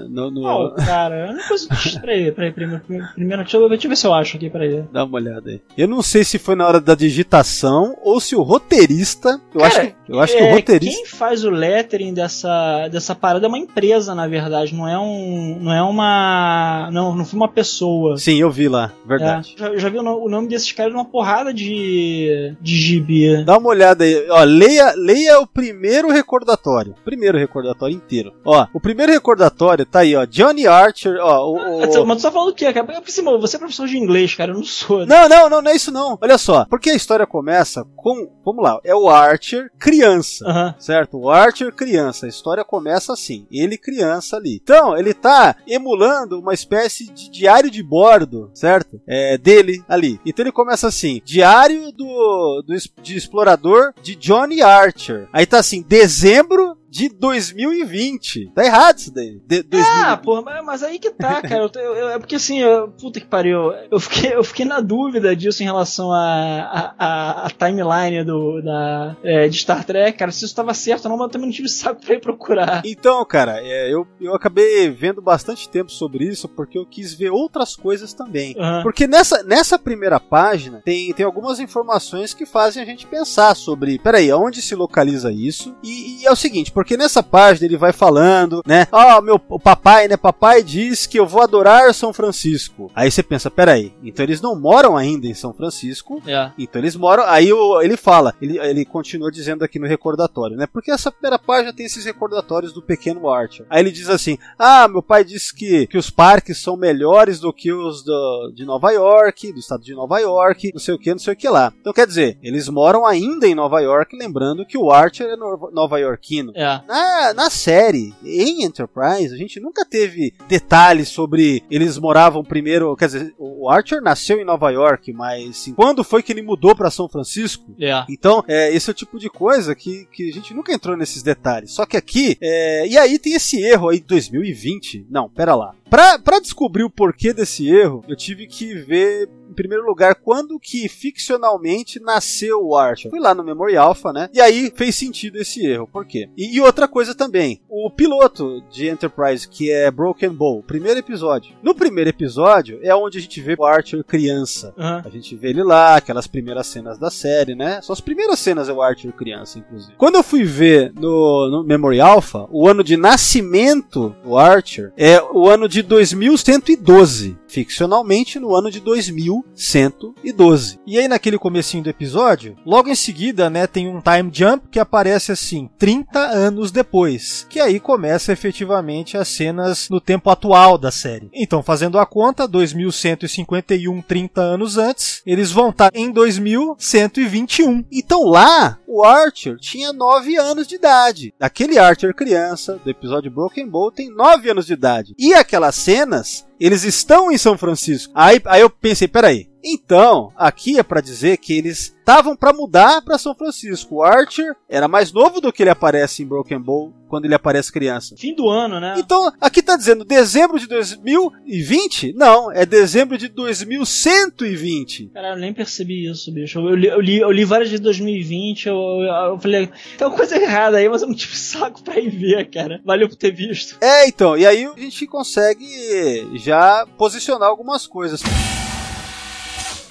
No, 0.09 0.31
no- 0.31 0.41
Não, 0.41 0.75
cara, 0.75 1.27
eu 1.27 1.33
não 1.35 1.43
consigo. 1.47 2.01
Peraí, 2.01 2.31
peraí, 2.31 2.51
primeiro, 2.51 2.81
primeiro 3.13 3.41
deixa, 3.43 3.57
eu, 3.57 3.69
deixa 3.69 3.85
eu 3.85 3.89
ver 3.89 3.95
se 3.95 4.07
eu 4.07 4.13
acho 4.13 4.37
aqui, 4.37 4.49
peraí. 4.49 4.83
Dá 4.91 5.03
uma 5.03 5.15
olhada 5.17 5.49
aí. 5.49 5.61
Eu 5.77 5.87
não 5.87 6.01
sei 6.01 6.23
se 6.23 6.37
foi 6.39 6.55
na 6.55 6.65
hora 6.67 6.79
da 6.81 6.95
digitação 6.95 7.97
ou 8.01 8.19
se 8.19 8.35
o 8.35 8.41
roteirista. 8.41 9.39
Eu 9.53 9.61
Cara, 9.61 9.67
acho, 9.67 9.81
que, 9.81 10.02
eu 10.07 10.19
acho 10.19 10.35
que 10.35 10.41
É, 10.43 10.51
o 10.51 10.55
roteirista. 10.55 10.95
Quem 11.01 11.05
faz 11.05 11.43
o 11.43 11.49
lettering 11.49 12.13
dessa, 12.13 12.87
dessa 12.89 13.13
parada 13.15 13.45
é 13.45 13.49
uma 13.49 13.57
empresa, 13.57 14.13
na 14.15 14.27
verdade, 14.27 14.73
não 14.75 14.87
é 14.87 14.97
um. 14.97 15.57
Não 15.61 15.73
é 15.73 15.81
uma. 15.81 16.89
Não, 16.91 17.15
não 17.15 17.25
foi 17.25 17.37
uma 17.39 17.47
pessoa. 17.47 18.17
Sim, 18.17 18.37
eu 18.39 18.51
vi 18.51 18.67
lá, 18.67 18.91
verdade. 19.05 19.55
É, 19.57 19.59
já, 19.59 19.77
já 19.77 19.89
vi 19.89 19.97
o 19.99 20.03
o 20.03 20.29
nome 20.29 20.47
desses 20.47 20.71
caras 20.71 20.91
numa 20.93 21.05
porrada 21.05 21.53
de. 21.53 22.55
de 22.61 22.75
gibi. 22.75 23.43
Dá 23.45 23.57
uma 23.57 23.69
olhada 23.69 24.03
aí, 24.03 24.27
ó, 24.29 24.43
leia, 24.43 24.93
leia 24.95 25.39
o 25.39 25.47
primeiro 25.47 26.09
recordatório, 26.11 26.95
primeiro 27.03 27.37
recordatório 27.37 27.95
inteiro. 27.95 28.33
Ó, 28.45 28.65
o 28.73 28.79
primeiro 28.79 29.11
recordatório 29.11 29.85
tá 29.85 29.99
aí, 29.99 30.15
ó, 30.15 30.25
Johnny 30.25 30.67
Archer, 30.67 31.17
ó, 31.21 31.47
o, 31.49 31.55
o- 31.55 32.05
Mas 32.05 32.21
tu- 32.21 32.23
tá 32.27 32.31
falando 32.31 32.49
o 32.49 32.53
quê, 32.53 32.71
cara? 32.73 32.85
Porque, 32.85 33.09
assim, 33.09 33.23
Você 33.23 33.55
é 33.55 33.59
professor 33.59 33.87
de 33.87 33.97
inglês, 33.97 34.35
cara, 34.35 34.51
eu 34.51 34.55
não 34.55 34.63
sou. 34.63 35.05
né? 35.05 35.05
Não, 35.07 35.29
não, 35.29 35.49
não, 35.49 35.61
não 35.61 35.71
é 35.71 35.75
isso 35.75 35.91
não. 35.91 36.17
Olha 36.21 36.37
só, 36.37 36.65
porque 36.65 36.89
a 36.89 36.95
história 36.95 37.25
começa 37.25 37.85
com, 37.95 38.29
vamos 38.45 38.63
lá, 38.63 38.79
é 38.83 38.93
o 38.95 39.09
Archer 39.09 39.69
criança. 39.93 40.45
Aham. 40.47 40.75
Certo? 40.79 41.17
O 41.17 41.29
Archer 41.29 41.73
criança. 41.73 42.25
A 42.25 42.29
história 42.29 42.63
começa 42.63 43.13
assim. 43.13 43.45
Ele 43.51 43.77
criança 43.77 44.37
ali. 44.37 44.59
Então, 44.61 44.97
ele 44.97 45.13
tá 45.13 45.55
emulando 45.67 46.39
uma 46.39 46.53
espécie 46.53 47.11
de 47.11 47.29
diário 47.29 47.69
de 47.69 47.83
bordo, 47.83 48.49
certo? 48.53 49.01
É, 49.07 49.37
dele 49.37 49.83
ali. 49.87 50.19
Então 50.25 50.43
ele 50.43 50.51
começa 50.51 50.87
assim: 50.87 51.21
Diário 51.23 51.91
do, 51.91 52.63
do 52.65 52.73
de 53.01 53.17
explorador 53.17 53.93
de 54.01 54.15
Johnny 54.15 54.61
Archer. 54.61 55.27
Aí 55.31 55.45
tá 55.45 55.59
assim, 55.59 55.81
dezembro 55.81 56.77
de 56.93 57.09
2020. 57.09 58.51
Tá 58.53 58.63
errado 58.63 58.99
isso 58.99 59.11
daí. 59.11 59.39
De, 59.47 59.63
2020. 59.63 60.03
Ah, 60.05 60.15
porra, 60.17 60.61
mas, 60.63 60.83
aí 60.83 60.99
que 60.99 61.09
tá, 61.09 61.41
cara. 61.41 61.69
Eu, 61.75 61.95
eu- 61.95 62.09
é 62.09 62.19
porque 62.19 62.35
assim, 62.35 62.59
eu- 62.59 62.89
puta 62.89 63.19
que 63.19 63.25
pariu. 63.25 63.71
Eu 63.89 63.99
fiquei, 63.99 64.35
eu 64.35 64.43
fiquei 64.43 64.63
na 64.63 64.79
dúvida 64.79 65.35
disso 65.35 65.63
em 65.63 65.65
relação 65.65 66.11
à 66.11 66.23
a, 66.23 66.95
a, 66.99 67.45
a 67.47 67.49
timeline 67.49 68.23
do, 68.23 68.61
da, 68.61 69.17
é, 69.23 69.47
de 69.49 69.57
Star 69.57 69.83
Trek, 69.83 70.17
cara. 70.19 70.31
Se 70.31 70.45
isso 70.45 70.55
tava 70.55 70.71
certo 70.75 71.05
ou 71.05 71.09
não, 71.11 71.17
mas 71.17 71.25
eu 71.25 71.31
também 71.31 71.47
não 71.47 71.53
tive 71.55 71.67
saco 71.69 71.99
pra 72.05 72.13
ir 72.13 72.21
procurar. 72.21 72.83
Então, 72.85 73.25
cara, 73.25 73.59
é, 73.59 73.91
eu, 73.91 74.05
eu 74.21 74.35
acabei 74.35 74.89
vendo 74.91 75.19
bastante 75.19 75.67
tempo 75.67 75.91
sobre 75.91 76.25
isso 76.25 76.47
porque 76.47 76.77
eu 76.77 76.85
quis 76.85 77.11
ver 77.15 77.31
outras 77.31 77.75
coisas 77.75 78.13
também. 78.13 78.55
Aham. 78.59 78.83
Porque 78.83 79.07
nessa, 79.07 79.41
nessa 79.41 79.79
primeira 79.79 80.19
página 80.19 80.81
tem, 80.85 81.11
tem 81.11 81.25
algumas 81.25 81.59
informações 81.59 82.35
que 82.35 82.45
fazem 82.45 82.83
a 82.83 82.85
gente 82.85 83.07
pensar 83.07 83.55
sobre, 83.55 83.97
peraí, 83.97 84.31
onde 84.31 84.61
se 84.61 84.75
localiza 84.75 85.31
isso? 85.31 85.75
E, 85.83 86.21
e 86.21 86.25
é 86.27 86.31
o 86.31 86.35
seguinte, 86.35 86.71
porque 86.71 86.82
nessa 86.97 87.23
página 87.23 87.65
ele 87.67 87.77
vai 87.77 87.91
falando, 87.93 88.61
né? 88.65 88.87
Ó, 88.91 89.21
meu 89.21 89.39
o 89.49 89.59
papai, 89.59 90.07
né? 90.07 90.17
Papai 90.17 90.61
diz 90.63 91.05
que 91.07 91.19
eu 91.19 91.25
vou 91.25 91.41
adorar 91.41 91.93
São 91.93 92.11
Francisco. 92.13 92.91
Aí 92.95 93.09
você 93.09 93.23
pensa, 93.23 93.49
peraí, 93.49 93.93
então 94.03 94.23
eles 94.23 94.41
não 94.41 94.59
moram 94.59 94.97
ainda 94.97 95.27
em 95.27 95.33
São 95.33 95.53
Francisco, 95.53 96.21
É. 96.27 96.51
então 96.57 96.81
eles 96.81 96.95
moram. 96.95 97.23
Aí 97.25 97.49
ele 97.81 97.95
fala, 97.97 98.33
ele, 98.41 98.57
ele 98.59 98.85
continua 98.85 99.31
dizendo 99.31 99.63
aqui 99.63 99.79
no 99.79 99.87
recordatório, 99.87 100.57
né? 100.57 100.67
Porque 100.67 100.91
essa 100.91 101.11
primeira 101.11 101.39
página 101.39 101.71
tem 101.73 101.85
esses 101.85 102.05
recordatórios 102.05 102.73
do 102.73 102.81
pequeno 102.81 103.29
Archer. 103.29 103.65
Aí 103.69 103.81
ele 103.81 103.91
diz 103.91 104.09
assim: 104.09 104.37
Ah, 104.57 104.87
meu 104.87 105.01
pai 105.01 105.23
disse 105.23 105.53
que, 105.55 105.87
que 105.87 105.97
os 105.97 106.09
parques 106.09 106.61
são 106.61 106.75
melhores 106.75 107.39
do 107.39 107.53
que 107.53 107.71
os 107.71 108.03
do- 108.03 108.51
de 108.55 108.65
Nova 108.65 108.91
York, 108.91 109.51
do 109.53 109.59
estado 109.59 109.83
de 109.83 109.93
Nova 109.93 110.19
York, 110.19 110.71
não 110.73 110.79
sei 110.79 110.93
o 110.93 110.99
que, 110.99 111.11
não 111.11 111.19
sei 111.19 111.33
o 111.33 111.37
que 111.37 111.47
lá. 111.49 111.71
Então 111.79 111.93
quer 111.93 112.07
dizer, 112.07 112.37
eles 112.41 112.67
moram 112.69 113.05
ainda 113.05 113.47
em 113.47 113.55
Nova 113.55 113.79
York, 113.81 114.15
lembrando 114.17 114.65
que 114.65 114.77
o 114.77 114.91
Archer 114.91 115.27
é 115.27 115.35
nova- 115.35 115.69
nova-iorquino. 115.71 116.51
É. 116.55 116.72
Na, 116.87 117.33
na 117.33 117.49
série, 117.49 118.13
em 118.23 118.63
Enterprise, 118.63 119.33
a 119.33 119.37
gente 119.37 119.59
nunca 119.59 119.85
teve 119.85 120.33
detalhes 120.47 121.09
sobre 121.09 121.63
eles 121.69 121.97
moravam 121.97 122.43
primeiro. 122.43 122.95
Quer 122.95 123.05
dizer, 123.05 123.35
o 123.37 123.69
Archer 123.69 124.01
nasceu 124.01 124.39
em 124.39 124.45
Nova 124.45 124.69
York, 124.71 125.11
mas 125.13 125.49
assim, 125.49 125.73
quando 125.73 126.03
foi 126.03 126.23
que 126.23 126.31
ele 126.31 126.41
mudou 126.41 126.75
para 126.75 126.91
São 126.91 127.07
Francisco? 127.07 127.73
É. 127.79 128.03
Então, 128.09 128.43
é, 128.47 128.73
esse 128.73 128.89
é 128.89 128.91
o 128.91 128.95
tipo 128.95 129.19
de 129.19 129.29
coisa 129.29 129.75
que, 129.75 130.05
que 130.11 130.29
a 130.29 130.33
gente 130.33 130.53
nunca 130.53 130.73
entrou 130.73 130.97
nesses 130.97 131.23
detalhes. 131.23 131.71
Só 131.71 131.85
que 131.85 131.97
aqui, 131.97 132.37
é, 132.41 132.87
e 132.87 132.97
aí 132.97 133.19
tem 133.19 133.33
esse 133.33 133.61
erro 133.61 133.89
aí, 133.89 133.99
2020. 133.99 135.07
Não, 135.09 135.29
pera 135.29 135.55
lá. 135.55 135.73
Pra, 135.93 136.17
pra 136.17 136.39
descobrir 136.39 136.83
o 136.83 136.89
porquê 136.89 137.31
desse 137.33 137.69
erro, 137.69 138.03
eu 138.07 138.15
tive 138.15 138.47
que 138.47 138.73
ver, 138.73 139.29
em 139.47 139.53
primeiro 139.53 139.85
lugar, 139.85 140.15
quando 140.15 140.59
que 140.59 140.89
ficcionalmente 140.89 141.99
nasceu 141.99 142.65
o 142.65 142.75
Archer. 142.75 143.11
Fui 143.11 143.19
lá 143.19 143.35
no 143.35 143.43
Memory 143.43 143.77
Alpha, 143.77 144.11
né? 144.11 144.27
E 144.33 144.41
aí 144.41 144.73
fez 144.75 144.95
sentido 144.95 145.37
esse 145.37 145.63
erro. 145.63 145.87
Por 145.87 146.03
quê? 146.03 146.27
E, 146.35 146.55
e 146.55 146.59
outra 146.63 146.87
coisa 146.87 147.13
também, 147.13 147.61
o 147.69 147.89
piloto 147.89 148.63
de 148.71 148.87
Enterprise, 148.87 149.47
que 149.47 149.71
é 149.71 149.89
Broken 149.89 150.29
Bow, 150.29 150.63
primeiro 150.63 150.99
episódio. 150.99 151.55
No 151.61 151.75
primeiro 151.75 152.09
episódio 152.09 152.79
é 152.81 152.95
onde 152.95 153.17
a 153.17 153.21
gente 153.21 153.41
vê 153.41 153.55
o 153.57 153.65
Archer 153.65 154.03
criança. 154.03 154.73
Aham. 154.77 155.01
A 155.05 155.09
gente 155.09 155.35
vê 155.35 155.49
ele 155.49 155.63
lá, 155.63 155.95
aquelas 155.95 156.27
primeiras 156.27 156.67
cenas 156.67 156.97
da 156.97 157.09
série, 157.09 157.55
né? 157.55 157.81
São 157.81 157.93
as 157.93 158.01
primeiras 158.01 158.39
cenas 158.39 158.69
é 158.69 158.73
o 158.73 158.81
Archer 158.81 159.11
criança, 159.11 159.59
inclusive. 159.59 159.93
Quando 159.97 160.15
eu 160.15 160.23
fui 160.23 160.43
ver 160.43 160.93
no, 160.99 161.49
no 161.49 161.63
Memory 161.63 161.99
Alpha, 161.99 162.47
o 162.51 162.67
ano 162.67 162.83
de 162.83 162.97
nascimento 162.97 164.15
do 164.23 164.37
Archer 164.37 164.91
é 164.97 165.21
o 165.21 165.47
ano 165.47 165.67
de 165.67 165.81
2112. 165.81 167.37
Ficcionalmente, 167.53 168.39
no 168.39 168.55
ano 168.55 168.71
de 168.71 168.79
2112. 168.79 170.79
E 170.87 170.97
aí 170.97 171.07
naquele 171.07 171.37
comecinho 171.37 171.83
do 171.83 171.89
episódio, 171.91 172.57
logo 172.65 172.89
em 172.89 172.95
seguida, 172.95 173.47
né, 173.47 173.67
tem 173.67 173.87
um 173.87 174.01
time 174.01 174.31
jump 174.33 174.67
que 174.71 174.79
aparece 174.79 175.31
assim, 175.31 175.69
30 175.77 176.19
anos 176.19 176.71
depois, 176.71 177.45
que 177.47 177.59
aí 177.59 177.79
começa 177.79 178.33
efetivamente 178.33 179.17
as 179.17 179.27
cenas 179.27 179.87
no 179.87 180.01
tempo 180.01 180.31
atual 180.31 180.79
da 180.79 180.89
série. 180.89 181.29
Então, 181.31 181.61
fazendo 181.61 181.99
a 181.99 182.07
conta, 182.07 182.47
2151, 182.47 184.01
30 184.01 184.41
anos 184.41 184.79
antes, 184.79 185.21
eles 185.23 185.51
vão 185.51 185.69
estar 185.69 185.91
em 185.93 186.09
2121. 186.09 187.85
Então 187.91 188.23
lá, 188.23 188.79
o 188.87 189.03
Archer 189.03 189.57
tinha 189.57 189.93
9 189.93 190.37
anos 190.37 190.67
de 190.67 190.75
idade. 190.75 191.35
Aquele 191.39 191.77
Archer 191.77 192.15
criança 192.15 192.81
do 192.83 192.89
episódio 192.89 193.29
Broken 193.29 193.67
Bow 193.67 193.91
tem 193.91 194.09
9 194.09 194.49
anos 194.49 194.65
de 194.65 194.73
idade. 194.73 195.13
E 195.19 195.35
aquelas 195.35 195.75
cenas, 195.75 196.47
eles 196.59 196.83
estão 196.83 197.31
em 197.31 197.37
São 197.37 197.57
Francisco. 197.57 198.11
Aí, 198.15 198.41
aí 198.45 198.61
eu 198.61 198.69
pensei, 198.69 199.07
peraí, 199.07 199.49
Então, 199.63 200.31
aqui 200.35 200.77
é 200.77 200.83
para 200.83 200.99
dizer 200.99 201.37
que 201.37 201.53
eles 201.53 201.95
estavam 202.03 202.35
para 202.35 202.51
mudar 202.51 203.01
para 203.01 203.17
São 203.17 203.33
Francisco. 203.33 203.95
O 203.95 204.03
Archer 204.03 204.53
era 204.67 204.89
mais 204.89 205.13
novo 205.13 205.39
do 205.39 205.53
que 205.53 205.63
ele 205.63 205.69
aparece 205.69 206.21
em 206.21 206.25
Broken 206.25 206.59
Bowl 206.59 206.93
quando 207.07 207.25
ele 207.25 207.35
aparece 207.35 207.71
criança. 207.71 208.15
Fim 208.17 208.35
do 208.35 208.49
ano, 208.49 208.79
né? 208.79 208.95
Então, 208.97 209.31
aqui 209.39 209.61
tá 209.61 209.77
dizendo 209.77 210.03
dezembro 210.03 210.59
de 210.59 210.67
2020? 210.67 212.13
Não, 212.13 212.51
é 212.51 212.65
dezembro 212.65 213.17
de 213.17 213.29
2120. 213.29 215.11
Cara, 215.13 215.29
eu 215.29 215.37
nem 215.37 215.53
percebi 215.53 216.09
isso, 216.09 216.33
bicho. 216.33 216.59
Eu 216.59 216.75
li, 216.75 216.87
eu 216.87 216.99
li, 216.99 217.19
eu 217.19 217.31
li 217.31 217.45
várias 217.45 217.69
de 217.69 217.77
2020, 217.77 218.67
eu, 218.67 218.75
eu, 218.75 219.31
eu 219.31 219.39
falei, 219.39 219.69
tem 219.97 220.07
uma 220.07 220.15
coisa 220.15 220.35
errada 220.35 220.77
aí, 220.77 220.89
mas 220.89 221.03
eu 221.03 221.07
não 221.07 221.15
tive 221.15 221.35
saco 221.37 221.83
pra 221.83 221.99
ir 221.99 222.09
ver, 222.09 222.49
cara. 222.49 222.81
Valeu 222.83 223.07
por 223.07 223.15
ter 223.15 223.31
visto. 223.31 223.77
É, 223.79 224.07
então, 224.07 224.35
e 224.37 224.45
aí 224.45 224.65
a 224.65 224.79
gente 224.79 225.07
consegue 225.07 226.27
já 226.35 226.85
posicionar 226.97 227.47
algumas 227.47 227.87
coisas. 227.87 228.21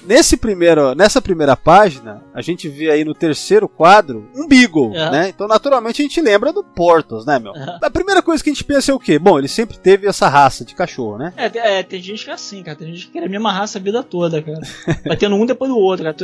Nesse 0.05 0.35
primeiro, 0.35 0.93
nessa 0.93 1.21
primeira 1.21 1.55
página, 1.55 2.21
a 2.33 2.41
gente 2.41 2.67
vê 2.67 2.91
aí 2.91 3.05
no 3.05 3.13
terceiro 3.13 3.69
quadro 3.69 4.29
um 4.35 4.47
Beagle, 4.47 4.91
É. 4.95 5.09
né? 5.11 5.29
Então, 5.29 5.47
naturalmente, 5.47 6.01
a 6.01 6.03
gente 6.05 6.19
lembra 6.21 6.51
do 6.51 6.63
Portos, 6.63 7.25
né, 7.25 7.39
meu? 7.39 7.53
É. 7.55 7.77
A 7.81 7.89
primeira 7.89 8.21
coisa 8.21 8.43
que 8.43 8.49
a 8.49 8.53
gente 8.53 8.63
pensa 8.65 8.91
é 8.91 8.93
o 8.95 8.99
quê? 8.99 9.17
Bom, 9.17 9.39
ele 9.39 9.47
sempre 9.47 9.77
teve 9.77 10.05
essa 10.07 10.27
raça 10.27 10.65
de 10.65 10.75
cachorro, 10.75 11.17
né? 11.17 11.31
É, 11.37 11.47
tem- 11.47 11.61
é, 11.61 11.83
tem 11.83 12.01
gente 12.01 12.25
que 12.25 12.29
é 12.31 12.33
assim, 12.33 12.61
cara. 12.63 12.77
Tem 12.77 12.87
gente 12.93 13.07
que 13.07 13.13
quer 13.13 13.23
a 13.23 13.29
mesma 13.29 13.51
raça 13.53 13.77
a 13.79 13.81
vida 13.81 14.03
toda, 14.03 14.41
cara. 14.41 14.59
Vai 15.07 15.15
tendo 15.17 15.35
um 15.35 15.45
depois 15.45 15.69
do 15.71 15.77
outro, 15.77 16.03
cara. 16.03 16.15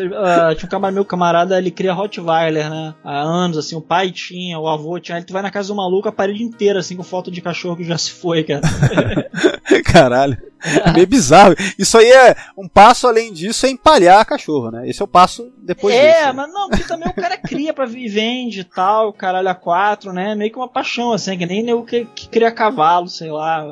Ah, 0.51 0.55
tinha 0.55 0.67
um 0.67 0.69
camarada, 0.69 0.95
meu 0.95 1.05
camarada, 1.05 1.57
ele 1.57 1.71
cria 1.71 1.93
Rottweiler, 1.93 2.69
né? 2.69 2.93
Há 3.03 3.19
anos, 3.21 3.57
assim, 3.57 3.75
o 3.75 3.81
pai 3.81 4.11
tinha, 4.11 4.59
o 4.59 4.67
avô 4.67 4.99
tinha. 4.99 5.17
Aí 5.17 5.23
tu 5.23 5.31
vai 5.33 5.41
na 5.41 5.51
casa 5.51 5.69
do 5.69 5.75
maluco, 5.75 6.09
a 6.09 6.11
parede 6.11 6.43
inteira, 6.43 6.79
assim, 6.79 6.95
com 6.97 7.03
foto 7.03 7.31
de 7.31 7.41
cachorro 7.41 7.77
que 7.77 7.83
já 7.85 7.97
se 7.97 8.11
foi, 8.11 8.43
cara. 8.43 8.61
Caralho. 9.85 10.37
É 10.63 10.91
meio 10.91 11.07
bizarro. 11.07 11.55
Isso 11.77 11.97
aí 11.97 12.11
é 12.11 12.35
um 12.57 12.67
passo 12.67 13.07
além 13.07 13.31
disso, 13.31 13.65
é 13.65 13.69
empalhar 13.69 14.19
a 14.19 14.25
cachorro, 14.25 14.71
né? 14.71 14.87
Esse 14.87 15.01
é 15.01 15.05
o 15.05 15.07
passo 15.07 15.51
depois 15.57 15.95
é, 15.95 16.23
disso. 16.23 16.35
mas 16.35 16.51
não, 16.51 16.69
porque 16.69 16.83
também 16.83 17.09
o 17.09 17.13
cara 17.13 17.37
cria 17.37 17.73
pra 17.73 17.85
vir 17.85 18.05
e 18.05 18.09
vende 18.09 18.59
e 18.61 18.63
tal, 18.63 19.13
caralho, 19.13 19.47
a 19.47 19.55
quatro, 19.55 20.11
né? 20.11 20.35
Meio 20.35 20.51
que 20.51 20.57
uma 20.57 20.67
paixão, 20.67 21.13
assim, 21.13 21.37
que 21.37 21.45
nem 21.45 21.73
o 21.73 21.83
que, 21.83 22.05
que 22.13 22.27
cria 22.27 22.51
cavalo, 22.51 23.07
sei 23.07 23.31
lá. 23.31 23.71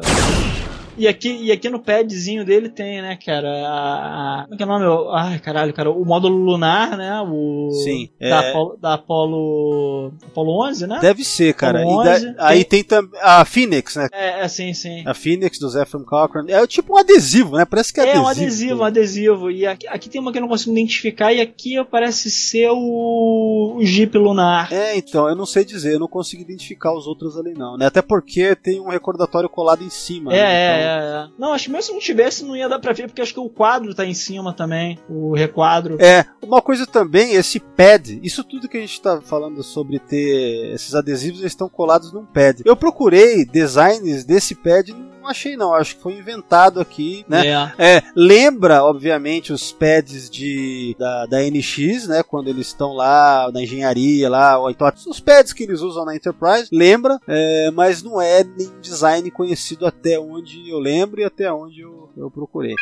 E 0.98 1.08
aqui, 1.08 1.30
e 1.30 1.52
aqui 1.52 1.70
no 1.70 1.80
padzinho 1.80 2.44
dele 2.44 2.70
tem, 2.70 3.02
né, 3.02 3.18
cara, 3.24 3.48
a, 3.68 4.42
a- 4.42 4.44
como 4.44 4.54
é 4.54 4.58
que 4.58 4.64
é 4.64 4.66
o 4.66 4.70
nome? 4.70 5.10
Ai, 5.14 5.40
caralho, 5.40 5.74
cara, 5.74 5.92
o 5.92 6.04
módulo 6.04 6.36
lunar, 6.36 6.98
né, 6.98 7.22
o... 7.22 7.70
Sim, 7.84 8.10
Da, 8.20 8.26
é- 8.28 8.50
Apolo, 8.50 8.78
da 8.82 8.94
Apolo... 8.96 10.12
Apolo 10.26 10.66
11, 10.68 10.88
né? 10.88 10.98
Deve 11.00 11.24
ser, 11.24 11.54
cara. 11.54 11.80
Da- 11.80 11.86
11, 11.86 12.36
aí 12.40 12.64
tem 12.64 12.84
também 12.84 13.20
a 13.22 13.46
Phoenix, 13.46 13.96
né? 13.96 14.08
É, 14.12 14.42
é, 14.44 14.48
sim, 14.48 14.74
sim. 14.74 15.04
A 15.06 15.14
Phoenix 15.14 15.60
do 15.60 15.70
Zephram 15.70 16.04
Cochran. 16.04 16.46
É 16.50 16.66
tipo 16.66 16.94
um 16.94 16.98
adesivo, 16.98 17.58
né? 17.58 17.66
Parece 17.66 17.94
que 17.94 18.00
é, 18.00 18.16
É, 18.16 18.20
um 18.20 18.28
adesivo. 18.28 18.48
adesivo, 18.48 18.82
um 18.82 18.84
adesivo. 18.86 19.52
E 19.52 19.66
aqui, 19.68 19.88
aqui 19.88 20.10
tem 20.10 20.20
uma 20.20 20.32
que 20.32 20.38
eu 20.38 20.42
não 20.42 20.50
consigo 20.50 20.72
identificar, 20.72 21.32
e 21.34 21.40
aqui 21.42 21.76
parece 21.92 22.30
ser 22.32 22.70
o, 22.72 23.76
o 23.78 23.86
Jeep 23.86 24.18
Lunar. 24.18 24.72
É, 24.74 24.98
então, 24.98 25.28
eu 25.30 25.36
não 25.36 25.46
sei 25.46 25.64
dizer, 25.64 25.94
eu 25.94 26.00
não 26.00 26.08
consigo 26.08 26.42
identificar 26.42 26.92
os 26.94 27.06
outros 27.08 27.38
ali 27.38 27.54
não, 27.54 27.78
né? 27.78 27.86
Até 27.86 28.02
porque 28.02 28.56
tem 28.56 28.80
um 28.80 28.90
recordatório 28.90 29.48
colado 29.50 29.84
em 29.84 29.90
cima. 29.90 30.34
É, 30.34 30.42
né? 30.42 30.54
é, 30.54 30.82
Então- 30.82 30.87
é, 30.88 31.26
é. 31.26 31.28
Não, 31.38 31.54
acho 31.54 31.66
que 31.66 31.72
mesmo 31.72 31.84
se 31.84 31.94
não 31.94 32.00
tivesse, 32.00 32.46
não 32.46 32.56
ia 32.56 32.70
dar 32.70 32.80
pra 32.80 32.94
ver, 32.94 33.08
porque 33.08 33.22
acho 33.22 33.34
que 33.34 33.40
o 33.40 33.50
quadro 33.50 33.94
tá 33.94 34.06
em 34.06 34.14
cima 34.14 34.54
também. 34.54 34.98
O 35.10 35.36
requadro. 35.36 35.98
É, 36.02 36.26
uma 36.42 36.62
coisa 36.62 36.86
também, 36.86 37.34
esse 37.34 37.60
pad, 37.60 38.20
isso 38.24 38.44
tudo 38.44 38.68
que 38.68 38.78
a 38.78 38.82
gente 38.82 39.02
tá 39.02 39.22
falando 39.22 39.64
sobre 39.64 40.00
ter 40.00 40.74
esses 40.74 40.96
adesivos, 40.96 41.40
eles 41.40 41.52
estão 41.52 41.70
colados 41.70 42.12
num 42.12 42.26
pad. 42.26 42.62
Eu 42.66 42.76
procurei 42.76 43.46
designs 43.46 44.24
desse 44.24 44.56
pad, 44.56 44.94
não 45.28 45.32
achei 45.32 45.58
não, 45.58 45.74
acho 45.74 45.96
que 45.96 46.02
foi 46.02 46.14
inventado 46.14 46.80
aqui, 46.80 47.26
né? 47.28 47.48
É. 47.48 47.98
É, 47.98 48.04
lembra, 48.16 48.84
obviamente, 48.84 49.52
os 49.52 49.72
pads 49.72 50.30
de, 50.30 50.96
da, 50.98 51.26
da 51.26 51.40
NX, 51.42 52.08
né? 52.08 52.24
Quando 52.24 52.48
eles 52.48 52.68
estão 52.68 52.94
lá 52.94 53.50
na 53.54 53.62
engenharia, 53.62 54.30
lá, 54.30 54.58
ou 54.58 54.70
então 54.70 54.92
os 55.08 55.20
pads 55.20 55.54
que 55.54 55.64
eles 55.64 55.82
usam 55.82 56.06
na 56.06 56.16
Enterprise, 56.16 56.70
lembra, 56.72 57.20
é, 57.28 57.70
mas 57.72 58.02
não 58.02 58.22
é 58.22 58.44
nenhum 58.44 58.80
design 58.80 59.30
conhecido 59.30 59.86
até 59.86 60.20
onde 60.20 60.70
eu 60.70 60.80
lembro 60.80 61.20
e 61.20 61.26
até 61.26 61.52
onde 61.52 61.82
eu, 61.82 62.10
eu 62.16 62.32
procurei. 62.32 62.76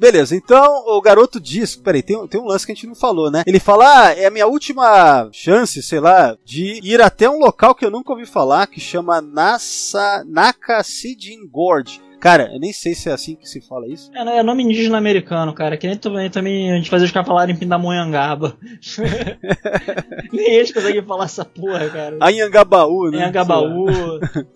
Beleza, 0.00 0.36
então 0.36 0.84
o 0.86 1.00
garoto 1.00 1.40
diz. 1.40 1.76
Peraí, 1.76 2.02
tem, 2.02 2.26
tem 2.28 2.40
um 2.40 2.46
lance 2.46 2.64
que 2.64 2.72
a 2.72 2.74
gente 2.74 2.86
não 2.86 2.94
falou, 2.94 3.30
né? 3.30 3.42
Ele 3.46 3.60
fala: 3.60 4.06
ah, 4.06 4.12
é 4.12 4.26
a 4.26 4.30
minha 4.30 4.46
última 4.46 5.28
chance, 5.32 5.82
sei 5.82 6.00
lá, 6.00 6.36
de 6.44 6.80
ir 6.82 7.00
até 7.00 7.28
um 7.28 7.38
local 7.38 7.74
que 7.74 7.84
eu 7.84 7.90
nunca 7.90 8.12
ouvi 8.12 8.26
falar, 8.26 8.66
que 8.66 8.80
chama 8.80 9.20
Nasa, 9.20 10.24
Nakasidin 10.26 11.46
Gorge. 11.48 12.07
Cara, 12.20 12.50
eu 12.52 12.58
nem 12.58 12.72
sei 12.72 12.94
se 12.94 13.08
é 13.08 13.12
assim 13.12 13.36
que 13.36 13.48
se 13.48 13.60
fala 13.60 13.86
isso. 13.86 14.10
É, 14.14 14.38
é 14.38 14.42
nome 14.42 14.64
indígena 14.64 14.98
americano, 14.98 15.52
cara. 15.54 15.76
Que 15.76 15.86
nem 15.86 15.96
também, 15.96 16.28
também 16.28 16.72
a 16.72 16.76
gente 16.76 16.90
fazia 16.90 17.06
os 17.06 17.12
caras 17.12 17.28
falarem 17.28 17.56
Pindamonhangaba. 17.56 18.56
nem 20.32 20.54
eles 20.54 20.72
conseguem 20.72 21.02
falar 21.02 21.24
essa 21.24 21.44
porra, 21.44 21.88
cara. 21.88 22.18
Anhangabaú, 22.20 23.10
né? 23.10 23.18
Anhangabaú. 23.18 23.86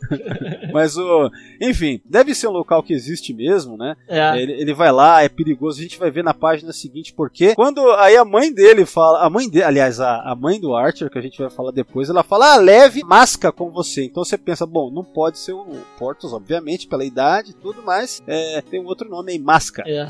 Mas 0.72 0.96
o. 0.96 1.30
Enfim, 1.60 2.00
deve 2.04 2.34
ser 2.34 2.48
um 2.48 2.52
local 2.52 2.82
que 2.82 2.92
existe 2.92 3.32
mesmo, 3.32 3.76
né? 3.76 3.96
É. 4.08 4.40
Ele, 4.40 4.52
ele 4.52 4.74
vai 4.74 4.90
lá, 4.90 5.22
é 5.22 5.28
perigoso. 5.28 5.78
A 5.78 5.82
gente 5.82 5.98
vai 5.98 6.10
ver 6.10 6.24
na 6.24 6.34
página 6.34 6.72
seguinte 6.72 7.12
porque 7.14 7.54
quando 7.54 7.88
aí 7.92 8.16
a 8.16 8.24
mãe 8.24 8.52
dele 8.52 8.84
fala, 8.84 9.24
a 9.24 9.30
mãe 9.30 9.48
dele, 9.48 9.64
aliás, 9.64 10.00
a, 10.00 10.20
a 10.22 10.34
mãe 10.34 10.60
do 10.60 10.74
Archer, 10.74 11.10
que 11.10 11.18
a 11.18 11.22
gente 11.22 11.38
vai 11.38 11.50
falar 11.50 11.70
depois, 11.70 12.08
ela 12.08 12.24
fala: 12.24 12.54
ah, 12.54 12.56
leve 12.56 13.04
masca 13.04 13.52
com 13.52 13.70
você. 13.70 14.04
Então 14.04 14.24
você 14.24 14.36
pensa, 14.36 14.66
bom, 14.66 14.90
não 14.90 15.04
pode 15.04 15.38
ser 15.38 15.52
o 15.52 15.62
Portos, 15.98 16.32
obviamente, 16.32 16.88
pela 16.88 17.04
idade 17.04 17.51
e 17.52 17.62
tudo 17.62 17.82
mais. 17.82 18.22
É, 18.26 18.62
tem 18.70 18.80
um 18.80 18.86
outro 18.86 19.08
nome 19.08 19.32
aí, 19.32 19.38
masca. 19.38 19.82
É. 19.86 20.06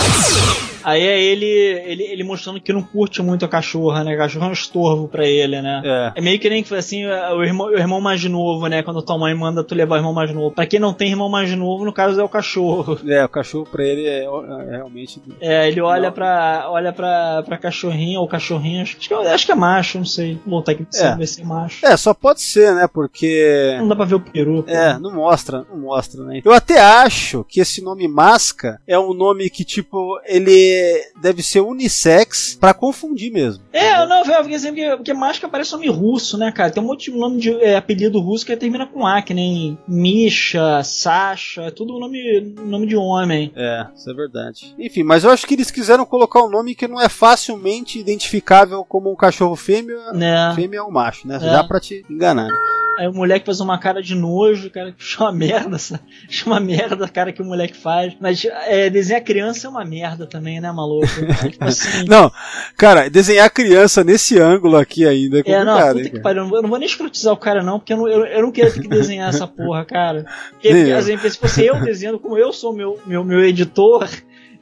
Aí 0.84 1.00
é 1.06 1.20
ele, 1.22 1.46
ele, 1.46 2.02
ele 2.02 2.24
mostrando 2.24 2.60
que 2.60 2.72
não 2.72 2.82
curte 2.82 3.22
muito 3.22 3.44
a 3.44 3.48
cachorra, 3.48 4.02
né? 4.02 4.14
A 4.14 4.18
cachorra 4.18 4.46
é 4.46 4.50
um 4.50 4.52
estorvo 4.52 5.06
pra 5.06 5.24
ele, 5.26 5.62
né? 5.62 5.80
É. 5.84 6.12
É 6.16 6.20
meio 6.20 6.40
que 6.40 6.50
nem 6.50 6.64
assim, 6.76 7.06
o 7.06 7.42
irmão, 7.44 7.68
o 7.68 7.78
irmão 7.78 8.00
mais 8.00 8.24
novo, 8.24 8.66
né? 8.66 8.82
Quando 8.82 9.00
tua 9.02 9.16
mãe 9.16 9.32
manda 9.34 9.62
tu 9.62 9.74
levar 9.76 9.94
o 9.94 9.98
irmão 9.98 10.12
mais 10.12 10.32
novo. 10.34 10.50
Pra 10.52 10.66
quem 10.66 10.80
não 10.80 10.92
tem 10.92 11.10
irmão 11.10 11.28
mais 11.28 11.54
novo, 11.56 11.84
no 11.84 11.92
caso 11.92 12.20
é 12.20 12.24
o 12.24 12.28
cachorro. 12.28 12.98
É, 13.06 13.24
o 13.24 13.28
cachorro 13.28 13.66
pra 13.70 13.84
ele 13.84 14.06
é, 14.06 14.24
é 14.24 14.70
realmente. 14.76 15.22
É, 15.40 15.68
ele 15.68 15.80
olha 15.80 16.08
Não. 16.08 16.12
pra, 16.12 16.64
olha 16.68 16.92
pra, 16.92 17.42
pra 17.44 17.58
cachorrinha 17.58 18.18
ou 18.18 18.26
cachorrinho, 18.26 18.82
acho, 18.82 18.96
que- 18.96 19.14
acho 19.14 19.46
que 19.46 19.52
é 19.52 19.54
macho, 19.54 19.98
não 19.98 20.04
sei. 20.04 20.34
Vou 20.44 20.54
voltar 20.54 20.72
aqui 20.72 20.84
pra 20.84 21.00
É. 21.10 21.16
ver 21.16 21.26
se 21.28 21.42
é 21.42 21.44
macho. 21.44 21.86
É, 21.86 21.96
só 21.96 22.12
pode 22.12 22.40
ser, 22.40 22.74
né? 22.74 22.88
Porque. 22.92 23.76
Não 23.78 23.86
dá 23.86 23.94
pra 23.94 24.04
ver 24.04 24.16
o 24.16 24.20
peru. 24.20 24.64
pô. 24.64 24.70
É, 24.70 24.98
não 24.98 25.14
mostra, 25.14 25.64
não 25.70 25.78
mostra, 25.78 26.24
né? 26.24 26.40
Eu 26.44 26.52
até 26.52 26.80
acho 26.80 27.31
que 27.48 27.60
esse 27.60 27.80
nome 27.82 28.06
Masca 28.08 28.80
é 28.86 28.98
um 28.98 29.14
nome 29.14 29.48
que, 29.48 29.64
tipo, 29.64 30.18
ele 30.26 31.02
deve 31.20 31.42
ser 31.42 31.60
unissex 31.60 32.56
pra 32.60 32.74
confundir 32.74 33.32
mesmo. 33.32 33.62
É, 33.72 34.02
eu 34.02 34.08
não, 34.08 34.18
eu 34.24 34.42
fiquei 34.42 34.54
assim, 34.56 34.68
porque, 34.68 34.96
porque 34.96 35.14
máscara 35.14 35.50
parece 35.50 35.72
nome 35.72 35.88
russo, 35.88 36.36
né, 36.36 36.50
cara? 36.52 36.70
Tem 36.70 36.82
um 36.82 36.86
monte 36.86 37.10
de 37.10 37.16
nome 37.16 37.40
de 37.40 37.50
é, 37.62 37.76
apelido 37.76 38.20
russo 38.20 38.44
que 38.44 38.56
termina 38.56 38.86
com 38.86 39.06
A, 39.06 39.22
que 39.22 39.32
nem 39.32 39.78
Misha, 39.88 40.82
Sasha, 40.84 41.62
é 41.62 41.70
tudo 41.70 41.98
nome, 41.98 42.54
nome 42.64 42.86
de 42.86 42.96
homem. 42.96 43.52
É, 43.56 43.86
isso 43.94 44.10
é 44.10 44.14
verdade. 44.14 44.74
Enfim, 44.78 45.02
mas 45.02 45.24
eu 45.24 45.30
acho 45.30 45.46
que 45.46 45.54
eles 45.54 45.70
quiseram 45.70 46.04
colocar 46.04 46.42
um 46.42 46.50
nome 46.50 46.74
que 46.74 46.86
não 46.88 47.00
é 47.00 47.08
facilmente 47.08 47.98
identificável 47.98 48.84
como 48.84 49.10
um 49.10 49.16
cachorro 49.16 49.56
fêmea, 49.56 50.12
Né? 50.12 50.52
fêmea 50.54 50.82
ou 50.84 50.90
macho, 50.90 51.26
né? 51.26 51.36
É. 51.36 51.40
Já 51.40 51.64
pra 51.64 51.80
te 51.80 52.04
enganar. 52.10 52.48
né? 52.48 52.54
Aí 53.02 53.08
o 53.08 53.12
moleque 53.12 53.44
faz 53.44 53.58
uma 53.58 53.76
cara 53.78 54.00
de 54.00 54.14
nojo, 54.14 54.70
cara, 54.70 54.92
que 54.92 55.02
chama 55.02 55.32
merda, 55.32 55.76
sabe? 55.76 56.02
chama 56.30 56.60
merda 56.60 57.04
a 57.04 57.08
cara 57.08 57.32
que 57.32 57.42
o 57.42 57.44
moleque 57.44 57.76
faz. 57.76 58.14
Mas 58.20 58.44
é, 58.44 58.88
desenhar 58.88 59.22
criança 59.24 59.66
é 59.66 59.70
uma 59.70 59.84
merda 59.84 60.24
também, 60.24 60.60
né, 60.60 60.70
maluco? 60.70 61.06
tipo 61.50 61.64
assim. 61.64 62.04
Não, 62.06 62.30
cara, 62.76 63.10
desenhar 63.10 63.50
criança 63.50 64.04
nesse 64.04 64.38
ângulo 64.38 64.76
aqui 64.76 65.04
ainda 65.04 65.38
é 65.38 65.40
É, 65.40 65.42
complicado, 65.42 65.64
não, 65.64 65.78
hein, 65.80 65.92
puta 65.94 66.04
que 66.04 66.10
cara? 66.10 66.22
pariu. 66.22 66.38
Eu 66.38 66.44
não 66.44 66.50
vou- 66.50 66.62
não 66.62 66.78
nem 66.78 66.86
escrotizar 66.86 67.32
o 67.34 67.36
cara, 67.36 67.60
não, 67.62 67.80
porque 67.80 67.92
eu 67.92 67.96
não, 67.96 68.08
eu, 68.08 68.24
eu 68.24 68.42
não 68.42 68.52
quero 68.52 68.72
ter 68.72 68.80
que 68.80 68.88
desenhar 68.88 69.28
essa 69.28 69.48
porra, 69.48 69.84
cara. 69.84 70.24
Porque, 70.62 70.68
assim, 70.92 71.18
se 71.18 71.38
fosse 71.38 71.64
eu 71.66 71.80
desenhando, 71.80 72.20
como 72.20 72.38
eu 72.38 72.52
sou 72.52 72.72
meu, 72.72 73.00
meu, 73.04 73.24
meu 73.24 73.44
editor, 73.44 74.08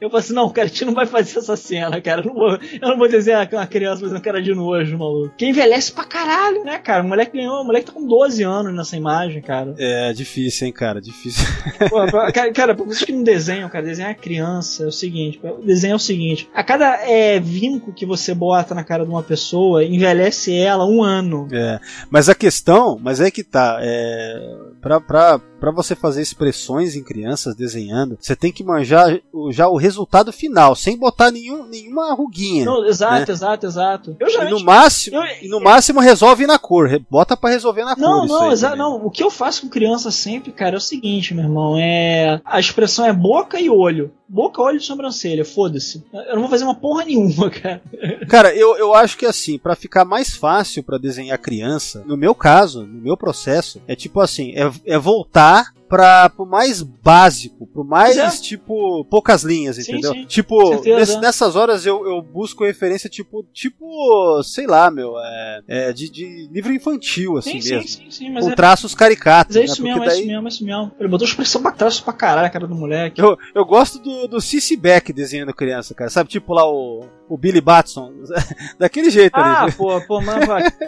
eu 0.01 0.09
falo 0.09 0.19
assim, 0.19 0.33
não, 0.33 0.49
cara, 0.49 0.65
a 0.65 0.69
gente 0.69 0.83
não 0.83 0.93
vai 0.95 1.05
fazer 1.05 1.37
essa 1.37 1.55
cena, 1.55 2.01
cara. 2.01 2.21
Eu 2.21 2.25
não 2.25 2.33
vou, 2.33 2.49
eu 2.81 2.89
não 2.89 2.97
vou 2.97 3.07
desenhar 3.07 3.47
uma 3.51 3.67
criança 3.67 4.01
fazendo 4.01 4.19
cara 4.19 4.41
de 4.41 4.53
nojo, 4.53 4.97
maluco. 4.97 5.33
Que 5.37 5.45
envelhece 5.47 5.91
pra 5.91 6.03
caralho, 6.03 6.63
né, 6.63 6.79
cara? 6.79 7.03
O 7.03 7.07
moleque 7.07 7.37
ganhou, 7.37 7.61
o 7.61 7.63
moleque 7.63 7.85
tá 7.85 7.91
com 7.93 8.07
12 8.07 8.41
anos 8.43 8.73
nessa 8.73 8.97
imagem, 8.97 9.41
cara. 9.43 9.75
É 9.77 10.11
difícil, 10.11 10.65
hein, 10.65 10.73
cara, 10.73 10.99
difícil. 10.99 11.45
Pô, 11.89 12.03
pra- 12.07 12.31
cara, 12.31 12.51
cara, 12.51 12.75
pra 12.75 12.83
vocês 12.83 13.03
que 13.05 13.11
não 13.11 13.23
desenham, 13.23 13.69
cara, 13.69 13.85
desenhar 13.85 14.15
criança 14.15 14.83
é 14.83 14.87
o 14.87 14.91
seguinte: 14.91 15.39
desenhar 15.63 15.93
é 15.93 15.95
o 15.95 15.99
seguinte, 15.99 16.49
a 16.53 16.63
cada 16.63 16.95
é, 17.07 17.39
vinco 17.39 17.93
que 17.93 18.05
você 18.05 18.33
bota 18.33 18.73
na 18.73 18.83
cara 18.83 19.03
de 19.03 19.09
uma 19.11 19.21
pessoa, 19.21 19.83
envelhece 19.85 20.51
ela 20.55 20.85
um 20.85 21.03
ano. 21.03 21.47
É, 21.51 21.79
mas 22.09 22.27
a 22.27 22.33
questão, 22.33 22.97
mas 22.99 23.21
é 23.21 23.29
que 23.29 23.43
tá, 23.43 23.77
é, 23.81 24.55
pra, 24.81 24.99
pra, 24.99 25.39
pra 25.61 25.71
você 25.71 25.95
fazer 25.95 26.21
expressões 26.23 26.95
em 26.95 27.03
crianças 27.03 27.55
desenhando, 27.55 28.17
você 28.19 28.35
tem 28.35 28.51
que 28.51 28.63
manjar 28.63 29.19
o- 29.31 29.51
já 29.51 29.67
o 29.69 29.77
resultado 29.77 30.33
final, 30.33 30.75
sem 30.75 30.97
botar 30.97 31.29
nenhum, 31.31 31.65
nenhuma 31.67 32.13
ruguinha. 32.15 32.65
Não, 32.65 32.83
exato, 32.85 33.31
exato, 33.31 33.65
exato. 33.67 34.15
Eu 34.19 34.27
E 34.27 34.31
já 34.31 34.43
no 34.49 34.59
máximo, 34.59 35.17
eu- 35.17 35.23
e 35.43 35.47
no 35.47 35.61
máximo 35.61 35.99
resolve 35.99 36.47
na 36.47 36.57
cor, 36.57 36.99
bota 37.09 37.37
pra 37.37 37.51
resolver 37.51 37.85
na 37.85 37.95
Não, 37.95 38.21
cor. 38.21 38.27
não, 38.27 38.41
aí 38.47 38.51
exa- 38.53 38.71
também. 38.71 38.83
não. 38.85 39.05
O 39.05 39.11
que 39.11 39.23
eu 39.23 39.29
faço 39.29 39.61
com 39.61 39.69
criança 39.69 40.09
sempre, 40.09 40.51
cara, 40.51 40.75
é 40.75 40.77
o 40.77 40.81
seguinte, 40.81 41.33
meu 41.33 41.43
irmão. 41.45 41.77
É. 41.79 42.41
A 42.43 42.59
expressão 42.59 43.05
é 43.05 43.13
boca 43.13 43.59
e 43.59 43.69
olho. 43.69 44.11
Boca, 44.31 44.61
olho 44.61 44.77
e 44.77 44.81
sobrancelha, 44.81 45.43
foda-se. 45.43 46.03
Eu 46.13 46.35
não 46.35 46.41
vou 46.41 46.49
fazer 46.49 46.63
uma 46.63 46.73
porra 46.75 47.03
nenhuma, 47.03 47.49
cara. 47.51 47.81
Cara, 48.29 48.55
eu, 48.55 48.77
eu 48.77 48.93
acho 48.93 49.17
que 49.17 49.25
assim, 49.25 49.59
para 49.59 49.75
ficar 49.75 50.05
mais 50.05 50.33
fácil 50.33 50.83
para 50.83 50.97
desenhar 50.97 51.37
criança, 51.37 52.01
no 52.07 52.15
meu 52.15 52.33
caso, 52.33 52.87
no 52.87 53.01
meu 53.01 53.17
processo, 53.17 53.81
é 53.87 53.95
tipo 53.95 54.21
assim, 54.21 54.53
é, 54.55 54.71
é 54.85 54.97
voltar 54.97 55.73
para 55.91 56.29
pro 56.29 56.45
mais 56.45 56.81
básico, 56.81 57.67
pro 57.67 57.83
mais, 57.83 58.17
É. 58.17 58.29
tipo, 58.29 59.03
poucas 59.09 59.43
linhas, 59.43 59.75
Sim, 59.75 59.81
entendeu? 59.91 60.13
sim. 60.13 60.25
Tipo, 60.25 60.81
ness- 60.85 61.19
nessas 61.19 61.57
horas 61.57 61.85
eu, 61.85 62.07
eu 62.07 62.21
busco 62.21 62.63
referência, 62.65 63.09
tipo, 63.09 63.43
tipo, 63.51 64.41
sei 64.41 64.65
lá, 64.67 64.89
meu, 64.89 65.19
é, 65.19 65.61
é 65.67 65.93
de, 65.93 66.09
de 66.09 66.47
livro 66.49 66.73
infantil, 66.73 67.37
assim 67.37 67.59
Sim, 67.59 67.61
sim, 67.61 67.75
mesmo. 67.75 67.87
sim, 67.89 68.09
sim, 68.11 68.29
mas 68.31 68.45
com 68.45 68.51
é, 68.51 68.55
traços 68.55 68.95
caricatos, 68.95 69.53
mas 69.55 69.57
é 69.57 69.59
né? 69.59 69.65
isso 69.65 69.75
Porque 69.81 69.89
mesmo, 69.89 70.03
é 70.03 70.07
daí 70.07 70.19
isso 70.19 70.27
mesmo, 70.27 70.47
é 70.47 70.49
isso 70.49 70.65
mesmo. 70.65 70.91
Ele 70.97 71.09
botou 71.09 71.27
expressão 71.27 71.61
pra 71.61 71.71
trás 71.71 71.99
pra 71.99 72.13
caralho 72.13 72.47
a 72.47 72.49
cara 72.49 72.65
do 72.67 72.75
moleque. 72.75 73.19
eu, 73.21 73.37
eu 73.53 73.65
gosto 73.65 73.99
do, 73.99 74.27
do 74.29 74.39
Cici 74.39 74.77
Beck 74.77 75.11
desenhando 75.11 75.53
criança, 75.53 75.93
cara. 75.93 76.09
Sabe, 76.09 76.29
tipo 76.29 76.53
lá 76.53 76.65
o, 76.65 77.03
o 77.33 77.37
Billy 77.37 77.61
Batson. 77.61 78.11
Daquele 78.77 79.09
jeito 79.09 79.35
Ah, 79.35 79.63
ali. 79.63 79.71
pô, 79.71 80.01
pô, 80.01 80.19
mano, 80.21 80.41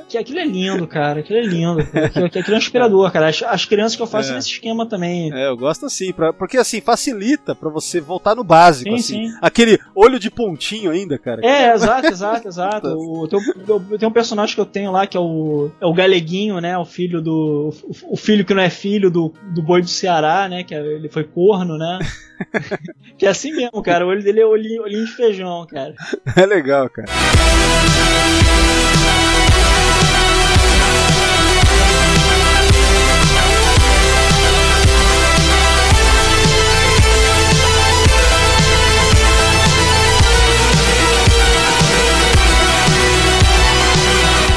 que, 0.09 0.17
aquilo 0.17 0.39
é 0.39 0.45
lindo, 0.45 0.85
cara. 0.87 1.21
Aquilo 1.21 1.39
é 1.39 1.43
lindo. 1.43 1.79
Aquilo, 1.81 2.25
aquilo 2.25 2.55
é 2.55 2.57
inspirador, 2.57 3.11
cara. 3.11 3.29
As, 3.29 3.41
as 3.43 3.65
crianças 3.65 3.95
que 3.95 4.01
eu 4.01 4.07
faço 4.07 4.31
É. 4.31 4.35
nesse 4.35 4.49
esquema 4.49 4.87
também. 4.87 5.33
É, 5.33 5.47
eu 5.47 5.55
gosto 5.55 5.85
assim, 5.85 6.11
pra, 6.11 6.33
porque 6.33 6.57
assim, 6.57 6.81
facilita 6.81 7.55
pra 7.55 7.69
você 7.69 8.01
voltar 8.01 8.35
no 8.35 8.43
básico, 8.43 8.89
Sim, 8.89 8.95
assim. 8.95 9.27
sim. 9.29 9.37
Aquele 9.41 9.79
olho 9.95 10.19
de 10.19 10.29
pontinho 10.29 10.91
ainda, 10.91 11.17
cara. 11.17 11.41
É, 11.45 11.73
exato, 11.73 12.07
exato, 12.07 12.47
exato. 12.47 12.87
O, 13.13 13.27
tem, 13.27 13.39
um- 13.39 13.97
tem 13.97 14.07
um 14.07 14.11
personagem 14.11 14.53
que 14.55 14.61
eu 14.61 14.65
tenho 14.65 14.91
lá 14.91 15.07
que 15.07 15.15
é 15.15 15.19
o, 15.19 15.69
é 15.79 15.85
o 15.85 15.93
Galeguinho, 15.93 16.59
né? 16.59 16.77
O 16.77 16.85
filho 16.85 17.21
do. 17.21 17.73
O, 17.83 18.13
o 18.13 18.17
filho 18.17 18.43
que 18.45 18.53
não 18.53 18.61
é 18.61 18.69
filho 18.69 19.09
do, 19.09 19.33
do 19.53 19.61
boi 19.61 19.81
do 19.81 19.87
Ceará, 19.87 20.47
né? 20.49 20.63
Que 20.63 20.75
é- 20.75 20.79
ele 20.85 21.07
foi 21.09 21.23
corno, 21.23 21.77
né? 21.77 21.99
que 23.17 23.25
é 23.25 23.29
assim 23.29 23.51
mesmo, 23.53 23.81
cara. 23.81 24.05
O 24.05 24.09
olho 24.09 24.23
dele 24.23 24.41
é 24.41 24.45
olhinho, 24.45 24.83
olhinho 24.83 25.05
de 25.05 25.11
feijão, 25.11 25.65
cara. 25.69 25.93
É 26.35 26.45
legal, 26.45 26.89
cara. 26.89 27.07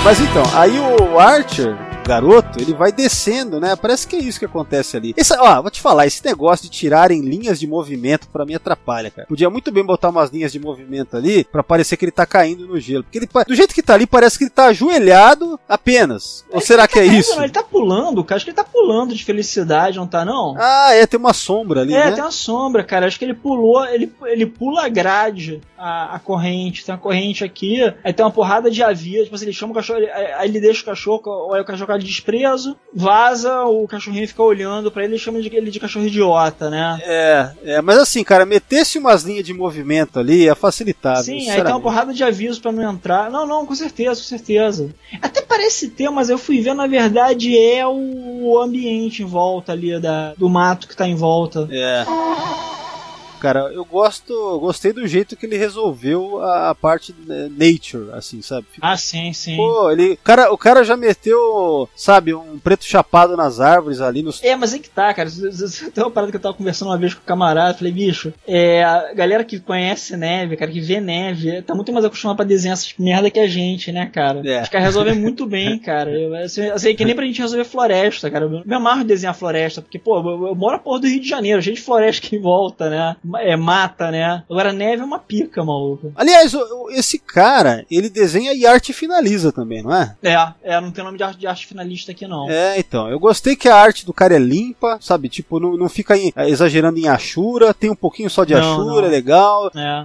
Mas 0.03 0.21
então, 0.21 0.45
aí 0.55 0.79
o 0.79 1.19
Archer, 1.19 1.77
garoto, 2.07 2.61
ele 2.61 2.73
vai 2.73 2.93
descendo, 2.93 3.59
né? 3.61 3.75
Parece 3.77 4.07
que 4.07 4.17
é 4.17 4.19
isso 4.21 4.39
que 4.39 4.45
acontece 4.45 4.97
ali. 4.97 5.13
Esse, 5.17 5.35
ó, 5.39 5.61
vou 5.61 5.71
te 5.71 5.81
falar, 5.81 6.07
esse 6.07 6.25
negócio 6.25 6.65
de 6.65 6.71
tirarem 6.71 7.21
linhas 7.21 7.59
de 7.59 7.67
movimento 7.67 8.29
pra 8.29 8.45
mim 8.45 8.55
atrapalha, 8.55 9.11
cara. 9.11 9.27
Podia 9.27 9.51
muito 9.51 9.71
bem 9.73 9.85
botar 9.85 10.09
umas 10.11 10.31
linhas 10.31 10.53
de 10.53 10.61
movimento 10.61 11.17
ali 11.17 11.45
pra 11.45 11.63
parecer 11.63 11.97
que 11.97 12.05
ele 12.05 12.13
tá 12.13 12.25
caindo 12.25 12.67
no 12.67 12.79
gelo. 12.79 13.03
Porque 13.05 13.19
ele, 13.19 13.29
do 13.47 13.55
jeito 13.55 13.75
que 13.75 13.83
tá 13.83 13.95
ali, 13.95 14.07
parece 14.07 14.39
que 14.39 14.45
ele 14.45 14.51
tá 14.51 14.67
ajoelhado 14.67 15.59
apenas. 15.69 16.45
Ou 16.51 16.61
será 16.61 16.87
que 16.87 16.99
é 16.99 17.05
isso? 17.05 17.35
Não, 17.37 17.43
ele 17.43 17.53
tá 17.53 17.63
pulando, 17.63 18.23
cara. 18.25 18.37
Acho 18.37 18.45
que 18.45 18.51
ele 18.51 18.57
tá 18.57 18.65
pulando 18.65 19.15
de 19.15 19.25
felicidade, 19.25 19.99
não 19.99 20.07
tá, 20.07 20.25
não? 20.25 20.55
Ah, 20.59 20.93
é, 20.95 21.07
tem 21.07 21.19
uma 21.19 21.33
sombra 21.33 21.81
ali, 21.83 21.95
É, 21.95 22.07
né? 22.07 22.13
tem 22.13 22.23
uma 22.25 22.31
sombra, 22.31 22.85
cara. 22.85 23.07
Acho 23.07 23.19
que 23.19 23.25
ele 23.25 23.35
pulou, 23.35 23.85
ele, 23.87 24.13
ele 24.27 24.47
pula 24.47 24.85
a 24.85 24.89
grade, 24.89 25.61
a, 25.77 26.15
a 26.17 26.19
corrente. 26.19 26.85
Tem 26.85 26.95
uma 26.95 27.01
corrente 27.01 27.43
aqui, 27.45 27.83
aí 28.05 28.13
tem 28.13 28.25
uma 28.25 28.31
porrada 28.33 28.71
de 28.71 28.83
avias. 28.83 29.25
Tipo 29.25 29.35
assim, 29.35 29.47
ele 29.47 29.53
chama 29.53 29.73
o 29.73 29.75
cachorro, 29.75 29.99
ele- 29.99 30.11
aí 30.11 30.49
ele 30.49 30.61
deixa 30.61 30.83
o 30.83 30.85
cachorro, 30.87 31.23
ou 31.27 31.55
aí 31.55 31.61
o 31.61 31.65
cachorro 31.65 31.87
de 31.99 32.07
desprezo, 32.07 32.77
vaza, 32.95 33.65
o 33.65 33.87
cachorrinho 33.87 34.27
fica 34.27 34.43
olhando 34.43 34.91
pra 34.91 35.05
ele 35.05 35.17
e 35.17 35.19
chama 35.19 35.39
ele 35.39 35.71
de 35.71 35.81
cachorro 35.81 36.07
idiota, 36.07 36.71
né? 36.71 36.99
É, 37.03 37.51
é, 37.65 37.83
mas 37.83 37.99
assim, 37.99 38.23
cara, 38.25 38.47
metesse 38.47 38.99
umas 38.99 39.23
linhas 39.23 39.45
de 39.45 39.53
movimento 39.53 40.19
ali 40.19 40.45
ia 40.45 40.55
facilitar. 40.55 41.17
Sim, 41.23 41.51
aí 41.51 41.63
tem 41.63 41.73
uma 41.73 41.81
porrada 41.81 42.13
de 42.13 42.25
avisos 42.25 42.59
pra 42.59 42.73
não 42.73 42.91
entrar. 42.91 43.31
Não, 43.31 43.47
não, 43.47 43.67
com 43.67 43.75
certeza, 43.75 44.21
com 44.21 44.27
certeza. 44.27 44.91
Até 45.21 45.43
parece 45.43 45.89
ter, 45.89 46.11
mas 46.11 46.31
eu 46.31 46.39
fui 46.39 46.61
ver, 46.61 46.75
na 46.75 46.87
verdade, 46.87 47.57
é 47.57 47.87
o 47.87 48.61
ambiente 48.63 49.23
em 49.23 49.27
volta 49.27 49.73
ali 49.73 49.99
da, 50.01 50.35
do 50.35 50.49
mato 50.49 50.89
que 50.89 50.97
tá 50.97 51.07
em 51.07 51.15
volta. 51.15 51.69
É. 51.71 52.05
Cara, 53.41 53.71
eu 53.73 53.85
gosto, 53.85 54.59
gostei 54.61 54.93
do 54.93 55.07
jeito 55.07 55.37
que 55.37 55.47
ele 55.47 55.57
resolveu 55.57 56.41
a, 56.43 56.71
a 56.71 56.75
parte 56.75 57.15
né, 57.27 57.49
nature, 57.51 58.11
assim, 58.13 58.41
sabe? 58.43 58.67
Ficou- 58.73 58.89
Ah, 58.89 58.97
sim, 58.97 59.33
sim. 59.33 59.57
Pô, 59.57 59.91
ele, 59.91 60.13
o 60.13 60.17
cara, 60.19 60.53
o 60.53 60.59
cara 60.59 60.85
já 60.85 60.97
meteu, 60.97 61.89
sabe, 61.95 62.35
um 62.35 62.59
preto 62.59 62.85
chapado 62.85 63.37
nas 63.37 63.61
árvores 63.61 64.01
ali 64.01 64.23
nos 64.23 64.43
É, 64.43 64.57
mas 64.57 64.73
é 64.75 64.79
que 64.79 64.89
tá, 64.89 65.13
cara. 65.13 65.29
Tem 65.95 66.05
uma 66.05 66.11
parada 66.11 66.31
que 66.31 66.37
eu 66.37 66.41
tava 66.43 66.55
conversando 66.55 66.89
uma 66.89 66.99
vez 66.99 67.15
com 67.15 67.21
o 67.21 67.25
camarada. 67.25 67.77
Falei, 67.79 67.93
bicho, 67.93 68.33
é, 68.47 68.83
a 68.85 69.13
galera 69.15 69.45
que 69.45 69.59
conhece 69.61 70.17
neve, 70.17 70.57
cara, 70.57 70.71
que 70.71 70.81
vê 70.81 71.01
neve, 71.01 71.63
tá 71.63 71.75
muito 71.75 71.93
mais 71.93 72.05
acostumada 72.05 72.37
pra 72.37 72.45
desenhar 72.47 72.75
essas 72.75 72.95
merda 72.99 73.31
que 73.31 73.39
a 73.41 73.47
gente, 73.49 73.93
né, 73.93 74.07
cara? 74.13 74.43
É. 74.45 74.63
Os 74.63 74.69
caras 74.69 74.87
resolvem 74.87 75.15
muito 75.15 75.47
bem, 75.47 75.79
cara. 75.81 76.11
Eu, 76.11 76.35
assim, 76.37 76.63
assim, 76.71 76.95
que 76.95 77.05
nem 77.05 77.15
pra 77.15 77.25
gente 77.27 77.41
resolver 77.41 77.65
floresta, 77.65 78.31
cara. 78.31 78.45
Eu 78.47 78.63
me 78.65 78.75
amarro 78.75 79.03
em 79.03 79.07
desenhar 79.07 79.35
floresta, 79.35 79.83
porque, 79.83 79.99
pô, 79.99 80.19
eu, 80.19 80.47
eu 80.49 80.55
moro 80.55 80.73
na 80.73 80.79
porra 80.79 81.01
do 81.01 81.07
Rio 81.07 81.21
de 81.21 81.29
Janeiro, 81.29 81.63
cheio 81.63 81.77
de 81.77 81.83
floresta 81.83 82.27
aqui 82.27 82.37
em 82.37 82.41
volta, 82.41 82.89
né? 82.89 83.17
É 83.39 83.57
mata, 83.57 84.11
né? 84.11 84.43
Agora 84.51 84.73
neve 84.73 85.03
é 85.03 85.05
uma 85.05 85.19
pica, 85.19 85.65
maluco. 85.65 86.13
Aliás, 86.17 86.53
esse 86.91 87.19
cara, 87.19 87.85
ele 87.91 88.09
desenha 88.09 88.53
e 88.53 88.67
arte 88.67 88.93
finaliza 88.93 89.53
também, 89.53 89.83
não 89.83 89.95
é? 89.95 90.15
É, 90.23 90.35
é, 90.63 90.81
não 90.81 90.91
tem 90.91 91.05
nome 91.05 91.17
de 91.19 91.25
arte, 91.25 91.39
de 91.39 91.47
arte 91.47 91.67
finalista 91.67 92.13
aqui, 92.13 92.27
não. 92.27 92.49
É, 92.51 92.79
então, 92.79 93.09
eu 93.09 93.19
gostei 93.19 93.57
que 93.57 93.69
a 93.69 93.77
arte 93.77 94.05
do 94.07 94.13
cara 94.13 94.35
é 94.37 94.39
limpa, 94.39 94.99
sabe? 95.01 95.29
Tipo, 95.29 95.59
não, 95.61 95.77
não 95.77 95.89
fica 95.89 96.17
em- 96.17 96.33
exagerando 96.37 96.99
em 96.99 97.09
Ashura, 97.09 97.73
tem 97.75 97.91
um 97.91 97.97
pouquinho 97.97 98.31
só 98.31 98.45
de 98.45 98.55
Não, 98.55 98.61
Ashura, 98.61 99.03
não. 99.03 99.09
é 99.09 99.11
legal. 99.11 99.71
É. 99.75 100.05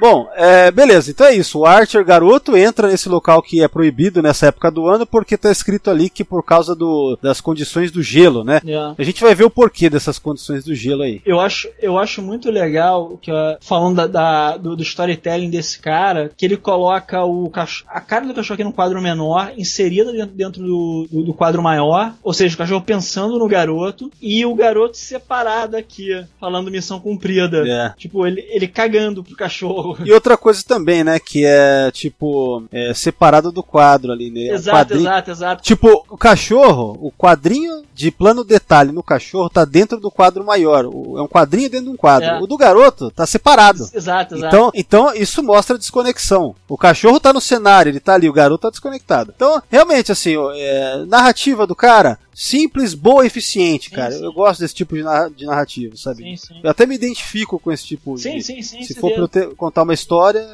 Bom, 0.00 0.28
é, 0.36 0.70
beleza, 0.70 1.10
então 1.10 1.26
é 1.26 1.34
isso. 1.34 1.58
O 1.60 1.66
Archer 1.66 2.04
garoto 2.04 2.56
entra 2.56 2.86
nesse 2.88 3.08
local 3.08 3.42
que 3.42 3.62
é 3.62 3.66
proibido 3.68 4.22
nessa 4.22 4.46
época 4.46 4.70
do 4.70 4.86
ano 4.86 5.04
porque 5.06 5.36
tá 5.36 5.50
escrito 5.50 5.90
ali 5.90 6.08
que 6.08 6.22
por 6.22 6.42
causa 6.44 6.74
do, 6.74 7.18
das 7.20 7.40
condições 7.40 7.90
do 7.90 8.00
gelo, 8.02 8.44
né? 8.44 8.60
É. 8.66 8.94
A 8.96 9.02
gente 9.02 9.22
vai 9.22 9.34
ver 9.34 9.44
o 9.44 9.50
porquê 9.50 9.90
dessas 9.90 10.18
condições 10.18 10.64
do 10.64 10.74
gelo 10.74 11.02
aí. 11.02 11.20
Eu 11.26 11.40
acho, 11.40 11.68
eu 11.80 11.98
acho 11.98 12.22
muito 12.22 12.50
legal 12.50 13.18
que 13.20 13.30
falando 13.60 13.96
da, 13.96 14.06
da- 14.06 14.56
do, 14.56 14.76
do 14.76 14.82
storytelling 14.82 15.50
desse 15.50 15.78
cara, 15.80 16.30
que 16.36 16.44
ele 16.46 16.56
coloca 16.56 17.24
o 17.24 17.50
a 17.88 18.00
cara 18.00 18.26
do 18.26 18.34
cachorro 18.34 18.54
aqui 18.54 18.64
num 18.64 18.72
quadro 18.72 19.00
menor, 19.02 19.52
inserida 19.56 20.12
dentro, 20.12 20.34
dentro 20.36 20.62
do, 20.62 21.08
do, 21.10 21.22
do 21.24 21.34
quadro 21.34 21.60
maior, 21.62 22.14
ou 22.22 22.32
seja, 22.32 22.54
o 22.54 22.58
cachorro 22.58 22.82
pensando 22.82 23.38
no 23.38 23.48
garoto 23.48 24.10
e 24.22 24.44
o 24.46 24.54
garoto 24.54 24.96
separado 24.96 25.76
aqui, 25.76 26.24
falando 26.38 26.70
missão 26.70 27.00
cumprida. 27.00 27.64
É. 27.66 27.94
Tipo, 27.98 28.26
ele, 28.26 28.46
ele 28.50 28.68
cagando 28.68 29.24
pro 29.24 29.34
cachorro. 29.36 29.87
E 30.04 30.12
outra 30.12 30.36
coisa 30.36 30.62
também, 30.66 31.04
né? 31.04 31.18
Que 31.18 31.44
é 31.44 31.90
tipo 31.92 32.62
é, 32.72 32.92
separado 32.94 33.50
do 33.52 33.62
quadro 33.62 34.12
ali, 34.12 34.30
né? 34.30 34.52
O 34.52 34.54
exato, 34.54 34.76
quadrinho- 34.78 35.00
exato, 35.02 35.30
exato. 35.30 35.62
Tipo, 35.62 36.04
o 36.08 36.16
cachorro, 36.16 36.98
o 37.00 37.10
quadrinho 37.12 37.82
de 37.94 38.10
plano 38.10 38.44
detalhe 38.44 38.92
no 38.92 39.02
cachorro 39.02 39.50
tá 39.50 39.64
dentro 39.64 39.98
do 39.98 40.10
quadro 40.10 40.44
maior. 40.44 40.84
É 40.84 40.88
um 41.22 41.28
quadrinho 41.28 41.70
dentro 41.70 41.86
de 41.86 41.92
um 41.92 41.96
quadro. 41.96 42.28
É. 42.28 42.40
O 42.40 42.46
do 42.46 42.56
garoto 42.56 43.10
tá 43.10 43.26
separado. 43.26 43.88
Exato, 43.92 44.34
exato. 44.36 44.46
Então, 44.56 44.70
então 44.74 45.14
isso 45.14 45.42
mostra 45.42 45.78
desconexão. 45.78 46.54
O 46.68 46.76
cachorro 46.76 47.18
tá 47.20 47.32
no 47.32 47.40
cenário, 47.40 47.90
ele 47.90 48.00
tá 48.00 48.14
ali, 48.14 48.28
o 48.28 48.32
garoto 48.32 48.62
tá 48.62 48.70
desconectado. 48.70 49.32
Então, 49.34 49.62
realmente, 49.70 50.12
assim, 50.12 50.34
é, 50.54 51.04
narrativa 51.06 51.66
do 51.66 51.74
cara, 51.74 52.18
simples, 52.40 52.94
boa 52.94 53.24
e 53.24 53.26
eficiente, 53.26 53.88
Sim, 53.90 53.96
cara. 53.96 54.12
sim. 54.12 54.24
Eu 54.24 54.32
gosto 54.32 54.60
desse 54.60 54.74
tipo 54.74 54.94
de, 54.96 55.02
narra- 55.02 55.28
de 55.28 55.44
narrativa, 55.44 55.96
sabe? 55.96 56.22
sim, 56.22 56.36
sim. 56.36 56.60
Eu 56.62 56.70
até 56.70 56.86
me 56.86 56.94
identifico 56.94 57.58
com 57.58 57.72
esse 57.72 57.84
tipo 57.84 58.16
Sim, 58.16 58.36
de. 58.36 58.42
sim, 58.44 58.62
sim. 58.62 58.82
Se 58.84 58.94
for 58.94 59.10
pra 59.12 59.22
eu 59.22 59.28
ter- 59.28 59.54
contar 59.56 59.82
uma 59.82 59.92
história. 59.94 60.46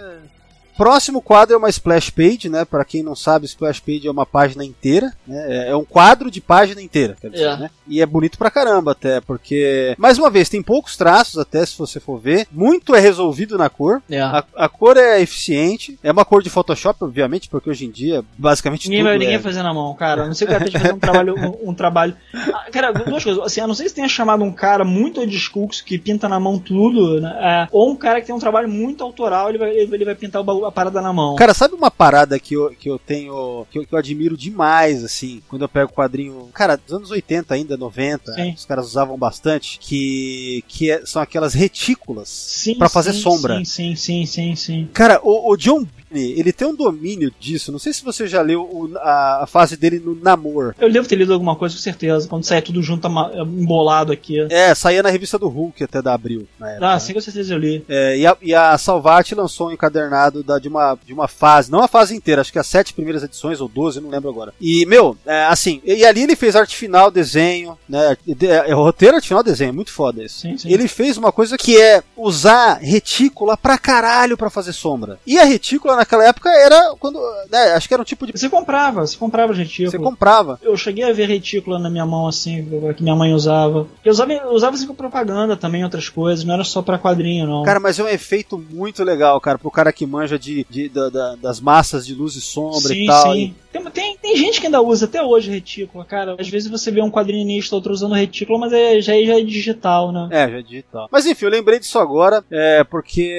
Próximo 0.76 1.22
quadro 1.22 1.54
é 1.54 1.58
uma 1.58 1.68
splash 1.70 2.10
page, 2.10 2.48
né? 2.48 2.64
Para 2.64 2.84
quem 2.84 3.02
não 3.02 3.14
sabe, 3.14 3.46
splash 3.46 3.80
page 3.80 4.06
é 4.06 4.10
uma 4.10 4.26
página 4.26 4.64
inteira, 4.64 5.12
né? 5.26 5.44
É- 5.68 5.70
É 5.70 5.76
um 5.76 5.84
quadro 5.84 6.30
de 6.30 6.40
página 6.40 6.80
inteira, 6.82 7.16
quer 7.20 7.30
dizer, 7.30 7.44
É. 7.44 7.56
né? 7.56 7.70
E 7.86 8.00
é 8.00 8.06
bonito 8.06 8.36
pra 8.38 8.50
caramba 8.50 8.92
até, 8.92 9.20
porque 9.20 9.94
mais 9.98 10.18
uma 10.18 10.30
vez 10.30 10.48
tem 10.48 10.62
poucos 10.62 10.96
traços 10.96 11.38
até 11.38 11.64
se 11.64 11.76
você 11.78 11.98
for 12.00 12.18
ver, 12.18 12.46
muito 12.52 12.94
é 12.94 13.00
resolvido 13.00 13.56
na 13.58 13.68
cor. 13.70 14.02
É. 14.10 14.20
A, 14.20 14.44
a 14.56 14.68
cor 14.68 14.96
é 14.96 15.20
eficiente, 15.20 15.98
é 16.02 16.10
uma 16.12 16.24
cor 16.24 16.42
de 16.42 16.50
Photoshop, 16.50 17.04
obviamente, 17.04 17.48
porque 17.48 17.70
hoje 17.70 17.84
em 17.86 17.90
dia 17.90 18.24
basicamente 18.36 18.88
Ninguém 18.88 19.00
tudo 19.02 19.08
vai, 19.10 19.18
ninguém 19.18 19.34
é. 19.36 19.38
fazer 19.38 19.62
na 19.62 19.72
mão, 19.72 19.94
cara. 19.94 20.24
A 20.24 20.26
não 20.26 20.34
sei 20.34 20.46
o 20.46 20.50
cara 20.50 20.70
fazendo 20.70 20.94
um 20.94 20.98
trabalho. 21.00 21.34
Um, 21.64 21.70
um 21.70 21.74
trabalho. 21.74 22.16
Ah, 22.34 22.66
Cara, 22.72 22.92
duas 22.92 23.22
coisas. 23.22 23.42
Assim, 23.44 23.60
a 23.60 23.66
não 23.66 23.74
sei 23.74 23.88
se 23.88 23.94
tenha 23.94 24.08
chamado 24.08 24.42
um 24.44 24.52
cara 24.52 24.84
muito 24.84 25.20
old 25.20 25.38
school 25.38 25.68
que 25.84 25.98
pinta 25.98 26.28
na 26.28 26.38
mão 26.40 26.58
tudo, 26.58 27.20
né? 27.20 27.36
É, 27.40 27.68
ou 27.70 27.90
um 27.90 27.96
cara 27.96 28.20
que 28.20 28.26
tem 28.26 28.34
um 28.34 28.38
trabalho 28.40 28.68
muito 28.68 29.02
autoral, 29.04 29.48
ele 29.48 29.58
vai, 29.58 29.70
ele 29.76 30.04
vai 30.04 30.14
pintar 30.14 30.40
o 30.40 30.44
baú- 30.44 30.63
a 30.66 30.72
parada 30.72 31.00
na 31.00 31.12
mão. 31.12 31.36
Cara, 31.36 31.54
sabe 31.54 31.74
uma 31.74 31.90
parada 31.90 32.38
que 32.38 32.54
eu, 32.54 32.70
que 32.70 32.88
eu 32.88 32.98
tenho, 32.98 33.66
que 33.70 33.78
eu, 33.78 33.86
que 33.86 33.94
eu 33.94 33.98
admiro 33.98 34.36
demais, 34.36 35.04
assim, 35.04 35.42
quando 35.48 35.62
eu 35.62 35.68
pego 35.68 35.92
quadrinho, 35.92 36.48
cara, 36.52 36.76
dos 36.76 36.92
anos 36.92 37.10
80 37.10 37.54
ainda, 37.54 37.76
90, 37.76 38.34
Sim. 38.34 38.54
os 38.56 38.64
caras 38.64 38.86
usavam 38.86 39.16
bastante, 39.18 39.78
que, 39.80 40.64
que 40.68 40.90
é- 40.90 41.04
são 41.06 41.20
aquelas 41.22 41.54
retículas 41.54 42.64
pra 42.78 42.88
fazer 42.88 43.12
sim, 43.12 43.20
sombra. 43.20 43.56
Sim, 43.58 43.64
sim, 43.64 43.94
sim, 43.96 44.26
sim, 44.26 44.56
sim. 44.56 44.88
Cara, 44.92 45.20
o, 45.22 45.52
o 45.52 45.56
John, 45.56 45.86
ele 46.20 46.52
tem 46.52 46.66
um 46.68 46.74
domínio 46.74 47.32
disso. 47.38 47.72
Não 47.72 47.78
sei 47.78 47.92
se 47.92 48.04
você 48.04 48.26
já 48.26 48.40
leu 48.42 48.62
o- 48.62 48.90
a, 48.98 49.42
a 49.42 49.46
fase 49.46 49.76
dele 49.76 50.00
no 50.04 50.14
Namor. 50.14 50.74
Eu 50.78 50.90
devo 50.92 51.06
ter 51.08 51.16
lido 51.16 51.32
alguma 51.32 51.56
coisa 51.56 51.74
com 51.74 51.80
certeza. 51.80 52.28
Quando 52.28 52.44
sair 52.44 52.62
tudo 52.62 52.82
junto 52.82 53.08
embolado 53.46 54.12
aqui. 54.12 54.40
É, 54.50 54.74
saía 54.74 55.02
na 55.02 55.10
revista 55.10 55.38
do 55.38 55.48
Hulk 55.48 55.82
até 55.84 56.00
da 56.02 56.14
Abril. 56.14 56.46
Na 56.58 56.70
época. 56.70 56.92
Ah, 56.92 56.98
sim, 57.00 57.12
com 57.14 57.20
certeza 57.20 57.54
eu 57.54 57.58
li. 57.58 57.84
É, 57.88 58.16
e, 58.18 58.26
a, 58.26 58.36
e 58.42 58.54
a 58.54 58.76
Salvat 58.78 59.32
lançou 59.34 59.68
um 59.68 59.72
encadernado 59.72 60.42
da- 60.42 60.58
de, 60.58 60.68
uma, 60.68 60.98
de 61.04 61.12
uma 61.12 61.28
fase, 61.28 61.70
não 61.70 61.80
a 61.82 61.88
fase 61.88 62.14
inteira, 62.14 62.40
acho 62.40 62.52
que 62.52 62.58
as 62.58 62.66
sete 62.66 62.92
primeiras 62.94 63.22
edições, 63.22 63.60
ou 63.60 63.68
12, 63.68 64.00
não 64.00 64.10
lembro 64.10 64.28
agora. 64.30 64.52
E, 64.60 64.84
meu, 64.86 65.16
é, 65.26 65.44
assim, 65.44 65.80
e, 65.84 66.04
ali 66.04 66.22
ele 66.22 66.36
fez 66.36 66.56
arte 66.56 66.76
final, 66.76 67.10
desenho, 67.10 67.76
né? 67.88 68.16
de- 68.26 68.46
é, 68.46 68.72
roteiro, 68.72 69.16
arte 69.16 69.28
final, 69.28 69.42
desenho, 69.42 69.68
é 69.70 69.72
muito 69.72 69.92
foda 69.92 70.22
isso. 70.22 70.40
Sim, 70.40 70.56
sim. 70.58 70.70
Ele 70.72 70.88
fez 70.88 71.16
uma 71.16 71.32
coisa 71.32 71.56
que 71.56 71.80
é 71.80 72.02
usar 72.16 72.78
retícula 72.80 73.56
pra 73.56 73.78
caralho 73.78 74.36
pra 74.36 74.50
fazer 74.50 74.72
sombra. 74.72 75.18
E 75.26 75.38
a 75.38 75.44
retícula 75.44 75.96
naquela 76.04 76.24
época 76.28 76.50
era 76.50 76.94
quando. 76.98 77.18
Né, 77.50 77.72
acho 77.72 77.88
que 77.88 77.94
era 77.94 78.02
um 78.02 78.04
tipo 78.04 78.26
de. 78.26 78.32
Você 78.38 78.48
comprava, 78.48 79.06
você 79.06 79.16
comprava 79.16 79.52
retículo. 79.52 79.90
Você 79.90 79.98
comprava. 79.98 80.60
Eu 80.62 80.76
cheguei 80.76 81.04
a 81.04 81.12
ver 81.12 81.28
retícula 81.28 81.78
na 81.78 81.90
minha 81.90 82.06
mão 82.06 82.28
assim, 82.28 82.64
que 82.96 83.02
minha 83.02 83.16
mãe 83.16 83.32
usava. 83.32 83.88
Eu 84.04 84.12
usava, 84.12 84.32
eu 84.32 84.52
usava 84.52 84.76
assim 84.76 84.86
com 84.86 84.94
propaganda 84.94 85.56
também, 85.56 85.82
outras 85.82 86.08
coisas, 86.08 86.44
não 86.44 86.54
era 86.54 86.64
só 86.64 86.82
pra 86.82 86.98
quadrinho, 86.98 87.46
não. 87.46 87.62
Cara, 87.62 87.80
mas 87.80 87.98
é 87.98 88.04
um 88.04 88.08
efeito 88.08 88.58
muito 88.58 89.02
legal, 89.02 89.40
cara, 89.40 89.58
pro 89.58 89.70
cara 89.70 89.92
que 89.92 90.06
manja 90.06 90.38
de, 90.38 90.66
de- 90.68 90.88
da- 90.88 91.08
da- 91.08 91.36
das 91.36 91.60
massas 91.60 92.06
de 92.06 92.14
luz 92.14 92.36
e 92.36 92.40
sombra 92.40 92.80
sim, 92.80 93.04
e 93.04 93.06
tal. 93.06 93.32
sim. 93.32 93.54
Tem, 93.72 93.82
tem, 93.90 94.16
tem 94.18 94.36
gente 94.36 94.60
que 94.60 94.66
ainda 94.66 94.80
usa 94.80 95.06
até 95.06 95.20
hoje 95.20 95.50
retícula, 95.50 96.04
cara. 96.04 96.36
Às 96.38 96.48
vezes 96.48 96.70
você 96.70 96.92
vê 96.92 97.02
um 97.02 97.10
quadrinista 97.10 97.74
outro 97.74 97.92
usando 97.92 98.14
retícula, 98.14 98.58
mas 98.58 98.72
é, 98.72 99.00
já, 99.00 99.12
já 99.20 99.38
é 99.38 99.42
digital, 99.42 100.12
né? 100.12 100.28
É, 100.30 100.48
já 100.48 100.58
é 100.58 100.62
digital. 100.62 101.08
Mas 101.10 101.26
enfim, 101.26 101.46
eu 101.46 101.50
lembrei 101.50 101.80
disso 101.80 101.98
agora, 101.98 102.44
é, 102.50 102.84
porque 102.84 103.32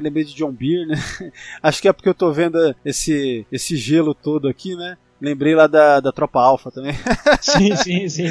lembrei 0.00 0.24
de 0.24 0.34
John 0.34 0.52
Beer, 0.52 0.86
né? 0.86 0.94
Acho 1.62 1.82
que 1.82 1.88
é 1.88 1.92
porque 1.94 2.08
eu 2.08 2.14
tô 2.14 2.32
vendo 2.32 2.74
esse, 2.84 3.46
esse 3.50 3.76
gelo 3.76 4.14
todo 4.14 4.48
aqui, 4.48 4.74
né? 4.74 4.96
Lembrei 5.20 5.54
lá 5.54 5.66
da, 5.66 6.00
da 6.00 6.12
Tropa 6.12 6.40
Alpha 6.40 6.70
também. 6.70 6.94
sim, 7.40 7.74
sim, 7.76 8.08
sim. 8.08 8.28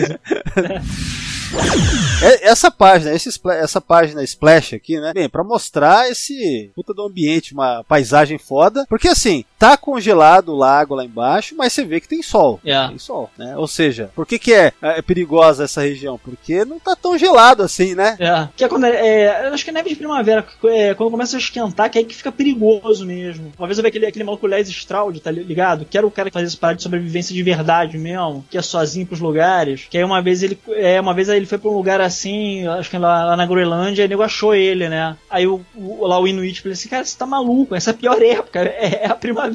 É, 2.22 2.50
essa 2.50 2.72
página, 2.72 3.14
esse, 3.14 3.30
essa 3.52 3.80
página 3.80 4.24
Splash 4.24 4.76
aqui, 4.76 5.00
né? 5.00 5.12
Bem, 5.14 5.30
pra 5.30 5.44
mostrar 5.44 6.10
esse 6.10 6.72
puta 6.76 6.94
do 6.94 7.04
ambiente, 7.04 7.54
uma 7.54 7.84
paisagem 7.84 8.38
foda. 8.38 8.86
Porque 8.88 9.08
assim, 9.08 9.46
tá 9.64 9.78
congelado 9.78 10.50
o 10.50 10.58
lago 10.58 10.94
lá 10.96 11.06
embaixo, 11.06 11.56
mas 11.58 11.72
você 11.72 11.86
vê 11.86 12.02
que 12.02 12.08
tem 12.08 12.22
sol. 12.22 12.60
É. 12.66 12.88
Tem 12.90 12.98
sol, 12.98 13.30
né? 13.38 13.56
Ou 13.58 13.68
seja, 13.68 14.10
por 14.14 14.26
que, 14.26 14.38
que 14.38 14.54
é, 14.54 14.74
é 14.82 15.02
perigosa 15.02 15.64
essa 15.64 15.82
região? 15.82 16.20
Porque 16.22 16.66
não 16.66 16.80
tá 16.80 16.96
tão 16.96 17.18
gelado 17.18 17.64
assim, 17.64 17.96
né? 17.96 18.18
É, 18.20 18.48
que 18.58 18.64
é 18.66 18.68
quando 18.68 18.86
é, 18.86 18.90
é, 18.92 19.48
eu 19.48 19.54
acho 19.54 19.64
que 19.64 19.70
é 19.70 19.74
neve 19.74 19.90
de 19.90 19.96
primavera, 19.96 20.46
é, 20.66 20.94
quando 20.94 21.12
começa 21.12 21.38
a 21.38 21.40
esquentar, 21.40 21.90
que 21.90 21.98
é 21.98 22.02
aí 22.02 22.06
que 22.06 22.14
fica 22.16 22.32
perigoso 22.32 23.06
mesmo. 23.06 23.54
Uma 23.58 23.68
vez 23.68 23.78
eu 23.78 23.82
vi 23.84 23.88
aquele, 23.88 24.06
aquele 24.06 24.26
maluco 24.26 24.46
Les 24.48 24.68
Stroud, 24.68 25.18
tá 25.22 25.32
ligado? 25.32 25.86
Que 25.86 25.98
era 25.98 26.06
o 26.06 26.12
cara 26.12 26.30
que 26.30 26.34
fazia 26.34 26.48
essa 26.48 26.58
parada 26.58 26.78
de 26.78 26.84
sobrevivência 26.84 27.34
de 27.34 27.42
verdade 27.44 27.98
mesmo, 27.98 28.44
que 28.50 28.58
é 28.58 28.62
sozinho 28.62 29.06
pros 29.08 29.22
lugares. 29.22 29.88
Que 29.90 29.98
aí 29.98 30.04
uma 30.04 30.22
vez 30.22 30.44
ele, 30.44 30.58
é, 30.72 31.00
uma 31.00 31.14
vez 31.14 31.30
ele 31.30 31.46
foi 31.46 31.58
pra 31.58 31.70
um 31.70 31.74
lugar 31.78 32.02
assim, 32.02 32.68
acho 32.68 32.90
que 32.90 32.98
lá, 32.98 33.24
lá 33.26 33.38
na 33.38 33.46
Groenlândia, 33.46 34.04
e 34.04 34.06
o 34.06 34.10
nego 34.10 34.24
achou 34.24 34.54
ele, 34.54 34.90
né? 34.90 35.16
Aí 35.30 35.48
o, 35.48 35.62
o- 35.76 36.06
lá 36.06 36.20
o 36.20 36.28
Inuit 36.28 36.62
falou 36.62 36.74
assim, 36.74 36.90
cara, 36.90 37.06
você 37.06 37.18
tá 37.18 37.26
maluco, 37.26 37.76
essa 37.76 37.92
é 37.92 37.94
a 37.94 37.98
pior 37.98 38.22
época, 38.22 38.62
é, 38.64 39.04
é 39.04 39.08
a 39.08 39.16
primavera. 39.16 39.53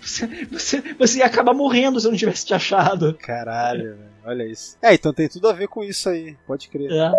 Você, 0.00 0.26
você, 0.50 0.80
você 0.98 1.18
ia 1.18 1.26
acabar 1.26 1.54
morrendo 1.54 2.00
se 2.00 2.06
eu 2.06 2.10
não 2.10 2.18
tivesse 2.18 2.46
te 2.46 2.54
achado. 2.54 3.14
Caralho, 3.14 3.96
velho. 3.96 4.10
Olha 4.24 4.44
isso. 4.44 4.76
É, 4.82 4.94
então 4.94 5.12
tem 5.12 5.28
tudo 5.28 5.48
a 5.48 5.52
ver 5.52 5.68
com 5.68 5.82
isso 5.82 6.08
aí, 6.08 6.36
pode 6.46 6.68
crer. 6.68 6.90
É. 6.90 7.12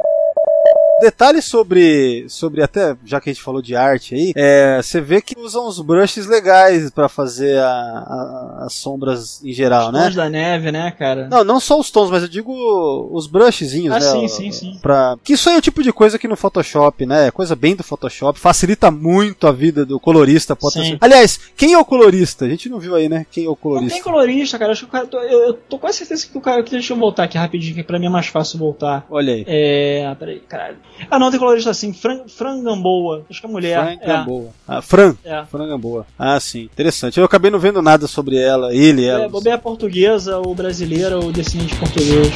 Detalhe 1.01 1.41
sobre, 1.41 2.25
sobre 2.29 2.61
até, 2.61 2.95
já 3.05 3.19
que 3.19 3.29
a 3.29 3.33
gente 3.33 3.41
falou 3.43 3.61
de 3.61 3.75
arte 3.75 4.13
aí, 4.15 4.33
é, 4.35 4.79
você 4.81 5.01
vê 5.01 5.21
que 5.21 5.37
usam 5.39 5.67
uns 5.67 5.79
brushes 5.81 6.25
legais 6.27 6.89
pra 6.91 7.09
fazer 7.09 7.57
a- 7.59 7.65
a- 7.67 8.63
as 8.65 8.73
sombras 8.73 9.43
em 9.43 9.51
geral, 9.51 9.87
Os 9.87 9.93
né? 9.93 10.03
tons 10.05 10.15
da 10.15 10.29
neve, 10.29 10.71
né, 10.71 10.91
cara? 10.91 11.27
Não, 11.29 11.43
não 11.43 11.59
só 11.59 11.79
os 11.79 11.89
tons, 11.89 12.09
mas 12.09 12.21
eu 12.23 12.29
digo 12.29 12.51
os 13.11 13.27
brushzinhos, 13.27 13.93
Ah, 13.95 13.99
né? 13.99 14.11
sim, 14.11 14.27
sim, 14.27 14.51
sim. 14.51 14.79
Pra... 14.81 15.17
Que 15.23 15.33
isso 15.33 15.49
aí 15.49 15.55
é 15.55 15.57
o 15.57 15.61
tipo 15.61 15.81
de 15.83 15.91
coisa 15.91 16.19
que 16.19 16.27
no 16.27 16.35
Photoshop, 16.37 17.05
né? 17.05 17.27
É 17.27 17.31
Coisa 17.31 17.55
bem 17.55 17.75
do 17.75 17.83
Photoshop, 17.83 18.39
facilita 18.39 18.91
muito 18.91 19.47
a 19.47 19.51
vida 19.51 19.85
do 19.85 19.99
colorista. 19.99 20.55
Pode 20.55 20.73
Sim. 20.73 20.97
Aliás, 21.01 21.39
quem 21.57 21.73
é 21.73 21.77
o 21.77 21.83
colorista? 21.85 22.45
A 22.45 22.49
gente 22.49 22.69
não 22.69 22.79
viu 22.79 22.95
aí, 22.95 23.09
né? 23.09 23.25
Quem 23.31 23.45
é 23.45 23.47
o 23.47 23.51
Não 23.51 23.55
colorista? 23.55 23.93
tem 23.95 24.03
colorista, 24.03 24.59
cara. 24.59 24.71
Acho 24.71 24.81
que 24.85 24.89
o 24.89 24.91
cara. 24.91 25.07
Eu, 25.11 25.39
eu 25.47 25.53
tô 25.53 25.79
quase 25.79 25.97
certeza 25.99 26.27
que 26.27 26.37
o 26.37 26.41
cara. 26.41 26.61
Deixa 26.61 26.93
eu 26.93 26.97
voltar 26.97 27.23
aqui 27.23 27.37
rapidinho, 27.37 27.73
que 27.75 27.83
pra 27.83 27.97
mim 27.97 28.05
é 28.05 28.09
mais 28.09 28.27
fácil 28.27 28.59
voltar. 28.59 29.05
Olha 29.09 29.33
aí. 29.33 29.43
É. 29.47 30.15
Peraí, 30.19 30.39
caralho. 30.41 30.77
Ah, 31.09 31.17
não, 31.17 31.31
tem 31.31 31.39
colorista 31.39 31.71
assim. 31.71 31.93
Fran, 31.93 32.21
Fran 32.27 32.63
Gamboa. 32.63 33.25
Acho 33.29 33.41
que 33.41 33.47
é 33.47 33.49
mulher. 33.49 33.79
Fran 33.79 33.91
é. 33.91 34.47
Ah, 34.67 34.81
Fran. 34.81 35.15
É. 35.23 35.43
Ah, 36.17 36.39
sim. 36.39 36.63
Interessante. 36.63 37.19
Eu 37.19 37.25
acabei 37.25 37.51
não 37.51 37.59
vendo 37.59 37.81
nada 37.81 38.07
sobre 38.07 38.37
ela, 38.37 38.73
ele, 38.73 39.05
ela. 39.05 39.25
É, 39.25 39.29
bobeia 39.29 39.57
portuguesa 39.57 40.37
ou 40.37 40.53
brasileira 40.53 41.17
ou 41.17 41.31
descendente 41.31 41.75
português. 41.75 42.31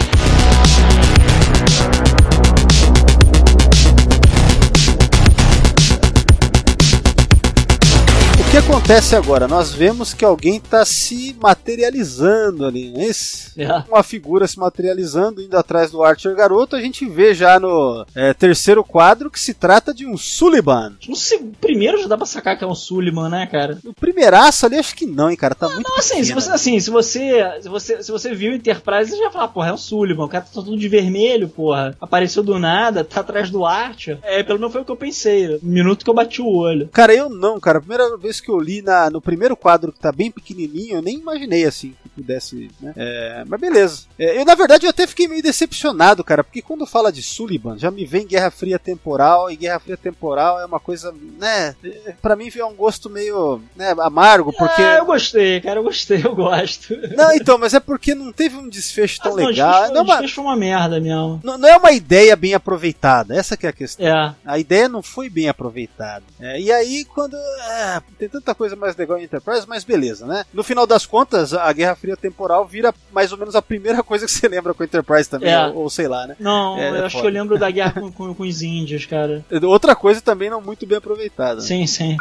Que 8.56 8.60
acontece 8.60 9.18
agora? 9.18 9.50
Nós 9.50 9.74
vemos 9.74 10.14
que 10.14 10.24
alguém 10.24 10.56
está 10.56 10.86
se 10.86 11.36
materializando 11.42 12.66
ali, 12.66 12.90
não 12.90 13.02
é 13.02 13.08
isso? 13.08 13.52
É. 13.58 13.68
Uma 13.90 14.02
figura 14.02 14.48
se 14.48 14.58
materializando, 14.58 15.42
indo 15.42 15.58
atrás 15.58 15.92
do 15.92 16.02
Archer 16.02 16.34
Garoto. 16.34 16.74
A 16.74 16.80
gente 16.80 17.06
vê 17.06 17.34
já 17.34 17.60
no 17.60 18.06
é, 18.16 18.34
terceiro 18.34 18.82
quadro 18.82 19.30
que 19.30 19.42
se 19.42 19.54
trata 19.54 19.94
de 19.94 20.06
um 20.08 20.16
Sullivan. 20.18 20.94
No 21.06 21.18
se- 21.18 21.38
primeiro 21.60 22.02
já 22.02 22.08
dá 22.08 22.16
pra 22.16 22.26
sacar 22.26 22.58
que 22.58 22.64
é 22.64 22.68
um 22.68 22.74
Suliman, 22.76 23.28
né, 23.28 23.46
cara? 23.46 23.78
No 23.84 23.94
primeiraço 23.94 24.66
ali, 24.66 24.78
acho 24.78 24.96
que 24.96 25.06
não, 25.06 25.30
hein, 25.30 25.36
cara. 25.36 25.54
Tá 25.54 25.68
muito 25.68 25.90
Não, 25.90 25.98
assim, 25.98 26.24
se 26.24 26.34
você, 26.34 26.50
assim, 26.50 26.80
se 26.80 26.90
você, 26.90 27.60
se 27.62 27.68
você, 27.68 28.04
se 28.04 28.10
você 28.12 28.34
viu 28.34 28.54
o 28.54 28.56
Enterprise, 28.56 29.12
você 29.12 29.18
já 29.18 29.24
vai 29.24 29.34
falar, 29.34 29.48
porra, 29.50 29.70
é 29.70 29.74
o 29.74 29.78
Sullivan, 29.78 30.24
o 30.24 30.30
cara 30.30 30.46
tá 30.46 30.52
todo 30.54 30.78
de 30.78 30.88
vermelho, 30.88 31.50
porra. 31.50 31.94
Apareceu 32.00 32.42
do 32.42 32.58
nada, 32.58 33.04
tá 33.04 33.20
atrás 33.20 33.50
do 33.50 33.66
Archer. 33.66 34.18
É, 34.24 34.42
pelo 34.44 34.60
menos 34.60 34.72
foi 34.72 34.82
o 34.82 34.86
que 34.86 34.92
eu 34.92 34.96
pensei. 34.98 35.60
No 35.62 35.72
minuto 35.72 36.06
que 36.06 36.10
eu 36.10 36.14
bati 36.16 36.42
o 36.42 36.48
olho. 36.48 36.88
Cara, 36.94 37.14
eu 37.14 37.30
não, 37.30 37.60
cara. 37.60 37.80
A 37.80 37.82
primeira 37.82 38.16
vez 38.18 38.45
que 38.45 38.45
eu 38.52 38.60
li 38.60 38.82
na, 38.82 39.10
no 39.10 39.22
primeiro 39.22 39.56
quadro 39.56 39.92
que 39.92 40.00
tá 40.00 40.12
bem 40.12 40.32
pequenininho, 40.32 40.96
eu 40.98 41.02
nem 41.02 41.18
imaginei 41.18 41.66
assim 41.66 41.94
que 42.04 42.10
pudesse, 42.10 42.70
né? 42.82 42.94
É, 42.96 43.44
mas 43.48 43.60
beleza. 43.60 44.02
É, 44.18 44.40
eu, 44.40 44.46
na 44.46 44.56
verdade, 44.56 44.86
eu 44.86 44.90
até 44.90 45.06
fiquei 45.08 45.28
meio 45.28 45.42
decepcionado, 45.44 46.24
cara, 46.24 46.44
porque 46.44 46.62
quando 46.62 46.86
fala 46.86 47.12
de 47.12 47.22
Sullivan, 47.22 47.78
já 47.78 47.90
me 47.92 48.06
vem 48.06 48.26
Guerra 48.26 48.52
Fria 48.52 48.80
Temporal, 48.80 49.50
e 49.52 49.56
Guerra 49.56 49.80
Fria 49.80 49.98
Temporal 49.98 50.60
é 50.60 50.66
uma 50.66 50.80
coisa, 50.80 51.14
né? 51.40 51.76
é, 51.84 52.14
Pra 52.22 52.36
mim 52.36 52.50
é 52.56 52.66
um 52.66 52.74
gosto 52.76 53.10
meio, 53.10 53.62
né, 53.76 53.94
amargo, 54.00 54.54
porque. 54.54 54.82
Ah, 54.82 54.98
eu 55.00 55.06
gostei, 55.06 55.60
cara, 55.62 55.80
eu 55.80 55.84
gostei, 55.84 56.22
eu 56.24 56.36
gosto. 56.36 56.96
Não, 57.16 57.34
então, 57.34 57.58
mas 57.58 57.74
é 57.74 57.80
porque 57.80 58.14
não 58.16 58.32
teve 58.32 58.56
um 58.56 58.70
desfecho 58.70 59.20
tão 59.22 59.34
Ah, 59.34 59.36
não, 59.42 59.46
legal. 59.48 59.72
desfecho- 59.72 59.94
Não 59.94 60.00
é, 60.02 60.04
uma, 60.04 60.14
desfecho 60.22 60.42
uma 60.42 60.56
merda 60.56 61.00
mesmo. 61.00 61.40
não- 61.44 61.58
não 61.58 61.68
é 61.70 61.76
uma 61.78 61.92
ideia 61.92 62.36
bem 62.36 62.54
aproveitada, 62.54 63.36
essa 63.36 63.58
que 63.58 63.66
é 63.66 63.70
a 63.70 63.74
questão. 63.74 64.06
É. 64.06 64.36
A 64.46 64.58
ideia 64.60 64.88
não 64.88 65.02
foi 65.04 65.30
bem 65.30 65.50
aproveitada. 65.50 66.24
É, 66.40 66.60
e 66.60 66.72
aí, 66.72 67.06
quando. 67.06 67.36
é, 67.36 68.02
tanta 68.36 68.54
coisa 68.56 68.76
mais 68.76 68.96
legal 68.96 69.18
em 69.18 69.24
Enterprise, 69.24 69.66
mas 69.68 69.84
beleza, 69.84 70.26
né? 70.26 70.44
No 70.54 70.64
final 70.64 70.86
das 70.86 71.06
contas, 71.06 71.54
a 71.54 71.72
Guerra 71.72 71.96
Fria 71.96 72.18
Temporal 72.18 72.66
vira 72.66 72.94
mais 73.14 73.32
ou 73.32 73.38
menos 73.38 73.56
a 73.56 73.62
primeira 73.62 74.02
coisa 74.04 74.26
que 74.26 74.32
você 74.32 74.48
lembra 74.48 74.74
com 74.74 74.84
Enterprise 74.84 75.30
também, 75.30 75.50
É. 75.54 75.68
ou, 75.68 75.84
ou 75.84 75.90
sei 75.90 76.08
lá, 76.08 76.28
né? 76.28 76.36
Não, 76.40 76.78
É, 76.78 76.90
eu 76.90 76.96
é 76.96 77.00
acho 77.06 77.18
foda. 77.18 77.22
que 77.22 77.28
eu 77.38 77.42
lembro 77.42 77.58
da 77.58 77.70
guerra 77.72 77.92
com, 78.02 78.12
com, 78.12 78.34
com 78.36 78.44
os 78.44 78.62
índios, 78.62 79.06
cara. 79.06 79.46
Outra 79.64 79.96
coisa 79.96 80.20
também 80.22 80.50
não 80.50 80.60
muito 80.62 80.86
bem 80.86 80.98
aproveitada. 80.98 81.62
Sim, 81.62 81.88
sim. 81.88 82.18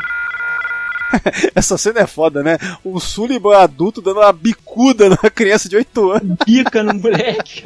Essa 1.54 1.78
cena 1.78 2.00
é 2.00 2.06
foda, 2.06 2.42
né? 2.42 2.58
O 2.84 2.98
Sullivan 3.00 3.56
adulto 3.58 4.00
dando 4.00 4.20
uma 4.20 4.32
bicuda 4.32 5.08
numa 5.08 5.30
criança 5.30 5.68
de 5.68 5.76
8 5.76 6.10
anos. 6.10 6.36
Pica 6.44 6.82
no 6.82 6.94
moleque. 6.94 7.64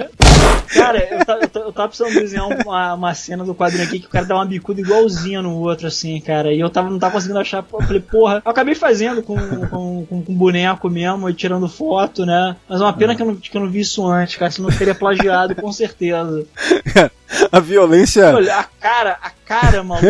Cara, 0.74 0.98
eu, 0.98 1.18
eu, 1.18 1.62
eu 1.66 1.72
tava 1.72 1.88
precisando 1.88 2.14
desenhar 2.14 2.46
uma, 2.46 2.94
uma 2.94 3.14
cena 3.14 3.44
do 3.44 3.54
quadrinho 3.54 3.84
aqui 3.84 4.00
que 4.00 4.06
o 4.06 4.10
cara 4.10 4.26
dá 4.26 4.34
uma 4.34 4.44
bicuda 4.44 4.80
igualzinha 4.80 5.40
no 5.42 5.56
outro, 5.56 5.86
assim, 5.86 6.20
cara. 6.20 6.52
E 6.52 6.60
eu 6.60 6.70
tava, 6.70 6.90
não 6.90 6.98
tava 6.98 7.14
conseguindo 7.14 7.38
achar. 7.38 7.64
Eu 7.72 7.82
falei, 7.82 8.00
porra, 8.00 8.42
eu 8.44 8.50
acabei 8.50 8.74
fazendo 8.74 9.22
com, 9.22 9.36
com, 9.36 10.06
com, 10.06 10.22
com 10.22 10.34
boneco 10.34 10.90
mesmo 10.90 11.28
e 11.28 11.34
tirando 11.34 11.68
foto, 11.68 12.26
né? 12.26 12.56
Mas 12.68 12.80
é 12.80 12.84
uma 12.84 12.92
pena 12.92 13.14
que 13.14 13.22
eu, 13.22 13.26
não, 13.26 13.36
que 13.36 13.56
eu 13.56 13.60
não 13.60 13.70
vi 13.70 13.80
isso 13.80 14.06
antes, 14.06 14.36
cara. 14.36 14.50
Senão 14.50 14.68
eu 14.68 14.76
teria 14.76 14.94
plagiado, 14.94 15.54
com 15.54 15.72
certeza. 15.72 16.44
A 17.52 17.60
violência. 17.60 18.34
Olha, 18.34 18.56
a 18.56 18.64
cara, 18.64 19.18
a 19.20 19.30
cara, 19.44 19.84
maluco. 19.84 20.08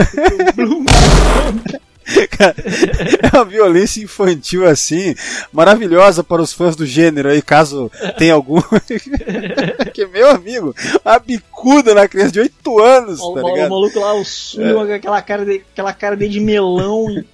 Bloom- 2.38 3.28
É 3.32 3.36
uma 3.36 3.44
violência 3.44 4.02
infantil 4.02 4.66
assim, 4.66 5.14
maravilhosa 5.52 6.24
para 6.24 6.40
os 6.42 6.52
fãs 6.52 6.74
do 6.74 6.86
gênero 6.86 7.28
aí, 7.28 7.42
caso 7.42 7.90
tenha 8.16 8.34
algum. 8.34 8.60
que, 9.92 10.06
meu 10.06 10.30
amigo, 10.30 10.74
a 11.04 11.18
bicuda 11.18 11.94
na 11.94 12.08
criança 12.08 12.32
de 12.32 12.40
8 12.40 12.78
anos, 12.80 13.20
O, 13.20 13.34
tá 13.34 13.40
o- 13.42 13.54
o 13.54 13.68
maluco 13.70 13.98
lá, 14.00 14.14
o 14.14 14.24
Sul, 14.24 14.86
com 14.86 14.92
aquela 14.92 15.20
cara, 15.22 15.44
de, 15.44 15.62
aquela 15.72 15.92
cara 15.92 16.16
dele 16.16 16.32
de 16.32 16.40
melão 16.40 17.06
e 17.10 17.24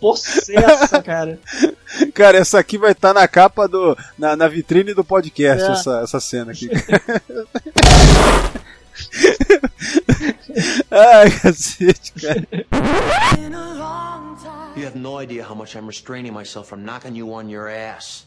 possessa, 0.00 1.00
cara. 1.02 1.38
Cara, 2.14 2.38
essa 2.38 2.58
aqui 2.58 2.78
vai 2.78 2.92
estar 2.92 3.12
na 3.14 3.26
capa 3.28 3.66
do. 3.68 3.96
na, 4.18 4.34
na 4.36 4.48
vitrine 4.48 4.94
do 4.94 5.04
podcast, 5.04 5.68
É. 5.68 5.72
essa, 5.72 6.00
essa 6.02 6.20
cena 6.20 6.52
aqui. 6.52 6.68
Ai, 10.90 11.30
cacete, 11.30 12.12
cara. 12.20 12.46
You 14.76 14.84
have 14.84 14.96
no 14.96 15.18
idea 15.18 15.44
how 15.44 15.54
much 15.54 15.76
I'm 15.76 15.86
restraining 15.86 16.32
myself 16.32 16.68
from 16.68 16.84
knocking 16.84 17.14
you 17.14 17.32
on 17.34 17.48
your 17.48 17.68
ass. 17.68 18.26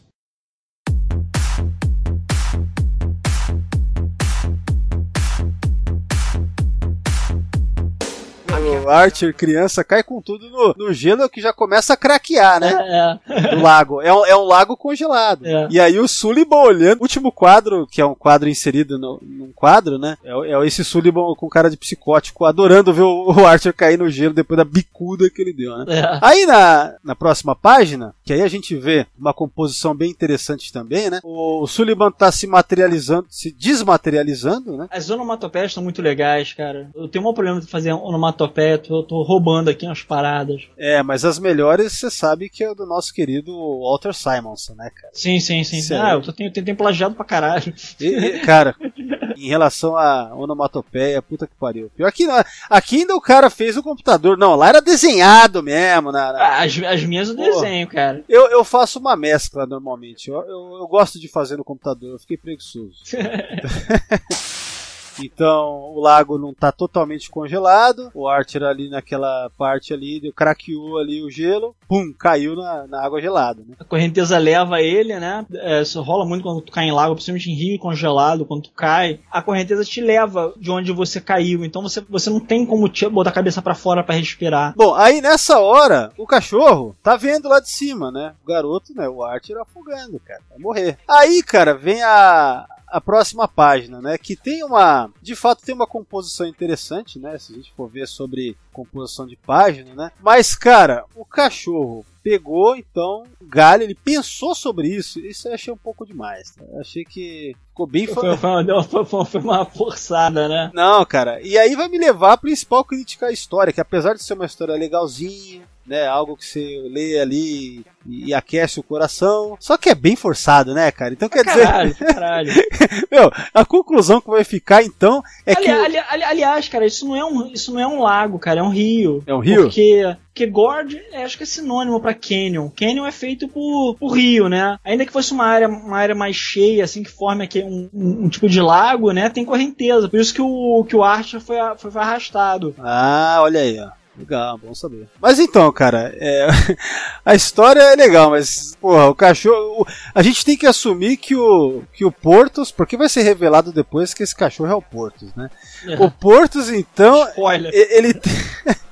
O 8.58 8.88
Archer, 8.88 9.34
criança, 9.34 9.84
cai 9.84 10.02
com 10.02 10.20
tudo 10.22 10.48
no, 10.48 10.74
no 10.76 10.92
gelo 10.92 11.28
que 11.28 11.40
já 11.40 11.52
começa 11.52 11.92
a 11.92 11.96
craquear, 11.96 12.60
né? 12.60 13.20
É, 13.28 13.54
Do 13.54 13.62
lago. 13.62 14.00
É 14.00 14.12
um, 14.12 14.24
é 14.24 14.36
um 14.36 14.44
lago 14.44 14.76
congelado. 14.76 15.46
É. 15.46 15.68
E 15.70 15.78
aí 15.78 15.98
o 15.98 16.08
Sullivan 16.08 16.56
olhando. 16.56 17.00
O 17.00 17.02
último 17.02 17.30
quadro, 17.30 17.86
que 17.86 18.00
é 18.00 18.06
um 18.06 18.14
quadro 18.14 18.48
inserido 18.48 18.98
no, 18.98 19.20
num 19.22 19.52
quadro, 19.52 19.98
né? 19.98 20.16
É, 20.24 20.52
é 20.52 20.66
esse 20.66 20.84
Sullivan 20.84 21.34
com 21.34 21.48
cara 21.48 21.68
de 21.68 21.76
psicótico, 21.76 22.44
adorando 22.44 22.92
ver 22.94 23.02
o, 23.02 23.32
o 23.32 23.46
Archer 23.46 23.74
cair 23.74 23.98
no 23.98 24.08
gelo 24.08 24.32
depois 24.34 24.56
da 24.56 24.64
bicuda 24.64 25.28
que 25.28 25.42
ele 25.42 25.52
deu, 25.52 25.76
né? 25.78 25.84
é. 25.88 26.18
Aí 26.22 26.46
na, 26.46 26.94
na 27.04 27.14
próxima 27.14 27.54
página, 27.54 28.14
que 28.24 28.32
aí 28.32 28.42
a 28.42 28.48
gente 28.48 28.74
vê 28.74 29.06
uma 29.18 29.34
composição 29.34 29.94
bem 29.94 30.10
interessante 30.10 30.72
também, 30.72 31.10
né? 31.10 31.20
O 31.22 31.66
Sullivan 31.66 32.10
tá 32.10 32.32
se 32.32 32.46
materializando, 32.46 33.26
se 33.28 33.50
desmaterializando, 33.52 34.76
né? 34.76 34.88
As 34.90 35.10
onomatopeias 35.10 35.72
são 35.72 35.82
muito 35.82 36.00
legais, 36.00 36.52
cara. 36.52 36.90
Eu 36.94 37.08
tenho 37.08 37.28
um 37.28 37.34
problema 37.34 37.60
de 37.60 37.66
fazer 37.66 37.92
onomatopeia, 37.92 38.45
eu 38.90 39.02
tô 39.02 39.22
roubando 39.22 39.68
aqui 39.68 39.86
umas 39.86 40.02
paradas. 40.02 40.62
É, 40.76 41.02
mas 41.02 41.24
as 41.24 41.38
melhores 41.38 41.92
você 41.92 42.10
sabe 42.10 42.48
que 42.48 42.62
é 42.64 42.70
o 42.70 42.74
do 42.74 42.86
nosso 42.86 43.12
querido 43.12 43.52
Walter 43.80 44.12
Simonson, 44.14 44.74
né, 44.74 44.90
cara? 44.94 45.12
Sim, 45.12 45.38
sim, 45.40 45.62
sim. 45.64 45.80
Sério? 45.82 46.04
Ah, 46.06 46.12
eu 46.12 46.22
tô, 46.22 46.32
tenho, 46.32 46.52
tenho, 46.52 46.76
plagiado 46.76 47.14
pra 47.14 47.24
caralho. 47.24 47.72
E- 48.00 48.06
e, 48.06 48.38
cara, 48.40 48.74
em 49.36 49.48
relação 49.48 49.96
a 49.96 50.34
onomatopeia, 50.34 51.20
puta 51.22 51.46
que 51.46 51.54
pariu. 51.58 51.90
Pior 51.96 52.10
que 52.12 52.26
não, 52.26 52.42
aqui 52.70 52.96
ainda 53.00 53.14
o 53.14 53.20
cara 53.20 53.50
fez 53.50 53.76
o 53.76 53.82
computador. 53.82 54.36
Não, 54.38 54.54
lá 54.54 54.68
era 54.68 54.80
desenhado 54.80 55.62
mesmo. 55.62 56.10
Na, 56.12 56.32
na- 56.32 56.38
Ah, 56.38 56.62
As, 56.62 56.76
as 56.82 57.04
minhas 57.04 57.28
eu 57.28 57.36
desenho, 57.36 57.86
cara. 57.86 58.24
Eu, 58.28 58.46
eu 58.48 58.64
faço 58.64 58.98
uma 58.98 59.16
mescla 59.16 59.66
normalmente. 59.66 60.28
Eu, 60.28 60.36
eu, 60.42 60.76
eu 60.80 60.86
gosto 60.88 61.18
de 61.20 61.28
fazer 61.28 61.56
no 61.56 61.64
computador, 61.64 62.12
eu 62.12 62.18
fiquei 62.18 62.36
preguiçoso. 62.36 62.96
Então 65.24 65.92
o 65.94 66.00
lago 66.00 66.38
não 66.38 66.52
tá 66.52 66.72
totalmente 66.72 67.30
congelado. 67.30 68.10
O 68.14 68.28
Archer 68.28 68.62
ali 68.62 68.88
naquela 68.88 69.50
parte 69.56 69.92
ali, 69.92 70.32
craqueou 70.34 70.98
ali 70.98 71.22
o 71.22 71.30
gelo, 71.30 71.74
pum, 71.88 72.12
caiu 72.12 72.56
na, 72.56 72.86
na 72.86 73.04
água 73.04 73.20
gelada, 73.20 73.62
né? 73.66 73.74
A 73.78 73.84
correnteza 73.84 74.38
leva 74.38 74.80
ele, 74.80 75.18
né? 75.18 75.44
É, 75.54 75.82
isso 75.82 76.00
rola 76.02 76.24
muito 76.26 76.42
quando 76.42 76.60
tu 76.60 76.72
cai 76.72 76.86
em 76.86 76.92
lago, 76.92 77.14
principalmente 77.14 77.50
em 77.50 77.54
rio 77.54 77.78
congelado, 77.78 78.44
quando 78.44 78.64
tu 78.64 78.72
cai. 78.72 79.20
A 79.30 79.42
correnteza 79.42 79.84
te 79.84 80.00
leva 80.00 80.52
de 80.56 80.70
onde 80.70 80.92
você 80.92 81.20
caiu. 81.20 81.64
Então 81.64 81.82
você, 81.82 82.00
você 82.08 82.30
não 82.30 82.40
tem 82.40 82.66
como 82.66 82.88
te 82.88 83.08
botar 83.08 83.30
a 83.30 83.34
cabeça 83.34 83.62
pra 83.62 83.74
fora 83.74 84.02
pra 84.02 84.14
respirar. 84.14 84.74
Bom, 84.76 84.94
aí 84.94 85.20
nessa 85.20 85.58
hora, 85.58 86.12
o 86.18 86.26
cachorro 86.26 86.94
tá 87.02 87.16
vendo 87.16 87.48
lá 87.48 87.60
de 87.60 87.70
cima, 87.70 88.10
né? 88.10 88.34
O 88.44 88.48
garoto, 88.48 88.94
né? 88.94 89.08
O 89.08 89.22
Archer 89.22 89.58
afogando, 89.58 90.20
cara. 90.20 90.40
Vai 90.50 90.58
morrer. 90.58 90.98
Aí, 91.08 91.42
cara, 91.42 91.74
vem 91.74 92.02
a. 92.02 92.66
A 92.88 93.00
próxima 93.00 93.48
página, 93.48 94.00
né? 94.00 94.16
Que 94.16 94.36
tem 94.36 94.62
uma. 94.62 95.10
De 95.20 95.34
fato, 95.34 95.64
tem 95.64 95.74
uma 95.74 95.86
composição 95.86 96.46
interessante, 96.46 97.18
né? 97.18 97.36
Se 97.38 97.52
a 97.52 97.56
gente 97.56 97.72
for 97.76 97.88
ver 97.88 98.06
sobre 98.06 98.56
composição 98.72 99.26
de 99.26 99.36
página, 99.36 99.94
né? 99.94 100.12
Mas, 100.20 100.54
cara, 100.54 101.04
o 101.14 101.24
cachorro 101.24 102.04
pegou, 102.22 102.74
então, 102.76 103.22
o 103.40 103.44
galho, 103.46 103.84
ele 103.84 103.94
pensou 103.94 104.54
sobre 104.54 104.88
isso. 104.88 105.20
Isso 105.20 105.46
eu 105.48 105.54
achei 105.54 105.72
um 105.72 105.76
pouco 105.76 106.04
demais. 106.04 106.50
tá? 106.54 106.64
Eu 106.72 106.80
achei 106.80 107.04
que 107.04 107.54
ficou 107.68 107.86
bem. 107.86 108.06
Foi, 108.06 108.14
foi 108.36 109.04
foi- 109.04 109.40
uma 109.40 109.64
forçada, 109.64 110.48
né? 110.48 110.70
não, 110.74 111.04
cara. 111.04 111.40
E 111.42 111.56
aí 111.56 111.74
vai 111.76 111.88
me 111.88 111.98
levar 111.98 112.32
a 112.32 112.36
principal 112.36 112.84
crítica 112.84 113.26
à 113.26 113.32
história, 113.32 113.72
que 113.72 113.80
apesar 113.80 114.14
de 114.14 114.22
ser 114.22 114.34
uma 114.34 114.46
história 114.46 114.74
legalzinha, 114.74 115.62
né, 115.86 116.06
algo 116.06 116.36
que 116.36 116.44
você 116.44 116.82
lê 116.90 117.18
ali 117.20 117.84
e, 118.06 118.26
e 118.28 118.34
aquece 118.34 118.78
o 118.80 118.82
coração, 118.82 119.56
só 119.60 119.76
que 119.76 119.88
é 119.88 119.94
bem 119.94 120.16
forçado, 120.16 120.74
né, 120.74 120.90
cara? 120.90 121.12
Então 121.12 121.28
quer 121.28 121.44
dizer, 121.44 121.66
Caralho, 121.66 121.94
caralho. 121.94 122.52
meu, 123.10 123.30
a 123.54 123.64
conclusão 123.64 124.20
que 124.20 124.30
vai 124.30 124.44
ficar 124.44 124.82
então 124.82 125.22
é 125.44 125.52
Ali- 125.56 125.64
que 125.64 125.70
ali- 125.70 125.98
ali- 125.98 126.24
aliás, 126.24 126.68
cara, 126.68 126.86
isso 126.86 127.06
não, 127.06 127.16
é 127.16 127.24
um, 127.24 127.46
isso 127.52 127.72
não 127.72 127.80
é 127.80 127.86
um 127.86 128.00
lago, 128.02 128.38
cara, 128.38 128.60
é 128.60 128.62
um 128.62 128.68
rio. 128.70 129.22
É 129.26 129.34
um 129.34 129.38
rio? 129.40 129.62
Porque, 129.62 130.16
porque 130.26 130.46
gorge, 130.46 131.00
é, 131.12 131.24
acho 131.24 131.36
que 131.36 131.42
é 131.42 131.46
sinônimo 131.46 132.00
pra 132.00 132.14
canyon. 132.14 132.68
Canyon 132.70 133.06
é 133.06 133.12
feito 133.12 133.48
por, 133.48 133.94
por 133.98 134.08
rio, 134.12 134.48
né? 134.48 134.78
Ainda 134.84 135.04
que 135.06 135.12
fosse 135.12 135.32
uma 135.32 135.44
área, 135.46 135.68
uma 135.68 135.96
área 135.96 136.14
mais 136.14 136.36
cheia, 136.36 136.84
assim, 136.84 137.02
que 137.02 137.10
forme 137.10 137.44
aqui 137.44 137.62
um, 137.62 137.88
um- 137.92 138.24
um 138.24 138.28
tipo 138.28 138.48
de 138.48 138.60
lago, 138.60 139.12
né? 139.12 139.30
Tem 139.30 139.44
correnteza. 139.44 140.08
Por 140.08 140.20
isso 140.20 140.34
que 140.34 140.42
o, 140.42 140.84
que 140.88 140.94
o 140.96 141.02
Archer 141.02 141.40
foi, 141.40 141.58
a- 141.58 141.76
foi 141.76 141.90
arrastado. 141.94 142.74
Ah, 142.78 143.38
olha 143.40 143.60
aí, 143.60 143.78
ó. 143.80 143.88
Legal, 144.18 144.58
bom 144.58 144.74
saber. 144.74 145.08
Mas 145.20 145.38
então, 145.38 145.70
cara, 145.72 146.14
é, 146.18 146.48
a 147.24 147.34
história 147.34 147.80
é 147.80 147.96
legal, 147.96 148.30
mas, 148.30 148.74
porra, 148.80 149.08
o 149.08 149.14
cachorro. 149.14 149.86
a 150.14 150.22
gente 150.22 150.44
tem 150.44 150.56
que 150.56 150.66
assumir 150.66 151.16
que 151.16 151.34
o, 151.34 151.82
que 151.92 152.04
o 152.04 152.10
Portos, 152.12 152.72
porque 152.72 152.96
vai 152.96 153.08
ser 153.08 153.22
revelado 153.22 153.72
depois 153.72 154.14
que 154.14 154.22
esse 154.22 154.34
cachorro 154.34 154.70
é 154.70 154.74
o 154.74 154.82
Portos, 154.82 155.34
né? 155.34 155.50
O 155.98 156.10
Portos, 156.10 156.70
então, 156.70 157.28
Spoiler. 157.28 157.70
ele 157.74 158.14
tem. 158.14 158.32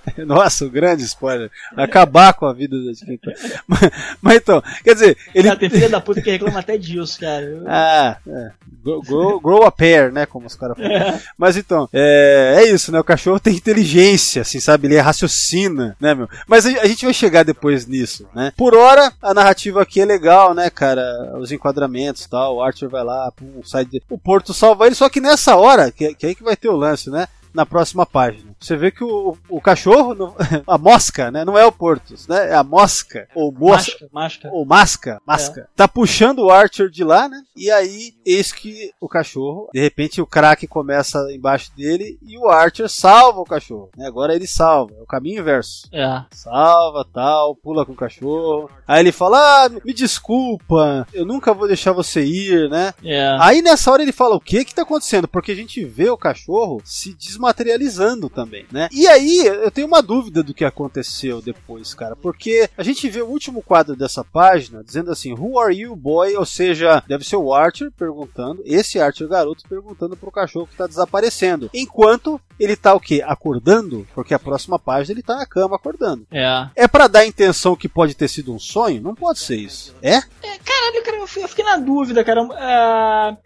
Nossa, 0.27 0.65
o 0.65 0.71
grande 0.71 1.03
spoiler. 1.05 1.51
Acabar 1.77 2.33
com 2.35 2.47
a 2.47 2.53
vida 2.53 2.77
de 2.77 3.05
quem 3.05 3.17
tá. 3.19 3.33
Mas, 3.67 3.81
mas 4.21 4.37
então, 4.37 4.63
quer 4.83 4.95
dizer, 4.95 5.17
ele. 5.35 5.55
Tem 5.57 5.71
filha 5.71 5.89
da 5.89 6.01
puta 6.01 6.21
que 6.21 6.31
reclama 6.31 6.61
até 6.61 6.77
disso, 6.77 7.19
cara. 7.21 7.63
Ah, 7.67 8.17
é. 8.27 8.51
Grow, 8.85 9.41
grow- 9.41 9.65
a 9.65 9.73
pair, 9.73 10.13
né? 10.13 10.27
Como 10.27 10.47
os 10.47 10.55
caras 10.55 10.77
falam. 10.77 11.19
Mas 11.39 11.57
então, 11.57 11.89
é, 11.93 12.57
é 12.59 12.71
isso, 12.71 12.93
né? 12.93 13.01
O 13.01 13.05
cachorro 13.05 13.41
tem 13.41 13.55
inteligência, 13.55 14.43
assim, 14.43 14.61
sabe? 14.61 14.87
Ele 14.87 14.99
raciocina, 15.01 15.97
né, 16.01 16.15
meu? 16.15 16.29
Mas 16.47 16.67
a, 16.67 16.69
a 16.83 16.87
gente 16.87 17.05
vai 17.05 17.15
chegar 17.15 17.45
depois 17.45 17.87
nisso, 17.87 18.29
né? 18.35 18.53
Por 18.57 18.75
hora, 18.75 19.11
a 19.23 19.33
narrativa 19.33 19.81
aqui 19.83 20.01
é 20.01 20.05
legal, 20.05 20.53
né, 20.55 20.69
cara? 20.71 21.03
Os 21.39 21.51
enquadramentos 21.51 22.25
e 22.25 22.29
tal. 22.29 22.57
O 22.57 22.63
Archer 22.63 22.89
vai 22.89 23.03
lá, 23.05 23.33
pum, 23.33 23.63
sai 23.65 23.85
de... 23.85 24.03
O 24.11 24.19
Porto 24.19 24.53
salva 24.53 24.87
ele, 24.87 24.95
só 24.95 25.09
que 25.09 25.21
nessa 25.21 25.57
hora, 25.57 25.91
que, 25.91 26.15
que 26.15 26.27
é 26.27 26.29
aí 26.31 26.35
que 26.35 26.43
vai 26.43 26.57
ter 26.57 26.69
o 26.69 26.77
lance, 26.77 27.09
né? 27.11 27.27
Na 27.55 27.65
próxima 27.65 28.05
página. 28.05 28.54
Você 28.65 28.77
vê 28.77 28.91
que 28.91 29.05
o, 29.05 29.37
o 29.49 29.61
cachorro, 29.61 30.15
não- 30.15 30.35
a 30.67 30.79
mosca, 30.79 31.31
né? 31.31 31.45
Não 31.45 31.59
é 31.59 31.67
o 31.67 31.73
Portos, 31.73 32.27
né? 32.27 32.51
É 32.51 32.55
a 32.55 32.65
mosca. 32.65 33.29
Ou 33.35 33.53
mosca. 33.53 34.07
Ou 34.53 34.65
masca, 34.65 35.21
masca. 35.27 35.69
Tá 35.77 35.87
puxando 35.87 36.39
o 36.41 36.51
Archer 36.51 36.89
de 36.89 37.05
lá, 37.05 37.29
né? 37.29 37.43
E 37.57 37.71
aí, 37.71 38.15
eis 38.25 38.53
que 38.53 38.91
o 39.01 39.09
cachorro, 39.09 39.69
de 39.73 39.81
repente 39.81 40.21
o 40.21 40.27
crack 40.27 40.67
começa 40.67 41.19
embaixo 41.33 41.71
dele 41.77 42.19
e 42.23 42.39
o 42.39 42.49
Archer 42.49 42.89
salva 42.89 43.41
o 43.41 43.45
cachorro. 43.45 43.91
Né? 43.97 44.07
Agora 44.07 44.35
ele 44.35 44.47
salva, 44.47 44.95
é 44.99 45.03
o 45.03 45.07
caminho 45.07 45.41
inverso. 45.41 45.89
É. 45.93 46.23
Salva, 46.31 47.05
tal, 47.13 47.55
pula 47.57 47.85
com 47.85 47.93
o 47.93 47.97
cachorro. 47.97 48.71
Aí 48.89 49.01
ele 49.01 49.13
fala: 49.13 49.65
Ah, 49.65 49.69
me 49.85 49.93
desculpa, 49.93 51.07
eu 51.13 51.25
nunca 51.27 51.53
vou 51.53 51.67
deixar 51.67 51.93
você 51.93 52.25
ir, 52.25 52.69
né? 52.71 52.93
É. 53.05 53.37
Aí 53.41 53.61
nessa 53.63 53.91
hora 53.91 54.03
ele 54.03 54.13
fala: 54.13 54.35
O 54.37 54.41
que 54.41 54.65
que 54.65 54.75
tá 54.75 54.83
acontecendo? 54.83 55.29
Porque 55.29 55.53
a 55.53 55.57
gente 55.57 55.85
vê 55.85 56.09
o 56.09 56.17
cachorro 56.17 56.81
se 56.85 57.15
desmaterializando 57.15 58.29
também, 58.29 58.54
né? 58.71 58.89
E 58.93 59.07
aí 59.07 59.47
eu 59.47 59.71
tenho 59.71 59.87
uma 59.87 60.03
dúvida 60.03 60.43
do 60.43 60.55
que 60.55 60.65
aconteceu 60.65 61.41
depois, 61.41 61.95
cara, 61.95 62.15
porque 62.15 62.69
a 62.77 62.83
gente 62.83 63.09
vê 63.09 63.23
o 63.23 63.29
último 63.29 63.63
quadro 63.63 63.97
dessa 63.97 64.23
página 64.23 64.83
dizendo 64.85 65.11
assim: 65.11 65.33
Who 65.33 65.59
are 65.59 65.75
you, 65.75 65.97
boy? 65.97 66.35
Ou 66.37 66.47
seja, 66.47 67.03
deve 67.07 67.25
ser 67.25 67.37
o 67.37 67.53
Archer 67.53 67.91
perguntando, 67.93 68.63
esse 68.65 69.01
Archer 69.01 69.29
garoto 69.29 69.69
perguntando 69.69 70.17
pro 70.17 70.31
cachorro 70.31 70.67
que 70.67 70.77
tá 70.77 70.87
desaparecendo. 70.87 71.71
Enquanto 71.73 72.41
ele 72.59 72.77
tá 72.77 72.95
o 72.95 73.01
quê? 73.01 73.23
Acordando? 73.25 74.07
Porque 74.15 74.35
a 74.35 74.39
próxima 74.39 74.79
página 74.79 75.15
ele 75.15 75.23
tá 75.23 75.37
na 75.37 75.47
cama 75.47 75.77
acordando. 75.77 76.27
É. 76.31 76.69
É 76.77 76.89
pra 76.89 77.07
dar 77.07 77.21
a 77.21 77.27
intenção 77.27 77.77
que 77.77 77.89
pode 77.89 78.15
ter 78.15 78.29
sido 78.29 78.55
um 78.55 78.59
sonho? 78.59 79.03
Não 79.03 79.15
pode 79.15 79.39
ser 79.39 79.57
isso. 79.57 79.95
É? 80.03 80.21
Caralho, 80.65 81.05
cara, 81.05 81.17
eu 81.19 81.27
fiquei, 81.27 81.45
eu 81.45 81.49
fiquei 81.49 81.65
na 81.65 81.77
dúvida, 81.77 82.25
cara. 82.25 82.47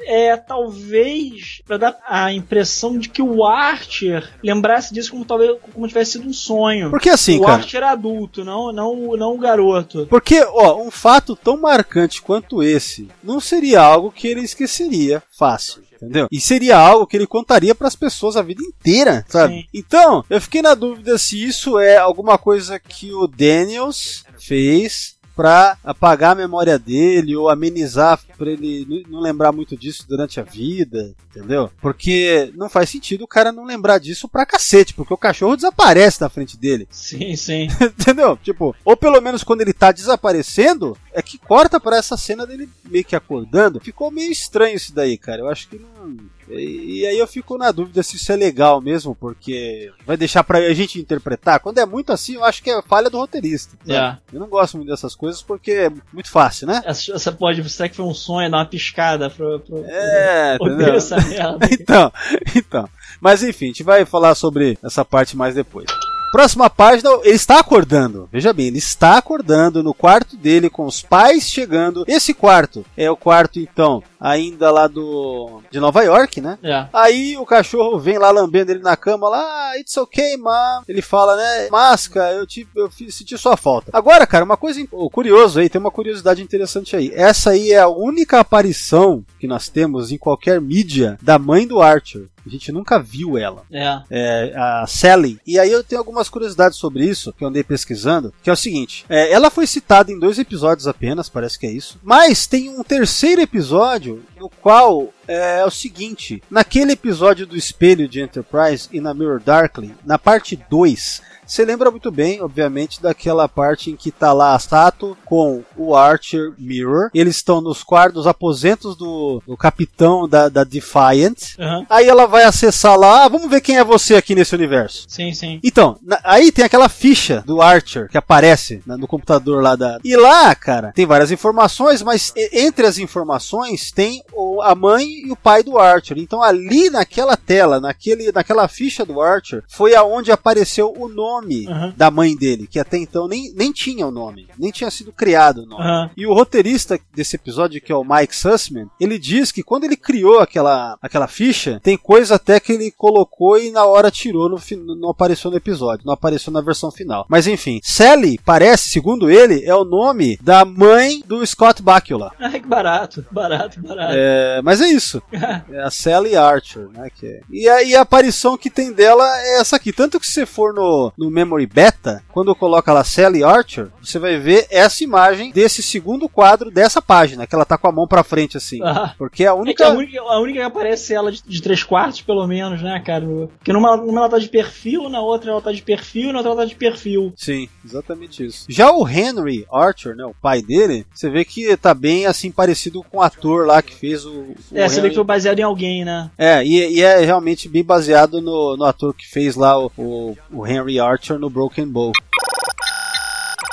É, 0.01 0.31
é, 0.31 0.37
talvez 0.37 1.63
pra 1.67 1.77
dar 1.77 1.99
a 2.07 2.33
impressão 2.33 2.99
de 2.99 3.09
que 3.09 3.23
o 3.23 3.45
Archer 3.45 4.29
lembrasse 4.43 4.93
disso 4.93 5.11
como 5.11 5.25
talvez 5.25 5.57
como 5.73 5.89
tivesse 5.89 6.13
sido 6.13 6.29
um 6.29 6.33
sonho. 6.33 6.91
Porque 6.91 7.11
assim, 7.11 7.39
o 7.39 7.43
cara. 7.43 7.55
Archer 7.55 7.79
era 7.79 7.91
adulto, 7.93 8.45
não, 8.45 8.73
não, 8.73 9.17
não 9.17 9.35
o 9.35 9.39
garoto. 9.39 10.07
Porque, 10.09 10.43
ó, 10.43 10.83
um 10.83 10.91
fato 10.91 11.37
tão 11.37 11.57
marcante 11.57 12.21
quanto 12.23 12.63
esse 12.63 13.09
não 13.23 13.41
seria 13.41 13.81
algo 13.81 14.13
que 14.13 14.29
ele 14.29 14.41
esqueceria 14.41 15.23
fácil. 15.37 15.88
Entendeu? 16.01 16.29
E 16.31 16.41
seria 16.41 16.79
algo 16.79 17.07
que 17.07 17.17
ele 17.17 17.27
contaria 17.27 17.75
para 17.75 17.89
as 17.89 17.97
pessoas 17.97 18.37
a 18.37 18.43
vida 18.43 18.63
inteira, 18.63 19.25
sabe? 19.29 19.55
Sim. 19.55 19.65
Então, 19.75 20.25
eu 20.31 20.41
fiquei 20.41 20.63
na 20.63 20.75
dúvida 20.75 21.19
se 21.19 21.43
isso 21.43 21.79
é 21.79 21.97
alguma 21.97 22.39
coisa 22.39 22.79
que 22.79 23.13
o 23.13 23.27
Daniels 23.27 24.25
fez 24.39 25.19
pra 25.39 25.79
apagar 25.85 26.33
a 26.33 26.35
memória 26.35 26.77
dele 26.77 27.37
ou 27.37 27.49
amenizar 27.49 28.21
pra 28.37 28.51
ele 28.51 29.07
não 29.09 29.21
lembrar 29.21 29.53
muito 29.53 29.77
disso 29.77 30.05
durante 30.09 30.41
a 30.41 30.43
vida, 30.43 31.15
entendeu? 31.31 31.71
Porque 31.81 32.53
não 32.57 32.69
faz 32.69 32.91
sentido 32.91 33.23
o 33.23 33.29
cara 33.29 33.53
não 33.53 33.65
lembrar 33.65 33.99
disso 33.99 34.29
pra 34.29 34.45
cacete, 34.45 34.95
porque 34.95 35.15
o 35.15 35.17
cachorro 35.17 35.55
desaparece 35.55 36.19
da 36.19 36.29
frente 36.29 36.57
dele. 36.57 36.89
Sim, 36.91 37.37
sim. 37.37 37.69
Entendeu? 37.81 38.37
Tipo, 38.43 38.75
ou 38.85 38.97
pelo 38.97 39.21
menos 39.21 39.45
quando 39.45 39.61
ele 39.61 39.73
tá 39.73 39.93
desaparecendo, 39.93 40.97
é 41.19 41.23
que 41.23 41.37
corta 41.37 41.81
pra 41.81 41.97
essa 41.97 42.17
cena 42.17 42.47
dele 42.47 42.69
meio 42.85 43.05
que 43.05 43.17
acordando. 43.17 43.81
Ficou 43.81 44.11
meio 44.11 44.31
estranho 44.31 44.77
isso 44.77 44.95
daí, 44.95 45.19
cara. 45.19 45.41
Eu 45.41 45.49
acho 45.49 45.69
que 45.69 45.77
não. 45.77 46.17
E, 46.49 47.01
e 47.01 47.07
aí 47.07 47.19
eu 47.19 47.27
fico 47.27 47.59
na 47.59 47.73
dúvida 47.73 48.03
se 48.03 48.17
isso 48.17 48.31
é 48.31 48.37
legal 48.37 48.81
mesmo, 48.81 49.15
porque 49.17 49.93
vai 50.07 50.17
deixar 50.17 50.45
pra 50.45 50.59
a 50.59 50.73
gente 50.73 50.99
interpretar. 51.01 51.59
Quando 51.61 51.79
é 51.79 51.85
muito 51.85 52.13
assim, 52.13 52.37
eu 52.37 52.45
acho 52.45 52.63
que 52.63 52.71
é 52.71 52.81
falha 52.83 53.11
do 53.11 53.19
roteirista. 53.19 53.77
sabe? 53.85 53.93
É. 53.93 54.17
Eu 54.33 54.39
não 54.41 54.47
gosto 54.47 54.77
muito 54.77 54.89
dessas 54.89 55.17
coisas 55.17 55.43
porque 55.43 55.73
é 55.73 55.91
muito 56.13 56.31
fácil, 56.31 56.69
né? 56.69 56.81
Essa, 56.85 57.13
essa 57.13 57.33
pode, 57.33 57.69
será 57.69 57.89
que 57.89 57.97
foi 57.97 58.05
um 58.05 58.15
sonho 58.15 58.49
dar 58.51 58.59
uma 58.59 58.67
piscada 58.67 59.29
pro, 59.29 59.59
pro, 59.61 59.85
É, 59.87 60.57
pro 60.63 60.69
entendeu? 60.73 60.95
essa 60.95 61.17
merda? 61.17 61.59
Então, 61.71 62.13
então. 62.55 62.89
Mas 63.21 63.43
enfim, 63.43 63.67
a 63.67 63.69
gente 63.69 63.83
vai 63.83 64.05
falar 64.05 64.35
sobre 64.37 64.79
essa 64.85 65.05
parte 65.05 65.37
mais 65.37 65.55
depois. 65.55 65.87
Próxima 66.31 66.69
página, 66.69 67.11
ele 67.25 67.35
está 67.35 67.59
acordando. 67.61 68.29
Veja 68.31 68.53
bem, 68.53 68.67
ele 68.67 68.79
está 68.79 69.17
acordando 69.19 69.83
no 69.83 69.95
quarto 69.95 70.37
dele 70.37 70.69
com 70.69 70.85
os 70.87 71.01
pais 71.03 71.45
chegando. 71.49 72.05
Esse 72.07 72.35
quarto 72.35 72.85
é 72.97 73.11
o 73.11 73.17
quarto, 73.17 73.59
então, 73.59 74.03
ainda 74.21 74.71
lá 74.71 74.87
do. 74.87 75.63
de 75.71 75.81
Nova 75.81 76.03
York, 76.03 76.41
né? 76.41 76.59
É. 76.63 76.87
Aí 76.93 77.37
o 77.39 77.47
cachorro 77.47 77.99
vem 77.99 78.19
lá 78.19 78.31
lambendo 78.31 78.71
ele 78.73 78.81
na 78.81 78.97
cama 78.97 79.29
lá, 79.29 79.39
ah, 79.71 79.79
it's 79.79 79.97
okay, 79.97 80.37
mom. 80.37 80.83
Ele 80.87 81.01
fala, 81.03 81.37
né, 81.37 81.69
Masca, 81.71 82.31
eu, 82.33 82.47
te, 82.47 82.67
eu 82.77 82.91
senti 83.11 83.37
sua 83.39 83.57
falta. 83.57 83.91
Agora, 83.93 84.27
cara, 84.27 84.45
uma 84.45 84.57
coisa 84.57 84.81
im- 84.81 84.89
o 84.93 85.09
curioso 85.11 85.59
aí, 85.61 85.69
tem 85.69 85.81
uma 85.81 85.91
curiosidade 85.91 86.43
interessante 86.43 86.95
aí. 86.95 87.11
Essa 87.15 87.51
aí 87.51 87.73
é 87.73 87.79
a 87.81 87.89
única 87.89 88.39
aparição 88.41 89.25
que 89.41 89.47
nós 89.47 89.69
temos 89.69 90.13
em 90.13 90.19
qualquer 90.19 90.61
mídia 90.61 91.19
da 91.23 91.39
mãe 91.39 91.67
do 91.67 91.81
Archer. 91.81 92.27
A 92.49 92.51
gente 92.51 92.73
nunca 92.73 92.99
viu 92.99 93.37
ela 93.37 93.63
É. 93.71 94.01
é, 94.11 94.53
a 94.57 94.87
Sally. 94.87 95.39
E 95.47 95.59
aí 95.59 95.71
eu 95.71 95.85
tenho 95.85 96.01
algumas 96.01 96.29
curiosidades 96.29 96.79
sobre 96.79 97.05
isso 97.05 97.33
que 97.33 97.45
eu 97.45 97.49
andei 97.49 97.63
pesquisando, 97.63 98.33
que 98.43 98.51
é 98.51 98.53
o 98.53 98.57
seguinte: 98.57 99.05
é, 99.09 99.31
ela 99.33 99.51
foi 99.51 99.67
citada 99.67 100.11
em 100.11 100.19
dois 100.19 100.39
episódios 100.39 100.87
apenas, 100.87 101.29
parece 101.29 101.59
que 101.59 101.67
é 101.67 101.71
isso. 101.71 101.99
Mas 102.03 102.47
tem 102.47 102.71
um 102.71 102.83
terceiro 102.83 103.41
episódio 103.41 104.23
no 104.39 104.49
qual 104.49 105.13
é, 105.27 105.65
o 105.65 105.71
seguinte: 105.71 106.43
naquele 106.51 106.93
episódio 106.93 107.47
do 107.47 107.57
espelho 107.57 108.09
de 108.09 108.21
Enterprise 108.21 108.89
e 108.93 109.01
na 109.01 109.13
Mirror 109.13 109.41
Darkly, 109.41 109.95
na 110.05 110.19
parte 110.19 110.59
2. 110.71 111.23
Você 111.49 111.65
lembra 111.65 111.91
muito 111.91 112.11
bem, 112.11 112.43
obviamente, 112.43 113.01
daquela 113.01 113.49
parte 113.49 113.91
em 113.91 113.97
que 113.97 114.11
tá 114.11 114.33
lá 114.35 114.55
a 114.55 114.59
Sato 114.59 115.17
com 115.25 115.63
o 115.77 115.97
Archer 115.97 116.53
Mirror. 116.59 117.09
Eles 117.15 117.37
estão 117.37 117.61
nos 117.63 117.83
quartos, 117.83 118.27
aposentos 118.27 118.95
do, 118.97 119.43
do 119.47 119.57
capitão 119.57 120.29
da, 120.29 120.51
da 120.51 120.63
Defiant. 120.63 121.55
Aham. 121.59 121.87
Aí 121.89 122.07
ela 122.07 122.27
vai 122.27 122.45
acessar 122.45 122.99
lá, 122.99 123.25
ah, 123.25 123.29
vamos 123.29 123.49
ver 123.51 123.63
quem 123.63 123.79
é 123.79 123.85
você 123.85 124.15
aqui 124.17 124.35
nesse 124.35 124.55
universo. 124.55 125.07
Sim, 125.09 125.33
sim. 125.33 125.59
Então, 125.65 125.99
na- 126.03 126.21
aí 126.23 126.53
tem 126.53 126.65
aquela 126.67 126.89
ficha 126.89 127.43
do 127.47 127.63
Archer 127.63 128.09
que 128.11 128.19
aparece 128.19 128.83
né, 128.87 128.97
no 128.99 129.07
computador 129.09 129.63
lá 129.63 129.75
da. 129.75 129.99
E 130.05 130.17
lá, 130.17 130.55
cara, 130.55 130.93
tem 130.95 131.07
várias 131.07 131.31
informações, 131.31 132.03
mas 132.03 132.31
entre 132.53 132.87
as 132.87 132.99
informações 132.99 133.91
tem 133.91 134.23
o- 134.35 134.61
a 134.61 134.75
mãe 134.75 135.07
e 135.27 135.33
o 135.33 135.37
pai 135.37 135.63
do 135.63 135.79
Archer. 135.79 136.19
Então 136.19 136.43
ali 136.43 136.91
naquela 136.91 137.37
tela, 137.39 137.81
naquele, 137.81 138.31
naquela 138.33 138.69
ficha 138.69 139.05
do 139.05 139.21
Archer, 139.23 139.63
foi 139.67 139.95
aonde 139.95 140.31
apareceu 140.31 140.93
o 140.95 141.09
nome 141.09 141.38
Aham. 141.69 141.95
da 141.97 142.11
mãe 142.11 142.37
dele, 142.37 142.67
que 142.67 142.79
até 142.79 142.97
então 142.99 143.29
nem, 143.29 143.53
nem 143.55 143.73
tinha 143.73 144.07
o 144.07 144.11
nome, 144.11 144.49
nem 144.59 144.71
tinha 144.71 144.91
sido 144.91 145.13
criado 145.13 145.63
o 145.63 145.67
nome. 145.67 145.83
Aham. 145.83 146.11
E 146.17 146.27
o 146.27 146.35
roteirista 146.35 146.99
desse 147.15 147.37
episódio, 147.37 147.81
que 147.81 147.93
é 147.93 147.95
o 147.95 148.05
Mike 148.05 148.35
Sussman, 148.35 148.89
ele 149.01 149.19
diz 149.19 149.53
que 149.53 149.63
quando 149.63 149.85
ele 149.85 149.97
criou 149.97 150.41
aquela, 150.41 150.99
aquela 151.01 151.27
ficha, 151.27 151.81
tem 151.83 151.97
coisa 151.97 152.37
até 152.37 152.59
que 152.61 152.73
ele 152.73 152.91
colocou 152.91 153.59
e 153.59 153.71
na 153.71 153.85
hora 153.85 154.11
tirou, 154.11 154.49
no, 154.49 154.59
não 154.97 155.11
apareceu 155.11 155.51
no 155.51 155.57
episódio, 155.57 156.07
não 156.07 156.15
apareceu 156.15 156.53
na 156.53 156.61
versão 156.61 156.91
final. 156.91 157.27
Mas 157.29 157.47
enfim, 157.47 157.81
Sally 157.83 158.39
parece, 158.45 158.89
segundo 158.89 159.31
ele, 159.31 159.65
é 159.65 159.75
o 159.75 159.85
nome 159.85 160.39
da 160.43 160.65
mãe 160.65 161.23
do 161.27 161.45
Scott 161.47 161.83
Bakula. 161.83 162.33
Ai, 162.39 162.61
que 162.61 162.67
barato, 162.67 163.25
barato, 163.31 163.81
barato. 163.81 164.15
É, 164.15 164.61
mas 164.63 164.81
é 164.81 164.89
isso. 164.89 165.23
É 165.71 165.83
a 165.83 165.91
Sally 165.91 166.37
Archer, 166.37 166.89
né? 166.91 167.11
Que 167.15 167.27
é. 167.27 167.41
e, 167.51 167.69
a, 167.69 167.83
e 167.83 167.95
a 167.95 168.03
aparição 168.03 168.57
que 168.57 168.71
tem 168.71 168.93
dela 168.93 169.25
é 169.41 169.61
essa 169.61 169.77
aqui. 169.77 169.93
Tanto 169.93 170.19
que 170.19 170.27
se 170.27 170.33
você 170.33 170.47
for 170.47 170.73
no, 170.73 171.13
no 171.17 171.28
Memory 171.31 171.67
Beta, 171.67 172.23
quando 172.33 172.55
coloca 172.55 172.93
lá 172.93 173.05
Sally 173.05 173.43
Archer, 173.45 173.89
você 174.03 174.19
vai 174.19 174.39
ver 174.39 174.67
essa 174.71 175.03
imagem 175.05 175.53
desse 175.53 175.83
segundo 175.83 176.29
quadro 176.29 176.71
dessa 176.71 177.01
página, 177.03 177.47
que 177.47 177.55
ela 177.55 177.65
tá 177.65 177.77
com 177.79 177.89
a 177.89 177.93
mão 177.93 178.07
pra 178.07 178.23
frente 178.25 178.57
assim. 178.57 178.81
Ah. 178.83 179.15
Porque 179.19 179.45
é 179.45 179.49
a 179.49 179.51
É 179.51 179.55
única. 179.55 179.87
a 179.87 179.91
única, 179.91 180.21
a 180.21 180.41
única 180.41 180.59
que 180.61 180.65
aparece 180.65 181.13
é 181.13 181.17
ela 181.17 181.33
de, 181.33 181.43
de 181.43 181.63
três 181.63 181.83
quartos, 181.83 182.21
pelo 182.23 182.47
menos, 182.47 182.83
né, 182.83 183.01
cara? 183.05 183.25
Porque 183.59 183.73
numa, 183.73 183.97
numa 183.97 184.21
ela 184.21 184.29
tá 184.31 184.39
de 184.39 184.49
perfil, 184.49 185.09
na 185.09 185.21
outra 185.21 185.51
ela 185.51 185.61
tá 185.63 185.73
de 185.73 185.83
perfil, 185.83 186.33
na 186.33 186.39
outra 186.39 186.53
ela 186.53 186.61
tá 186.63 186.67
de 186.67 186.75
perfil. 186.77 187.33
Sim, 187.37 187.69
exatamente 187.85 188.45
isso. 188.45 188.67
Já 188.69 188.91
o 188.91 189.07
Henry 189.09 189.67
Archer, 189.73 190.15
né, 190.15 190.25
o 190.25 190.35
pai 190.41 190.63
dele, 190.63 191.07
você 191.13 191.29
vê 191.31 191.45
que 191.45 191.77
tá 191.77 191.93
bem 191.95 192.27
assim 192.27 192.51
parecido 192.51 193.03
com 193.03 193.19
o 193.19 193.23
ator 193.23 193.67
lá 193.67 193.83
que 193.83 193.95
fez 193.95 194.25
o. 194.25 194.31
o 194.33 194.57
É, 194.73 194.89
você 194.89 194.97
vê 194.97 195.01
Henry. 195.03 195.11
que 195.11 195.15
foi 195.17 195.25
baseado 195.25 195.59
em 195.59 195.63
alguém, 195.63 196.05
né? 196.05 196.31
É, 196.39 196.65
e, 196.65 196.97
e 196.99 197.03
é 197.03 197.19
realmente 197.25 197.69
bem 197.69 197.85
baseado 197.85 198.41
no, 198.41 198.77
no 198.77 198.85
ator 198.85 199.15
que 199.15 199.27
fez 199.27 199.57
lá 199.57 199.79
o, 199.79 199.91
o, 199.97 200.37
o 200.53 200.67
Henry 200.67 200.99
Archer 201.01 201.18
no 201.39 201.51
Broken 201.51 201.87
Bow. 201.89 202.13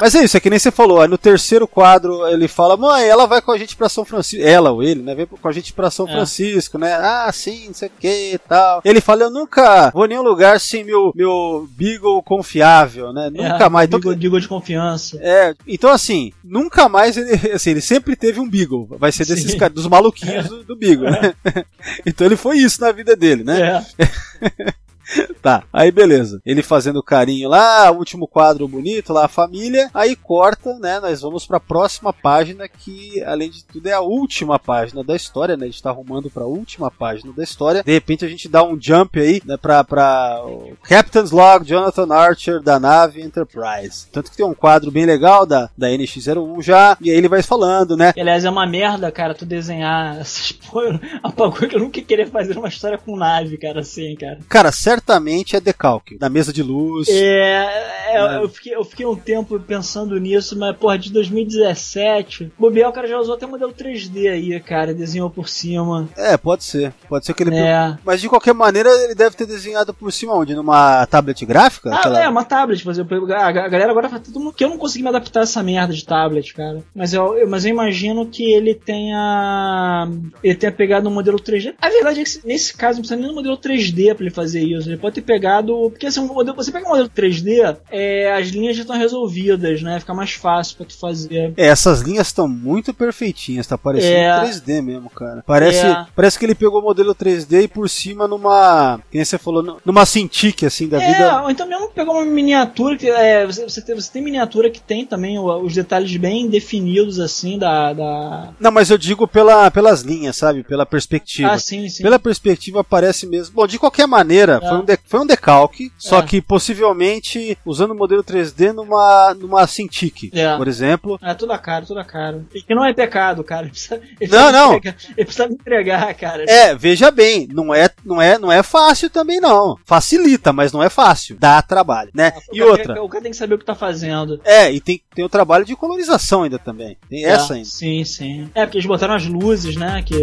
Mas 0.02 0.14
é 0.14 0.26
isso, 0.26 0.36
é 0.36 0.42
que 0.42 0.50
nem 0.50 0.60
você 0.60 0.72
falou, 0.72 1.00
aí 1.00 1.08
no 1.08 1.18
terceiro 1.18 1.66
quadro 1.66 2.28
ele 2.28 2.50
fala, 2.50 2.76
mãe, 2.76 3.08
ela 3.08 3.26
vai 3.26 3.42
com 3.42 3.54
a 3.54 3.58
gente 3.58 3.78
pra 3.78 3.88
São 3.88 4.04
Francisco. 4.04 4.46
Ela 4.46 4.72
ou 4.72 4.84
ele, 4.84 5.02
né? 5.02 5.16
Vem 5.16 5.26
com 5.26 5.48
a 5.48 5.52
gente 5.54 5.72
pra 5.72 5.90
São 5.90 6.06
É. 6.06 6.12
Francisco, 6.12 6.78
né? 6.78 6.94
Ah, 6.96 7.32
sim, 7.32 7.68
não 7.68 7.74
sei 7.74 7.88
o 7.88 7.92
que 7.98 8.34
e 8.34 8.38
tal. 8.38 8.82
Ele 8.84 9.00
fala, 9.00 9.24
eu 9.24 9.30
nunca 9.32 9.92
vou 9.92 10.04
em 10.04 10.10
nenhum 10.10 10.22
lugar 10.22 10.60
sem 10.60 10.84
meu, 10.84 11.14
meu 11.16 11.66
Beagle 11.78 12.22
confiável, 12.24 13.14
né? 13.14 13.30
Nunca 13.30 13.66
é, 13.66 13.70
mais. 13.70 13.88
Então, 13.88 14.00
Digo, 14.02 14.16
digo 14.18 14.42
de 14.42 14.50
confiança. 14.50 15.18
é, 15.22 15.54
então 15.66 15.90
assim, 15.90 16.34
nunca 16.44 16.90
mais 16.90 17.16
ele, 17.16 17.32
assim, 17.56 17.70
ele 17.70 17.82
sempre 17.82 18.18
teve 18.18 18.42
um 18.42 18.50
Beagle. 18.50 18.88
Vai 19.00 19.14
ser 19.14 19.26
desses 19.26 19.50
Sim. 19.50 19.58
dos 19.74 19.88
maluquinhos 19.88 20.50
do, 20.50 20.62
do 20.66 20.76
Beagle, 20.76 21.10
né? 21.10 21.34
então 22.06 22.28
ele 22.28 22.36
foi 22.36 22.58
isso 22.58 22.82
na 22.82 22.92
vida 22.92 23.16
dele, 23.16 23.46
né? 23.46 23.86
É. 23.98 24.76
Tá, 25.42 25.64
aí 25.72 25.92
beleza. 25.92 26.42
Ele 26.44 26.64
fazendo 26.64 27.04
carinho 27.04 27.48
lá, 27.50 27.92
último 27.92 28.28
quadro 28.28 28.68
bonito 28.68 29.14
lá, 29.14 29.26
a 29.26 29.30
família. 29.30 29.92
Aí 29.94 30.16
corta, 30.16 30.80
né? 30.80 31.00
Nós 31.00 31.22
vamos 31.22 31.46
pra 31.46 31.60
próxima 31.60 32.12
página, 32.12 32.68
que 32.68 33.24
além 33.24 33.52
de 33.52 33.64
tudo 33.64 33.88
é 33.88 33.94
a 33.94 34.02
última 34.02 34.58
página 34.58 35.04
da 35.04 35.16
história, 35.16 35.56
né? 35.56 35.66
A 35.66 35.70
gente 35.70 35.84
tá 35.84 35.92
arrumando 35.92 36.32
pra 36.32 36.46
última 36.46 36.90
página 36.90 37.32
da 37.32 37.44
história. 37.44 37.84
De 37.84 37.92
repente 37.92 38.26
a 38.26 38.28
gente 38.28 38.50
dá 38.50 38.64
um 38.64 38.80
jump 38.80 39.20
aí, 39.20 39.40
né? 39.46 39.56
Pra, 39.56 39.84
pra 39.84 40.42
o 40.44 40.76
Captain's 40.82 41.30
Log, 41.30 41.64
Jonathan 41.68 42.12
Archer, 42.12 42.62
da 42.62 42.80
nave 42.80 43.22
Enterprise. 43.22 44.08
Tanto 44.12 44.32
que 44.32 44.38
tem 44.38 44.46
um 44.46 44.54
quadro 44.56 44.90
bem 44.90 45.06
legal 45.06 45.46
da, 45.46 45.70
da 45.78 45.90
NX-01 45.90 46.64
já, 46.64 46.98
e 47.00 47.12
aí 47.12 47.18
ele 47.18 47.30
vai 47.30 47.44
falando, 47.44 47.96
né? 47.96 48.14
E, 48.16 48.22
aliás, 48.22 48.46
é 48.46 48.50
uma 48.50 48.66
merda, 48.66 49.12
cara, 49.12 49.36
tu 49.36 49.46
desenhar 49.46 50.20
essas 50.20 50.52
porra. 50.52 51.00
Apagou 51.24 51.68
que 51.68 51.76
eu 51.76 51.80
nunca 51.80 52.02
queria 52.02 52.28
fazer 52.28 52.58
uma 52.58 52.68
história 52.68 52.98
com 52.98 53.16
nave, 53.16 53.58
cara, 53.58 53.82
assim, 53.82 54.16
cara. 54.16 54.40
Cara, 54.50 54.72
certamente 54.96 55.56
é 55.56 55.60
decalque. 55.60 56.18
Na 56.20 56.30
mesa 56.30 56.54
de 56.54 56.64
luz. 56.64 57.08
É, 57.10 58.14
é, 58.16 58.38
eu, 58.42 58.48
fiquei, 58.50 58.76
eu 58.76 58.84
fiquei 58.86 59.06
um 59.06 59.16
tempo 59.16 59.60
pensando 59.60 60.18
nisso, 60.20 60.58
mas, 60.58 60.76
porra, 60.78 60.98
de 60.98 61.12
2017, 61.12 62.52
bobear 62.58 62.90
o 62.90 62.94
cara 62.94 63.08
já 63.08 63.20
usou 63.20 63.36
até 63.36 63.46
modelo 63.46 63.74
3D 63.74 64.30
aí, 64.32 64.60
cara, 64.62 64.94
desenhou 64.94 65.30
por 65.30 65.50
cima. 65.50 66.08
É, 66.16 66.38
pode 66.38 66.64
ser. 66.64 66.94
Pode 67.10 67.26
ser 67.26 67.34
que 67.34 67.44
ele. 67.44 67.56
É. 67.56 67.98
Mas 68.06 68.22
de 68.22 68.30
qualquer 68.30 68.54
maneira, 68.54 68.90
ele 69.04 69.16
deve 69.16 69.36
ter 69.36 69.46
desenhado 69.46 69.94
por 69.94 70.12
cima 70.12 70.34
onde? 70.34 70.56
Numa 70.56 71.06
tablet 71.08 71.46
gráfica? 71.46 71.92
Ah, 71.94 71.98
Aquela- 72.00 72.24
é, 72.24 72.30
uma 72.30 72.44
tablet, 72.46 72.84
por 72.84 72.92
exemplo. 72.92 73.34
A, 73.34 73.52
galera 73.52 73.92
agora 73.92 74.10
fala 74.10 74.22
todo 74.22 74.40
mundo 74.40 74.54
que 74.54 74.64
eu 74.64 74.70
não 74.70 74.78
consegui 74.78 75.04
me 75.04 75.10
adaptar 75.10 75.42
a 75.42 75.44
essa 75.44 75.62
merda 75.62 75.94
de 75.94 76.06
tablet, 76.06 76.54
cara. 76.54 76.82
Mas 76.96 77.14
eu, 77.14 77.38
eu- 77.38 77.48
mas 77.50 77.66
eu 77.66 77.72
imagino 77.72 78.26
que 78.26 78.52
ele 78.54 78.74
tenha. 78.74 80.08
Ele 80.44 80.56
tenha 80.56 80.72
pegado 80.72 81.10
um 81.10 81.14
modelo 81.14 81.38
3D. 81.40 81.74
A 81.82 81.90
verdade 81.90 82.22
é 82.22 82.24
que 82.24 82.48
nesse 82.48 82.76
caso 82.76 82.98
não 82.98 83.02
precisa 83.02 83.20
nem 83.20 83.28
do 83.30 83.36
modelo 83.36 83.58
3D 83.58 84.14
pra 84.14 84.26
ele 84.26 84.34
fazer 84.34 84.62
isso. 84.64 84.85
Ele 84.90 84.98
pode 84.98 85.16
ter 85.16 85.22
pegado. 85.22 85.90
Porque 85.90 86.08
assim, 86.08 86.20
um 86.20 86.28
modelo, 86.28 86.56
você 86.56 86.72
pega 86.72 86.86
um 86.86 86.90
modelo 86.90 87.10
3D, 87.10 87.78
é, 87.92 88.34
as 88.34 88.48
linhas 88.50 88.76
já 88.76 88.82
estão 88.84 88.98
resolvidas, 88.98 89.82
né? 89.82 90.00
Fica 90.00 90.14
mais 90.14 90.32
fácil 90.34 90.78
pra 90.78 90.86
tu 90.86 90.98
fazer. 90.98 91.54
É, 91.58 91.68
essas 91.68 92.02
linhas 92.02 92.28
estão 92.28 92.48
muito 92.48 92.94
perfeitinhas, 92.94 93.68
tá 93.68 93.78
parecendo 93.78 94.14
É. 94.16 94.42
3D 94.42 94.82
mesmo, 94.82 95.10
cara. 95.10 95.44
Parece, 95.46 95.86
É. 95.86 96.06
parece 96.16 96.38
que 96.40 96.46
ele 96.46 96.56
pegou 96.56 96.80
o 96.80 96.84
modelo 96.84 97.14
3D 97.16 97.64
e 97.64 97.68
por 97.68 97.90
cima 97.90 98.28
numa. 98.28 99.00
Que 99.12 99.18
nem 99.18 99.26
você 99.26 99.38
falou, 99.38 99.62
nu- 99.64 99.78
numa 99.86 100.06
Cintiq, 100.06 100.66
assim, 100.66 100.88
da 100.88 101.02
É, 101.02 101.12
vida. 101.14 101.42
ou 101.44 101.50
então 101.50 101.68
mesmo 101.68 101.90
pegar 101.90 102.12
uma 102.12 102.26
miniatura 102.26 102.98
que 102.98 103.10
é, 103.10 103.46
você, 103.46 103.64
você, 103.64 103.82
tem, 103.82 103.96
você 103.96 104.12
tem 104.12 104.22
miniatura 104.24 104.70
que 104.70 104.80
tem 104.82 105.06
também 105.06 105.38
os 105.40 105.74
detalhes 105.74 106.16
bem 106.18 106.48
definidos 106.50 107.20
assim 107.20 107.58
da, 107.58 107.94
da... 107.94 108.50
Não, 108.60 108.72
mas 108.72 108.90
eu 108.90 108.98
digo 108.98 109.28
pela, 109.28 109.70
pelas 109.72 110.02
linhas, 110.02 110.36
sabe? 110.36 110.64
Pela 110.64 110.86
perspectiva. 110.86 111.52
ah 111.52 111.58
sim 111.60 111.88
sim 111.90 112.04
Pela 112.04 112.20
perspectiva 112.20 112.84
parece 112.84 113.26
mesmo. 113.28 113.56
Bom, 113.56 113.68
de 113.68 113.80
qualquer 113.80 114.08
maneira, 114.08 114.60
É. 114.62 114.68
foi, 114.76 114.82
um 114.82 114.86
de- 114.86 115.00
foi 115.06 115.20
um 115.22 115.26
decalque, 115.26 115.92
só 115.98 116.20
É. 116.20 116.22
que 116.24 116.42
possivelmente 116.42 117.58
usando 117.66 117.92
o 117.92 117.96
modelo 117.96 118.24
3D 118.24 118.72
numa, 118.74 119.34
numa 119.34 119.66
Cintiq, 119.68 120.32
É. 120.34 120.56
por 120.58 120.68
exemplo. 120.68 121.20
É 121.22 121.34
tudo 121.34 121.52
a 121.54 121.58
cara, 121.58 121.86
tudo 121.86 122.00
a 122.00 122.06
cara. 122.06 122.44
E 122.54 122.62
que 122.62 122.74
não 122.76 122.86
é 122.86 122.94
pecado, 122.94 123.44
cara. 123.44 123.64
Ele 123.66 123.72
precisa, 123.72 124.02
ele 124.20 124.32
Não, 124.32 124.52
não. 124.52 124.70
Entregar, 124.76 124.96
ele 125.18 125.26
precisa 125.26 125.48
me 125.48 125.54
entregar, 125.56 126.14
cara. 126.16 126.46
É, 126.48 126.76
veja 126.76 127.10
bem, 127.12 127.48
não 127.52 127.74
é, 127.74 127.90
não 128.06 128.22
é, 128.22 128.38
não 128.38 128.52
é 128.52 128.62
fácil 128.64 129.10
também 129.10 129.40
não. 129.40 129.78
Facilita, 129.86 130.52
mas 130.54 130.72
não 130.72 130.82
é 130.84 130.90
fácil. 130.90 131.36
Dá 131.40 131.62
trabalho, 131.62 132.12
né? 132.14 132.34
O 132.52 132.56
E 132.56 132.60
cara- 132.60 132.72
outra. 132.72 133.04
O 133.04 133.10
cara 133.10 133.22
tem 133.24 133.32
que 133.32 133.38
saber 133.38 133.56
o 133.56 133.58
que 133.60 133.66
tá 133.66 133.76
fazendo. 133.76 134.40
É, 134.44 134.72
e 134.72 134.80
tem, 134.80 135.02
tem 135.14 135.26
o 135.26 135.30
trabalho 135.30 135.66
de 135.66 135.76
colorização 135.76 136.44
ainda 136.44 136.60
também. 136.60 136.98
Tem 137.10 137.26
essa 137.26 137.54
É, 137.54 137.58
ainda. 137.58 137.70
Sim, 137.70 138.04
sim. 138.04 138.50
É, 138.54 138.66
porque 138.66 138.78
eles 138.78 138.88
botaram 138.88 139.14
as 139.16 139.26
luzes, 139.26 139.76
né? 139.76 140.02
Que... 140.06 140.16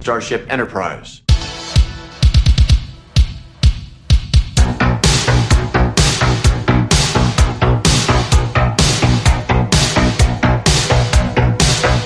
Starship 0.00 0.42
Enterprise. 0.52 1.22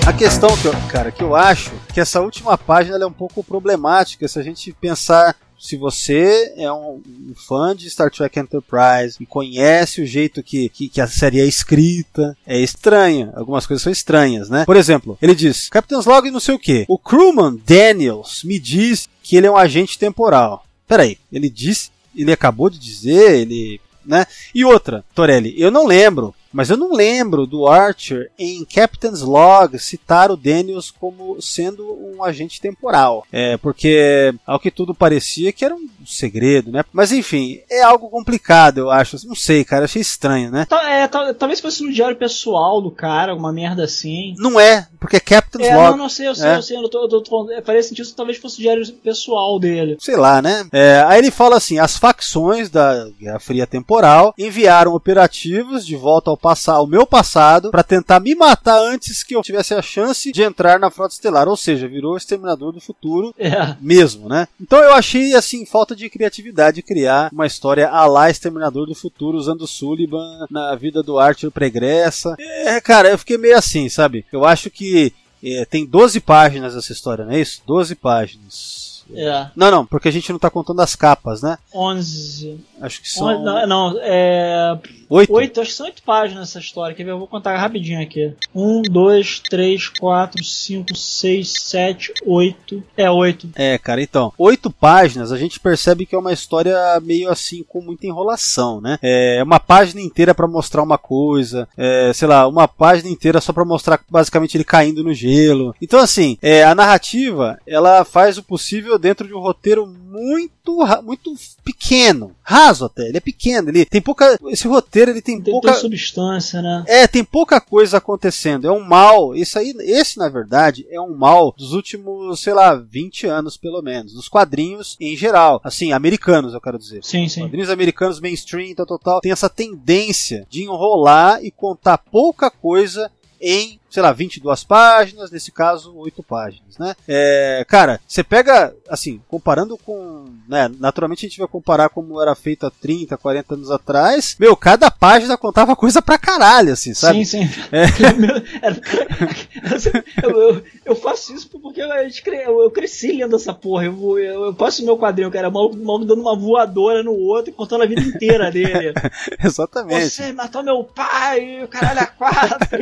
A 0.09 0.13
questão 0.13 0.49
que 0.57 0.65
eu, 0.65 0.73
cara, 0.87 1.11
que 1.11 1.21
eu 1.21 1.35
acho 1.35 1.71
que 1.93 1.99
essa 1.99 2.19
última 2.19 2.57
página 2.57 2.97
é 2.97 3.05
um 3.05 3.13
pouco 3.13 3.43
problemática 3.43 4.27
se 4.27 4.39
a 4.39 4.41
gente 4.41 4.73
pensar 4.73 5.35
se 5.57 5.77
você 5.77 6.51
é 6.57 6.71
um, 6.71 6.95
um, 6.95 7.33
fã 7.35 7.75
de 7.75 7.87
Star 7.87 8.09
Trek 8.09 8.39
Enterprise 8.39 9.17
e 9.19 9.25
conhece 9.27 10.01
o 10.01 10.07
jeito 10.07 10.41
que, 10.41 10.67
que, 10.69 10.89
que, 10.89 10.99
a 10.99 11.05
série 11.05 11.39
é 11.39 11.45
escrita, 11.45 12.35
é 12.43 12.59
estranha. 12.59 13.31
Algumas 13.35 13.67
coisas 13.67 13.83
são 13.83 13.91
estranhas, 13.91 14.49
né? 14.49 14.65
Por 14.65 14.75
exemplo, 14.75 15.15
ele 15.21 15.35
diz: 15.35 15.69
Captain's 15.69 16.07
Log 16.07 16.31
não 16.31 16.39
sei 16.39 16.55
o 16.55 16.59
que. 16.59 16.85
O 16.87 16.97
crewman 16.97 17.61
Daniels 17.63 18.43
me 18.43 18.57
diz 18.57 19.07
que 19.21 19.37
ele 19.37 19.45
é 19.45 19.51
um 19.51 19.57
agente 19.57 19.99
temporal. 19.99 20.65
Peraí, 20.87 21.19
ele 21.31 21.51
disse, 21.51 21.91
ele 22.15 22.31
acabou 22.31 22.67
de 22.67 22.79
dizer, 22.79 23.41
ele. 23.41 23.79
Né? 24.03 24.25
E 24.55 24.65
outra, 24.65 25.05
Torelli, 25.13 25.53
eu 25.55 25.69
não 25.69 25.85
lembro 25.85 26.33
mas 26.51 26.69
eu 26.69 26.77
não 26.77 26.93
lembro 26.93 27.45
do 27.45 27.67
Archer 27.67 28.31
em 28.37 28.65
Captain's 28.65 29.21
Log 29.21 29.77
citar 29.79 30.31
o 30.31 30.37
Daniels 30.37 30.91
como 30.91 31.41
sendo 31.41 31.85
um 31.93 32.23
agente 32.23 32.59
temporal. 32.59 33.25
É, 33.31 33.57
porque 33.57 34.33
ao 34.45 34.59
que 34.59 34.71
tudo 34.71 34.93
parecia 34.93 35.51
que 35.51 35.63
era 35.63 35.75
um 35.75 35.87
segredo, 36.05 36.71
né? 36.71 36.83
Mas 36.91 37.11
enfim, 37.11 37.59
é 37.69 37.81
algo 37.81 38.09
complicado, 38.09 38.79
eu 38.79 38.89
acho. 38.89 39.17
Não 39.27 39.35
sei, 39.35 39.63
cara, 39.63 39.85
achei 39.85 40.01
estranho, 40.01 40.51
né? 40.51 40.65
É, 40.87 41.07
talvez 41.07 41.59
fosse 41.59 41.83
no 41.83 41.91
diário 41.91 42.17
pessoal 42.17 42.81
do 42.81 42.91
cara, 42.91 43.35
uma 43.35 43.51
merda 43.51 43.83
assim. 43.83 44.33
Não 44.37 44.59
é, 44.59 44.87
porque 44.99 45.17
é 45.17 45.19
Captain's 45.19 45.67
é, 45.67 45.75
Log. 45.75 45.91
Não, 45.91 45.97
não 45.97 46.09
sei, 46.09 46.27
eu 46.27 46.35
sei, 46.35 46.49
é. 46.49 46.57
eu 46.57 46.61
sei. 46.61 46.77
Eu 46.77 46.89
tô, 46.89 47.03
eu 47.03 47.21
tô, 47.21 47.51
é, 47.51 47.61
parece 47.61 47.89
sentido 47.89 48.09
talvez 48.15 48.37
fosse 48.37 48.57
o 48.57 48.61
diário 48.61 48.85
pessoal 49.03 49.59
dele. 49.59 49.97
Sei 49.99 50.15
lá, 50.15 50.41
né? 50.41 50.67
É, 50.71 51.03
aí 51.07 51.19
ele 51.19 51.31
fala 51.31 51.57
assim: 51.57 51.77
as 51.77 51.97
facções 51.97 52.69
da 52.69 53.07
Guerra 53.19 53.39
Fria 53.39 53.67
Temporal 53.67 54.33
enviaram 54.37 54.93
operativos 54.93 55.85
de 55.85 55.95
volta 55.95 56.29
ao 56.29 56.37
passar 56.39 56.81
o 56.81 56.87
meu 56.87 57.05
passado 57.05 57.71
para 57.71 57.83
tentar 57.83 58.19
me 58.19 58.33
matar 58.35 58.79
antes 58.79 59.23
que 59.23 59.35
eu 59.35 59.41
tivesse 59.41 59.73
a 59.73 59.81
chance 59.81 60.31
de 60.31 60.41
entrar 60.41 60.79
na 60.79 60.89
frota 60.89 61.13
estelar, 61.13 61.47
ou 61.47 61.57
seja, 61.57 61.87
virou 61.87 62.13
o 62.13 62.17
exterminador 62.17 62.71
do 62.71 62.79
futuro 62.79 63.33
é. 63.37 63.75
mesmo, 63.79 64.27
né? 64.27 64.47
Então 64.59 64.79
eu 64.79 64.93
achei 64.93 65.33
assim 65.33 65.65
falta 65.65 65.95
de 65.95 66.09
criatividade 66.09 66.81
criar 66.81 67.29
uma 67.31 67.45
história 67.45 67.89
a 67.89 68.05
lá 68.05 68.29
exterminador 68.29 68.85
do 68.85 68.95
futuro 68.95 69.37
usando 69.37 69.61
o 69.61 69.67
Sullivan 69.67 70.47
na 70.49 70.75
vida 70.75 71.03
do 71.03 71.19
Arthur 71.19 71.51
pregressa. 71.51 72.35
É, 72.39 72.79
cara, 72.81 73.09
eu 73.09 73.17
fiquei 73.17 73.37
meio 73.37 73.57
assim, 73.57 73.89
sabe? 73.89 74.25
Eu 74.31 74.45
acho 74.45 74.69
que 74.69 75.13
é, 75.43 75.65
tem 75.65 75.85
12 75.85 76.19
páginas 76.19 76.75
essa 76.75 76.91
história, 76.91 77.25
não 77.25 77.33
é 77.33 77.39
isso? 77.39 77.61
12 77.65 77.95
páginas. 77.95 78.88
É. 79.13 79.47
Não, 79.55 79.71
não, 79.71 79.85
porque 79.85 80.07
a 80.07 80.11
gente 80.11 80.31
não 80.31 80.39
tá 80.39 80.49
contando 80.49 80.81
as 80.81 80.95
capas, 80.95 81.41
né? 81.41 81.57
11. 81.73 82.59
Acho 82.81 83.01
que 83.01 83.09
são. 83.09 83.43
Não, 83.43 83.67
não 83.67 83.99
é. 84.01 84.77
Oito? 85.09 85.33
Oito, 85.33 85.59
acho 85.59 85.71
que 85.71 85.75
são 85.75 85.87
oito 85.87 86.03
páginas 86.03 86.49
essa 86.49 86.59
história. 86.59 86.95
Quer 86.95 87.03
ver? 87.03 87.11
Eu 87.11 87.17
vou 87.17 87.27
contar 87.27 87.57
rapidinho 87.57 88.01
aqui. 88.01 88.31
Um, 88.53 88.81
dois, 88.83 89.39
três, 89.39 89.89
quatro, 89.89 90.43
cinco, 90.43 90.95
seis, 90.95 91.51
sete, 91.57 92.13
oito. 92.25 92.83
É, 92.95 93.09
oito. 93.09 93.49
É, 93.55 93.77
cara, 93.77 94.01
então. 94.01 94.31
Oito 94.37 94.69
páginas, 94.69 95.31
a 95.31 95.37
gente 95.37 95.59
percebe 95.59 96.05
que 96.05 96.13
é 96.13 96.17
uma 96.17 96.31
história 96.31 96.77
meio 97.01 97.29
assim, 97.29 97.63
com 97.67 97.81
muita 97.81 98.05
enrolação, 98.05 98.79
né? 98.79 98.99
É 99.01 99.41
uma 99.43 99.59
página 99.59 99.99
inteira 99.99 100.35
para 100.35 100.47
mostrar 100.47 100.83
uma 100.83 100.97
coisa. 100.97 101.67
É, 101.75 102.11
sei 102.13 102.27
lá, 102.27 102.47
uma 102.47 102.67
página 102.67 103.09
inteira 103.09 103.41
só 103.41 103.51
para 103.51 103.65
mostrar 103.65 103.99
basicamente 104.09 104.55
ele 104.55 104.63
caindo 104.63 105.03
no 105.03 105.13
gelo. 105.13 105.73
Então, 105.81 105.99
assim, 105.99 106.37
é, 106.41 106.63
a 106.63 106.75
narrativa, 106.75 107.57
ela 107.65 108.05
faz 108.05 108.37
o 108.37 108.43
possível 108.43 108.98
dentro 108.99 109.27
de 109.27 109.33
um 109.33 109.39
roteiro 109.39 109.87
muito, 109.87 110.85
muito 111.03 111.33
pequeno. 111.63 112.35
Raso 112.43 112.85
até. 112.85 113.07
Ele 113.07 113.17
é 113.17 113.21
pequeno. 113.21 113.69
Ele 113.69 113.85
tem 113.85 114.01
pouca. 114.01 114.37
Esse 114.47 114.67
roteiro 114.67 115.11
ele 115.11 115.21
tem, 115.21 115.41
tem 115.41 115.51
pouca. 115.51 115.73
Substância, 115.73 116.61
né? 116.61 116.83
É, 116.87 117.07
tem 117.07 117.23
pouca 117.23 117.61
coisa 117.61 117.97
acontecendo. 117.97 118.67
É 118.67 118.71
um 118.71 118.83
mal. 118.83 119.35
Isso 119.35 119.57
aí, 119.57 119.73
esse 119.79 120.17
na 120.17 120.29
verdade 120.29 120.85
é 120.89 120.99
um 120.99 121.15
mal 121.15 121.53
dos 121.57 121.73
últimos, 121.73 122.41
sei 122.41 122.53
lá, 122.53 122.75
20 122.75 123.27
anos 123.27 123.57
pelo 123.57 123.81
menos. 123.81 124.13
Dos 124.13 124.27
quadrinhos 124.27 124.97
em 124.99 125.15
geral. 125.15 125.61
Assim, 125.63 125.91
americanos, 125.91 126.53
eu 126.53 126.61
quero 126.61 126.77
dizer. 126.77 127.03
Sim, 127.03 127.27
sim. 127.27 127.41
Quadrinhos 127.41 127.69
americanos 127.69 128.19
mainstream, 128.19 128.73
tal, 128.75 128.85
tal, 128.85 128.99
tal. 128.99 129.21
Tem 129.21 129.31
essa 129.31 129.49
tendência 129.49 130.45
de 130.49 130.63
enrolar 130.63 131.43
e 131.43 131.51
contar 131.51 131.97
pouca 131.97 132.49
coisa 132.49 133.11
em 133.41 133.79
sei 133.89 134.03
lá, 134.03 134.11
22 134.11 134.63
páginas, 134.63 135.31
nesse 135.31 135.51
caso, 135.51 135.95
8 135.95 136.21
páginas, 136.23 136.77
né? 136.77 136.95
É, 137.07 137.65
cara, 137.67 137.99
você 138.07 138.23
pega, 138.23 138.73
assim, 138.87 139.21
comparando 139.27 139.77
com, 139.77 140.25
né, 140.47 140.69
naturalmente 140.79 141.25
a 141.25 141.29
gente 141.29 141.39
vai 141.39 141.47
comparar 141.47 141.89
como 141.89 142.21
era 142.21 142.35
feito 142.35 142.65
há 142.65 142.71
30, 142.71 143.17
40 143.17 143.55
anos 143.55 143.71
atrás, 143.71 144.35
meu, 144.39 144.55
cada 144.55 144.91
página 144.91 145.37
contava 145.37 145.75
coisa 145.75 146.01
pra 146.01 146.17
caralho, 146.17 146.73
assim, 146.73 146.93
sabe? 146.93 147.25
Sim, 147.25 147.45
sim. 147.45 147.49
É. 147.71 147.85
eu, 150.23 150.29
eu, 150.29 150.63
eu, 150.85 150.95
faço 150.95 151.33
isso 151.33 151.49
porque 151.49 151.81
eu, 151.81 152.63
eu, 152.63 152.71
cresci 152.71 153.11
lendo 153.11 153.35
essa 153.35 153.53
porra, 153.53 153.85
eu, 153.85 154.19
eu, 154.19 154.45
eu 154.45 154.53
passo 154.53 154.81
o 154.81 154.85
meu 154.85 154.97
quadrinho, 154.97 155.31
cara, 155.31 155.49
mal, 155.49 155.73
mal 155.73 155.99
dando 155.99 156.21
uma 156.21 156.37
voadora 156.37 157.03
no 157.03 157.13
outro 157.13 157.51
e 157.51 157.53
contando 157.53 157.83
a 157.83 157.87
vida 157.87 158.01
inteira 158.01 158.51
dele. 158.51 158.93
Exatamente. 159.43 160.09
Você 160.09 160.31
matou 160.31 160.63
meu 160.63 160.83
pai, 160.83 161.67
caralho 161.69 162.01
a 162.01 162.05
quatro. 162.05 162.79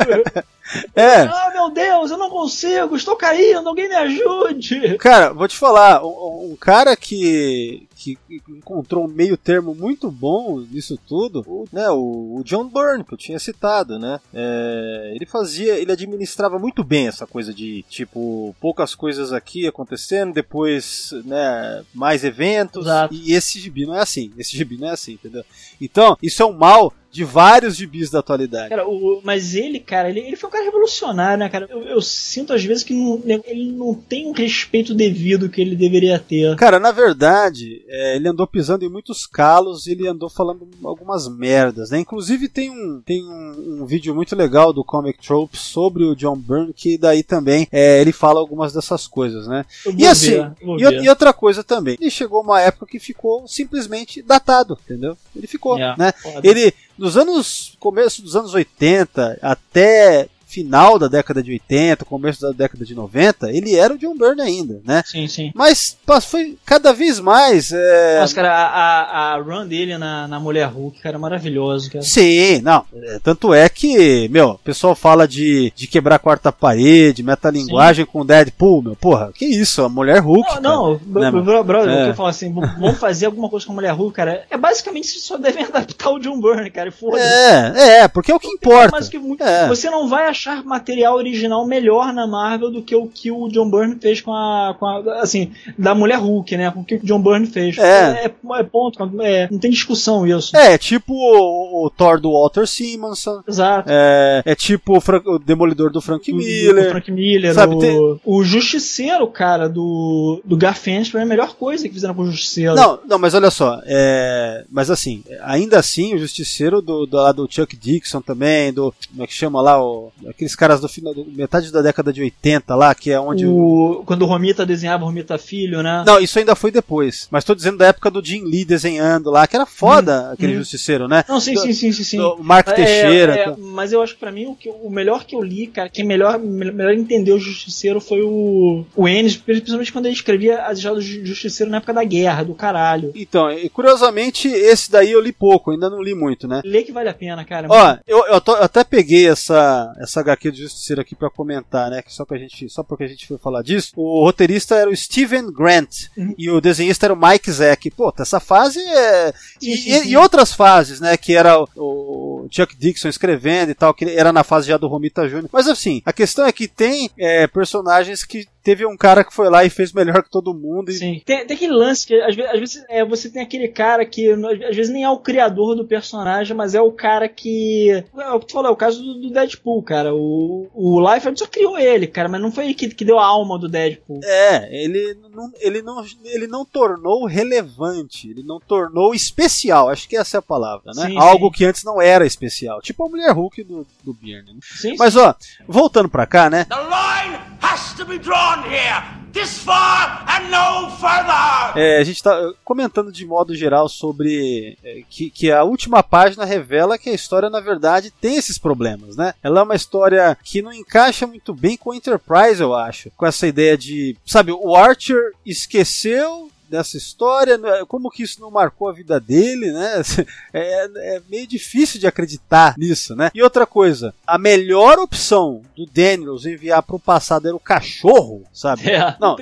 É. 0.96 1.22
Ah, 1.22 1.52
meu 1.54 1.70
Deus, 1.70 2.12
eu 2.12 2.18
não 2.18 2.30
consigo, 2.30 2.96
estou 2.96 3.16
caindo, 3.16 3.68
alguém 3.68 3.88
me 3.88 3.96
ajude. 3.96 4.98
Cara, 4.98 5.34
vou 5.34 5.48
te 5.48 5.58
falar, 5.58 6.04
um, 6.04 6.52
um 6.52 6.58
cara 6.60 6.96
que, 6.96 7.87
que 7.98 8.18
encontrou 8.48 9.06
um 9.06 9.08
meio 9.08 9.36
termo 9.36 9.74
muito 9.74 10.12
bom 10.12 10.60
nisso 10.60 11.00
tudo, 11.08 11.44
o, 11.48 11.66
né, 11.72 11.90
o, 11.90 12.38
o 12.38 12.44
John 12.44 12.70
Byrne, 12.70 13.04
que 13.04 13.14
eu 13.14 13.18
tinha 13.18 13.40
citado, 13.40 13.98
né? 13.98 14.20
É, 14.34 15.14
ele 15.16 15.26
fazia, 15.26 15.76
ele 15.76 15.92
administrava 15.92 16.60
muito 16.60 16.84
bem 16.84 17.08
essa 17.08 17.26
coisa 17.26 17.52
de, 17.52 17.84
tipo, 17.90 18.56
poucas 18.62 18.94
coisas 18.94 19.34
aqui 19.34 19.66
acontecendo, 19.66 20.34
depois, 20.34 21.12
né, 21.26 21.84
mais 21.94 22.24
eventos. 22.24 22.86
Exato. 22.86 23.14
E 23.16 23.34
esse 23.34 23.60
gibi 23.60 23.86
não 23.86 23.96
é 23.96 24.02
assim, 24.02 24.32
esse 24.38 24.56
gibi 24.56 24.78
não 24.78 24.90
é 24.90 24.92
assim, 24.92 25.14
entendeu? 25.14 25.44
Então, 25.82 26.16
isso 26.22 26.44
é 26.44 26.46
um 26.46 26.54
mal 26.54 26.94
de 27.18 27.24
vários 27.24 27.76
gibis 27.76 28.12
da 28.12 28.20
atualidade. 28.20 28.70
Cara, 28.70 28.88
o, 28.88 29.22
mas 29.24 29.56
ele, 29.56 29.80
cara, 29.80 30.10
ele, 30.10 30.20
ele 30.20 30.36
foi 30.36 30.50
um 30.50 30.52
cara 30.52 30.66
revolucionário, 30.66 31.40
né, 31.40 31.50
cara? 31.50 31.68
Eu, 31.70 31.82
eu 31.84 32.02
sinto 32.02 32.54
às 32.54 32.64
vezes 32.64 32.84
que 32.84 32.94
não, 32.94 33.22
ele 33.46 33.72
não 33.72 33.96
tem 33.96 34.28
um 34.28 34.34
respeito 34.34 34.94
devido 34.94 35.50
que 35.50 35.60
ele 35.60 35.76
deveria 35.76 36.20
ter. 36.20 36.56
Cara, 36.58 36.80
na 36.80 36.92
verdade, 36.92 37.84
é, 37.88 38.16
ele 38.16 38.28
andou 38.28 38.46
pisando 38.46 38.84
em 38.84 38.90
muitos 38.90 39.26
calos, 39.26 39.88
ele 39.88 40.08
andou 40.08 40.30
falando 40.30 40.68
algumas 40.84 41.28
merdas, 41.28 41.90
né? 41.92 42.00
Inclusive 42.00 42.50
tem 42.50 42.70
um, 42.70 43.02
tem 43.06 43.24
um, 43.24 43.82
um 43.82 43.86
vídeo 43.86 44.14
muito 44.14 44.36
legal 44.36 44.74
do 44.74 44.84
Comic 44.84 45.26
Trope 45.26 45.58
sobre 45.58 46.04
o 46.04 46.16
John 46.16 46.36
Byrne, 46.36 46.74
que 46.74 46.98
daí 46.98 47.24
também 47.24 47.68
é, 47.72 48.02
ele 48.02 48.12
fala 48.12 48.40
algumas 48.40 48.74
dessas 48.74 49.08
coisas, 49.08 49.48
né? 49.48 49.66
e 49.98 50.06
assim, 50.06 50.32
ver, 50.32 50.54
e, 50.80 51.06
e, 51.06 51.10
outra 51.10 51.32
coisa 51.32 51.64
também, 51.64 51.98
ele 52.00 52.12
chegou 52.12 52.42
uma 52.42 52.62
época 52.62 52.86
que 52.86 53.00
ficou 53.00 53.48
simplesmente 53.48 54.22
datado, 54.22 54.78
entendeu? 54.84 55.18
Ele 55.36 55.48
ficou, 55.48 55.78
yeah, 55.78 55.96
né? 55.98 56.12
Foda. 56.12 56.42
Ele, 56.44 56.74
nos 56.98 57.18
anos, 57.18 57.76
começo 57.80 58.22
dos 58.22 58.36
anos 58.36 58.54
80 58.54 59.40
até 59.42 60.28
final 60.58 60.98
da 60.98 61.08
década 61.08 61.44
de 61.44 61.52
80, 61.52 62.04
começo 62.04 62.42
da 62.42 62.52
década 62.52 62.84
de 62.84 62.96
90, 62.96 63.52
ele 63.52 63.76
era 63.76 63.94
o 63.94 63.98
John 63.98 64.18
Byrne 64.18 64.42
ainda, 64.42 64.82
né? 64.84 65.04
Sim, 65.06 65.28
sim. 65.28 65.52
Mas 65.54 65.96
foi 66.24 66.58
cada 66.66 66.92
vez 66.94 67.20
mais. 67.20 67.72
É... 67.72 68.20
Nossa, 68.20 68.34
cara, 68.34 68.52
a, 68.52 68.66
a, 68.66 69.36
a 69.36 69.38
run 69.38 69.68
dele 69.68 69.98
na, 70.00 70.28
na 70.28 70.40
Mulher 70.40 70.68
Hulk, 70.68 71.00
cara, 71.00 71.20
maravilhoso, 71.20 71.92
cara. 71.92 72.04
Sim, 72.04 72.60
não. 72.62 72.84
É, 72.96 73.20
tanto 73.20 73.54
é 73.54 73.70
que, 73.70 74.28
meu, 74.30 74.52
o 74.52 74.58
pessoal 74.58 74.96
fala 74.96 75.28
de, 75.28 75.72
de 75.76 75.86
quebrar 75.86 76.16
a 76.16 76.20
quarta 76.20 76.52
parede, 76.52 77.22
metalinguagem 77.22 78.06
sim. 78.06 78.12
com 78.12 78.26
Deadpool, 78.26 78.82
meu, 78.82 78.96
porra, 78.96 79.32
que 79.34 79.46
isso, 79.46 79.84
a 79.84 79.90
Mulher 79.90 80.20
Hulk. 80.20 80.60
Não, 80.60 80.98
cara, 80.98 81.32
não, 81.32 81.44
né, 81.44 81.64
brother, 81.64 81.90
é. 81.90 82.10
eu 82.10 82.16
falo 82.16 82.30
assim, 82.30 82.52
vamos 82.52 82.98
fazer 82.98 83.28
alguma 83.28 83.48
coisa 83.48 83.66
com 83.66 83.74
a 83.74 83.76
Mulher 83.76 83.94
Hulk, 83.94 84.16
cara. 84.16 84.44
É 84.50 84.58
basicamente 84.58 85.08
só 85.20 85.38
devem 85.38 85.66
adaptar 85.70 86.10
o 86.10 86.20
John 86.20 86.40
Byrne, 86.40 86.72
cara, 86.72 86.92
foda-se. 86.92 87.24
É, 87.24 88.00
é, 88.00 88.08
porque 88.08 88.32
é 88.32 88.36
o 88.36 88.40
que 88.40 88.48
importa. 88.48 88.90
Mas 88.92 89.08
que, 89.08 89.18
é. 89.40 89.68
Você 89.68 89.90
não 89.90 90.08
vai 90.08 90.28
achar 90.28 90.47
material 90.64 91.16
original 91.16 91.66
melhor 91.66 92.14
na 92.14 92.28
Marvel 92.28 92.72
do 92.72 92.82
que 92.82 92.96
o 92.96 93.08
que 93.08 93.32
o 93.32 93.48
John 93.50 93.70
Byrne 93.70 93.98
fez 94.00 94.22
com 94.22 94.34
a, 94.34 94.76
com 94.78 94.86
a 94.86 95.22
assim, 95.22 95.52
da 95.78 95.94
Mulher 95.94 96.20
Hulk, 96.20 96.58
né? 96.58 96.72
Com 96.72 96.82
o 96.82 96.86
que 96.86 96.96
o 96.96 97.00
John 97.06 97.22
Byrne 97.22 97.48
fez. 97.48 97.78
É, 97.78 98.26
é, 98.26 98.34
é 98.60 98.64
ponto, 98.64 99.00
é, 99.22 99.48
não 99.52 99.60
tem 99.60 99.72
discussão 99.72 100.26
isso. 100.26 100.56
É, 100.56 100.78
tipo 100.78 101.14
o, 101.14 101.86
o 101.86 101.90
Thor 101.90 102.20
do 102.20 102.32
Walter 102.32 102.68
Simonson. 102.68 103.42
Exato. 103.48 103.90
É, 103.92 104.42
é 104.46 104.56
tipo 104.56 104.98
o, 104.98 105.34
o 105.34 105.40
Demolidor 105.40 105.92
do 105.92 106.02
Frank 106.02 106.32
Miller. 106.32 106.86
Do 106.86 106.92
Frank 106.92 107.12
Miller, 107.12 107.54
sabe, 107.54 107.76
o, 107.76 107.80
tem... 107.80 108.20
o 108.24 108.44
Justiceiro, 108.44 109.28
cara, 109.28 109.68
do, 109.68 110.42
do 110.44 110.58
mim 110.58 111.20
é 111.20 111.22
a 111.22 111.26
melhor 111.26 111.56
coisa 111.56 111.88
que 111.88 111.94
fizeram 111.94 112.14
com 112.14 112.24
o 112.24 112.32
Justiceiro. 112.32 112.76
Não, 112.76 113.00
não, 113.08 113.20
mas 113.20 113.34
olha 113.34 113.52
só, 113.52 113.82
é, 113.86 114.66
mas 114.70 114.90
assim, 114.90 115.24
ainda 115.44 115.80
assim, 115.80 116.16
o 116.16 116.18
Justiceiro 116.18 116.82
do, 116.82 117.06
do, 117.06 117.34
do 117.34 117.48
Chuck 117.50 117.76
Dixon 117.76 118.22
também, 118.22 118.74
do, 118.74 118.94
como 119.10 119.24
é 119.24 119.28
que 119.28 119.34
chama 119.34 119.62
lá, 119.62 119.84
o, 119.84 120.12
aqueles 120.30 120.56
caras 120.56 120.82
do 120.82 120.88
final, 120.90 121.14
metade 121.36 121.72
da 121.72 121.82
década 121.82 122.12
de 122.12 122.22
80 122.22 122.76
lá, 122.76 122.94
que 122.96 123.12
é 123.12 123.20
onde. 123.20 123.46
O, 123.46 124.04
quando 124.06 124.24
o 124.24 124.26
Romita 124.26 124.66
desenhava 124.66 125.04
o 125.04 125.08
Romita 125.08 125.38
Filho, 125.38 125.82
né? 125.82 126.04
Não, 126.06 126.20
isso 126.20 126.38
ainda 126.40 126.56
foi 126.56 126.72
depois. 126.72 127.28
Mas 127.32 127.44
tô 127.44 127.54
dizendo 127.56 127.78
da 127.78 127.88
época 127.88 128.10
do 128.12 128.24
Jim 128.24 128.44
Lee 128.44 128.66
desenhando 128.66 129.30
lá, 129.30 129.48
que 129.48 129.56
era 129.56 129.66
foda 129.66 130.32
aquele 130.32 130.54
hum. 130.56 130.60
justiceiro, 130.60 131.08
né? 131.08 131.24
Não, 131.28 131.40
sim, 131.40 131.54
Do- 131.54 131.62
sim, 131.62 131.74
sim, 131.74 131.92
sim, 131.92 132.04
sim. 132.04 132.18
do 132.18 132.38
Mark 132.44 132.68
É, 132.70 132.74
Teixeira. 132.74 133.34
é, 133.36 133.46
tá. 133.52 133.56
mas 133.58 133.92
eu 133.94 134.02
acho 134.02 134.14
que 134.14 134.20
pra 134.20 134.32
mim 134.32 134.48
o, 134.48 134.56
que, 134.56 134.70
o 134.70 134.90
melhor 134.90 135.26
que 135.26 135.36
eu 135.36 135.42
li, 135.42 135.68
cara, 135.68 135.90
quem 135.90 136.06
melhor, 136.06 136.38
me- 136.40 136.72
melhor 136.72 136.94
entendeu 136.94 137.36
o 137.36 137.40
Justiceiro 137.40 138.00
foi 138.00 138.22
o, 138.22 138.86
o 138.96 139.08
Ennis, 139.08 139.36
principalmente 139.38 139.92
quando 139.92 140.06
ele 140.06 140.16
escrevia 140.16 140.62
as 140.64 140.78
histórias 140.78 141.04
do 141.04 141.10
Ju- 141.10 141.26
Justiceiro 141.26 141.72
na 141.72 141.78
época 141.78 141.94
da 141.94 142.04
guerra, 142.04 142.44
do 142.44 142.54
caralho. 142.54 143.12
Então, 143.16 143.52
e 143.52 143.70
curiosamente, 143.70 144.48
esse 144.48 144.92
daí 144.92 145.12
eu 145.12 145.22
li 145.22 145.32
pouco, 145.32 145.72
ainda 145.72 145.90
não 145.90 146.02
li 146.02 146.14
muito, 146.14 146.48
né? 146.48 146.62
Lê 146.66 146.84
que 146.84 146.92
vale 146.92 147.10
a 147.10 147.14
pena, 147.14 147.44
cara. 147.46 147.68
Ó, 147.70 147.98
eu, 148.08 148.26
eu, 148.28 148.42
tô- 148.42 148.56
eu 148.56 148.64
até 148.64 148.84
peguei 148.84 149.28
essa, 149.28 149.94
essa 150.00 150.17
HQ 150.20 150.52
de 150.52 150.62
Justiceiro 150.64 151.02
aqui 151.02 151.16
pra 151.16 151.30
comentar, 151.30 151.90
né? 151.90 152.02
Que 152.02 152.14
só, 152.14 152.26
pra 152.26 152.38
gente, 152.38 152.70
só 152.70 152.84
porque 152.84 153.04
a 153.04 153.08
gente 153.08 153.28
foi 153.28 153.38
falar 153.38 153.62
disso. 153.62 153.92
O 153.96 154.24
roteirista 154.24 154.76
era 154.76 154.90
o 154.90 154.96
Steven 154.96 155.52
Grant 155.52 156.08
Uhum. 156.18 156.34
e 156.38 156.50
o 156.50 156.60
desenhista 156.62 157.06
era 157.06 157.14
o 157.14 157.18
Mike 157.20 157.52
Zeck. 157.52 157.92
Pô, 157.92 158.14
essa 158.20 158.40
fase 158.40 158.80
é. 158.80 159.34
E, 159.62 159.78
sim, 159.78 160.02
sim. 160.04 160.10
e 160.10 160.18
outras 160.18 160.54
fases, 160.54 161.00
né? 161.00 161.16
Que 161.18 161.36
era 161.36 161.60
o, 161.60 161.68
o 161.76 162.48
Chuck 162.52 162.76
Dixon 162.76 163.10
escrevendo 163.10 163.72
e 163.72 163.76
tal, 163.76 163.94
que 163.94 164.06
era 164.06 164.32
na 164.34 164.44
fase 164.44 164.68
já 164.68 164.78
do 164.78 164.88
Romita 164.88 165.28
Jr. 165.28 165.48
Mas 165.52 165.68
assim, 165.68 166.02
a 166.06 166.14
questão 166.14 166.46
é 166.46 166.52
que 166.52 166.68
tem 166.68 167.10
é, 167.18 167.48
personagens 167.48 168.24
que 168.24 168.48
teve 168.68 168.86
um 168.86 168.98
cara 168.98 169.24
que 169.24 169.34
foi 169.34 169.50
lá 169.50 169.64
e 169.64 169.70
fez 169.70 169.94
melhor 169.94 170.22
que 170.22 170.30
todo 170.30 170.54
mundo. 170.54 170.92
E, 170.92 170.94
Sim. 170.96 171.22
Tem, 171.26 171.48
tem 171.48 171.56
aquele 171.56 171.72
lance 171.72 172.06
que 172.06 172.14
às 172.16 172.36
vezes, 172.36 172.52
às 172.52 172.60
vezes, 172.60 172.86
é, 172.90 173.06
você 173.06 173.30
tem 173.30 173.42
aquele 173.42 173.70
cara 173.70 174.06
que 174.06 174.30
às 174.30 174.76
vezes 174.76 174.92
nem 174.92 175.06
é 175.06 175.10
o 175.10 175.20
criador 175.20 175.74
do 175.74 175.86
personagem, 175.86 176.54
mas 176.54 176.76
é 176.76 176.82
o 176.82 176.92
cara 176.92 177.30
que. 177.30 178.04
É 178.18 178.30
o 178.32 178.42
que 178.42 178.48
tu 178.48 178.52
falou, 178.52 178.70
é 178.70 178.74
o 178.74 178.76
caso 178.76 179.02
do, 179.02 179.22
do 179.22 179.30
Deadpool, 179.30 179.82
cara. 179.84 180.14
O, 180.14 180.68
o 180.74 181.00
Liefeld 181.00 181.40
só 181.40 181.48
criou 181.48 181.80
ele, 181.80 182.08
cara, 182.08 182.28
mas 182.28 182.42
não 182.42 182.52
foi 182.52 182.66
ele 182.66 182.74
que, 182.74 182.90
que 182.90 183.06
deu 183.06 183.18
a 183.18 183.26
alma 183.26 183.58
do 183.58 183.70
Deadpool. 183.70 184.20
É, 184.26 184.84
ele 184.84 185.16
não, 185.34 185.50
ele, 185.62 185.82
não, 185.82 186.06
ele 186.26 186.48
não 186.48 186.66
tornou 186.66 187.26
relevante, 187.26 188.30
ele 188.30 188.44
não 188.44 188.60
tornou 188.60 189.16
especial, 189.16 189.88
acho 189.88 190.10
que 190.10 190.18
essa 190.18 190.36
é 190.36 190.40
a 190.40 190.42
palavra, 190.42 190.92
né? 190.94 191.06
Sim, 191.06 191.18
Algo 191.18 191.46
sim. 191.46 191.54
que 191.54 191.64
antes 191.64 191.86
não 191.86 192.02
era 192.02 192.26
especial, 192.26 192.82
tipo 192.82 193.06
a 193.06 193.10
mulher 193.10 193.32
Hulk 193.32 193.64
do, 193.64 193.88
do 194.04 194.14
Byrne. 194.14 194.56
né? 194.56 194.60
Sim, 194.62 194.98
Mas 195.00 195.16
ó, 195.16 195.34
voltando 195.66 196.10
pra 196.10 196.26
cá, 196.26 196.50
né? 196.50 196.66
The 196.66 196.76
line 196.76 197.47
has 197.62 197.94
to 197.94 198.06
be 198.06 198.18
drawn 198.18 198.64
here. 198.64 199.04
This 199.34 199.60
far 199.60 200.26
and 200.28 200.50
no 200.50 200.90
further. 200.92 201.78
É, 201.78 202.00
a 202.00 202.04
gente 202.04 202.24
tá 202.24 202.34
eh, 202.34 202.54
comentando 202.64 203.12
de 203.12 203.26
modo 203.26 203.54
geral 203.54 203.88
sobre 203.88 204.78
eh, 204.84 205.04
que, 205.10 205.30
que 205.30 205.52
a 205.52 205.64
última 205.64 206.02
página 206.02 206.44
revela 206.44 206.98
que 206.98 207.10
a 207.10 207.14
história, 207.14 207.50
na 207.50 207.60
verdade, 207.60 208.10
tem 208.10 208.36
esses 208.36 208.58
problemas, 208.58 209.16
né? 209.16 209.34
Ela 209.44 209.60
é 209.60 209.64
uma 209.64 209.76
história 209.76 210.36
que 210.44 210.62
não 210.62 210.74
encaixa 210.74 211.28
muito 211.28 211.54
bem 211.54 211.78
com 211.78 211.92
o 211.92 211.94
Enterprise, 211.94 212.62
eu 212.62 212.74
acho. 212.74 213.12
Com 213.16 213.28
essa 213.28 213.46
ideia 213.46 213.78
de, 213.78 214.18
sabe, 214.26 214.52
o 214.52 214.76
Archer 214.76 215.34
esqueceu 215.46 216.50
dessa 216.70 216.98
história, 216.98 217.58
né? 217.58 217.84
como 217.88 218.10
que 218.10 218.24
isso 218.24 218.42
não 218.42 218.52
marcou 218.52 218.90
a 218.90 218.94
vida 218.94 219.20
dele, 219.20 219.72
né? 219.72 220.02
É, 220.54 221.16
é 221.16 221.22
meio 221.30 221.46
difícil 221.46 222.00
de 222.00 222.08
acreditar 222.08 222.76
nisso, 222.78 223.16
né? 223.16 223.30
E 223.34 223.44
outra 223.44 223.66
coisa, 223.66 224.14
a 224.26 224.38
melhor 224.38 224.98
opção 224.98 225.62
do 225.76 225.86
Daniels 225.86 226.46
enviar 226.46 226.82
pro 226.82 226.98
passado 227.00 227.48
era 227.48 227.56
o 227.56 227.60
cachorro, 227.60 228.44
sabe? 228.54 228.88
É, 228.90 229.16
Não. 229.20 229.36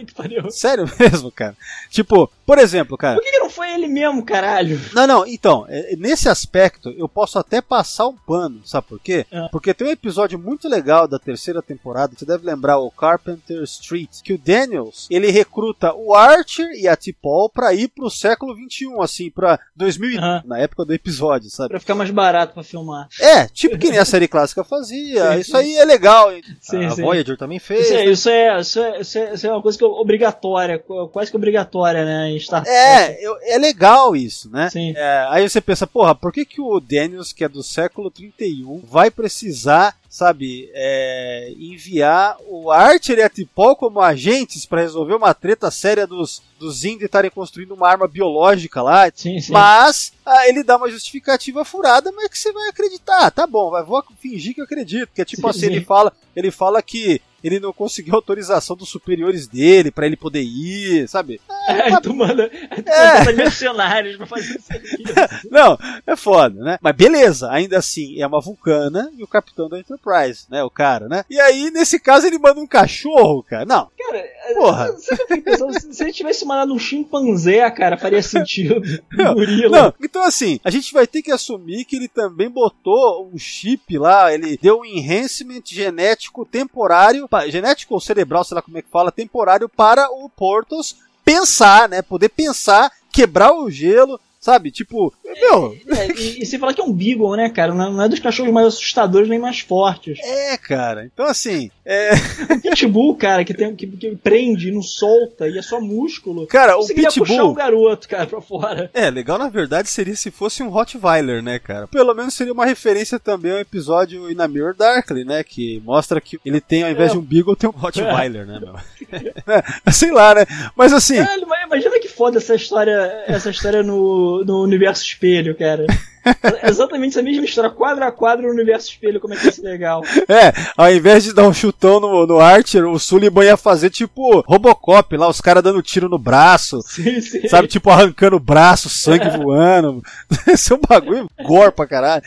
Sério 0.51 0.89
mesmo, 0.99 1.31
cara? 1.31 1.55
Tipo, 1.89 2.29
por 2.45 2.57
exemplo, 2.57 2.97
cara. 2.97 3.15
Por 3.15 3.23
que, 3.23 3.31
que 3.31 3.39
não 3.39 3.49
foi 3.49 3.71
ele 3.73 3.87
mesmo, 3.87 4.23
caralho? 4.23 4.79
Não, 4.93 5.07
não, 5.07 5.25
então, 5.27 5.65
é, 5.69 5.95
nesse 5.95 6.29
aspecto 6.29 6.89
eu 6.97 7.07
posso 7.09 7.39
até 7.39 7.61
passar 7.61 8.07
um 8.07 8.15
pano, 8.15 8.61
sabe 8.65 8.87
por 8.87 8.99
quê? 8.99 9.25
É. 9.31 9.47
Porque 9.49 9.73
tem 9.73 9.87
um 9.87 9.91
episódio 9.91 10.37
muito 10.37 10.67
legal 10.69 11.07
da 11.07 11.17
terceira 11.19 11.61
temporada, 11.61 12.13
você 12.17 12.25
deve 12.25 12.45
lembrar, 12.45 12.77
o 12.79 12.91
Carpenter 12.91 13.61
Street, 13.63 14.21
que 14.23 14.33
o 14.33 14.37
Daniels, 14.37 15.07
ele 15.09 15.29
recruta 15.31 15.93
o 15.93 16.13
Archer 16.13 16.67
e 16.79 16.87
a 16.87 16.95
T-Paul 16.95 17.49
pra 17.49 17.73
ir 17.73 17.87
pro 17.89 18.09
século 18.09 18.55
21, 18.55 19.01
assim, 19.01 19.29
pra 19.31 19.59
2000, 19.75 20.19
Aham. 20.19 20.41
na 20.45 20.59
época 20.59 20.85
do 20.85 20.93
episódio, 20.93 21.49
sabe? 21.49 21.69
Pra 21.69 21.79
ficar 21.79 21.95
mais 21.95 22.11
barato 22.11 22.53
pra 22.53 22.63
filmar. 22.63 23.07
É, 23.19 23.47
tipo 23.47 23.77
que 23.77 23.89
nem 23.89 23.99
a 23.99 24.05
série 24.05 24.27
clássica 24.27 24.63
fazia, 24.63 25.33
Sim, 25.33 25.39
isso 25.39 25.51
sim. 25.51 25.57
aí 25.57 25.75
é 25.77 25.85
legal. 25.85 26.31
Sim, 26.61 26.85
a 26.85 26.91
sim. 26.91 27.01
Voyager 27.01 27.37
também 27.37 27.59
fez. 27.59 27.85
Isso 27.89 27.93
é, 27.93 28.05
né? 28.05 28.11
isso, 28.11 28.29
é, 28.29 28.59
isso, 28.59 28.79
é, 28.79 29.01
isso, 29.01 29.17
é, 29.17 29.33
isso 29.33 29.47
é 29.47 29.51
uma 29.51 29.61
coisa 29.61 29.77
que 29.77 29.83
é 29.83 29.87
obrigatória, 29.87 30.79
qu- 30.79 31.07
quase 31.09 31.29
que 31.31 31.37
obrigatória, 31.37 32.05
né? 32.05 32.34
Em 32.35 32.39
Star 32.39 32.63
Trek. 32.63 32.75
É, 32.75 33.17
eu- 33.25 33.37
é 33.43 33.57
legal 33.57 34.15
isso, 34.15 34.49
né? 34.49 34.69
Sim. 34.69 34.93
É, 34.95 35.27
aí 35.29 35.47
você 35.47 35.59
pensa, 35.61 35.85
porra, 35.87 36.13
por 36.15 36.31
que, 36.31 36.45
que 36.45 36.61
o 36.61 36.79
Daniels, 36.79 37.31
que 37.33 37.43
é 37.43 37.49
do 37.49 37.63
século 37.63 38.09
31, 38.11 38.81
vai 38.85 39.09
precisar, 39.11 39.95
sabe, 40.09 40.69
é, 40.73 41.53
enviar 41.57 42.37
o 42.47 42.71
Archer 42.71 43.17
e 43.19 43.21
a 43.23 43.29
T'Pol 43.29 43.75
como 43.75 43.99
agentes 44.01 44.65
para 44.65 44.81
resolver 44.81 45.13
uma 45.15 45.33
treta 45.33 45.69
séria 45.69 46.07
dos, 46.07 46.41
dos 46.59 46.83
Indy 46.85 47.05
estarem 47.05 47.29
construindo 47.31 47.73
uma 47.73 47.87
arma 47.89 48.07
biológica 48.07 48.81
lá? 48.81 49.11
Sim, 49.13 49.39
sim. 49.41 49.51
Mas 49.53 50.13
ah, 50.25 50.47
ele 50.47 50.63
dá 50.63 50.77
uma 50.77 50.89
justificativa 50.89 51.63
furada, 51.65 52.11
mas 52.11 52.29
que 52.29 52.37
você 52.39 52.51
vai 52.51 52.69
acreditar. 52.69 53.29
Tá 53.31 53.45
bom, 53.45 53.69
vai, 53.69 53.83
vou 53.83 54.03
fingir 54.19 54.53
que 54.55 54.61
eu 54.61 54.65
acredito. 54.65 55.09
Que 55.13 55.21
é 55.21 55.25
tipo 55.25 55.41
Sim, 55.43 55.49
assim, 55.49 55.59
sim. 55.59 55.65
ele 55.67 55.81
fala, 55.81 56.13
ele 56.35 56.51
fala 56.51 56.81
que 56.81 57.21
ele 57.45 57.59
não 57.59 57.71
conseguiu 57.71 58.15
autorização 58.15 58.75
dos 58.75 58.89
superiores 58.89 59.45
dele 59.47 59.91
para 59.91 60.05
ele 60.07 60.15
poder 60.17 60.41
ir, 60.41 61.07
sabe? 61.07 61.39
Aí 61.67 61.99
tu 62.01 62.13
manda, 62.13 62.49
aí 62.71 62.81
tu 62.81 62.89
É. 62.89 63.19
manda 63.19 63.33
mercenários 63.33 64.17
pra 64.17 64.25
fazer 64.25 64.55
isso 64.57 64.71
aqui. 64.73 65.03
Não, 65.51 65.77
é 66.07 66.15
foda, 66.15 66.59
né? 66.63 66.77
Mas 66.81 66.95
beleza, 66.95 67.49
ainda 67.51 67.77
assim, 67.77 68.19
é 68.21 68.25
uma 68.27 68.41
vulcana 68.41 69.11
e 69.17 69.23
o 69.23 69.27
capitão 69.27 69.69
da 69.69 69.79
Enterprise, 69.79 70.45
né? 70.49 70.63
O 70.63 70.69
cara, 70.69 71.07
né? 71.07 71.23
E 71.29 71.39
aí, 71.39 71.69
nesse 71.71 71.99
caso, 71.99 72.25
ele 72.25 72.37
manda 72.39 72.59
um 72.59 72.67
cachorro, 72.67 73.43
cara. 73.43 73.65
Não, 73.65 73.89
Cara, 73.97 74.23
porra. 74.55 74.95
pensando? 75.43 75.79
Se 75.79 75.93
se 75.93 76.03
ele 76.03 76.13
tivesse 76.13 76.45
mandado 76.45 76.73
um 76.73 76.79
chimpanzé, 76.79 77.69
cara, 77.71 77.97
faria 77.97 78.21
sentido. 78.21 78.81
Não, 79.13 79.31
Um 79.31 79.35
gorila. 79.35 79.69
Não, 79.81 79.93
então 80.01 80.23
assim, 80.23 80.59
a 80.63 80.69
gente 80.69 80.93
vai 80.93 81.05
ter 81.07 81.21
que 81.21 81.31
assumir 81.31 81.85
que 81.85 81.95
ele 81.95 82.07
também 82.07 82.49
botou 82.49 83.29
um 83.33 83.37
chip 83.37 83.97
lá, 83.97 84.33
ele 84.33 84.57
deu 84.61 84.79
um 84.79 84.85
enhancement 84.85 85.61
genético 85.65 86.45
temporário, 86.45 87.27
pa- 87.35 87.47
genético 87.49 87.93
ou 87.93 87.99
cerebral, 87.99 88.43
sei 88.43 88.55
lá 88.55 88.61
como 88.61 88.77
é 88.77 88.81
que 88.81 88.89
fala, 88.89 89.11
temporário 89.11 89.67
para 89.67 90.09
o 90.09 90.29
Portos 90.29 90.95
pensar, 91.23 91.89
né? 91.89 92.01
Poder 92.01 92.29
pensar, 92.29 92.91
quebrar 93.11 93.51
o 93.53 93.69
gelo, 93.69 94.19
sabe? 94.45 94.69
Tipo, 94.69 95.11
meu, 95.23 95.75
É, 95.87 96.07
e, 96.11 96.43
e 96.43 96.45
sem 96.45 96.59
falar 96.59 96.73
que 96.75 96.79
é 96.79 96.83
um 96.83 96.93
Beagle, 96.93 97.35
né, 97.35 97.49
cara? 97.49 97.73
Não 97.73 97.83
é, 97.87 97.91
não 97.91 98.03
é 98.03 98.07
dos 98.07 98.19
cachorros 98.19 98.53
mais 98.53 98.67
assustadores 98.67 99.27
nem 99.27 99.39
mais 99.39 99.59
fortes. 99.59 100.19
é, 100.21 100.55
cara. 100.55 101.03
Então 101.11 101.25
assim, 101.25 101.71
é, 101.83 102.11
O 102.53 102.61
Pitbull, 102.61 103.15
cara, 103.15 103.43
que, 103.43 103.53
tem, 103.55 103.75
que, 103.75 103.87
que 103.87 104.15
prende, 104.15 104.71
não 104.71 104.83
solta, 104.83 105.47
e 105.47 105.57
é 105.57 105.61
só 105.63 105.81
músculo. 105.81 106.45
cara, 106.45 106.75
o 106.75 106.81
Conseguiria 106.81 107.09
puxar 107.09 107.25
Pitbull. 107.25 107.51
um 107.51 107.53
garoto, 107.55 108.07
cara, 108.07 108.27
pra 108.27 108.39
fora. 108.39 108.91
É, 108.93 109.09
legal 109.09 109.39
na 109.39 109.49
verdade 109.49 109.89
seria 109.89 110.15
se 110.15 110.29
fosse 110.29 110.61
um 110.61 110.69
Rottweiler, 110.69 111.41
né, 111.41 111.57
cara? 111.57 111.87
Pelo 111.87 112.13
menos 112.13 112.35
seria 112.35 112.53
uma 112.53 112.65
referência 112.65 113.19
também 113.19 113.51
ao 113.51 113.59
episódio 113.59 114.29
In 114.31 114.39
a 114.39 114.47
Mirror 114.47 114.75
Darkly, 114.75 115.25
né? 115.25 115.43
Que 115.43 115.81
mostra 115.83 116.21
que 116.21 116.39
ele 116.45 116.61
tem, 116.61 116.83
ao 116.83 116.91
invés 116.91 117.11
de 117.11 117.17
um 117.17 117.21
Beagle, 117.21 117.55
tem 117.55 117.67
um 117.69 117.73
Rottweiler, 117.73 118.45
né, 118.45 118.59
meu? 118.59 118.75
É, 119.85 119.91
sei 119.91 120.11
lá, 120.11 120.33
né? 120.35 120.45
Mas 120.75 120.91
assim, 120.91 121.17
Caralho, 121.17 121.47
imagina 121.75 121.99
que 121.99 122.07
foda 122.07 122.37
essa 122.37 122.55
história, 122.55 123.23
essa 123.27 123.49
história 123.49 123.83
no, 123.83 124.43
no 124.45 124.63
universo 124.63 125.03
espelho, 125.03 125.55
cara. 125.55 125.85
É 126.61 126.69
Exatamente 126.69 127.17
essa 127.17 127.21
mesma 127.21 127.45
história, 127.45 127.69
quadro 127.69 128.03
a 128.03 128.11
quadro 128.11 128.47
no 128.47 128.53
universo 128.53 128.89
espelho, 128.89 129.19
como 129.19 129.33
é 129.33 129.37
que 129.37 129.45
ia 129.45 129.51
ser 129.51 129.61
legal. 129.61 130.03
é, 130.27 130.51
ao 130.75 130.91
invés 130.91 131.23
de 131.23 131.33
dar 131.33 131.47
um 131.47 131.53
chutão 131.53 131.99
no, 131.99 132.25
no 132.25 132.39
Archer, 132.39 132.85
o 132.85 132.99
Sullivan 132.99 133.45
ia 133.45 133.57
fazer 133.57 133.89
tipo 133.89 134.41
Robocop 134.41 135.15
lá, 135.15 135.27
os 135.27 135.39
caras 135.39 135.63
dando 135.63 135.81
tiro 135.81 136.09
no 136.09 136.17
braço. 136.17 136.81
Sim, 136.81 137.21
sim. 137.21 137.47
Sabe, 137.47 137.67
tipo 137.67 137.89
arrancando 137.89 138.35
o 138.35 138.39
braço, 138.39 138.89
sangue 138.89 139.29
voando. 139.37 140.01
Esse 140.47 140.73
é 140.73 140.75
um 140.75 140.79
bagulho 140.79 141.29
gore 141.43 141.71
pra 141.71 141.87
caralho. 141.87 142.23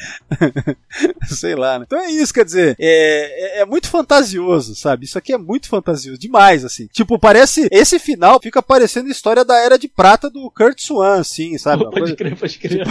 Sei 1.28 1.55
lá, 1.55 1.78
né? 1.78 1.84
Então 1.86 1.99
é 1.99 2.11
isso, 2.11 2.32
quer 2.32 2.44
dizer, 2.44 2.76
é, 2.78 3.59
é, 3.59 3.61
é 3.61 3.64
muito 3.64 3.88
fantasioso, 3.88 4.74
sabe? 4.74 5.05
Isso 5.05 5.18
aqui 5.18 5.32
é 5.32 5.38
muito 5.38 5.68
fantasioso, 5.68 6.18
demais, 6.18 6.64
assim. 6.64 6.86
Tipo, 6.92 7.18
parece. 7.18 7.68
Esse 7.70 7.99
final 7.99 8.40
fica 8.40 8.62
parecendo 8.62 9.09
a 9.09 9.12
história 9.12 9.44
da 9.44 9.57
Era 9.57 9.78
de 9.78 9.88
Prata 9.88 10.30
do 10.30 10.51
Kurt 10.51 10.80
Swan, 10.80 11.20
assim, 11.20 11.59
sabe? 11.59 11.84
Pode 11.84 11.99
coisa 11.99 12.16
crer, 12.16 12.36
pode 12.36 12.59
crer. 12.59 12.86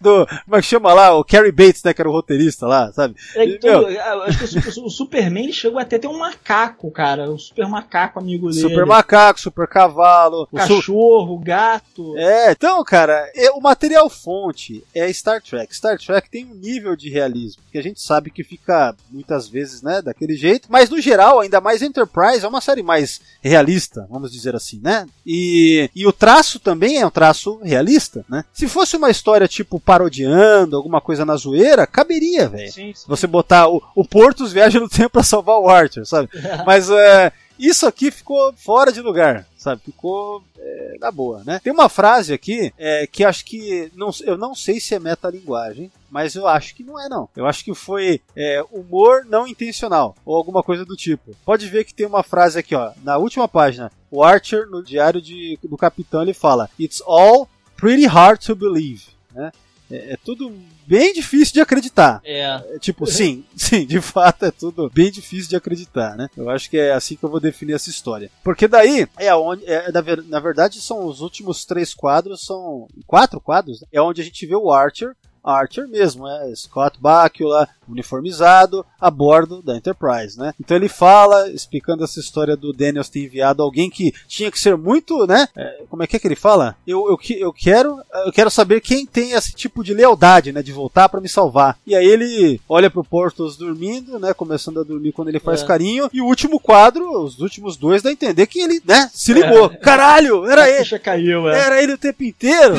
do. 0.00 0.23
Como 0.26 0.56
é 0.56 0.60
que 0.60 0.66
chama 0.66 0.92
lá? 0.92 1.14
O 1.16 1.24
Carrie 1.24 1.52
Bates, 1.52 1.82
né? 1.82 1.92
Que 1.94 2.00
era 2.00 2.08
o 2.08 2.12
roteirista 2.12 2.66
lá, 2.66 2.92
sabe? 2.92 3.14
É, 3.34 3.44
então, 3.44 3.84
que 3.86 4.68
o, 4.68 4.72
Su- 4.72 4.84
o 4.86 4.90
Superman 4.90 5.52
chegou 5.52 5.78
até 5.78 5.96
a 5.96 5.98
ter 5.98 6.08
um 6.08 6.18
macaco, 6.18 6.90
cara. 6.90 7.30
O 7.30 7.38
super 7.38 7.66
macaco 7.68 8.18
amigo 8.18 8.48
dele. 8.50 8.60
Super 8.60 8.86
macaco, 8.86 9.40
super 9.40 9.66
cavalo, 9.68 10.48
o 10.50 10.60
su- 10.60 10.68
Cachorro, 10.76 11.38
gato. 11.38 12.16
É, 12.16 12.52
então, 12.52 12.82
cara, 12.84 13.30
é- 13.34 13.50
o 13.50 13.60
material 13.60 14.08
fonte 14.10 14.84
é 14.94 15.12
Star 15.12 15.42
Trek. 15.42 15.74
Star 15.74 15.98
Trek 15.98 16.28
tem 16.30 16.44
um 16.44 16.54
nível 16.54 16.96
de 16.96 17.08
realismo 17.10 17.62
que 17.70 17.78
a 17.78 17.82
gente 17.82 18.00
sabe 18.00 18.30
que 18.30 18.44
fica 18.44 18.94
muitas 19.10 19.48
vezes, 19.48 19.82
né, 19.82 20.00
daquele 20.00 20.36
jeito, 20.36 20.68
mas 20.70 20.88
no 20.90 21.00
geral, 21.00 21.40
ainda 21.40 21.60
mais 21.60 21.82
Enterprise 21.82 22.44
é 22.44 22.48
uma 22.48 22.60
série 22.60 22.82
mais 22.82 23.20
realista, 23.42 24.06
vamos 24.10 24.30
dizer 24.32 24.54
assim, 24.54 24.80
né? 24.82 25.06
E, 25.26 25.90
e 25.94 26.06
o 26.06 26.12
traço 26.12 26.58
também 26.60 26.98
é 27.00 27.06
um 27.06 27.10
traço 27.10 27.58
realista, 27.62 28.24
né? 28.28 28.44
Se 28.52 28.68
fosse 28.68 28.96
uma 28.96 29.10
história 29.10 29.48
tipo 29.48 29.80
parodiando 30.14 30.76
alguma 30.76 31.00
coisa 31.00 31.24
na 31.24 31.36
zoeira, 31.36 31.86
caberia, 31.86 32.48
velho. 32.48 32.70
Você 33.06 33.26
botar 33.26 33.68
o, 33.68 33.82
o 33.94 34.04
Portos 34.04 34.52
viaja 34.52 34.78
no 34.78 34.88
tempo 34.88 35.10
pra 35.14 35.22
salvar 35.22 35.58
o 35.58 35.68
Archer, 35.68 36.06
sabe? 36.06 36.28
Mas 36.64 36.88
é, 36.90 37.32
isso 37.58 37.86
aqui 37.86 38.10
ficou 38.10 38.52
fora 38.56 38.92
de 38.92 39.00
lugar, 39.00 39.46
sabe? 39.56 39.82
Ficou 39.84 40.42
é, 40.58 40.96
na 41.00 41.10
boa, 41.10 41.42
né? 41.44 41.60
Tem 41.62 41.72
uma 41.72 41.88
frase 41.88 42.32
aqui 42.32 42.72
é, 42.78 43.06
que 43.06 43.24
acho 43.24 43.44
que 43.44 43.90
não, 43.94 44.10
eu 44.22 44.36
não 44.36 44.54
sei 44.54 44.80
se 44.80 44.94
é 44.94 44.98
metalinguagem, 44.98 45.90
mas 46.10 46.34
eu 46.34 46.46
acho 46.46 46.74
que 46.74 46.84
não 46.84 47.00
é 47.00 47.08
não. 47.08 47.28
Eu 47.36 47.46
acho 47.46 47.64
que 47.64 47.74
foi 47.74 48.20
é, 48.36 48.64
humor 48.70 49.24
não 49.28 49.46
intencional 49.46 50.14
ou 50.24 50.36
alguma 50.36 50.62
coisa 50.62 50.84
do 50.84 50.96
tipo. 50.96 51.34
Pode 51.44 51.66
ver 51.68 51.84
que 51.84 51.94
tem 51.94 52.06
uma 52.06 52.22
frase 52.22 52.58
aqui, 52.58 52.74
ó, 52.74 52.92
na 53.02 53.16
última 53.18 53.48
página. 53.48 53.90
O 54.10 54.22
Archer 54.22 54.68
no 54.68 54.82
diário 54.82 55.20
de, 55.20 55.58
do 55.62 55.76
capitão 55.76 56.22
ele 56.22 56.34
fala: 56.34 56.70
"It's 56.78 57.02
all 57.04 57.48
pretty 57.76 58.06
hard 58.06 58.40
to 58.40 58.54
believe", 58.54 59.08
né? 59.32 59.52
É, 59.90 60.14
é 60.14 60.16
tudo 60.16 60.52
bem 60.86 61.12
difícil 61.12 61.54
de 61.54 61.60
acreditar. 61.60 62.20
É. 62.24 62.40
É, 62.74 62.78
Tipo, 62.78 63.06
sim, 63.06 63.44
sim, 63.56 63.84
de 63.86 64.00
fato 64.00 64.44
é 64.46 64.50
tudo 64.50 64.90
bem 64.92 65.10
difícil 65.10 65.48
de 65.50 65.56
acreditar, 65.56 66.16
né? 66.16 66.28
Eu 66.36 66.48
acho 66.50 66.68
que 66.70 66.76
é 66.78 66.92
assim 66.92 67.16
que 67.16 67.24
eu 67.24 67.28
vou 67.28 67.40
definir 67.40 67.74
essa 67.74 67.90
história. 67.90 68.30
Porque 68.42 68.66
daí, 68.66 69.06
é 69.18 69.34
onde, 69.34 69.64
é, 69.66 69.90
na, 69.92 70.00
ver- 70.00 70.24
na 70.24 70.40
verdade, 70.40 70.80
são 70.80 71.04
os 71.06 71.20
últimos 71.20 71.64
três 71.64 71.92
quadros, 71.94 72.44
são 72.44 72.88
quatro 73.06 73.40
quadros, 73.40 73.84
é 73.92 74.00
onde 74.00 74.20
a 74.20 74.24
gente 74.24 74.46
vê 74.46 74.56
o 74.56 74.70
Archer, 74.72 75.14
Archer 75.44 75.86
mesmo, 75.88 76.26
é 76.26 76.54
Scott 76.54 76.98
Bakula, 77.00 77.68
uniformizado, 77.86 78.84
a 79.00 79.10
bordo 79.10 79.60
da 79.62 79.76
Enterprise, 79.76 80.38
né? 80.38 80.54
Então 80.58 80.76
ele 80.76 80.88
fala, 80.88 81.50
explicando 81.50 82.02
essa 82.04 82.18
história 82.18 82.56
do 82.56 82.72
Daniels 82.72 83.08
ter 83.08 83.24
enviado 83.24 83.62
alguém 83.62 83.90
que 83.90 84.12
tinha 84.26 84.50
que 84.50 84.58
ser 84.58 84.76
muito, 84.76 85.26
né? 85.26 85.46
É, 85.56 85.82
como 85.90 86.02
é 86.02 86.06
que 86.06 86.16
é 86.16 86.18
que 86.18 86.26
ele 86.26 86.36
fala? 86.36 86.76
Eu, 86.86 87.06
eu, 87.08 87.18
eu 87.38 87.52
quero 87.52 87.98
eu 88.26 88.32
quero 88.32 88.50
saber 88.50 88.80
quem 88.80 89.04
tem 89.04 89.32
esse 89.32 89.52
tipo 89.52 89.84
de 89.84 89.92
lealdade, 89.92 90.52
né? 90.52 90.62
De 90.62 90.72
voltar 90.72 91.08
pra 91.08 91.20
me 91.20 91.28
salvar. 91.28 91.76
E 91.86 91.94
aí 91.94 92.06
ele 92.06 92.60
olha 92.68 92.90
pro 92.90 93.04
Portos 93.04 93.56
dormindo, 93.56 94.18
né? 94.18 94.32
Começando 94.32 94.80
a 94.80 94.84
dormir 94.84 95.12
quando 95.12 95.28
ele 95.28 95.40
faz 95.40 95.62
É. 95.62 95.66
carinho. 95.66 96.08
E 96.12 96.20
o 96.20 96.26
último 96.26 96.58
quadro, 96.58 97.22
os 97.22 97.38
últimos 97.40 97.76
dois, 97.76 98.02
dá 98.02 98.08
a 98.08 98.12
entender 98.12 98.46
que 98.46 98.60
ele, 98.60 98.80
né? 98.84 99.10
Se 99.12 99.32
ligou. 99.32 99.68
Caralho, 99.80 100.46
era 100.48 100.62
A 100.64 100.68
ele. 100.70 100.78
ficha 100.78 100.98
caiu, 100.98 101.48
é. 101.48 101.58
Era 101.60 101.82
ele 101.82 101.92
o 101.92 101.98
tempo 101.98 102.22
inteiro. 102.24 102.74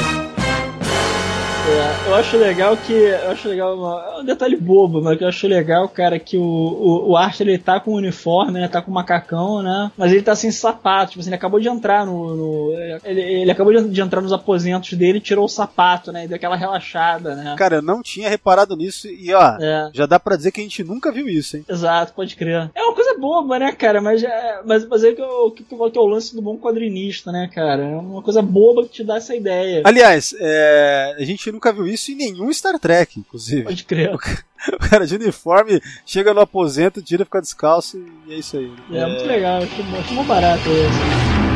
É, 1.67 2.09
eu 2.09 2.15
acho 2.15 2.37
legal 2.37 2.77
que. 2.77 2.93
Eu 2.93 3.31
acho 3.31 3.47
legal. 3.49 3.75
uma- 3.75 4.05
É 4.15 4.19
um 4.21 4.25
detalhe 4.25 4.55
bobo, 4.55 5.01
mas 5.01 5.17
que 5.17 5.23
eu 5.23 5.27
acho 5.27 5.47
legal, 5.47 5.89
cara, 5.89 6.19
que 6.19 6.37
o, 6.37 6.41
o, 6.43 7.09
o 7.11 7.17
Archer 7.17 7.47
ele 7.47 7.57
tá 7.57 7.79
com 7.79 7.91
o 7.91 7.95
uniforme, 7.97 8.59
né? 8.59 8.67
Tá 8.67 8.81
com 8.81 8.91
o 8.91 8.93
macacão, 8.93 9.63
né? 9.63 9.91
Mas 9.97 10.11
ele 10.11 10.21
tá 10.21 10.35
sem 10.35 10.51
sapato. 10.51 11.11
Tipo 11.11 11.21
assim, 11.21 11.29
ele 11.29 11.35
acabou 11.35 11.59
de 11.59 11.67
entrar 11.67 12.05
no. 12.05 12.35
no- 12.35 12.71
ele, 13.03 13.21
ele 13.21 13.51
acabou 13.51 13.73
de, 13.73 13.89
de 13.89 13.99
entrar 14.01 14.21
nos 14.21 14.31
aposentos 14.31 14.93
dele 14.93 15.17
e 15.17 15.21
tirou 15.21 15.45
o 15.45 15.49
sapato, 15.49 16.11
né? 16.11 16.25
E 16.25 16.27
deu 16.27 16.35
aquela 16.37 16.55
relaxada, 16.55 17.35
né? 17.35 17.55
Cara, 17.57 17.77
eu 17.77 17.81
não 17.81 18.01
tinha 18.03 18.29
reparado 18.29 18.75
nisso. 18.75 19.07
E 19.07 19.33
ó, 19.33 19.57
É. 19.59 19.89
já 19.91 20.05
dá 20.05 20.19
pra 20.19 20.35
dizer 20.35 20.51
que 20.51 20.61
a 20.61 20.63
gente 20.63 20.83
nunca 20.83 21.11
viu 21.11 21.27
isso, 21.27 21.57
hein? 21.57 21.65
Exato, 21.67 22.13
pode 22.13 22.35
crer. 22.35 22.69
É 22.75 22.81
uma 22.83 22.93
coisa 22.93 23.17
boba, 23.19 23.57
né, 23.57 23.71
cara? 23.71 23.99
Mas, 24.01 24.23
é, 24.23 24.59
mas, 24.65 24.87
mas 24.87 25.03
é 25.03 25.13
que, 25.13 25.21
eu, 25.21 25.49
que, 25.51 25.63
que 25.63 25.73
é 25.75 25.99
o 26.01 26.05
lance 26.07 26.35
do 26.35 26.41
bom 26.43 26.57
quadrinista, 26.57 27.31
né, 27.31 27.49
cara? 27.53 27.81
É 27.83 27.95
uma 27.95 28.21
coisa 28.21 28.41
boba 28.41 28.83
que 28.83 28.89
te 28.89 29.03
dá 29.03 29.17
essa 29.17 29.35
ideia. 29.35 29.81
Aliás, 29.83 30.35
é, 30.39 31.15
a 31.17 31.23
gente 31.23 31.54
nunca 31.55 31.73
viu 31.73 31.87
isso 31.87 32.11
em 32.11 32.15
nenhum 32.15 32.53
Star 32.53 32.77
Trek, 32.79 33.19
inclusive. 33.19 33.63
Pode 33.63 33.83
crer. 33.83 34.11
O 34.73 34.89
cara 34.89 35.05
de 35.05 35.13
uniforme 35.13 35.79
chega 36.07 36.33
no 36.33 36.41
aposento, 36.41 36.99
tira, 36.99 37.23
fica 37.23 37.39
descalço 37.39 38.03
e 38.25 38.33
é 38.33 38.37
isso 38.39 38.57
aí. 38.57 38.73
É, 38.91 39.05
muito 39.05 39.23
legal, 39.25 39.61
acho, 39.61 40.13
mó 40.13 40.23
barato 40.23 40.67
isso. 40.67 41.54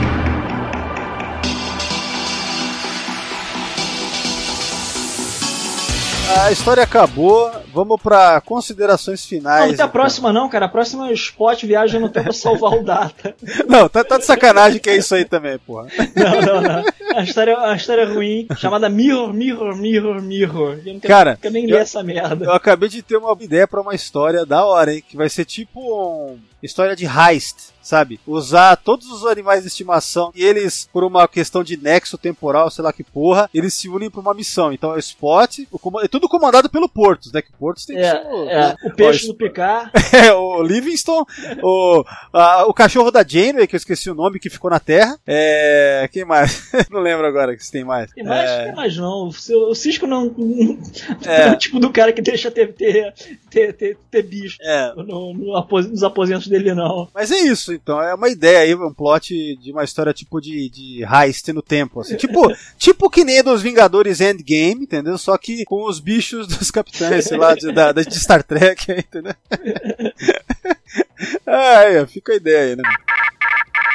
A 6.38 6.52
história 6.52 6.84
acabou, 6.84 7.52
vamos 7.74 8.02
pra 8.02 8.40
considerações 8.42 9.22
Não, 9.22 9.28
finais. 9.30 9.60
não 9.60 9.66
tem 9.68 9.72
a 9.72 9.74
então. 9.76 9.90
próxima 9.90 10.32
não, 10.34 10.48
cara. 10.50 10.66
A 10.66 10.70
próxima 10.70 11.08
é 11.08 11.12
o 11.12 11.14
Spot 11.14 11.64
viaja 11.64 12.00
no 12.00 12.08
tempo 12.10 12.26
pra 12.26 12.34
salvar 12.34 12.74
o 12.74 12.84
Data. 12.84 13.36
Não, 13.68 13.88
tá, 13.90 14.04
tá 14.04 14.18
de 14.18 14.26
sacanagem 14.26 14.80
que 14.80 14.90
é 14.90 14.98
isso 14.98 15.14
aí 15.16 15.26
também, 15.26 15.58
porra. 15.60 15.88
Não, 16.16 16.42
não, 16.42 16.62
não. 16.62 16.84
A 17.16 17.24
história, 17.24 17.58
a 17.60 17.76
história 17.76 18.02
é 18.02 18.06
ruim, 18.06 18.48
chamada 18.58 18.90
Mirror, 18.90 19.34
Mirror, 19.34 19.76
Mirror, 19.76 20.22
Mirror. 20.22 20.80
Eu 20.86 20.94
não 20.94 21.00
quero, 21.00 21.14
Cara, 21.14 21.38
quero 21.42 21.54
nem 21.54 21.64
eu- 21.70 21.76
ler 21.76 21.82
essa 21.82 22.02
merda. 22.04 22.46
Eu 22.46 22.54
acabei 22.54 22.90
de 22.90 23.02
ter 23.02 23.18
uma 23.18 23.36
ideia 23.40 23.68
pra 23.68 23.82
uma 23.82 23.94
história 23.96 24.46
da 24.46 24.64
hora, 24.66 24.94
hein? 24.94 25.04
Que 25.08 25.18
vai 25.18 25.30
ser 25.30 25.46
tipo 25.46 25.80
um 25.82 26.38
história 26.62 26.96
de 26.96 27.06
heist, 27.06 27.69
sabe? 27.90 28.20
Usar 28.28 28.76
todos 28.78 29.08
os 29.12 29.26
animais 29.26 29.62
de 29.64 29.68
estimação 29.68 30.32
e 30.36 30.44
eles, 30.44 30.88
por 30.94 31.04
uma 31.04 31.28
questão 31.28 31.64
de 31.64 31.76
nexo 31.76 32.18
temporal, 32.18 32.70
sei 32.70 32.84
lá 32.84 32.94
que 32.94 33.04
porra, 33.04 33.50
eles 33.54 33.74
se 33.74 33.90
unem 33.90 34.10
pra 34.12 34.22
uma 34.22 34.34
missão. 34.34 34.72
Então 34.72 34.92
é 34.92 34.96
o 34.96 35.00
Spot, 35.00 35.60
o 35.72 35.80
comando- 35.80 36.06
é 36.06 36.08
tudo 36.08 36.30
comandado 36.30 36.70
pelo 36.70 36.88
Portos, 36.88 37.32
né? 37.32 37.42
Que 37.42 37.50
o 37.50 37.58
Portos 37.58 37.86
tem 37.86 37.98
É, 37.98 38.02
que 38.02 38.22
ser 38.22 38.28
o, 38.32 38.50
é, 38.50 38.56
né? 38.70 38.76
o 38.86 38.92
peixe 38.94 39.26
do 39.28 39.34
Picar. 39.34 39.92
É, 40.20 40.34
o 40.34 40.62
Livingston, 40.62 41.24
o, 41.64 42.04
a- 42.34 42.66
o 42.68 42.74
cachorro 42.74 43.10
da 43.12 43.24
Janeway, 43.28 43.68
que 43.68 43.76
eu 43.76 43.78
esqueci 43.78 44.10
o 44.10 44.16
nome, 44.16 44.40
que 44.40 44.50
ficou 44.50 44.70
na 44.70 44.80
Terra. 44.80 45.18
É. 45.26 46.08
Quem 46.12 46.26
mais? 46.26 46.70
não 46.92 47.00
lembro 47.00 47.26
agora 47.26 47.56
que 47.56 47.64
se 47.64 47.72
tem 47.72 47.84
mais. 47.84 48.12
Tem 48.12 48.24
mais, 48.24 48.50
É, 48.50 48.66
tem 48.66 48.76
mais 48.76 48.98
não. 48.98 49.30
O, 49.30 49.76
Cisco 49.76 50.06
não, 50.08 50.26
não 50.26 50.78
É. 51.26 51.44
é 51.48 51.52
o 51.52 51.58
tipo 51.58 51.80
do 51.80 51.90
cara 51.92 52.12
que 52.12 52.22
deixa 52.22 52.52
ter, 52.52 52.74
ter, 52.74 53.14
ter, 53.50 53.74
ter, 53.74 53.98
ter 54.12 54.24
bicho 54.24 54.58
é, 54.62 54.94
no, 54.96 55.34
no 55.34 55.56
apos- 55.56 55.88
nos 55.90 56.04
aposentos 56.04 56.48
dele, 56.48 56.74
não. 56.74 57.08
Mas 57.14 57.32
é 57.32 57.38
isso, 57.40 57.79
então. 57.82 58.02
É 58.02 58.14
uma 58.14 58.30
ideia 58.30 58.60
aí, 58.60 58.76
um 58.76 58.94
plot 58.94 59.56
de 59.58 59.72
uma 59.72 59.84
história 59.84 60.14
tipo 60.14 60.40
de, 60.40 60.70
de 60.70 61.04
heist 61.04 61.48
no 61.54 61.62
tempo. 61.62 62.02
Assim. 62.02 62.16
Tipo, 62.16 62.52
tipo 62.78 63.10
que 63.10 63.24
nem 63.24 63.44
dos 63.44 63.62
Vingadores 63.62 64.22
Endgame, 64.22 64.84
entendeu? 64.84 65.18
Só 65.18 65.38
que 65.38 65.64
com 65.66 65.88
os 65.88 66.00
bichos 66.00 66.48
dos 66.48 66.72
capitães, 66.72 67.26
sei 67.26 67.38
lá, 67.38 67.56
de, 67.56 67.72
da, 67.72 67.92
de 67.92 68.20
Star 68.20 68.44
Trek, 68.44 68.92
entendeu? 68.92 69.34
ah, 71.46 71.84
ó, 72.04 72.08
fica 72.08 72.34
a 72.34 72.36
ideia 72.36 72.72
aí, 72.72 72.76
né? 72.76 72.84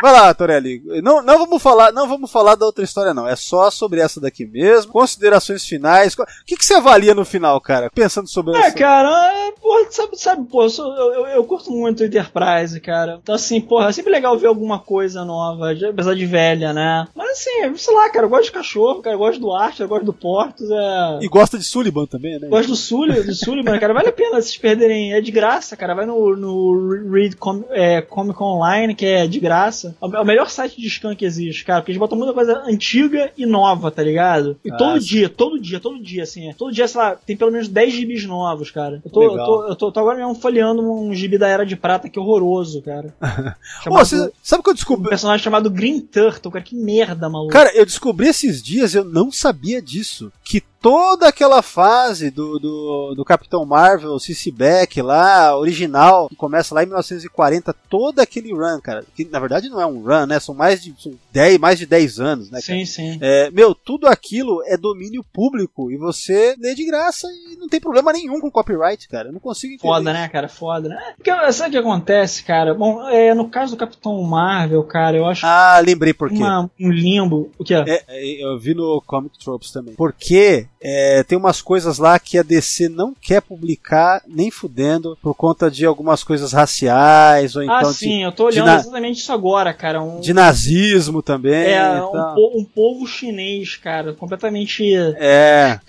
Vai 0.04 0.12
lá, 0.12 0.34
Torelli. 0.34 0.82
Não, 1.02 1.22
não 1.22 1.38
vamos 1.38 1.62
falar, 1.62 1.90
não 1.90 2.06
vamos 2.06 2.30
falar 2.30 2.56
da 2.56 2.66
outra 2.66 2.84
história 2.84 3.14
não. 3.14 3.26
É 3.26 3.34
só 3.36 3.70
sobre 3.70 4.00
essa 4.00 4.20
daqui 4.20 4.44
mesmo. 4.44 4.92
Considerações 4.92 5.64
finais. 5.64 6.12
O 6.12 6.26
que, 6.44 6.56
que 6.58 6.64
você 6.66 6.74
avalia 6.74 7.14
no 7.14 7.24
final, 7.24 7.58
cara? 7.58 7.90
Pensando 7.90 8.28
sobre 8.28 8.54
É, 8.54 8.66
essa. 8.66 8.76
cara, 8.76 9.32
é, 9.34 9.52
porra, 9.52 9.86
sabe, 9.90 10.18
sabe, 10.20 10.44
pô, 10.46 10.64
eu, 10.64 10.68
sou- 10.68 10.92
eu, 10.94 11.26
eu- 11.28 11.44
curto 11.44 11.70
muito 11.70 12.02
o 12.02 12.04
Enterprise, 12.04 12.78
cara. 12.80 13.18
Então, 13.22 13.34
assim, 13.34 13.62
porra, 13.62 13.88
é 13.88 13.92
sempre 13.92 14.12
legal 14.12 14.36
ver 14.36 14.48
alguma 14.48 14.78
coisa 14.78 15.24
nova, 15.24 15.72
apesar 15.72 16.14
de 16.14 16.26
velha, 16.26 16.74
né? 16.74 17.08
Mas, 17.14 17.30
assim, 17.30 17.74
sei 17.76 17.94
lá, 17.94 18.10
cara, 18.10 18.26
eu 18.26 18.30
gosto 18.30 18.44
de 18.44 18.52
cachorro, 18.52 19.00
cara, 19.00 19.14
eu 19.14 19.18
gosto 19.20 19.40
do 19.40 19.54
Arte, 19.54 19.80
eu 19.80 19.88
gosto 19.88 20.04
do 20.04 20.12
Portos, 20.12 20.68
é. 20.70 21.18
E 21.22 21.28
gosta 21.28 21.56
de 21.56 21.64
Sullivan 21.64 22.04
também, 22.04 22.38
né? 22.38 22.48
Gosto 22.48 22.68
do 22.68 22.76
Sully, 22.76 23.22
do 23.22 23.34
Sullivan, 23.34 23.78
cara. 23.78 23.94
Vale 23.94 24.08
a 24.08 24.12
pena 24.12 24.40
vocês 24.42 24.56
perderem. 24.58 25.14
É 25.14 25.20
de 25.22 25.30
graça, 25.30 25.76
cara. 25.78 25.94
Vai 25.94 26.04
no, 26.04 26.36
no 26.36 27.10
Read 27.10 27.36
Com, 27.36 27.64
é, 27.70 28.02
Comic 28.02 28.42
Online, 28.42 28.94
que 28.94 29.06
é 29.06 29.26
de 29.26 29.40
graça. 29.40 29.93
É 30.00 30.06
o- 30.06 30.16
é 30.16 30.20
o 30.20 30.24
melhor 30.24 30.48
site 30.50 30.80
de 30.80 30.88
scan 30.90 31.14
que 31.14 31.24
existe, 31.24 31.64
cara. 31.64 31.80
Porque 31.80 31.92
eles 31.92 31.98
botam 32.00 32.16
muita 32.18 32.32
coisa 32.32 32.62
antiga 32.66 33.30
e 33.36 33.46
nova, 33.46 33.90
tá 33.90 34.02
ligado? 34.02 34.56
E 34.64 34.70
Ah, 34.70 34.76
todo 34.76 35.00
sim. 35.00 35.06
dia, 35.06 35.28
todo 35.28 35.60
dia, 35.60 35.80
todo 35.80 36.02
dia, 36.02 36.22
assim. 36.22 36.48
é. 36.50 36.54
Todo 36.54 36.72
dia, 36.72 36.86
sei 36.88 37.00
lá, 37.00 37.14
tem 37.16 37.36
pelo 37.36 37.50
menos 37.50 37.68
10 37.68 37.92
gibis 37.92 38.24
novos, 38.24 38.70
cara. 38.70 39.00
Eu 39.04 39.10
tô, 39.10 39.22
eu 39.22 39.36
tô, 39.36 39.68
eu 39.68 39.76
tô, 39.76 39.92
tô 39.92 40.00
agora 40.00 40.16
mesmo 40.18 40.34
folheando 40.34 40.82
um 40.82 41.12
gibi 41.14 41.38
da 41.38 41.48
Era 41.48 41.64
de 41.66 41.76
Prata 41.76 42.08
que 42.08 42.18
é 42.18 42.22
horroroso, 42.22 42.82
cara. 42.82 43.14
Chamado- 43.82 44.04
você, 44.06 44.30
sabe 44.42 44.60
o 44.60 44.62
que 44.62 44.70
eu 44.70 44.72
um 44.72 44.76
descobri? 44.76 45.08
personagem 45.08 45.42
chamado 45.44 45.70
Green 45.70 46.00
Turtle, 46.00 46.50
cara. 46.52 46.64
Que 46.64 46.74
merda, 46.74 47.28
maluco. 47.28 47.52
Cara, 47.52 47.70
eu 47.76 47.84
descobri 47.84 48.28
esses 48.28 48.62
dias, 48.62 48.94
eu 48.94 49.04
não 49.04 49.30
sabia 49.30 49.80
disso. 49.80 50.32
Que 50.44 50.62
toda 50.84 51.28
aquela 51.28 51.62
fase 51.62 52.30
do, 52.30 52.58
do, 52.58 53.14
do 53.14 53.24
Capitão 53.24 53.64
Marvel, 53.64 54.18
CC 54.18 54.50
Beck 54.50 55.00
lá, 55.00 55.56
original, 55.56 56.28
que 56.28 56.36
começa 56.36 56.74
lá 56.74 56.82
em 56.82 56.86
1940, 56.86 57.72
todo 57.88 58.20
aquele 58.20 58.52
run, 58.52 58.78
cara. 58.82 59.02
Que 59.16 59.24
na 59.24 59.40
verdade 59.40 59.70
não 59.70 59.80
é 59.80 59.86
um 59.86 60.02
run, 60.02 60.26
né? 60.26 60.38
São 60.38 60.54
mais 60.54 60.82
de 60.82 60.94
são 60.98 61.14
10, 61.32 61.58
mais 61.58 61.78
de 61.78 61.86
10 61.86 62.20
anos, 62.20 62.50
né? 62.50 62.60
cara? 62.60 62.78
sim, 62.78 62.84
sim. 62.84 63.18
É, 63.22 63.50
meu, 63.50 63.74
tudo 63.74 64.06
aquilo 64.06 64.62
é 64.66 64.76
domínio 64.76 65.24
público 65.32 65.90
e 65.90 65.96
você 65.96 66.54
lê 66.60 66.74
de 66.74 66.84
graça 66.84 67.26
e 67.28 67.56
não 67.56 67.66
tem 67.66 67.80
problema 67.80 68.12
nenhum 68.12 68.38
com 68.38 68.50
copyright, 68.50 69.08
cara. 69.08 69.30
Eu 69.30 69.32
não 69.32 69.40
consigo 69.40 69.72
entender. 69.72 69.88
Foda, 69.88 70.10
isso. 70.10 70.20
né, 70.20 70.28
cara? 70.28 70.48
Foda, 70.50 70.88
né? 70.90 71.14
Porque, 71.16 71.52
sabe 71.52 71.70
o 71.70 71.72
que 71.72 71.78
acontece, 71.78 72.42
cara? 72.44 72.74
Bom, 72.74 73.08
é, 73.08 73.32
no 73.32 73.48
caso 73.48 73.74
do 73.74 73.78
Capitão 73.78 74.20
Marvel, 74.22 74.84
cara, 74.84 75.16
eu 75.16 75.24
acho 75.24 75.46
Ah, 75.46 75.80
lembrei 75.82 76.12
por 76.12 76.28
quê. 76.28 76.36
uma- 76.36 76.70
um 76.78 76.90
limbo. 76.90 77.50
O 77.58 77.64
que 77.64 77.72
é? 77.72 77.84
É, 77.88 78.04
é, 78.06 78.44
eu 78.44 78.58
vi 78.58 78.74
no 78.74 79.02
Comic 79.06 79.38
Tropes 79.42 79.70
também. 79.70 79.94
Porque 79.94 80.66
é, 80.86 81.22
tem 81.22 81.38
umas 81.38 81.62
coisas 81.62 81.96
lá 81.96 82.18
que 82.18 82.36
a 82.36 82.42
DC 82.42 82.90
não 82.90 83.14
quer 83.18 83.40
publicar 83.40 84.22
nem 84.28 84.50
fudendo 84.50 85.16
por 85.22 85.34
conta 85.34 85.70
de 85.70 85.86
algumas 85.86 86.22
coisas 86.22 86.52
raciais 86.52 87.56
ou 87.56 87.62
ah, 87.62 87.64
então 87.64 87.90
de, 87.90 87.96
sim, 87.96 88.22
eu 88.22 88.30
tô 88.32 88.50
de 88.50 88.60
olhando 88.60 88.80
exatamente 88.80 89.20
isso 89.20 89.32
agora, 89.32 89.72
cara. 89.72 90.02
Um, 90.02 90.20
de 90.20 90.34
nazismo 90.34 91.22
também. 91.22 91.72
é, 91.72 92.02
um, 92.02 92.10
po- 92.34 92.52
um 92.58 92.64
povo 92.64 93.06
chinês, 93.06 93.76
cara, 93.76 94.12
completamente. 94.12 94.94
É, 95.16 95.80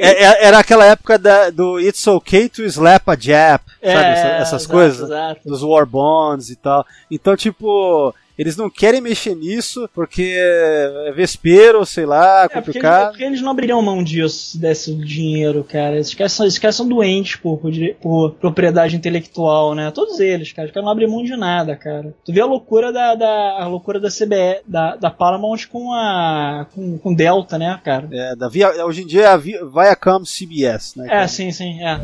é, 0.00 0.24
é- 0.24 0.44
era 0.46 0.58
aquela 0.58 0.86
época 0.86 1.16
da- 1.18 1.50
do 1.50 1.78
It's 1.78 2.04
Okay 2.04 2.48
to 2.48 2.64
Slap 2.64 3.08
a 3.08 3.16
Jap, 3.16 3.64
É, 3.80 3.92
sabe? 3.94 4.08
essa- 4.08 4.26
essas 4.28 4.62
exato, 4.62 4.72
coisas. 4.72 5.02
Exato. 5.08 5.40
Dos 5.48 5.62
War 5.62 5.86
Bonds 5.86 6.50
e 6.50 6.56
tal. 6.56 6.84
Então, 7.10 7.36
tipo, 7.36 8.12
eles 8.38 8.56
não 8.56 8.68
querem 8.70 9.00
mexer 9.00 9.34
nisso 9.34 9.88
porque 9.94 10.34
é 10.36 11.12
vespeiro, 11.14 11.84
sei 11.84 12.06
lá, 12.06 12.44
É 12.44 12.48
porque, 12.48 12.56
eles, 12.56 12.56
é 12.56 12.60
complicado. 12.66 13.08
porque 13.10 13.24
eles 13.24 13.42
não 13.42 13.50
abririam 13.50 13.82
mão 13.82 14.02
disso 14.02 14.52
se 14.52 14.58
desse 14.58 14.90
o 14.90 14.96
dinheiro, 15.04 15.64
cara. 15.64 15.98
Esses 15.98 16.14
caras 16.14 16.32
são, 16.32 16.46
esses 16.46 16.58
caras 16.58 16.76
são 16.76 16.88
doentes 16.88 17.36
por, 17.36 17.58
por, 17.58 17.72
por 18.00 18.30
propriedade 18.34 18.96
intelectual, 18.96 19.74
né? 19.74 19.90
Todos 19.90 20.18
eles, 20.20 20.52
cara. 20.52 20.66
Os 20.68 20.72
caras 20.74 20.84
não 20.84 20.92
abrem 20.92 21.08
mão 21.08 21.22
de 21.22 21.36
nada, 21.36 21.76
cara. 21.76 22.14
Tu 22.24 22.32
vê 22.32 22.40
a 22.40 22.46
loucura 22.46 22.92
da, 22.92 23.14
da, 23.14 23.62
a 23.62 23.66
loucura 23.66 24.00
da 24.00 24.08
CBE, 24.08 24.62
da, 24.66 24.96
da 24.96 25.10
Paramount 25.10 25.66
com 25.70 25.92
a. 25.92 26.66
com, 26.74 26.98
com 26.98 27.14
Delta, 27.14 27.58
né, 27.58 27.78
cara? 27.84 28.08
É, 28.12 28.34
da 28.36 28.48
Via- 28.48 28.84
hoje 28.86 29.02
em 29.02 29.06
dia 29.06 29.22
é 29.22 29.26
a 29.26 29.36
Vi- 29.36 29.58
Viacom 29.72 30.22
CBS, 30.24 30.94
né? 30.96 31.06
É, 31.06 31.08
cara? 31.10 31.28
sim, 31.28 31.50
sim, 31.52 31.82
é. 31.82 32.00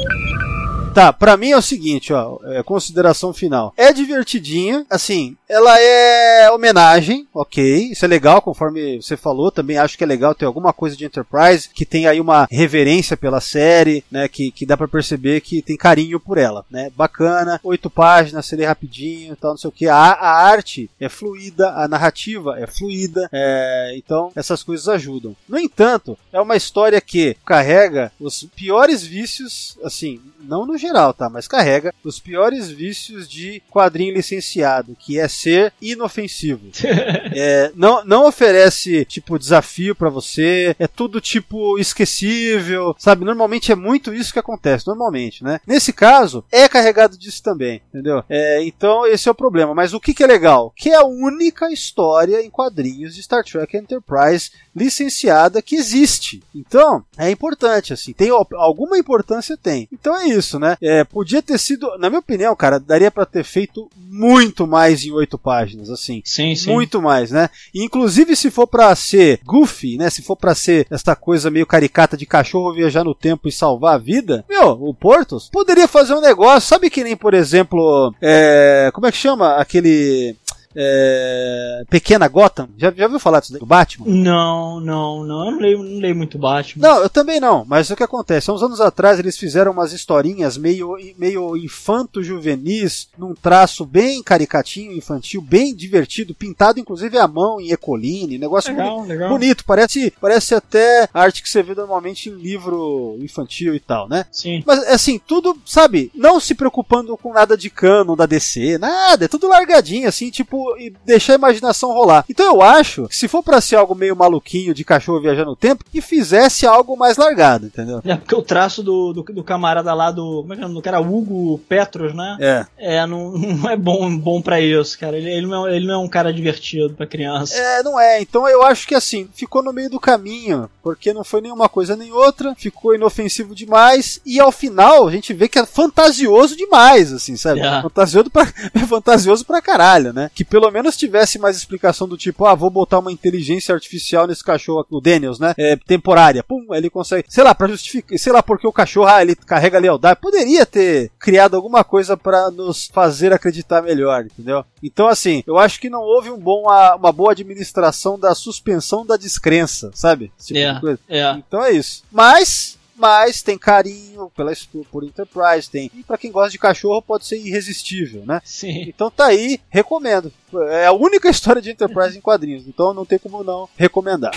Tá, 0.95 1.13
pra 1.13 1.37
mim 1.37 1.51
é 1.51 1.57
o 1.57 1.63
seguinte, 1.63 2.13
ó, 2.13 2.39
é, 2.45 2.63
consideração 2.63 3.33
final. 3.33 3.73
É 3.77 3.93
divertidinha, 3.93 4.85
assim, 4.91 5.37
ela 5.49 5.81
é 5.81 6.51
homenagem, 6.51 7.27
ok, 7.33 7.91
isso 7.91 8.05
é 8.05 8.09
legal, 8.09 8.43
conforme 8.43 9.01
você 9.01 9.17
falou, 9.17 9.51
também 9.51 9.79
acho 9.79 9.97
que 9.97 10.05
é 10.05 10.07
legal 10.07 10.35
ter 10.35 10.45
alguma 10.45 10.73
coisa 10.73 10.97
de 10.97 11.05
Enterprise, 11.05 11.69
que 11.69 11.87
tem 11.87 12.07
aí 12.07 12.21
uma 12.21 12.47
reverência 12.51 13.17
pela 13.17 13.41
série, 13.41 14.05
né, 14.11 14.29
que, 14.29 14.51
que 14.51 14.67
dá 14.67 14.77
pra 14.77 14.87
perceber 14.87 15.41
que 15.41 15.63
tem 15.63 15.77
carinho 15.77 16.21
por 16.21 16.37
ela, 16.37 16.65
né, 16.71 16.91
bacana, 16.95 17.61
oito 17.65 17.89
páginas, 17.89 18.47
seria 18.47 18.69
rapidinho, 18.69 19.37
tal, 19.37 19.53
não 19.53 19.59
sei 19.59 19.69
o 19.69 19.73
que, 19.73 19.89
a, 19.89 19.97
a 19.97 20.47
arte 20.49 20.91
é 21.01 21.09
fluida, 21.09 21.71
a 21.71 21.89
narrativa 21.89 22.59
é 22.59 22.67
fluida, 22.67 23.29
é, 23.33 23.95
então 23.97 24.31
essas 24.35 24.63
coisas 24.63 24.89
ajudam. 24.89 25.35
No 25.49 25.59
entanto, 25.59 26.19
é 26.33 26.41
uma 26.41 26.57
história 26.57 27.01
que 27.01 27.37
carrega 27.45 28.13
os 28.21 28.45
piores 28.55 29.03
vícios, 29.03 29.79
assim, 29.83 30.21
não 30.41 30.67
no 30.67 30.79
geral, 30.79 31.13
tá? 31.13 31.29
Mas 31.29 31.49
carrega 31.49 31.95
os 32.05 32.19
piores 32.19 32.69
vícios 32.69 33.29
de 33.29 33.63
quadrinho 33.71 34.15
licenciado, 34.15 34.97
que 34.99 35.19
é 35.19 35.29
ser 35.39 35.73
inofensivo. 35.81 36.67
É, 37.41 37.71
não, 37.77 38.05
não 38.05 38.27
oferece, 38.27 39.05
tipo, 39.05 39.39
desafio 39.39 39.95
pra 39.95 40.09
você, 40.09 40.75
é 40.79 40.87
tudo, 40.89 41.21
tipo, 41.21 41.79
esquecível, 41.79 42.97
sabe? 42.99 43.25
Normalmente 43.25 43.71
é 43.71 43.75
muito 43.77 44.13
isso 44.13 44.33
que 44.33 44.39
acontece, 44.39 44.87
normalmente, 44.87 45.45
né? 45.45 45.61
Nesse 45.67 45.93
caso, 45.93 46.45
é 46.51 46.69
carregado 46.69 47.17
disso 47.17 47.43
também, 47.43 47.81
entendeu? 47.89 48.25
É, 48.29 48.63
então, 48.65 49.07
esse 49.07 49.29
é 49.29 49.31
o 49.31 49.35
problema. 49.35 49.75
Mas 49.75 49.93
o 49.95 50.01
que, 50.01 50.15
que 50.15 50.25
é 50.25 50.27
legal? 50.27 50.73
Que 50.75 50.91
é 50.91 50.97
a 50.97 51.05
única 51.05 51.71
história 51.71 52.43
em 52.43 52.51
quadrinhos 52.51 53.15
de 53.15 53.23
Star 53.23 53.45
Trek 53.45 53.77
Enterprise 53.77 54.51
licenciada 54.75 55.61
que 55.61 55.77
existe. 55.77 56.43
Então, 56.55 57.05
é 57.17 57.31
importante, 57.31 57.93
assim. 57.93 58.13
Tem 58.13 58.31
al- 58.31 58.47
alguma 58.55 58.99
importância? 58.99 59.57
Tem. 59.57 59.89
Então 59.93 60.17
é 60.17 60.27
isso, 60.29 60.59
né? 60.59 60.77
É, 60.81 61.05
podia 61.05 61.43
ter 61.43 61.59
sido, 61.59 61.97
na 61.99 62.09
minha 62.09 62.21
opinião, 62.21 62.55
cara, 62.57 62.79
daria 62.81 63.11
pra 63.11 63.27
ter 63.27 63.45
feito 63.45 63.89
muito 63.97 64.67
mais 64.67 65.05
em 65.05 65.13
oito 65.13 65.28
páginas, 65.37 65.91
assim. 65.91 66.23
Sim, 66.25 66.55
sim. 66.55 66.73
Muito 66.73 67.03
mais, 67.03 67.31
né? 67.31 67.51
E, 67.75 67.85
inclusive, 67.85 68.37
se 68.37 68.51
for 68.51 68.67
pra 68.67 68.95
ser 68.95 69.41
goofy, 69.45 69.97
né? 69.97 70.09
Se 70.09 70.23
for 70.23 70.37
pra 70.37 70.55
ser 70.55 70.87
esta 70.91 71.17
coisa 71.17 71.51
meio 71.51 71.67
caricata 71.67 72.17
de 72.17 72.25
cachorro 72.25 72.73
viajar 72.73 73.03
no 73.03 73.15
tempo 73.15 73.49
e 73.49 73.53
salvar 73.53 73.97
a 73.97 73.99
vida, 73.99 74.45
meu, 74.49 74.71
o 74.71 74.95
Portos 74.95 75.49
poderia 75.53 75.89
fazer 75.89 76.15
um 76.15 76.21
negócio, 76.21 76.69
sabe 76.69 76.89
que 76.89 77.03
nem, 77.03 77.17
por 77.17 77.35
exemplo, 77.35 78.15
é, 78.21 78.91
como 78.95 79.07
é 79.07 79.13
que 79.13 79.19
chama 79.19 79.57
aquele 79.57 80.37
é, 80.75 81.85
Pequena 81.89 82.29
Gotham? 82.29 82.69
Já, 82.77 82.93
já 82.93 83.05
ouviu 83.05 83.19
falar 83.19 83.41
disso 83.41 83.53
daí? 83.53 83.61
Do 83.61 83.67
Batman? 83.67 84.07
Não, 84.07 84.81
não, 84.81 85.25
não. 85.25 85.47
Eu 85.47 85.53
não 85.53 85.59
leio, 85.59 85.83
não 85.83 86.01
leio 86.01 86.17
muito 86.17 86.39
Batman. 86.39 86.89
Não, 86.89 87.03
eu 87.03 87.11
também 87.11 87.41
não, 87.41 87.65
mas 87.67 87.91
o 87.91 87.97
que 87.97 88.03
acontece? 88.03 88.51
Há 88.51 88.55
uns 88.55 88.63
anos 88.63 88.81
atrás 88.81 89.19
eles 89.19 89.37
fizeram 89.39 89.73
umas 89.73 89.93
historinhas 89.93 90.57
meio, 90.57 90.97
meio 91.17 91.57
infanto-juvenis, 91.57 93.09
num 93.19 93.35
traço 93.35 93.85
bem 93.85 94.23
caricatinho, 94.23 94.93
infantil, 94.93 95.41
bem 95.41 95.75
divertido, 95.75 96.35
pintado 96.35 96.81
inclusive 96.81 97.19
à 97.19 97.27
mão 97.27 97.61
em 97.61 97.71
ecoline, 97.71 98.39
negócio 98.39 98.71
Legal, 98.71 98.97
bonito, 98.97 99.09
legal. 99.09 99.29
bonito, 99.31 99.65
parece, 99.65 100.13
parece 100.21 100.55
até 100.55 101.09
arte 101.13 101.43
que 101.43 101.49
você 101.49 101.63
vê 101.63 101.75
normalmente 101.75 102.29
em 102.29 102.35
livro 102.35 103.17
infantil 103.21 103.75
e 103.75 103.81
tal, 103.81 104.09
né? 104.09 104.27
Sim. 104.31 104.63
Mas 104.67 104.81
assim, 104.89 105.19
tudo, 105.19 105.57
sabe, 105.65 106.11
não 106.15 106.41
se 106.41 106.55
preocupando 106.55 107.17
com 107.17 107.33
nada 107.33 107.57
de 107.57 107.71
cano 107.71 108.17
da 108.17 108.27
DC, 108.27 108.79
nada, 108.79 109.25
é 109.25 109.29
tudo 109.29 109.49
largadinho, 109.49 110.09
assim, 110.09 110.31
tipo, 110.31 110.58
e 110.79 110.93
deixar 111.05 111.33
a 111.35 111.37
imaginação 111.37 111.93
rolar. 111.93 112.25
Então 112.29 112.47
eu 112.47 112.63
acho 112.63 113.09
que 113.09 113.17
se 113.17 113.29
for 113.29 113.43
pra 113.43 113.61
ser 113.61 113.77
algo 113.77 113.95
meio 113.95 114.17
maluquinho 114.17 114.75
de 114.75 114.85
cachorro 114.85 115.21
viajando 115.21 115.51
no 115.51 115.57
tempo, 115.57 115.85
que 115.91 116.01
fizesse 116.01 116.67
algo 116.67 116.97
mais 116.97 117.17
largado, 117.17 117.67
entendeu? 117.67 118.01
É 118.05 118.17
porque 118.17 118.35
o 118.35 118.43
traço 118.43 118.83
do, 118.83 119.13
do, 119.13 119.23
do 119.23 119.45
camarada 119.45 119.93
lá 119.95 120.11
do. 120.11 120.43
Como 120.43 120.53
é 120.53 120.57
que 120.57 120.63
é 120.63 120.65
o 120.65 120.69
nome 120.69 120.81
do 120.81 120.83
cara? 120.83 121.01
Hugo 121.01 121.59
Petros, 121.69 122.15
né? 122.15 122.37
É. 122.41 122.67
É, 122.79 123.07
não, 123.07 123.33
não 123.37 123.71
é 123.71 123.77
bom, 123.77 124.17
bom 124.17 124.43
pra 124.43 124.61
isso, 124.61 124.99
cara. 124.99 125.17
Ele, 125.17 125.31
ele, 125.31 125.47
não 125.47 125.67
é, 125.67 125.77
ele 125.77 125.87
não 125.87 125.95
é 125.95 125.99
um 125.99 126.09
cara 126.09 126.33
divertido 126.33 126.95
pra 126.95 127.07
criança. 127.07 127.57
É, 127.57 127.83
não 127.83 127.99
é. 127.99 128.21
Então 128.21 128.49
eu 128.49 128.63
acho 128.63 128.87
que 128.87 128.95
assim, 128.95 129.29
ficou 129.33 129.63
no 129.63 129.73
meio 129.73 129.91
do 129.91 130.01
caminho, 130.01 130.69
porque 130.83 131.13
não 131.13 131.25
foi 131.25 131.41
nenhuma 131.41 131.69
coisa 131.69 131.97
nem 131.97 132.13
outra, 132.13 132.55
ficou 132.55 132.95
inofensivo 132.95 133.55
demais, 133.55 134.21
e 134.25 134.41
ao 134.41 134.53
final 134.53 135.07
a 135.07 135.11
gente 135.11 135.33
vê 135.33 135.49
que 135.49 135.59
é 135.59 135.67
fantasioso 135.67 136.57
demais, 136.57 137.13
assim, 137.13 137.37
sabe? 137.37 137.61
É. 137.61 137.83
Fantasioso 137.83 138.31
pra, 138.31 138.43
é 138.75 138.79
fantasioso 138.81 139.45
pra 139.45 139.63
caralho, 139.63 140.13
né? 140.13 140.31
Que 140.35 140.45
pelo 140.49 140.71
menos 140.71 140.97
tivesse 140.97 141.39
mais 141.39 141.57
explicação 141.57 142.09
do 142.09 142.17
tipo, 142.17 142.45
ah, 142.47 142.55
vou 142.55 142.71
botar 142.71 142.99
uma 142.99 143.13
inteligência 143.13 143.75
artificial 143.75 144.27
nesse 144.27 144.43
cachorro 144.45 144.87
o 144.91 145.01
Daniels, 145.01 145.39
né? 145.39 145.55
É, 145.59 145.77
temporária. 145.77 146.43
Pum, 146.43 146.67
ele 146.75 146.89
consegue, 146.91 147.25
sei 147.29 147.45
lá, 147.45 147.55
pra 147.55 147.69
justificar, 147.69 148.19
sei 148.19 148.33
lá, 148.33 148.43
porque 148.43 148.67
o 148.67 148.73
cachorro, 148.73 149.09
ah, 149.09 149.23
ele 149.23 149.35
carrega 149.37 149.79
lealdade. 149.79 150.21
Poderia 150.21 150.65
ter 150.65 151.11
criado 151.19 151.55
alguma 151.57 151.85
coisa 151.85 152.17
pra 152.17 152.51
nos 152.51 152.87
fazer 152.93 153.33
acreditar 153.33 153.83
melhor, 153.83 154.25
entendeu? 154.25 154.65
Então, 154.83 155.09
assim, 155.09 155.43
eu 155.47 155.59
acho 155.59 155.81
que 155.81 155.91
não 155.91 156.01
houve 156.01 156.31
um 156.31 156.39
bom, 156.39 156.69
a- 156.69 156.97
uma 156.97 157.13
boa 157.13 157.33
administração 157.33 158.19
da 158.19 158.35
suspensão 158.35 159.05
da 159.05 159.17
descrença, 159.17 159.91
sabe? 159.95 160.33
Tipo 160.43 160.59
É, 160.59 160.99
é. 161.09 161.33
Então 161.33 161.63
é 161.65 161.73
isso. 161.73 162.03
Mas, 162.11 162.78
mas 162.99 163.43
tem 163.43 163.57
carinho 163.57 164.31
pela 164.37 164.53
por, 164.91 165.05
Enterprise, 165.05 165.71
tem. 165.71 165.91
E 165.95 166.03
pra 166.03 166.19
quem 166.19 166.33
gosta 166.33 166.51
de 166.51 166.59
cachorro 166.59 167.01
pode 167.01 167.27
ser 167.27 167.39
irresistível, 167.39 168.25
né? 168.27 168.41
Sim. 168.45 168.85
Então 168.89 169.11
tá 169.11 169.27
aí, 169.27 169.61
recomendo. 169.71 170.33
É 170.71 170.87
a 170.87 170.93
única 170.93 171.29
história 171.29 171.63
de 171.63 171.71
Enterprise 171.71 172.19
em 172.19 172.21
quadrinhos, 172.21 172.67
então 172.67 172.93
não 172.93 173.05
tem 173.05 173.19
como 173.19 173.45
não 173.45 173.69
recomendar. 173.77 174.33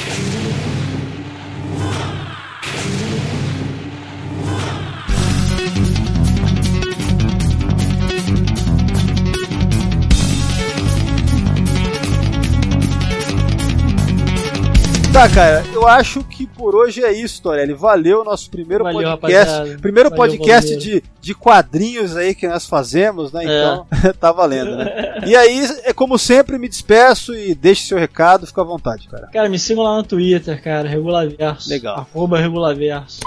Tá, 15.13 15.27
cara, 15.29 15.63
eu 15.73 15.85
acho 15.85 16.23
que 16.23 16.47
por 16.47 16.73
hoje 16.73 17.03
é 17.03 17.11
isso, 17.11 17.41
Torelli. 17.43 17.73
Valeu 17.73 18.21
o 18.21 18.23
nosso 18.23 18.49
primeiro 18.49 18.85
Valeu, 18.85 19.17
podcast. 19.17 19.51
rapaziada. 19.51 19.81
Primeiro 19.81 20.09
Valeu, 20.09 20.23
podcast 20.23 20.77
de, 20.77 21.03
de 21.19 21.35
quadrinhos 21.35 22.15
aí 22.15 22.33
que 22.33 22.47
nós 22.47 22.65
fazemos, 22.65 23.33
né? 23.33 23.43
É. 23.43 23.47
Então, 23.47 23.85
tá 24.19 24.31
valendo, 24.31 24.77
né? 24.77 25.19
E 25.27 25.35
aí, 25.35 25.67
é 25.83 25.91
como 25.91 26.17
sempre, 26.17 26.57
me 26.57 26.69
despeço 26.69 27.35
e 27.35 27.53
deixe 27.53 27.87
seu 27.87 27.97
recado, 27.97 28.47
fica 28.47 28.61
à 28.61 28.63
vontade, 28.63 29.07
cara. 29.09 29.27
Cara, 29.27 29.49
me 29.49 29.59
sigam 29.59 29.83
lá 29.83 29.97
no 29.97 30.03
Twitter, 30.03 30.63
cara, 30.63 30.87
Regulaverso. 30.87 31.69
Legal. 31.69 31.97
Arroba 31.97 32.39
Regulaverso. 32.39 33.19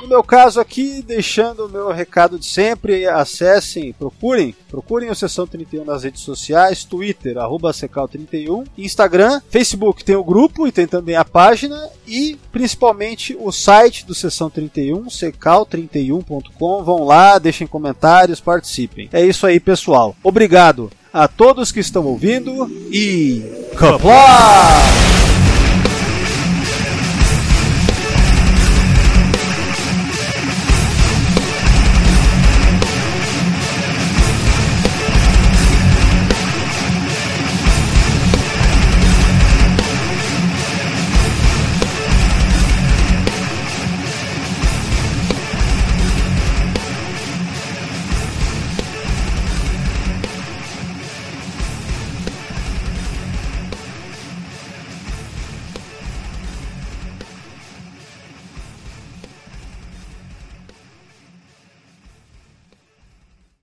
No 0.00 0.08
meu 0.08 0.22
caso 0.22 0.60
aqui, 0.60 1.02
deixando 1.02 1.66
o 1.66 1.68
meu 1.68 1.90
recado 1.90 2.38
de 2.38 2.46
sempre, 2.46 3.06
acessem, 3.06 3.92
procurem, 3.92 4.54
procurem 4.68 5.10
o 5.10 5.14
Sessão 5.14 5.46
31 5.46 5.84
nas 5.84 6.02
redes 6.04 6.20
sociais, 6.20 6.84
Twitter, 6.84 7.38
arroba 7.38 7.72
Secal31, 7.72 8.66
Instagram, 8.76 9.40
Facebook 9.48 10.04
tem 10.04 10.16
o 10.16 10.24
grupo 10.24 10.66
e 10.66 10.72
tem 10.72 10.86
também 10.86 11.16
a 11.16 11.24
página 11.24 11.88
e 12.06 12.38
principalmente 12.52 13.36
o 13.38 13.50
site 13.50 14.04
do 14.04 14.14
Sessão 14.14 14.50
31, 14.50 15.06
secal31.com, 15.06 16.84
vão 16.84 17.04
lá, 17.04 17.38
deixem 17.38 17.66
comentários, 17.66 18.40
participem. 18.40 19.08
É 19.12 19.24
isso 19.24 19.46
aí, 19.46 19.58
pessoal. 19.58 20.14
Obrigado 20.22 20.90
a 21.12 21.28
todos 21.28 21.70
que 21.70 21.80
estão 21.80 22.04
ouvindo 22.04 22.66
e... 22.90 23.70
Kapla! 23.76 25.23